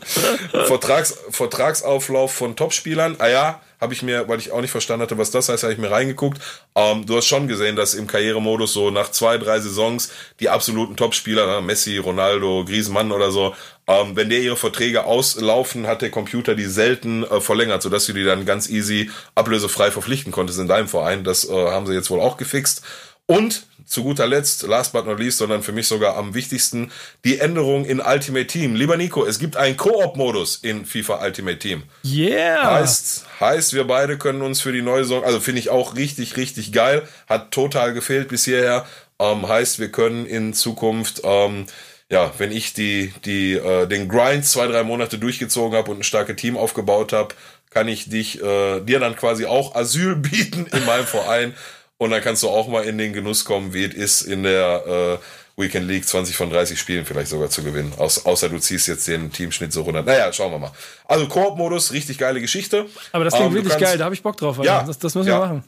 Vertrags, 0.66 1.18
Vertragsauflauf 1.30 2.32
von 2.32 2.56
Topspielern. 2.56 3.16
Ah 3.18 3.28
ja, 3.28 3.60
habe 3.80 3.94
ich 3.94 4.02
mir, 4.02 4.28
weil 4.28 4.38
ich 4.38 4.52
auch 4.52 4.60
nicht 4.60 4.70
verstanden 4.70 5.02
hatte, 5.02 5.18
was 5.18 5.30
das 5.30 5.48
heißt, 5.48 5.62
habe 5.62 5.72
ich 5.72 5.78
mir 5.78 5.90
reingeguckt. 5.90 6.40
Ähm, 6.74 7.06
du 7.06 7.16
hast 7.16 7.26
schon 7.26 7.48
gesehen, 7.48 7.76
dass 7.76 7.94
im 7.94 8.06
Karrieremodus 8.06 8.72
so 8.72 8.90
nach 8.90 9.10
zwei, 9.10 9.38
drei 9.38 9.60
Saisons 9.60 10.12
die 10.38 10.48
absoluten 10.48 10.96
Topspieler, 10.96 11.46
ne, 11.46 11.66
Messi, 11.66 11.96
Ronaldo, 11.98 12.64
Griezmann 12.64 13.12
oder 13.12 13.30
so, 13.30 13.54
ähm, 13.86 14.14
wenn 14.14 14.28
der 14.28 14.40
ihre 14.40 14.56
Verträge 14.56 15.04
auslaufen, 15.04 15.86
hat 15.86 16.02
der 16.02 16.10
Computer 16.10 16.54
die 16.54 16.66
selten 16.66 17.24
äh, 17.24 17.40
verlängert, 17.40 17.82
sodass 17.82 18.06
du 18.06 18.12
die 18.12 18.24
dann 18.24 18.44
ganz 18.44 18.68
easy 18.68 19.10
ablösefrei 19.34 19.90
verpflichten 19.90 20.32
konntest 20.32 20.58
in 20.58 20.68
deinem 20.68 20.88
Verein. 20.88 21.24
Das 21.24 21.48
äh, 21.48 21.52
haben 21.52 21.86
sie 21.86 21.94
jetzt 21.94 22.10
wohl 22.10 22.20
auch 22.20 22.36
gefixt. 22.36 22.82
Und 23.26 23.66
zu 23.86 24.02
guter 24.02 24.26
Letzt, 24.26 24.62
last 24.62 24.92
but 24.92 25.06
not 25.06 25.18
least, 25.18 25.38
sondern 25.38 25.62
für 25.62 25.72
mich 25.72 25.86
sogar 25.86 26.16
am 26.16 26.34
wichtigsten, 26.34 26.90
die 27.24 27.38
Änderung 27.38 27.84
in 27.84 28.00
Ultimate 28.00 28.46
Team. 28.46 28.74
Lieber 28.74 28.96
Nico, 28.96 29.24
es 29.24 29.38
gibt 29.38 29.56
einen 29.56 29.76
Koop-Modus 29.76 30.56
in 30.56 30.84
FIFA 30.84 31.24
Ultimate 31.24 31.58
Team. 31.58 31.82
Yeah! 32.04 32.74
Heißt, 32.74 33.24
heißt, 33.40 33.74
wir 33.74 33.84
beide 33.84 34.18
können 34.18 34.42
uns 34.42 34.60
für 34.60 34.72
die 34.72 34.82
neue 34.82 35.04
Saison, 35.04 35.24
also 35.24 35.40
finde 35.40 35.60
ich 35.60 35.70
auch 35.70 35.96
richtig, 35.96 36.36
richtig 36.36 36.72
geil, 36.72 37.06
hat 37.28 37.50
total 37.50 37.92
gefehlt 37.92 38.28
bis 38.28 38.44
hierher. 38.44 38.86
Ähm, 39.18 39.46
heißt, 39.46 39.78
wir 39.78 39.90
können 39.92 40.26
in 40.26 40.54
Zukunft, 40.54 41.20
ähm, 41.24 41.66
ja, 42.10 42.32
wenn 42.38 42.50
ich 42.50 42.72
die, 42.72 43.12
die, 43.24 43.52
äh, 43.52 43.86
den 43.86 44.08
Grind 44.08 44.44
zwei, 44.44 44.66
drei 44.66 44.82
Monate 44.82 45.18
durchgezogen 45.18 45.76
habe 45.76 45.90
und 45.90 46.00
ein 46.00 46.02
starkes 46.04 46.36
Team 46.36 46.56
aufgebaut 46.56 47.12
habe, 47.12 47.34
kann 47.70 47.86
ich 47.86 48.10
dich, 48.10 48.42
äh, 48.42 48.80
dir 48.80 48.98
dann 48.98 49.16
quasi 49.16 49.46
auch 49.46 49.74
Asyl 49.74 50.16
bieten 50.16 50.66
in 50.66 50.84
meinem 50.84 51.06
Verein. 51.06 51.54
Und 52.00 52.12
dann 52.12 52.22
kannst 52.22 52.42
du 52.42 52.48
auch 52.48 52.66
mal 52.66 52.84
in 52.84 52.96
den 52.96 53.12
Genuss 53.12 53.44
kommen, 53.44 53.74
wie 53.74 53.84
es 53.84 53.92
ist, 53.92 54.22
in 54.22 54.42
der 54.42 55.18
äh, 55.58 55.60
Weekend 55.60 55.86
League 55.86 56.08
20 56.08 56.34
von 56.34 56.48
30 56.48 56.80
Spielen 56.80 57.04
vielleicht 57.04 57.28
sogar 57.28 57.50
zu 57.50 57.62
gewinnen. 57.62 57.92
Aus, 57.98 58.24
außer 58.24 58.48
du 58.48 58.58
ziehst 58.58 58.88
jetzt 58.88 59.06
den 59.06 59.30
Teamschnitt 59.30 59.70
so 59.70 59.82
runter. 59.82 60.02
Naja, 60.02 60.32
schauen 60.32 60.50
wir 60.50 60.58
mal. 60.58 60.72
Also 61.04 61.28
Koop-Modus, 61.28 61.92
richtig 61.92 62.16
geile 62.16 62.40
Geschichte. 62.40 62.86
Aber 63.12 63.24
das 63.24 63.34
klingt 63.34 63.48
ähm, 63.48 63.54
wirklich 63.54 63.72
kannst, 63.72 63.84
geil, 63.84 63.98
da 63.98 64.06
habe 64.06 64.14
ich 64.14 64.22
Bock 64.22 64.38
drauf. 64.38 64.56
Ja, 64.62 64.82
das, 64.82 64.98
das 64.98 65.14
müssen 65.14 65.28
ja, 65.28 65.40
wir 65.40 65.40
machen. 65.40 65.64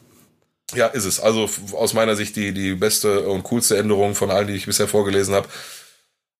Ja, 0.73 0.87
ist 0.87 1.05
es. 1.05 1.19
Also 1.19 1.47
aus 1.73 1.93
meiner 1.93 2.15
Sicht 2.15 2.35
die, 2.35 2.51
die 2.51 2.73
beste 2.73 3.27
und 3.29 3.43
coolste 3.43 3.77
Änderung 3.77 4.15
von 4.15 4.31
allen, 4.31 4.47
die 4.47 4.55
ich 4.55 4.65
bisher 4.65 4.87
vorgelesen 4.87 5.35
habe. 5.35 5.47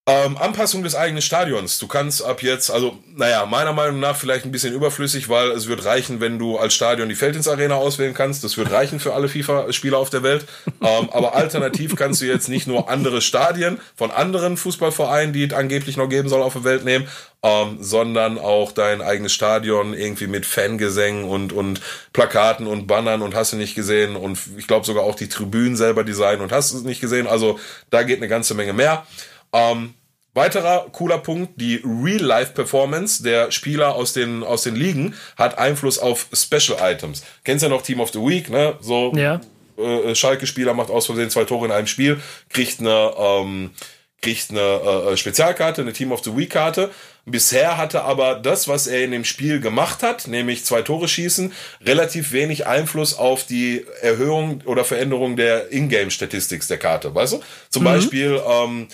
Ähm, 0.06 0.36
Anpassung 0.36 0.84
des 0.84 0.96
eigenen 0.96 1.22
Stadions. 1.22 1.80
Du 1.80 1.88
kannst 1.88 2.26
ab 2.26 2.44
jetzt, 2.44 2.70
also, 2.70 3.00
naja, 3.16 3.46
meiner 3.46 3.72
Meinung 3.72 4.02
nach 4.02 4.18
vielleicht 4.18 4.44
ein 4.44 4.52
bisschen 4.52 4.74
überflüssig, 4.74 5.30
weil 5.30 5.52
es 5.52 5.70
wird 5.70 5.86
reichen, 5.86 6.20
wenn 6.20 6.38
du 6.38 6.58
als 6.58 6.74
Stadion 6.74 7.08
die 7.08 7.16
Feldins 7.16 7.48
Arena 7.48 7.76
auswählen 7.76 8.14
kannst. 8.14 8.44
Das 8.44 8.58
wird 8.58 8.70
reichen 8.70 9.00
für 9.00 9.14
alle 9.14 9.30
FIFA-Spieler 9.30 9.98
auf 9.98 10.10
der 10.10 10.22
Welt. 10.22 10.46
Ähm, 10.82 11.10
aber 11.10 11.36
alternativ 11.36 11.96
kannst 11.96 12.22
du 12.22 12.26
jetzt 12.26 12.50
nicht 12.50 12.68
nur 12.68 12.90
andere 12.90 13.22
Stadien 13.22 13.80
von 13.96 14.12
anderen 14.12 14.58
Fußballvereinen, 14.58 15.32
die 15.32 15.46
es 15.46 15.54
angeblich 15.54 15.96
noch 15.96 16.10
geben 16.10 16.28
soll, 16.28 16.42
auf 16.42 16.52
der 16.52 16.66
Welt 16.66 16.84
nehmen, 16.84 17.08
ähm, 17.42 17.78
sondern 17.80 18.38
auch 18.38 18.74
dein 18.74 19.02
eigenes 19.02 19.32
Stadion 19.32 19.94
irgendwie 19.94 20.28
mit 20.28 20.46
Fangesängen 20.46 21.24
und, 21.24 21.54
und 21.54 21.80
Plakaten 22.12 22.68
und 22.68 22.88
Bannern 22.88 23.22
und 23.22 23.36
hast 23.36 23.54
du 23.54 23.56
nicht 23.56 23.74
gesehen. 23.74 24.18
Und 24.18 24.38
ich 24.58 24.68
glaube 24.68 24.86
sogar 24.86 25.06
auch 25.06 25.16
die 25.16 25.30
Tribünen 25.30 25.78
selber 25.78 26.04
designen 26.04 26.42
und 26.42 26.52
hast 26.52 26.74
du 26.74 26.80
nicht 26.80 27.00
gesehen. 27.00 27.26
Also 27.26 27.58
da 27.90 28.04
geht 28.04 28.18
eine 28.18 28.28
ganze 28.28 28.54
Menge 28.54 28.74
mehr. 28.74 29.06
Ähm, 29.54 29.94
weiterer 30.34 30.88
cooler 30.92 31.20
Punkt, 31.20 31.62
die 31.62 31.82
Real-Life-Performance 31.84 33.24
der 33.24 33.52
Spieler 33.52 33.96
aus 33.96 34.14
den, 34.14 34.44
aus 34.44 34.64
den 34.64 34.76
Ligen 34.76 35.16
hat 35.38 35.58
Einfluss 35.58 36.00
auf 36.00 36.28
Special 36.34 36.78
Items. 36.82 37.24
Kennst 37.44 37.64
ja 37.64 37.70
noch 37.70 37.84
Team 37.84 38.00
of 38.00 38.12
the 38.12 38.20
Week, 38.20 38.50
ne? 38.50 38.76
So, 38.82 39.14
ja. 39.16 39.40
äh, 39.78 40.16
Schalke-Spieler 40.16 40.74
macht 40.74 40.90
aus 40.90 41.06
Versehen 41.06 41.30
zwei 41.30 41.46
Tore 41.46 41.68
in 41.68 41.72
einem 41.72 41.88
Spiel, 41.88 42.20
kriegt 42.50 42.80
eine, 42.80 43.14
ähm, 43.16 43.72
kriegt 44.22 44.50
eine 44.50 45.12
äh, 45.12 45.18
Spezialkarte, 45.18 45.82
eine 45.82 45.94
Team 45.94 46.12
of 46.12 46.24
the 46.24 46.36
Week-Karte. 46.36 46.90
Bisher 47.26 47.78
hatte 47.78 48.04
aber 48.04 48.36
das, 48.36 48.68
was 48.68 48.86
er 48.88 49.04
in 49.04 49.12
dem 49.12 49.24
Spiel 49.24 49.62
gemacht 49.62 50.04
hat, 50.04 50.28
nämlich 50.28 50.66
zwei 50.66 50.82
Tore 50.82 51.08
schießen, 51.08 51.54
relativ 51.86 52.34
wenig 52.34 52.68
Einfluss 52.68 53.18
auf 53.18 53.46
die 53.46 53.86
Erhöhung 54.02 54.62
oder 54.66 54.84
Veränderung 54.84 55.38
der 55.38 55.72
Ingame-Statistik 55.72 56.68
der 56.68 56.80
Karte. 56.80 57.16
Weißt 57.16 57.34
du? 57.34 57.42
Zum 57.70 57.84
mhm. 57.84 57.88
Beispiel, 57.88 58.42
ähm, 58.46 58.88
äh, 58.90 58.94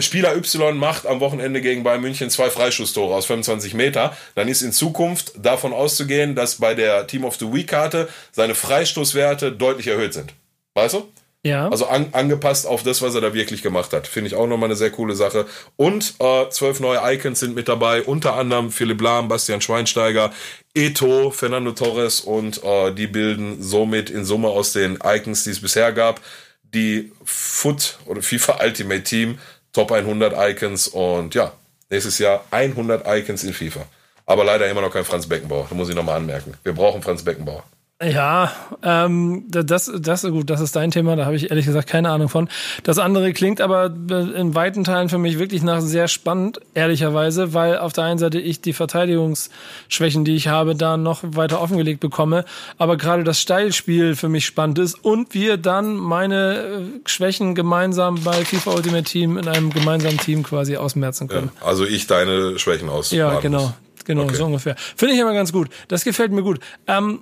Spieler 0.00 0.36
Y 0.36 0.76
macht 0.76 1.06
am 1.06 1.20
Wochenende 1.20 1.60
gegen 1.60 1.82
Bayern 1.82 2.00
München 2.00 2.30
zwei 2.30 2.50
Freischusstore 2.50 3.14
aus 3.14 3.26
25 3.26 3.74
Meter, 3.74 4.16
dann 4.34 4.48
ist 4.48 4.62
in 4.62 4.72
Zukunft 4.72 5.32
davon 5.36 5.72
auszugehen, 5.72 6.34
dass 6.34 6.56
bei 6.56 6.74
der 6.74 7.06
Team 7.06 7.24
of 7.24 7.36
the 7.36 7.52
Week 7.52 7.68
Karte 7.68 8.08
seine 8.32 8.54
Freistoßwerte 8.54 9.52
deutlich 9.52 9.86
erhöht 9.86 10.14
sind. 10.14 10.34
Weißt 10.74 10.94
du? 10.94 11.08
Ja. 11.44 11.68
Also 11.68 11.86
an, 11.86 12.06
angepasst 12.12 12.66
auf 12.66 12.82
das, 12.82 13.02
was 13.02 13.14
er 13.14 13.20
da 13.20 13.34
wirklich 13.34 13.62
gemacht 13.62 13.92
hat. 13.92 14.06
Finde 14.06 14.28
ich 14.28 14.34
auch 14.34 14.46
nochmal 14.46 14.68
eine 14.68 14.76
sehr 14.76 14.90
coole 14.90 15.14
Sache. 15.14 15.46
Und 15.76 16.14
äh, 16.18 16.48
zwölf 16.48 16.80
neue 16.80 17.00
Icons 17.04 17.38
sind 17.38 17.54
mit 17.54 17.68
dabei, 17.68 18.02
unter 18.02 18.34
anderem 18.34 18.70
Philipp 18.70 19.00
Lahm, 19.02 19.28
Bastian 19.28 19.60
Schweinsteiger, 19.60 20.32
Eto, 20.74 21.30
Fernando 21.30 21.72
Torres 21.72 22.20
und 22.20 22.64
äh, 22.64 22.92
die 22.92 23.06
bilden 23.06 23.62
somit 23.62 24.08
in 24.08 24.24
Summe 24.24 24.48
aus 24.48 24.72
den 24.72 24.98
Icons, 25.04 25.44
die 25.44 25.50
es 25.50 25.60
bisher 25.60 25.92
gab, 25.92 26.22
die 26.62 27.12
Foot 27.24 27.98
oder 28.06 28.22
FIFA 28.22 28.64
Ultimate 28.64 29.04
Team 29.04 29.38
Top 29.74 29.92
100 29.92 30.34
Icons 30.50 30.88
und 30.88 31.34
ja, 31.34 31.52
nächstes 31.90 32.18
Jahr 32.18 32.44
100 32.50 33.06
Icons 33.06 33.44
in 33.44 33.52
FIFA. 33.52 33.84
Aber 34.24 34.44
leider 34.44 34.66
immer 34.70 34.80
noch 34.80 34.92
kein 34.92 35.04
Franz 35.04 35.26
Beckenbauer. 35.26 35.66
Da 35.68 35.74
muss 35.74 35.90
ich 35.90 35.94
nochmal 35.94 36.16
anmerken. 36.16 36.54
Wir 36.62 36.72
brauchen 36.72 37.02
Franz 37.02 37.22
Beckenbauer. 37.22 37.64
Ja, 38.04 38.52
ähm, 38.82 39.44
das, 39.48 39.90
das 39.96 40.22
gut, 40.22 40.50
das 40.50 40.60
ist 40.60 40.76
dein 40.76 40.90
Thema, 40.90 41.16
da 41.16 41.24
habe 41.24 41.36
ich 41.36 41.50
ehrlich 41.50 41.66
gesagt 41.66 41.88
keine 41.88 42.10
Ahnung 42.10 42.28
von. 42.28 42.48
Das 42.82 42.98
andere 42.98 43.32
klingt 43.32 43.60
aber 43.60 43.86
in 43.86 44.54
weiten 44.54 44.84
Teilen 44.84 45.08
für 45.08 45.18
mich 45.18 45.38
wirklich 45.38 45.62
nach 45.62 45.80
sehr 45.80 46.08
spannend, 46.08 46.60
ehrlicherweise, 46.74 47.54
weil 47.54 47.78
auf 47.78 47.92
der 47.92 48.04
einen 48.04 48.18
Seite 48.18 48.38
ich 48.38 48.60
die 48.60 48.72
Verteidigungsschwächen, 48.72 50.24
die 50.24 50.34
ich 50.34 50.48
habe, 50.48 50.74
da 50.74 50.96
noch 50.96 51.20
weiter 51.22 51.60
offengelegt 51.60 52.00
bekomme, 52.00 52.44
aber 52.78 52.96
gerade 52.96 53.24
das 53.24 53.40
Steilspiel 53.40 54.16
für 54.16 54.28
mich 54.28 54.44
spannend 54.44 54.78
ist 54.78 54.94
und 55.04 55.32
wir 55.34 55.56
dann 55.56 55.96
meine 55.96 56.56
äh, 56.56 56.80
Schwächen 57.06 57.54
gemeinsam 57.54 58.22
bei 58.22 58.44
FIFA 58.44 58.72
Ultimate 58.72 59.04
Team 59.04 59.38
in 59.38 59.48
einem 59.48 59.70
gemeinsamen 59.70 60.18
Team 60.18 60.42
quasi 60.42 60.76
ausmerzen 60.76 61.28
können. 61.28 61.50
Ja, 61.60 61.66
also 61.66 61.86
ich 61.86 62.06
deine 62.06 62.58
Schwächen 62.58 62.88
aus. 62.88 63.10
Ja, 63.12 63.40
genau. 63.40 63.72
Genau, 64.04 64.24
okay. 64.24 64.36
so 64.36 64.44
ungefähr. 64.44 64.76
Finde 64.76 65.14
ich 65.14 65.22
aber 65.22 65.32
ganz 65.32 65.52
gut. 65.52 65.68
Das 65.88 66.04
gefällt 66.04 66.30
mir 66.30 66.42
gut. 66.42 66.60
Ähm, 66.86 67.20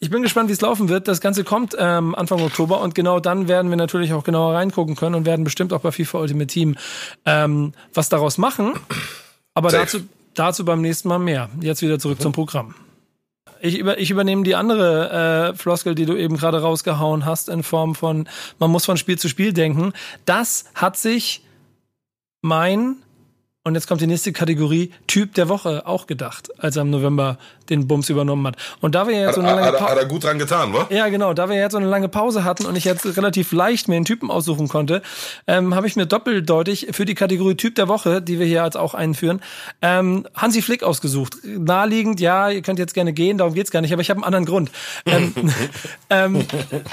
ich 0.00 0.10
bin 0.10 0.22
gespannt, 0.22 0.48
wie 0.48 0.52
es 0.52 0.60
laufen 0.60 0.88
wird. 0.88 1.08
Das 1.08 1.20
Ganze 1.20 1.44
kommt 1.44 1.76
ähm, 1.78 2.14
Anfang 2.14 2.40
Oktober 2.40 2.80
und 2.80 2.94
genau 2.94 3.20
dann 3.20 3.48
werden 3.48 3.70
wir 3.70 3.76
natürlich 3.76 4.12
auch 4.12 4.24
genauer 4.24 4.54
reingucken 4.54 4.96
können 4.96 5.14
und 5.14 5.24
werden 5.24 5.44
bestimmt 5.44 5.72
auch 5.72 5.80
bei 5.80 5.92
FIFA 5.92 6.18
Ultimate 6.18 6.46
Team 6.46 6.76
ähm, 7.24 7.72
was 7.92 8.08
daraus 8.08 8.36
machen. 8.38 8.74
Aber 9.54 9.70
dazu, 9.70 10.00
dazu 10.34 10.64
beim 10.64 10.80
nächsten 10.80 11.08
Mal 11.08 11.18
mehr. 11.18 11.48
Jetzt 11.60 11.80
wieder 11.80 11.98
zurück 11.98 12.18
mhm. 12.18 12.22
zum 12.22 12.32
Programm. 12.32 12.74
Ich, 13.60 13.78
über, 13.78 13.98
ich 13.98 14.10
übernehme 14.10 14.42
die 14.42 14.56
andere 14.56 15.52
äh, 15.52 15.56
Floskel, 15.56 15.94
die 15.94 16.04
du 16.04 16.16
eben 16.16 16.36
gerade 16.36 16.60
rausgehauen 16.60 17.24
hast, 17.24 17.48
in 17.48 17.62
Form 17.62 17.94
von, 17.94 18.28
man 18.58 18.70
muss 18.70 18.84
von 18.84 18.98
Spiel 18.98 19.18
zu 19.18 19.28
Spiel 19.28 19.54
denken. 19.54 19.94
Das 20.26 20.66
hat 20.74 20.98
sich 20.98 21.42
mein 22.42 22.96
und 23.66 23.74
jetzt 23.74 23.86
kommt 23.86 24.02
die 24.02 24.06
nächste 24.06 24.34
Kategorie, 24.34 24.92
Typ 25.06 25.32
der 25.34 25.48
Woche, 25.48 25.86
auch 25.86 26.06
gedacht, 26.06 26.50
als 26.62 26.76
er 26.76 26.82
im 26.82 26.90
November 26.90 27.38
den 27.70 27.86
Bums 27.88 28.08
übernommen 28.08 28.46
hat. 28.46 28.56
Und 28.80 28.94
da 28.94 29.06
wir 29.06 29.14
jetzt 29.14 29.28
hat, 29.28 29.34
so 29.34 29.40
eine 29.40 29.54
lange 29.54 29.72
Pause. 29.72 29.90
Hat 29.90 29.98
er 29.98 30.06
gut 30.06 30.24
dran 30.24 30.38
getan, 30.38 30.72
wa? 30.72 30.86
Ja, 30.90 31.08
genau. 31.08 31.34
Da 31.34 31.48
wir 31.48 31.56
jetzt 31.56 31.72
so 31.72 31.78
eine 31.78 31.86
lange 31.86 32.08
Pause 32.08 32.44
hatten 32.44 32.66
und 32.66 32.76
ich 32.76 32.84
jetzt 32.84 33.16
relativ 33.16 33.52
leicht 33.52 33.88
mir 33.88 33.96
einen 33.96 34.04
Typen 34.04 34.30
aussuchen 34.30 34.68
konnte, 34.68 35.02
ähm, 35.46 35.74
habe 35.74 35.86
ich 35.86 35.96
mir 35.96 36.06
doppeldeutig 36.06 36.88
für 36.92 37.04
die 37.04 37.14
Kategorie 37.14 37.54
Typ 37.54 37.74
der 37.74 37.88
Woche, 37.88 38.22
die 38.22 38.38
wir 38.38 38.46
hier 38.46 38.62
als 38.62 38.76
auch 38.76 38.94
einführen, 38.94 39.40
ähm, 39.82 40.26
Hansi 40.34 40.62
Flick 40.62 40.82
ausgesucht. 40.82 41.36
Naheliegend, 41.44 42.20
ja, 42.20 42.50
ihr 42.50 42.62
könnt 42.62 42.78
jetzt 42.78 42.94
gerne 42.94 43.12
gehen, 43.12 43.38
darum 43.38 43.54
geht's 43.54 43.70
gar 43.70 43.80
nicht, 43.80 43.92
aber 43.92 44.02
ich 44.02 44.10
habe 44.10 44.18
einen 44.18 44.24
anderen 44.24 44.44
Grund. 44.44 44.70
Ähm, 45.06 45.34
ähm, 46.10 46.46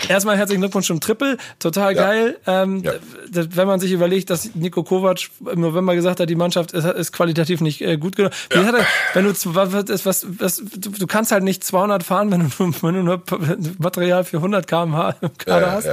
erstmal 0.07 0.37
herzlichen 0.37 0.61
Glückwunsch 0.61 0.87
zum 0.87 0.99
Triple, 0.99 1.37
total 1.59 1.95
ja. 1.95 2.01
geil. 2.03 2.37
Ähm, 2.47 2.83
ja. 2.83 2.93
Wenn 3.29 3.67
man 3.67 3.79
sich 3.79 3.91
überlegt, 3.91 4.29
dass 4.29 4.55
Nico 4.55 4.83
Kovac 4.83 5.29
im 5.51 5.61
November 5.61 5.95
gesagt 5.95 6.19
hat, 6.19 6.29
die 6.29 6.35
Mannschaft 6.35 6.71
ist, 6.71 6.85
ist 6.85 7.11
qualitativ 7.11 7.61
nicht 7.61 7.81
äh, 7.81 7.97
gut 7.97 8.15
genug. 8.15 8.31
Ja. 8.53 8.61
Er, 8.61 8.85
wenn 9.13 9.25
du 9.25 9.31
was, 9.31 10.05
was, 10.05 10.25
was, 10.39 10.60
du, 10.61 10.89
du 10.91 11.07
kannst 11.07 11.31
halt 11.31 11.43
nicht 11.43 11.63
200 11.63 12.03
fahren, 12.03 12.31
wenn 12.31 12.41
du, 12.41 12.49
wenn 12.81 12.95
du 12.95 13.03
nur 13.03 13.23
Material 13.79 14.23
für 14.23 14.37
100 14.37 14.67
km/h 14.67 15.15
im 15.21 15.37
Kader 15.37 15.67
ja, 15.67 15.71
hast. 15.71 15.89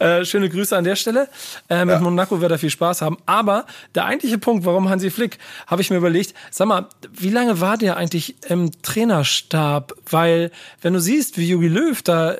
Ja, 0.00 0.18
äh, 0.18 0.24
schöne 0.24 0.48
Grüße 0.48 0.76
an 0.76 0.84
der 0.84 0.96
Stelle. 0.96 1.28
Äh, 1.68 1.84
mit 1.84 2.00
Monaco 2.00 2.40
wird 2.40 2.52
er 2.52 2.58
viel 2.58 2.70
Spaß 2.70 3.02
haben. 3.02 3.18
Aber 3.26 3.66
der 3.94 4.06
eigentliche 4.06 4.38
Punkt, 4.38 4.64
warum 4.64 4.88
Hansi 4.88 5.10
Flick, 5.10 5.38
habe 5.66 5.82
ich 5.82 5.90
mir 5.90 5.96
überlegt, 5.96 6.34
sag 6.50 6.68
mal, 6.68 6.86
wie 7.12 7.30
lange 7.30 7.60
war 7.60 7.76
der 7.76 7.96
eigentlich 7.96 8.36
im 8.48 8.70
Trainerstab? 8.82 9.92
Weil, 10.08 10.50
wenn 10.82 10.92
du 10.92 11.00
siehst, 11.00 11.38
wie 11.38 11.48
Jogi 11.48 11.68
Löw 11.68 12.00
da 12.02 12.32
äh, 12.32 12.38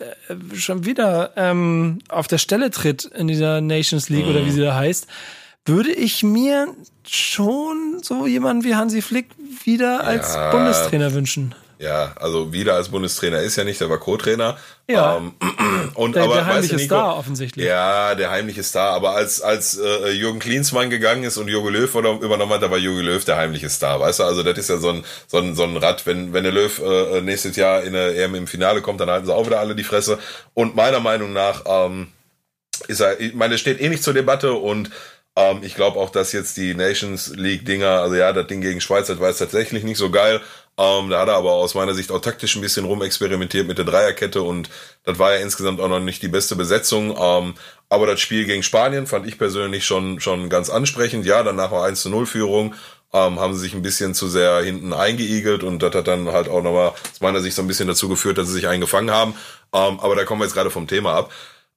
schon 0.54 0.84
wieder 0.84 1.32
ähm, 1.36 1.98
auf 2.08 2.28
der 2.28 2.38
Stelle 2.38 2.70
tritt 2.70 3.04
in 3.04 3.28
dieser 3.28 3.60
Nations 3.60 4.08
League 4.08 4.24
mhm. 4.24 4.30
oder 4.30 4.46
wie 4.46 4.50
sie 4.50 4.62
da 4.62 4.74
heißt, 4.74 5.06
würde 5.66 5.92
ich 5.92 6.22
mir 6.22 6.68
schon 7.06 8.00
so 8.02 8.26
jemanden 8.26 8.64
wie 8.64 8.74
Hansi 8.74 9.02
Flick 9.02 9.28
wieder 9.64 10.04
als 10.04 10.34
ja, 10.34 10.50
Bundestrainer 10.50 11.12
wünschen. 11.14 11.54
Ja, 11.78 12.12
also 12.20 12.52
wieder 12.52 12.74
als 12.74 12.88
Bundestrainer 12.88 13.40
ist 13.40 13.56
ja 13.56 13.64
nicht, 13.64 13.80
der 13.80 13.90
war 13.90 13.98
Co-Trainer. 13.98 14.56
Ja. 14.88 15.16
Ähm, 15.16 15.32
und, 15.94 16.14
der, 16.14 16.24
aber, 16.24 16.34
der 16.34 16.46
heimliche 16.46 16.76
Nico, 16.76 16.86
Star 16.86 17.16
offensichtlich. 17.16 17.66
Ja, 17.66 18.14
der 18.14 18.30
heimliche 18.30 18.62
Star. 18.62 18.92
Aber 18.92 19.14
als, 19.16 19.40
als 19.40 19.78
äh, 19.78 20.10
Jürgen 20.10 20.38
Klinsmann 20.38 20.90
gegangen 20.90 21.24
ist 21.24 21.36
und 21.36 21.48
Jogi 21.48 21.70
Löw 21.70 21.94
übernommen 21.94 22.52
hat, 22.52 22.62
da 22.62 22.70
war 22.70 22.78
Jogi 22.78 23.02
Löw 23.02 23.24
der 23.24 23.36
heimliche 23.36 23.68
Star. 23.68 24.00
Weißt 24.00 24.20
du, 24.20 24.24
also 24.24 24.42
das 24.42 24.58
ist 24.58 24.70
ja 24.70 24.78
so 24.78 24.90
ein, 24.90 25.04
so 25.26 25.38
ein, 25.38 25.54
so 25.54 25.64
ein 25.64 25.76
Rad. 25.76 26.06
Wenn, 26.06 26.32
wenn 26.32 26.44
der 26.44 26.52
Löw 26.52 26.80
äh, 26.80 27.20
nächstes 27.20 27.56
Jahr 27.56 27.82
in 27.82 27.92
der 27.92 28.16
EM 28.16 28.34
im 28.34 28.46
Finale 28.46 28.82
kommt, 28.82 29.00
dann 29.00 29.10
halten 29.10 29.26
sie 29.26 29.34
auch 29.34 29.46
wieder 29.46 29.60
alle 29.60 29.74
die 29.74 29.84
Fresse. 29.84 30.18
Und 30.54 30.76
meiner 30.76 31.00
Meinung 31.00 31.32
nach 31.32 31.64
ähm, 31.66 32.08
ist 32.88 33.00
er, 33.00 33.20
ich 33.20 33.34
meine, 33.34 33.58
steht 33.58 33.80
eh 33.80 33.88
nicht 33.88 34.02
zur 34.02 34.14
Debatte 34.14 34.52
und 34.52 34.90
ähm, 35.36 35.60
ich 35.62 35.74
glaube 35.74 35.98
auch, 35.98 36.10
dass 36.10 36.32
jetzt 36.32 36.56
die 36.56 36.74
Nations 36.74 37.32
League-Dinger, 37.34 37.88
also 37.88 38.14
ja, 38.14 38.32
das 38.32 38.46
Ding 38.46 38.60
gegen 38.60 38.80
Schweiz, 38.80 39.08
das 39.08 39.18
war 39.18 39.28
jetzt 39.28 39.38
tatsächlich 39.38 39.82
nicht 39.82 39.98
so 39.98 40.10
geil. 40.10 40.40
Ähm, 40.76 41.08
da 41.08 41.20
hat 41.20 41.28
er 41.28 41.36
aber 41.36 41.52
aus 41.52 41.74
meiner 41.74 41.94
Sicht 41.94 42.10
auch 42.10 42.20
taktisch 42.20 42.56
ein 42.56 42.60
bisschen 42.60 42.84
rumexperimentiert 42.84 43.66
mit 43.66 43.78
der 43.78 43.84
Dreierkette 43.84 44.42
und 44.42 44.70
das 45.04 45.18
war 45.20 45.34
ja 45.34 45.40
insgesamt 45.40 45.80
auch 45.80 45.88
noch 45.88 46.00
nicht 46.00 46.22
die 46.22 46.28
beste 46.28 46.56
Besetzung. 46.56 47.16
Ähm, 47.16 47.54
aber 47.88 48.06
das 48.06 48.20
Spiel 48.20 48.44
gegen 48.44 48.64
Spanien 48.64 49.06
fand 49.06 49.26
ich 49.26 49.38
persönlich 49.38 49.86
schon, 49.86 50.18
schon 50.18 50.48
ganz 50.48 50.70
ansprechend. 50.70 51.26
Ja, 51.26 51.44
danach 51.44 51.70
war 51.70 51.84
1 51.84 52.02
zu 52.02 52.10
0 52.10 52.26
Führung. 52.26 52.74
Ähm, 53.12 53.38
haben 53.38 53.54
sie 53.54 53.60
sich 53.60 53.74
ein 53.74 53.82
bisschen 53.82 54.14
zu 54.14 54.26
sehr 54.26 54.62
hinten 54.62 54.92
eingeigelt 54.92 55.62
und 55.62 55.80
das 55.80 55.94
hat 55.94 56.08
dann 56.08 56.32
halt 56.32 56.48
auch 56.48 56.62
nochmal 56.62 56.88
aus 56.88 57.20
meiner 57.20 57.40
Sicht 57.40 57.54
so 57.54 57.62
ein 57.62 57.68
bisschen 57.68 57.86
dazu 57.86 58.08
geführt, 58.08 58.38
dass 58.38 58.48
sie 58.48 58.54
sich 58.54 58.66
eingefangen 58.66 59.12
haben. 59.12 59.34
Ähm, 59.72 60.00
aber 60.00 60.16
da 60.16 60.24
kommen 60.24 60.40
wir 60.40 60.46
jetzt 60.46 60.54
gerade 60.54 60.70
vom 60.70 60.88
Thema 60.88 61.14
ab. 61.14 61.30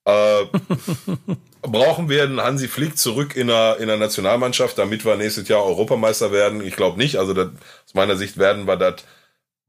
Äh, 0.05 0.45
brauchen 1.71 2.09
wir 2.09 2.23
einen 2.23 2.41
Hansi 2.41 2.67
Flick 2.67 2.97
zurück 2.97 3.35
in 3.35 3.47
der, 3.47 3.77
in 3.79 3.87
der 3.87 3.97
Nationalmannschaft, 3.97 4.77
damit 4.77 5.05
wir 5.05 5.15
nächstes 5.15 5.47
Jahr 5.47 5.63
Europameister 5.63 6.31
werden? 6.31 6.65
Ich 6.65 6.75
glaube 6.75 6.97
nicht. 6.97 7.17
Also 7.17 7.33
das, 7.33 7.47
aus 7.85 7.93
meiner 7.93 8.15
Sicht 8.15 8.37
werden 8.37 8.65
wir 8.67 8.77
das 8.77 9.03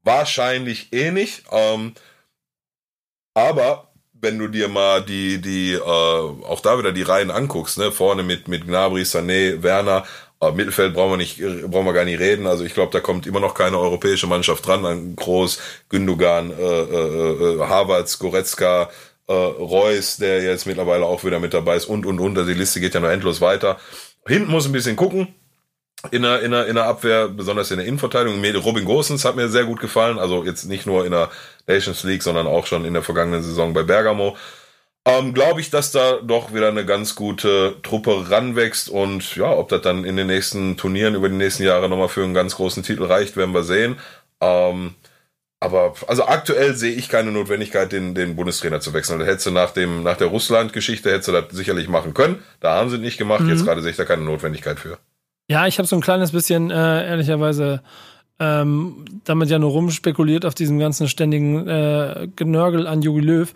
wahrscheinlich 0.03 0.93
eh 0.93 1.11
nicht. 1.11 1.43
Ähm, 1.51 1.93
aber 3.33 3.91
wenn 4.13 4.37
du 4.37 4.47
dir 4.47 4.67
mal 4.67 5.03
die, 5.03 5.39
die, 5.41 5.73
äh, 5.73 5.79
auch 5.81 6.59
da 6.61 6.77
wieder 6.77 6.91
die 6.91 7.03
Reihen 7.03 7.31
anguckst, 7.31 7.77
ne, 7.77 7.91
vorne 7.91 8.23
mit, 8.23 8.47
mit 8.47 8.65
Gnabry, 8.65 9.03
Sané, 9.03 9.63
Werner, 9.63 10.05
äh, 10.41 10.51
Mittelfeld 10.51 10.93
brauchen 10.93 11.11
wir 11.11 11.17
nicht, 11.17 11.39
brauchen 11.69 11.85
wir 11.85 11.93
gar 11.93 12.05
nicht 12.05 12.19
reden. 12.19 12.47
Also 12.47 12.63
ich 12.63 12.73
glaube, 12.73 12.91
da 12.91 12.99
kommt 12.99 13.27
immer 13.27 13.39
noch 13.39 13.53
keine 13.53 13.77
europäische 13.79 14.27
Mannschaft 14.27 14.65
dran. 14.65 14.85
An 14.85 15.15
Groß, 15.15 15.59
Gündogan, 15.89 16.51
äh, 16.51 16.63
äh, 16.63 17.55
äh, 17.55 17.59
Havertz, 17.59 18.19
Goretzka, 18.19 18.89
äh, 19.29 19.33
Reus, 19.33 20.17
der 20.17 20.41
jetzt 20.41 20.65
mittlerweile 20.65 21.05
auch 21.05 21.23
wieder 21.23 21.39
mit 21.39 21.53
dabei 21.53 21.75
ist 21.75 21.85
und, 21.85 22.05
und, 22.05 22.19
und. 22.19 22.37
Also 22.37 22.49
die 22.51 22.57
Liste 22.57 22.79
geht 22.79 22.95
ja 22.95 22.99
noch 22.99 23.09
endlos 23.09 23.41
weiter. 23.41 23.79
Hinten 24.27 24.51
muss 24.51 24.65
ein 24.65 24.71
bisschen 24.71 24.95
gucken. 24.95 25.33
In 26.11 26.23
der, 26.23 26.41
in, 26.41 26.51
der, 26.51 26.65
in 26.65 26.75
der 26.75 26.85
Abwehr, 26.85 27.27
besonders 27.27 27.71
in 27.71 27.77
der 27.77 27.85
Innenverteidigung. 27.85 28.43
Robin 28.61 28.85
Gosens 28.85 29.25
hat 29.25 29.35
mir 29.35 29.49
sehr 29.49 29.65
gut 29.65 29.79
gefallen. 29.79 30.17
Also 30.17 30.43
jetzt 30.45 30.63
nicht 30.63 30.85
nur 30.85 31.05
in 31.05 31.11
der 31.11 31.29
Nations 31.67 32.03
League, 32.03 32.23
sondern 32.23 32.47
auch 32.47 32.65
schon 32.65 32.85
in 32.85 32.93
der 32.93 33.03
vergangenen 33.03 33.43
Saison 33.43 33.73
bei 33.73 33.83
Bergamo. 33.83 34.35
Ähm, 35.05 35.33
Glaube 35.33 35.61
ich, 35.61 35.69
dass 35.69 35.91
da 35.91 36.19
doch 36.23 36.53
wieder 36.53 36.69
eine 36.69 36.85
ganz 36.85 37.15
gute 37.15 37.75
Truppe 37.83 38.31
ranwächst 38.31 38.89
und 38.89 39.35
ja, 39.35 39.51
ob 39.51 39.69
das 39.69 39.81
dann 39.81 40.05
in 40.05 40.17
den 40.17 40.27
nächsten 40.27 40.75
Turnieren 40.77 41.15
über 41.15 41.29
die 41.29 41.35
nächsten 41.35 41.63
Jahre 41.63 41.87
nochmal 41.87 42.09
für 42.09 42.23
einen 42.23 42.33
ganz 42.33 42.55
großen 42.55 42.83
Titel 42.83 43.03
reicht, 43.03 43.37
werden 43.37 43.53
wir 43.53 43.63
sehen. 43.63 43.97
Ähm, 44.41 44.95
aber 45.59 45.93
also 46.07 46.25
aktuell 46.25 46.75
sehe 46.75 46.93
ich 46.93 47.09
keine 47.09 47.31
Notwendigkeit, 47.31 47.91
den, 47.91 48.15
den 48.15 48.35
Bundestrainer 48.35 48.79
zu 48.79 48.93
wechseln. 48.93 49.19
Da 49.19 49.25
hättest 49.25 49.45
du 49.45 49.51
nach 49.51 49.71
dem 49.71 50.03
nach 50.03 50.15
der 50.15 50.27
Russland-Geschichte 50.27 51.11
hättest 51.11 51.27
du 51.27 51.31
das 51.33 51.45
sicherlich 51.51 51.89
machen 51.89 52.13
können. 52.13 52.39
Da 52.61 52.75
haben 52.75 52.89
sie 52.89 52.97
nicht 52.97 53.17
gemacht. 53.17 53.41
Mhm. 53.41 53.49
Jetzt 53.49 53.65
gerade 53.65 53.81
sehe 53.81 53.91
ich 53.91 53.97
da 53.97 54.05
keine 54.05 54.23
Notwendigkeit 54.23 54.79
für. 54.79 54.97
Ja, 55.49 55.67
ich 55.67 55.77
habe 55.77 55.87
so 55.87 55.95
ein 55.95 56.01
kleines 56.01 56.31
bisschen 56.31 56.71
äh, 56.71 57.07
ehrlicherweise 57.07 57.81
ähm, 58.39 59.03
damit 59.25 59.49
ja 59.49 59.59
nur 59.59 59.71
rumspekuliert 59.71 60.45
auf 60.45 60.55
diesem 60.55 60.79
ganzen 60.79 61.09
ständigen 61.09 61.67
äh, 61.67 62.29
Genörgel 62.35 62.87
an 62.87 63.01
Jogi 63.01 63.19
Löw, 63.19 63.53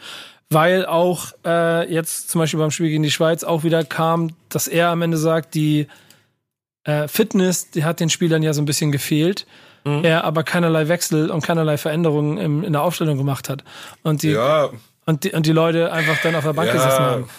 weil 0.50 0.86
auch 0.86 1.32
äh, 1.46 1.90
jetzt 1.90 2.30
zum 2.30 2.40
Beispiel 2.40 2.60
beim 2.60 2.72
Spiel 2.72 2.90
gegen 2.90 3.04
die 3.04 3.12
Schweiz 3.12 3.46
auch 3.46 3.64
wieder 3.64 3.86
kam, 3.86 4.32
dass 4.50 4.68
er 4.68 4.90
am 4.90 5.02
Ende 5.02 5.18
sagt, 5.18 5.56
die 5.56 5.88
äh, 6.84 7.08
Fitness, 7.08 7.72
die 7.72 7.86
hat 7.86 8.02
den 8.02 8.10
Spielern 8.10 8.44
ja 8.44 8.52
so 8.54 8.62
ein 8.62 8.66
bisschen 8.66 8.92
gefehlt 8.92 9.46
mhm. 9.84 10.04
er 10.04 10.24
aber 10.24 10.44
keinerlei 10.44 10.88
Wechsel 10.88 11.30
und 11.32 11.44
keinerlei 11.44 11.78
Veränderungen 11.78 12.38
im, 12.38 12.64
in 12.64 12.74
der 12.74 12.82
Aufstellung 12.82 13.18
gemacht 13.18 13.50
hat. 13.50 13.64
Und 14.04 14.24
die, 14.24 14.32
ja. 14.32 14.70
und 15.06 15.24
die, 15.24 15.32
und 15.32 15.46
die 15.46 15.52
Leute 15.52 15.92
einfach 15.92 16.18
dann 16.22 16.36
auf 16.36 16.44
der 16.44 16.54
Bank 16.54 16.68
ja. 16.68 16.74
gesessen 16.74 17.00
haben. 17.00 17.30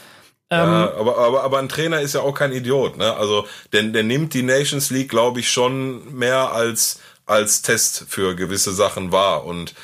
Ja, 0.53 0.65
ähm, 0.65 0.99
aber, 0.99 1.19
aber, 1.19 1.43
aber 1.43 1.59
ein 1.59 1.69
Trainer 1.69 2.01
ist 2.01 2.15
ja 2.15 2.21
auch 2.21 2.35
kein 2.35 2.53
Idiot, 2.53 2.97
ne? 2.97 3.17
Also, 3.17 3.47
denn 3.73 3.93
der 3.93 4.03
nimmt 4.03 4.35
die 4.35 4.43
Nations 4.43 4.91
League, 4.91 5.09
glaube 5.09 5.41
ich, 5.41 5.51
schon 5.51 6.15
mehr 6.15 6.53
als, 6.53 7.01
als 7.27 7.63
Test 7.63 8.05
für 8.09 8.37
gewisse 8.37 8.73
Sachen 8.73 9.11
wahr. 9.11 9.45
Und 9.45 9.75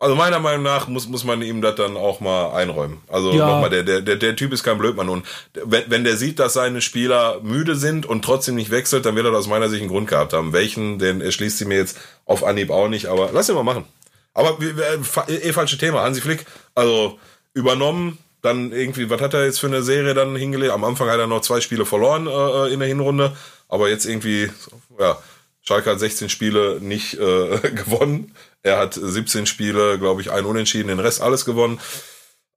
Also 0.00 0.14
meiner 0.14 0.38
Meinung 0.38 0.62
nach 0.62 0.86
muss, 0.86 1.08
muss 1.08 1.24
man 1.24 1.42
ihm 1.42 1.60
das 1.60 1.74
dann 1.74 1.96
auch 1.96 2.20
mal 2.20 2.52
einräumen. 2.52 2.98
Also 3.08 3.32
Ja. 3.32 3.46
nochmal, 3.48 3.68
der, 3.70 3.82
der, 3.82 4.00
der, 4.00 4.14
der 4.16 4.36
Typ 4.36 4.52
ist 4.52 4.62
kein 4.62 4.78
Blödmann. 4.78 5.08
Und 5.08 5.26
wenn, 5.64 5.90
wenn 5.90 6.04
der 6.04 6.16
sieht, 6.16 6.38
dass 6.38 6.52
seine 6.52 6.80
Spieler 6.80 7.40
müde 7.42 7.74
sind 7.74 8.06
und 8.06 8.24
trotzdem 8.24 8.54
nicht 8.54 8.70
wechselt, 8.70 9.06
dann 9.06 9.16
wird 9.16 9.26
er 9.26 9.32
aus 9.36 9.48
meiner 9.48 9.68
Sicht 9.68 9.80
einen 9.82 9.90
Grund 9.90 10.08
gehabt 10.08 10.32
haben. 10.32 10.52
Welchen, 10.52 11.00
den 11.00 11.20
erschließt 11.20 11.58
sie 11.58 11.64
mir 11.64 11.78
jetzt 11.78 11.98
auf 12.26 12.44
Anhieb 12.44 12.70
auch 12.70 12.86
nicht, 12.88 13.06
aber 13.06 13.30
lass 13.32 13.48
ihn 13.48 13.56
mal 13.56 13.64
machen. 13.64 13.86
Aber 14.34 14.56
fa- 15.02 15.26
eh 15.28 15.52
falsche 15.52 15.78
Thema. 15.78 16.02
Hansi 16.02 16.20
Flick, 16.20 16.46
also 16.76 17.18
übernommen, 17.52 18.18
dann 18.40 18.70
irgendwie, 18.70 19.10
was 19.10 19.20
hat 19.20 19.34
er 19.34 19.46
jetzt 19.46 19.58
für 19.58 19.66
eine 19.66 19.82
Serie 19.82 20.14
dann 20.14 20.36
hingelegt? 20.36 20.70
Am 20.72 20.84
Anfang 20.84 21.08
hat 21.10 21.18
er 21.18 21.26
noch 21.26 21.40
zwei 21.40 21.60
Spiele 21.60 21.84
verloren 21.84 22.28
äh, 22.28 22.72
in 22.72 22.78
der 22.78 22.86
Hinrunde, 22.88 23.36
aber 23.68 23.88
jetzt 23.88 24.04
irgendwie, 24.06 24.48
ja, 25.00 25.18
Schalke 25.68 25.90
hat 25.90 26.00
16 26.00 26.30
Spiele 26.30 26.78
nicht 26.80 27.14
äh, 27.14 27.58
gewonnen. 27.74 28.34
Er 28.62 28.78
hat 28.78 28.94
17 28.94 29.44
Spiele, 29.44 29.98
glaube 29.98 30.22
ich, 30.22 30.30
ein 30.30 30.46
Unentschieden, 30.46 30.88
den 30.88 30.98
Rest 30.98 31.20
alles 31.20 31.44
gewonnen. 31.44 31.78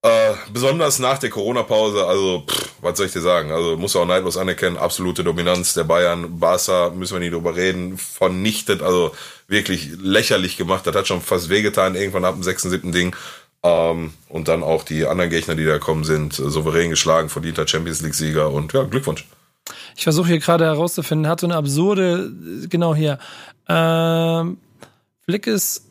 Äh, 0.02 0.34
besonders 0.54 0.98
nach 0.98 1.18
der 1.20 1.30
Corona-Pause, 1.30 2.06
also 2.08 2.46
pff, 2.48 2.70
was 2.80 2.98
soll 2.98 3.08
ich 3.08 3.12
dir 3.12 3.20
sagen? 3.20 3.52
Also 3.52 3.76
muss 3.76 3.98
auch 3.98 4.06
neidlos 4.06 4.38
anerkennen, 4.38 4.78
absolute 4.78 5.26
Dominanz 5.26 5.74
der 5.74 5.84
Bayern. 5.84 6.40
Barca, 6.40 6.90
müssen 6.90 7.16
wir 7.16 7.20
nicht 7.20 7.34
drüber 7.34 7.54
reden, 7.54 7.98
vernichtet, 7.98 8.82
also 8.82 9.14
wirklich 9.50 9.90
lächerlich 10.00 10.56
gemacht. 10.56 10.88
Das 10.88 10.96
hat 10.96 11.08
schon 11.08 11.22
fast 11.22 11.50
wehgetan, 11.50 11.96
irgendwann 11.96 12.24
ab 12.24 12.36
dem 12.36 12.44
6., 12.44 12.64
7. 12.64 12.94
Ding. 12.94 13.14
Ähm, 13.62 14.14
und 14.30 14.48
dann 14.48 14.64
auch 14.64 14.84
die 14.84 15.06
anderen 15.06 15.30
Gegner, 15.30 15.56
die 15.56 15.66
da 15.66 15.80
kommen 15.80 16.06
sind, 16.06 16.34
souverän 16.34 16.90
geschlagen, 16.90 17.28
verdienter 17.28 17.68
Champions 17.68 18.02
League-Sieger 18.02 18.50
und 18.50 18.72
ja, 18.72 18.84
Glückwunsch. 18.84 19.26
Ich 19.96 20.04
versuche 20.04 20.28
hier 20.28 20.40
gerade 20.40 20.66
herauszufinden, 20.66 21.28
hat 21.28 21.40
so 21.40 21.48
eine 21.48 21.56
absurde, 21.56 22.32
genau 22.70 22.96
hier. 22.96 23.20
Ähm, 23.68 24.58
Flick 25.26 25.48
ist 25.48 25.86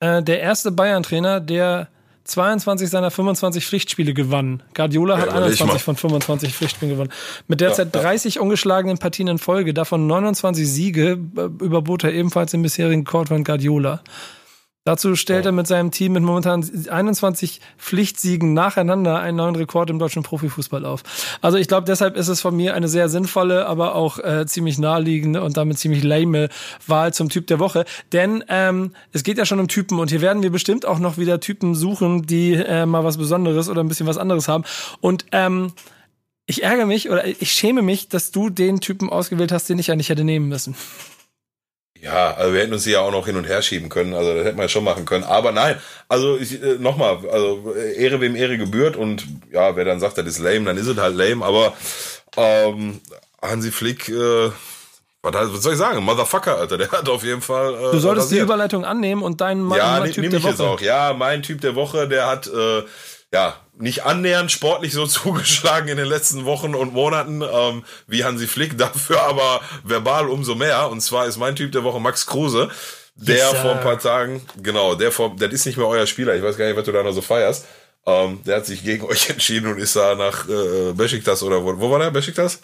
äh, 0.00 0.22
der 0.22 0.40
erste 0.40 0.70
Bayern-Trainer, 0.70 1.40
der 1.40 1.88
22 2.24 2.90
seiner 2.90 3.10
25 3.10 3.66
Pflichtspiele 3.66 4.12
gewann. 4.12 4.62
Guardiola 4.74 5.16
hat 5.16 5.26
Ja, 5.26 5.38
überleg 5.38 5.60
21 5.60 5.72
mal. 5.72 5.78
von 5.78 5.96
25 5.96 6.54
Pflichtspielen 6.54 6.94
gewonnen. 6.94 7.10
Mit 7.46 7.62
derzeit 7.62 7.94
30 7.94 8.38
ungeschlagenen 8.38 8.98
Partien 8.98 9.28
in 9.28 9.38
Folge, 9.38 9.72
davon 9.72 10.06
29 10.06 10.68
Siege, 10.68 11.18
äh, 11.36 11.64
überbot 11.64 12.04
er 12.04 12.12
ebenfalls 12.12 12.50
den 12.50 12.62
bisherigen 12.62 13.06
von 13.06 13.44
Guardiola. 13.44 14.02
Dazu 14.88 15.16
stellt 15.16 15.44
er 15.44 15.52
mit 15.52 15.66
seinem 15.66 15.90
Team 15.90 16.14
mit 16.14 16.22
momentan 16.22 16.66
21 16.88 17.60
Pflichtsiegen 17.76 18.54
nacheinander 18.54 19.20
einen 19.20 19.36
neuen 19.36 19.54
Rekord 19.54 19.90
im 19.90 19.98
deutschen 19.98 20.22
Profifußball 20.22 20.86
auf. 20.86 21.02
Also 21.42 21.58
ich 21.58 21.68
glaube, 21.68 21.84
deshalb 21.84 22.16
ist 22.16 22.28
es 22.28 22.40
von 22.40 22.56
mir 22.56 22.72
eine 22.72 22.88
sehr 22.88 23.10
sinnvolle, 23.10 23.66
aber 23.66 23.94
auch 23.94 24.18
äh, 24.18 24.46
ziemlich 24.46 24.78
naheliegende 24.78 25.42
und 25.42 25.58
damit 25.58 25.78
ziemlich 25.78 26.02
lame 26.02 26.48
Wahl 26.86 27.12
zum 27.12 27.28
Typ 27.28 27.46
der 27.48 27.58
Woche. 27.58 27.84
Denn 28.14 28.42
ähm, 28.48 28.92
es 29.12 29.24
geht 29.24 29.36
ja 29.36 29.44
schon 29.44 29.60
um 29.60 29.68
Typen 29.68 29.98
und 29.98 30.08
hier 30.08 30.22
werden 30.22 30.42
wir 30.42 30.50
bestimmt 30.50 30.86
auch 30.86 31.00
noch 31.00 31.18
wieder 31.18 31.38
Typen 31.38 31.74
suchen, 31.74 32.22
die 32.22 32.54
äh, 32.54 32.86
mal 32.86 33.04
was 33.04 33.18
Besonderes 33.18 33.68
oder 33.68 33.82
ein 33.82 33.88
bisschen 33.88 34.06
was 34.06 34.16
anderes 34.16 34.48
haben. 34.48 34.64
Und 35.02 35.26
ähm, 35.32 35.74
ich 36.46 36.62
ärgere 36.62 36.86
mich 36.86 37.10
oder 37.10 37.26
ich 37.26 37.52
schäme 37.52 37.82
mich, 37.82 38.08
dass 38.08 38.30
du 38.30 38.48
den 38.48 38.80
Typen 38.80 39.10
ausgewählt 39.10 39.52
hast, 39.52 39.68
den 39.68 39.78
ich 39.78 39.88
ja 39.88 39.96
nicht 39.96 40.08
hätte 40.08 40.24
nehmen 40.24 40.48
müssen. 40.48 40.74
Ja, 42.00 42.32
also 42.34 42.54
wir 42.54 42.60
hätten 42.60 42.72
uns 42.72 42.86
ja 42.86 43.00
auch 43.00 43.10
noch 43.10 43.26
hin 43.26 43.36
und 43.36 43.44
her 43.44 43.60
schieben 43.60 43.88
können, 43.88 44.14
also 44.14 44.32
das 44.34 44.44
hätten 44.44 44.56
wir 44.56 44.62
ja 44.64 44.68
schon 44.68 44.84
machen 44.84 45.04
können. 45.04 45.24
Aber 45.24 45.50
nein, 45.52 45.76
also 46.08 46.36
ich, 46.38 46.62
äh, 46.62 46.76
nochmal, 46.78 47.18
also 47.30 47.74
äh, 47.76 47.94
Ehre 48.02 48.20
wem 48.20 48.36
Ehre 48.36 48.56
gebührt 48.56 48.96
und 48.96 49.26
ja, 49.50 49.74
wer 49.74 49.84
dann 49.84 49.98
sagt, 50.00 50.16
das 50.18 50.26
ist 50.26 50.38
lame, 50.38 50.64
dann 50.64 50.76
ist 50.76 50.86
es 50.86 50.96
halt 50.96 51.16
lame, 51.16 51.44
aber 51.44 51.72
ähm, 52.36 53.00
Hansi 53.42 53.72
Flick, 53.72 54.08
äh, 54.08 54.50
was, 55.22 55.62
soll 55.62 55.72
ich 55.72 55.78
sagen, 55.78 56.02
Motherfucker, 56.04 56.56
Alter, 56.58 56.78
der 56.78 56.90
hat 56.92 57.08
auf 57.08 57.24
jeden 57.24 57.42
Fall. 57.42 57.74
Äh, 57.74 57.90
Du 57.92 57.98
solltest 57.98 58.30
die. 58.30 58.38
Überleitung 58.38 58.84
annehmen 58.84 59.22
und 59.22 59.40
deinen 59.40 59.62
Mann 59.62 59.78
Ja, 59.78 59.98
ne- 60.00 60.10
Typ 60.12 60.22
nehm 60.22 60.30
der 60.30 60.38
ich 60.40 60.46
jetzt 60.46 60.58
Woche. 60.60 60.68
auch. 60.68 60.80
Ja, 60.80 61.14
mein 61.18 61.42
Typ 61.42 61.60
der 61.60 61.74
Woche, 61.74 62.06
der 62.08 62.26
hat 62.28 62.46
äh, 62.46 62.82
ja 63.32 63.54
nicht 63.78 64.04
annähernd 64.04 64.50
sportlich 64.52 64.92
so 64.92 65.06
zugeschlagen 65.06 65.88
in 65.88 65.96
den 65.96 66.06
letzten 66.06 66.44
Wochen 66.44 66.74
und 66.74 66.92
Monaten 66.92 67.42
ähm, 67.42 67.84
wie 68.06 68.24
Hansi 68.24 68.46
Flick, 68.46 68.78
dafür 68.78 69.22
aber 69.22 69.60
verbal 69.84 70.28
umso 70.28 70.54
mehr. 70.54 70.90
Und 70.90 71.00
zwar 71.00 71.26
ist 71.26 71.38
mein 71.38 71.56
Typ 71.56 71.72
der 71.72 71.84
Woche 71.84 72.00
Max 72.00 72.26
Kruse, 72.26 72.70
der 73.14 73.36
Yes, 73.36 73.58
vor 73.58 73.72
ein 73.72 73.80
paar 73.80 73.98
Tagen, 73.98 74.42
genau, 74.62 74.94
der 74.94 75.10
vor, 75.10 75.34
das 75.36 75.52
ist 75.52 75.66
nicht 75.66 75.76
mehr 75.76 75.88
euer 75.88 76.06
Spieler. 76.06 76.36
Ich 76.36 76.42
weiß 76.42 76.56
gar 76.56 76.66
nicht, 76.66 76.76
was 76.76 76.84
du 76.84 76.92
da 76.92 77.02
noch 77.02 77.12
so 77.12 77.22
feierst. 77.22 77.66
Ähm, 78.06 78.40
der 78.44 78.56
hat 78.56 78.66
sich 78.66 78.84
gegen 78.84 79.04
euch 79.08 79.28
entschieden 79.30 79.72
und 79.72 79.78
ist 79.78 79.96
da 79.96 80.14
nach 80.14 80.48
äh, 80.48 80.92
Besiktas 80.92 81.42
oder 81.42 81.62
wo, 81.64 81.78
wo 81.78 81.90
war 81.90 81.98
der? 81.98 82.10
Besiktas? 82.10 82.60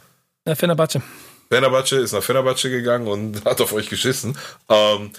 Ja, 0.47 0.55
Fenerbahce. 0.55 1.03
Fenerbahce 1.51 1.97
ist 1.97 2.13
nach 2.13 2.23
Fenerbahce 2.23 2.71
gegangen 2.71 3.09
und 3.09 3.45
hat 3.45 3.61
auf 3.61 3.73
euch 3.73 3.89
geschissen. 3.89 4.39
Ähm, 4.69 5.11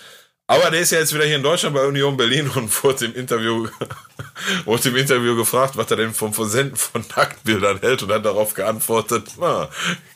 aber 0.47 0.71
der 0.71 0.81
ist 0.81 0.91
ja 0.91 0.99
jetzt 0.99 1.13
wieder 1.13 1.25
hier 1.25 1.37
in 1.37 1.43
Deutschland 1.43 1.75
bei 1.75 1.85
Union 1.85 2.17
Berlin 2.17 2.49
und 2.55 2.83
wurde 2.83 3.05
im 3.05 3.15
Interview, 3.15 3.67
wurde 4.65 4.89
im 4.89 4.95
Interview 4.95 5.35
gefragt, 5.35 5.77
was 5.77 5.89
er 5.91 5.97
denn 5.97 6.13
vom 6.13 6.33
Versenden 6.33 6.75
von 6.75 7.03
Nacktbildern 7.15 7.79
hält 7.79 8.03
und 8.03 8.11
hat 8.11 8.25
darauf 8.25 8.53
geantwortet, 8.53 9.27
"Ah, 9.41 9.69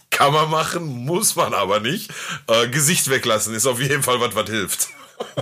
kann 0.10 0.34
man 0.34 0.50
machen, 0.50 0.86
muss 0.86 1.36
man 1.36 1.54
aber 1.54 1.80
nicht. 1.80 2.12
Äh, 2.48 2.68
Gesicht 2.68 3.10
weglassen 3.10 3.54
ist 3.54 3.66
auf 3.66 3.80
jeden 3.80 4.04
Fall 4.04 4.20
was, 4.20 4.36
was 4.36 4.50
hilft. 4.50 4.90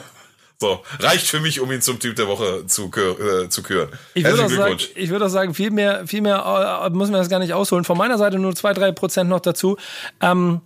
So, 0.60 0.84
reicht 1.00 1.28
für 1.28 1.40
mich, 1.40 1.60
um 1.60 1.72
ihn 1.72 1.84
zum 1.84 2.00
Typ 2.00 2.16
der 2.16 2.28
Woche 2.28 2.66
zu, 2.66 2.90
äh, 2.96 3.48
zu 3.48 3.62
küren. 3.62 3.90
Ich 4.16 4.24
würde 4.24 4.44
auch 4.44 4.50
sagen, 4.50 4.78
ich 4.96 5.10
würde 5.12 5.26
auch 5.26 5.30
sagen, 5.30 5.54
viel 5.54 5.70
mehr, 5.70 6.08
viel 6.08 6.22
mehr 6.22 6.82
äh, 6.84 6.90
muss 6.90 7.12
man 7.12 7.20
das 7.20 7.30
gar 7.30 7.38
nicht 7.38 7.54
ausholen. 7.54 7.84
Von 7.84 7.96
meiner 7.96 8.18
Seite 8.18 8.40
nur 8.40 8.56
zwei, 8.56 8.74
drei 8.74 8.92
Prozent 8.92 9.30
noch 9.30 9.40
dazu. 9.40 9.78
Ähm, 10.20 10.62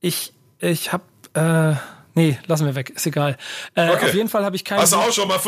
ich, 0.00 0.32
ich 0.60 0.94
habe, 0.94 1.04
äh, 1.34 1.74
nee, 2.14 2.38
lassen 2.46 2.66
wir 2.66 2.74
weg, 2.74 2.90
ist 2.90 3.06
egal. 3.06 3.36
Äh, 3.74 3.90
Okay. 3.90 4.06
Auf 4.06 4.14
jeden 4.14 4.28
Fall 4.28 4.44
habe 4.44 4.56
ich 4.56 4.64
keinen. 4.64 4.80
Hast 4.80 4.92
du 4.92 4.96
auch 4.96 5.12
schon 5.12 5.28
mal... 5.28 5.38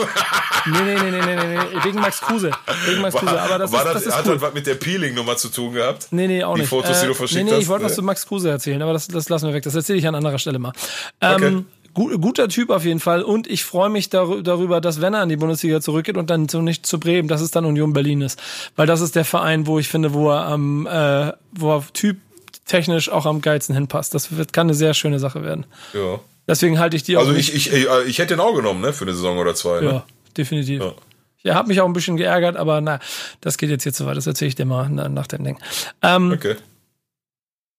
Nee, 0.66 0.72
nee, 0.84 0.94
nee, 0.94 1.10
nee, 1.10 1.20
nee, 1.20 1.36
nee, 1.36 1.58
nee, 1.74 1.84
wegen 1.84 2.00
Max 2.00 2.20
Kruse. 2.20 2.50
Wegen 2.86 3.00
Max 3.02 3.14
Kruse. 3.16 3.40
Aber 3.40 3.58
das 3.58 3.72
war 3.72 3.86
ist, 3.86 3.94
das 3.94 4.06
ist 4.06 4.16
hat 4.16 4.26
cool. 4.26 4.34
das 4.34 4.42
was 4.42 4.54
mit 4.54 4.66
der 4.66 4.74
Peeling-Nummer 4.74 5.36
zu 5.36 5.48
tun 5.48 5.72
gehabt? 5.74 6.08
Nee, 6.10 6.26
nee, 6.26 6.44
auch 6.44 6.54
die 6.54 6.60
nicht. 6.62 6.68
Fotos, 6.70 7.00
die 7.00 7.06
du 7.06 7.12
Äh, 7.12 7.14
verschickt 7.14 7.44
nee, 7.44 7.50
nee, 7.50 7.56
ich 7.56 7.62
hast? 7.64 7.68
wollte 7.68 7.84
was 7.86 7.94
zu 7.94 8.02
Max 8.02 8.26
Kruse 8.26 8.50
erzählen, 8.50 8.82
aber 8.82 8.92
das, 8.92 9.08
das 9.08 9.28
lassen 9.28 9.46
wir 9.48 9.54
weg. 9.54 9.62
Das 9.64 9.74
erzähle 9.74 9.98
ich 9.98 10.06
an 10.06 10.14
anderer 10.14 10.38
Stelle 10.38 10.58
mal. 10.58 10.72
Ähm, 11.20 11.34
Okay. 11.36 11.64
gu- 11.94 12.18
guter 12.18 12.48
Typ 12.48 12.70
auf 12.70 12.84
jeden 12.84 13.00
Fall 13.00 13.22
und 13.22 13.46
ich 13.46 13.64
freue 13.64 13.88
mich 13.88 14.06
darü- 14.08 14.42
darüber, 14.42 14.80
dass 14.80 15.00
wenn 15.00 15.14
er 15.14 15.20
an 15.20 15.28
die 15.28 15.36
Bundesliga 15.36 15.80
zurückgeht 15.80 16.16
und 16.16 16.28
dann 16.30 16.48
so 16.48 16.60
nicht 16.62 16.84
zu 16.86 16.98
Bremen, 17.00 17.26
dass 17.28 17.40
es 17.40 17.50
dann 17.50 17.64
Union 17.64 17.92
Berlin 17.92 18.20
ist. 18.22 18.40
Weil 18.76 18.86
das 18.86 19.00
ist 19.00 19.14
der 19.16 19.24
Verein, 19.24 19.66
wo 19.66 19.78
ich 19.78 19.88
finde, 19.88 20.12
wo 20.14 20.30
er 20.30 20.44
am, 20.46 20.86
äh, 20.86 21.32
wo 21.52 21.74
er 21.76 21.84
Typ 21.94 22.18
technisch 22.66 23.08
auch 23.08 23.24
am 23.26 23.40
geilsten 23.40 23.74
hinpasst. 23.74 24.12
Das 24.14 24.36
wird, 24.36 24.52
kann 24.52 24.66
eine 24.66 24.74
sehr 24.74 24.92
schöne 24.94 25.18
Sache 25.20 25.42
werden. 25.44 25.64
Ja. 25.94 26.18
Deswegen 26.48 26.78
halte 26.78 26.96
ich 26.96 27.02
die 27.02 27.16
Also 27.16 27.32
auch 27.32 27.36
ich, 27.36 27.54
ich, 27.54 27.72
ich, 27.72 27.86
ich 28.06 28.18
hätte 28.18 28.34
den 28.34 28.40
auch 28.40 28.54
genommen, 28.54 28.80
ne, 28.80 28.92
für 28.92 29.04
eine 29.04 29.14
Saison 29.14 29.38
oder 29.38 29.54
zwei. 29.54 29.80
Ne? 29.80 29.86
ja, 29.86 30.04
definitiv. 30.36 30.80
Ja. 30.80 30.94
Ich 31.42 31.52
habe 31.52 31.68
mich 31.68 31.80
auch 31.80 31.86
ein 31.86 31.92
bisschen 31.92 32.16
geärgert, 32.16 32.56
aber 32.56 32.80
na, 32.80 32.98
das 33.40 33.56
geht 33.58 33.70
jetzt 33.70 33.84
hier 33.84 33.92
zu 33.92 34.06
weit. 34.06 34.16
Das 34.16 34.26
erzähle 34.26 34.48
ich 34.48 34.54
dir 34.56 34.64
mal 34.64 34.88
na, 34.90 35.08
nach 35.08 35.26
dem 35.26 35.44
Ding. 35.44 35.58
Ähm, 36.02 36.32
Okay. 36.32 36.56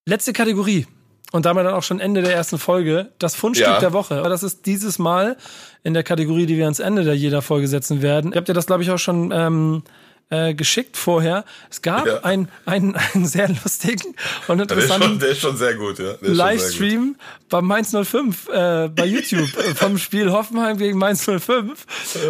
Letzte 0.06 0.32
Kategorie. 0.32 0.88
Und 1.34 1.46
damit 1.46 1.66
dann 1.66 1.74
auch 1.74 1.84
schon 1.84 2.00
Ende 2.00 2.22
der 2.22 2.34
ersten 2.34 2.58
Folge. 2.58 3.10
Das 3.20 3.36
Fundstück 3.36 3.68
Ja. 3.68 3.80
der 3.82 3.92
Woche. 3.92 4.24
Das 4.24 4.44
ist 4.44 4.66
dieses 4.66 4.98
Mal 5.00 5.36
in 5.84 5.94
der 5.94 6.04
Kategorie, 6.04 6.46
die 6.46 6.56
wir 6.56 6.64
ans 6.64 6.80
Ende 6.80 7.04
der 7.04 7.16
jeder 7.18 7.42
Folge 7.42 7.68
setzen 7.68 8.02
werden. 8.02 8.32
Ihr 8.32 8.38
habt 8.38 8.48
ja 8.48 8.54
das, 8.54 8.68
glaube 8.68 8.84
ich, 8.84 8.92
auch 8.92 8.98
schon 9.00 9.34
ähm, 9.34 9.84
äh, 10.30 10.54
geschickt 10.54 10.98
vorher. 10.98 11.46
Es 11.70 11.82
gab 11.82 12.06
Ja. 12.06 12.18
einen, 12.24 12.50
einen, 12.66 12.96
einen 12.96 13.26
sehr 13.26 13.48
lustigen 13.50 14.16
und 14.48 14.58
Der 14.58 14.78
ist, 14.78 14.88
schon, 14.88 15.02
interessanten 15.02 15.20
der 15.20 15.30
ist 15.30 15.40
schon 15.42 15.58
sehr 15.58 15.76
gut, 15.76 16.00
ja. 16.00 16.06
Der 16.06 16.14
ist 16.14 16.20
schon 16.20 16.28
sehr 16.28 16.36
gut. 16.36 16.38
Livestream 16.38 17.16
beim 17.50 17.66
Mainz 17.66 17.92
05 17.96 18.50
äh, 18.50 18.90
bei 18.90 19.06
YouTube 19.06 19.48
vom 19.76 19.98
Spiel 19.98 20.32
Hoffenheim 20.32 20.78
gegen 20.78 20.98
Mainz 20.98 21.24
05, 21.24 21.86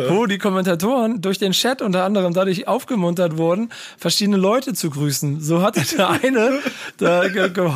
wo 0.09 0.27
die 0.27 0.37
Kommentatoren 0.37 1.21
durch 1.21 1.39
den 1.39 1.53
Chat 1.53 1.81
unter 1.81 2.03
anderem 2.03 2.33
dadurch 2.33 2.67
aufgemuntert 2.67 3.37
wurden, 3.37 3.71
verschiedene 3.97 4.37
Leute 4.37 4.73
zu 4.73 4.91
grüßen. 4.91 5.41
So 5.41 5.63
hatte 5.63 5.81
der 5.95 6.09
eine 6.23 6.59
da 6.97 7.27
ge 7.27 7.49
ge 7.49 7.71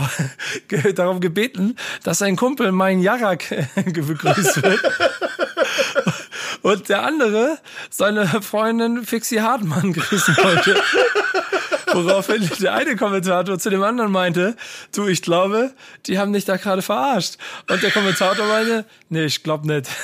ge 0.67 0.93
darum 0.93 1.19
gebeten, 1.19 1.75
dass 2.03 2.19
sein 2.19 2.35
Kumpel 2.35 2.71
mein 2.71 3.01
Jarak 3.01 3.51
äh, 3.51 3.65
begrüßt 3.75 4.61
wird. 4.61 4.79
Und 6.61 6.89
der 6.89 7.03
andere 7.03 7.57
seine 7.89 8.27
Freundin 8.41 9.05
Fixi 9.05 9.37
Hartmann 9.37 9.93
grüßen 9.93 10.37
wollte. 10.37 10.81
Woraufhin 11.93 12.49
der 12.59 12.73
eine 12.73 12.95
Kommentator 12.95 13.59
zu 13.59 13.69
dem 13.69 13.83
anderen 13.83 14.11
meinte, 14.11 14.55
du, 14.93 15.07
ich 15.07 15.21
glaube, 15.21 15.71
die 16.05 16.19
haben 16.19 16.33
dich 16.33 16.45
da 16.45 16.57
gerade 16.57 16.81
verarscht. 16.81 17.37
Und 17.69 17.83
der 17.83 17.91
Kommentator 17.91 18.45
meinte, 18.47 18.85
nee, 19.09 19.25
ich 19.25 19.43
glaube 19.43 19.67
nicht. 19.67 19.87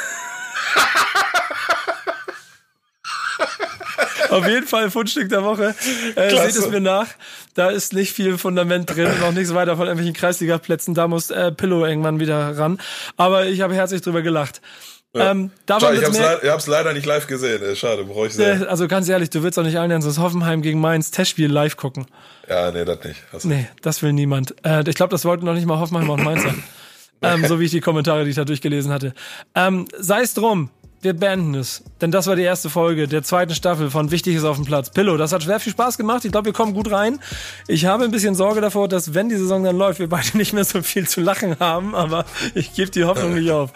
Auf 4.30 4.46
jeden 4.46 4.68
Fall 4.68 4.92
Fundstück 4.92 5.30
der 5.30 5.44
Woche. 5.44 5.74
Äh, 6.16 6.30
seht 6.30 6.58
es 6.58 6.70
mir 6.70 6.82
nach. 6.82 7.08
Da 7.54 7.70
ist 7.70 7.94
nicht 7.94 8.14
viel 8.14 8.38
Fundament 8.38 8.94
drin, 8.94 9.10
noch 9.22 9.32
nichts 9.32 9.54
weiter 9.54 9.78
von 9.78 9.88
irgendwelchen 9.88 10.16
Kreisliga-Plätzen. 10.16 10.94
Da 10.94 11.08
muss 11.08 11.32
äh, 11.32 11.52
Pillow 11.52 11.86
irgendwann 11.86 12.20
wieder 12.20 12.58
ran. 12.58 12.80
Aber 13.16 13.46
ich 13.46 13.62
habe 13.62 13.74
herzlich 13.74 14.02
drüber 14.02 14.22
gelacht. 14.22 14.62
Ähm, 15.20 15.52
da 15.66 15.80
Schade, 15.80 15.98
ich 15.98 16.04
hab's, 16.06 16.18
mehr, 16.18 16.44
ich 16.44 16.50
hab's 16.50 16.68
leider 16.68 16.94
nicht 16.94 17.06
live 17.06 17.28
gesehen. 17.28 17.76
Schade, 17.76 18.04
bereue 18.04 18.28
ich 18.28 18.34
sehr. 18.34 18.70
also 18.70 18.88
ganz 18.88 19.08
ehrlich, 19.10 19.30
du 19.30 19.44
willst 19.44 19.58
doch 19.58 19.64
nicht 19.64 19.78
allen 19.78 19.92
Ernstes 19.92 20.18
Hoffenheim 20.20 20.62
gegen 20.62 20.80
Mainz 20.80 21.12
Testspiel 21.12 21.52
live 21.52 21.78
gucken. 21.78 22.06
Ja, 22.50 22.72
nee, 22.72 22.86
das 22.86 23.04
nicht. 23.04 23.22
Du- 23.32 23.48
Nee, 23.48 23.68
das 23.82 24.02
will 24.02 24.14
niemand. 24.14 24.56
Äh, 24.66 24.84
ich 24.90 24.96
glaube, 24.96 25.12
das 25.12 25.26
wollten 25.26 25.46
noch 25.46 25.54
nicht 25.54 25.66
mal 25.66 25.80
Hoffenheim 25.80 26.10
und 26.10 26.24
Mainz 26.24 26.44
sein. 26.44 26.64
ähm, 27.22 27.46
so 27.48 27.60
wie 27.60 27.66
ich 27.66 27.72
die 27.72 27.82
Kommentare, 27.82 28.24
die 28.24 28.30
ich 28.30 28.36
da 28.36 28.46
durchgelesen 28.46 28.92
hatte. 28.92 29.14
Ähm, 29.56 29.88
Sei 29.98 30.22
es 30.22 30.34
drum. 30.34 30.70
wir 31.02 31.14
beenden 31.14 31.54
es. 31.56 31.84
Denn 32.02 32.10
das 32.12 32.26
war 32.28 32.36
die 32.36 32.42
erste 32.44 32.70
Folge 32.70 33.08
der 33.08 33.22
zweiten 33.24 33.54
Staffel 33.54 33.90
von 33.92 34.10
Wichtiges 34.12 34.44
auf 34.44 34.56
dem 34.56 34.66
Platz. 34.66 34.90
Pillow, 34.92 35.16
das 35.18 35.32
hat 35.32 35.44
sehr 35.44 35.60
viel 35.60 35.72
Spaß 35.72 35.98
gemacht. 35.98 36.26
Ich 36.26 36.32
glaube, 36.32 36.46
wir 36.46 36.54
kommen 36.54 36.74
gut 36.74 36.90
rein. 36.92 37.20
Ich 37.68 37.86
habe 37.86 38.04
ein 38.06 38.12
bisschen 38.12 38.34
Sorge 38.34 38.62
davor, 38.62 38.88
dass 38.88 39.14
wenn 39.14 39.30
die 39.30 39.36
Saison 39.36 39.64
dann 39.64 39.78
läuft, 39.78 40.00
wir 40.00 40.10
beide 40.10 40.30
nicht 40.38 40.54
mehr 40.54 40.64
so 40.66 40.82
viel 40.82 41.08
zu 41.08 41.22
lachen 41.22 41.60
haben. 41.60 41.94
Aber 41.96 42.26
ich 42.56 42.74
gebe 42.74 42.90
die 42.92 43.04
Hoffnung 43.04 43.36
nicht 43.36 43.52
auf. 43.52 43.72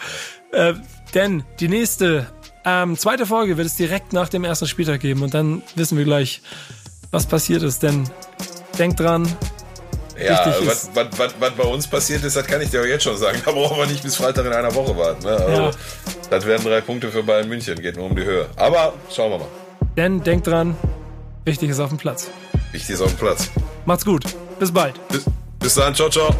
Äh, 0.52 0.74
denn 1.14 1.44
die 1.60 1.68
nächste, 1.68 2.26
ähm, 2.64 2.96
zweite 2.96 3.26
Folge 3.26 3.56
wird 3.56 3.66
es 3.66 3.76
direkt 3.76 4.12
nach 4.12 4.28
dem 4.28 4.44
ersten 4.44 4.66
Spieltag 4.66 5.00
geben. 5.00 5.22
Und 5.22 5.34
dann 5.34 5.62
wissen 5.74 5.98
wir 5.98 6.04
gleich, 6.04 6.42
was 7.10 7.26
passiert 7.26 7.62
ist. 7.62 7.82
Denn 7.82 8.08
denkt 8.78 9.00
dran, 9.00 9.26
ja, 10.22 10.54
was, 10.64 10.90
was, 10.94 11.18
was, 11.18 11.34
was 11.38 11.50
bei 11.52 11.64
uns 11.64 11.86
passiert 11.86 12.22
ist, 12.24 12.36
das 12.36 12.46
kann 12.46 12.60
ich 12.60 12.70
dir 12.70 12.80
auch 12.80 12.86
jetzt 12.86 13.04
schon 13.04 13.16
sagen. 13.16 13.40
Da 13.44 13.50
brauchen 13.50 13.76
wir 13.78 13.86
nicht 13.86 14.02
bis 14.02 14.16
Freitag 14.16 14.46
in 14.46 14.52
einer 14.52 14.74
Woche 14.74 14.96
warten. 14.96 15.24
Ne? 15.24 15.30
Also, 15.30 15.62
ja. 15.62 15.70
Das 16.30 16.46
werden 16.46 16.64
drei 16.64 16.80
Punkte 16.80 17.10
für 17.10 17.22
Bayern 17.22 17.48
München, 17.48 17.80
geht 17.80 17.96
nur 17.96 18.06
um 18.06 18.16
die 18.16 18.24
Höhe. 18.24 18.48
Aber 18.56 18.94
schauen 19.14 19.32
wir 19.32 19.38
mal. 19.38 19.48
Denn 19.96 20.22
denkt 20.22 20.46
dran, 20.46 20.76
wichtig 21.44 21.70
ist 21.70 21.80
auf 21.80 21.90
dem 21.90 21.98
Platz. 21.98 22.30
Wichtig 22.72 22.94
ist 22.94 23.00
auf 23.00 23.10
dem 23.10 23.18
Platz. 23.18 23.50
Macht's 23.84 24.04
gut. 24.04 24.24
Bis 24.58 24.72
bald. 24.72 24.94
Bis, 25.08 25.24
bis 25.58 25.74
dann. 25.74 25.94
Ciao, 25.94 26.08
ciao. 26.08 26.34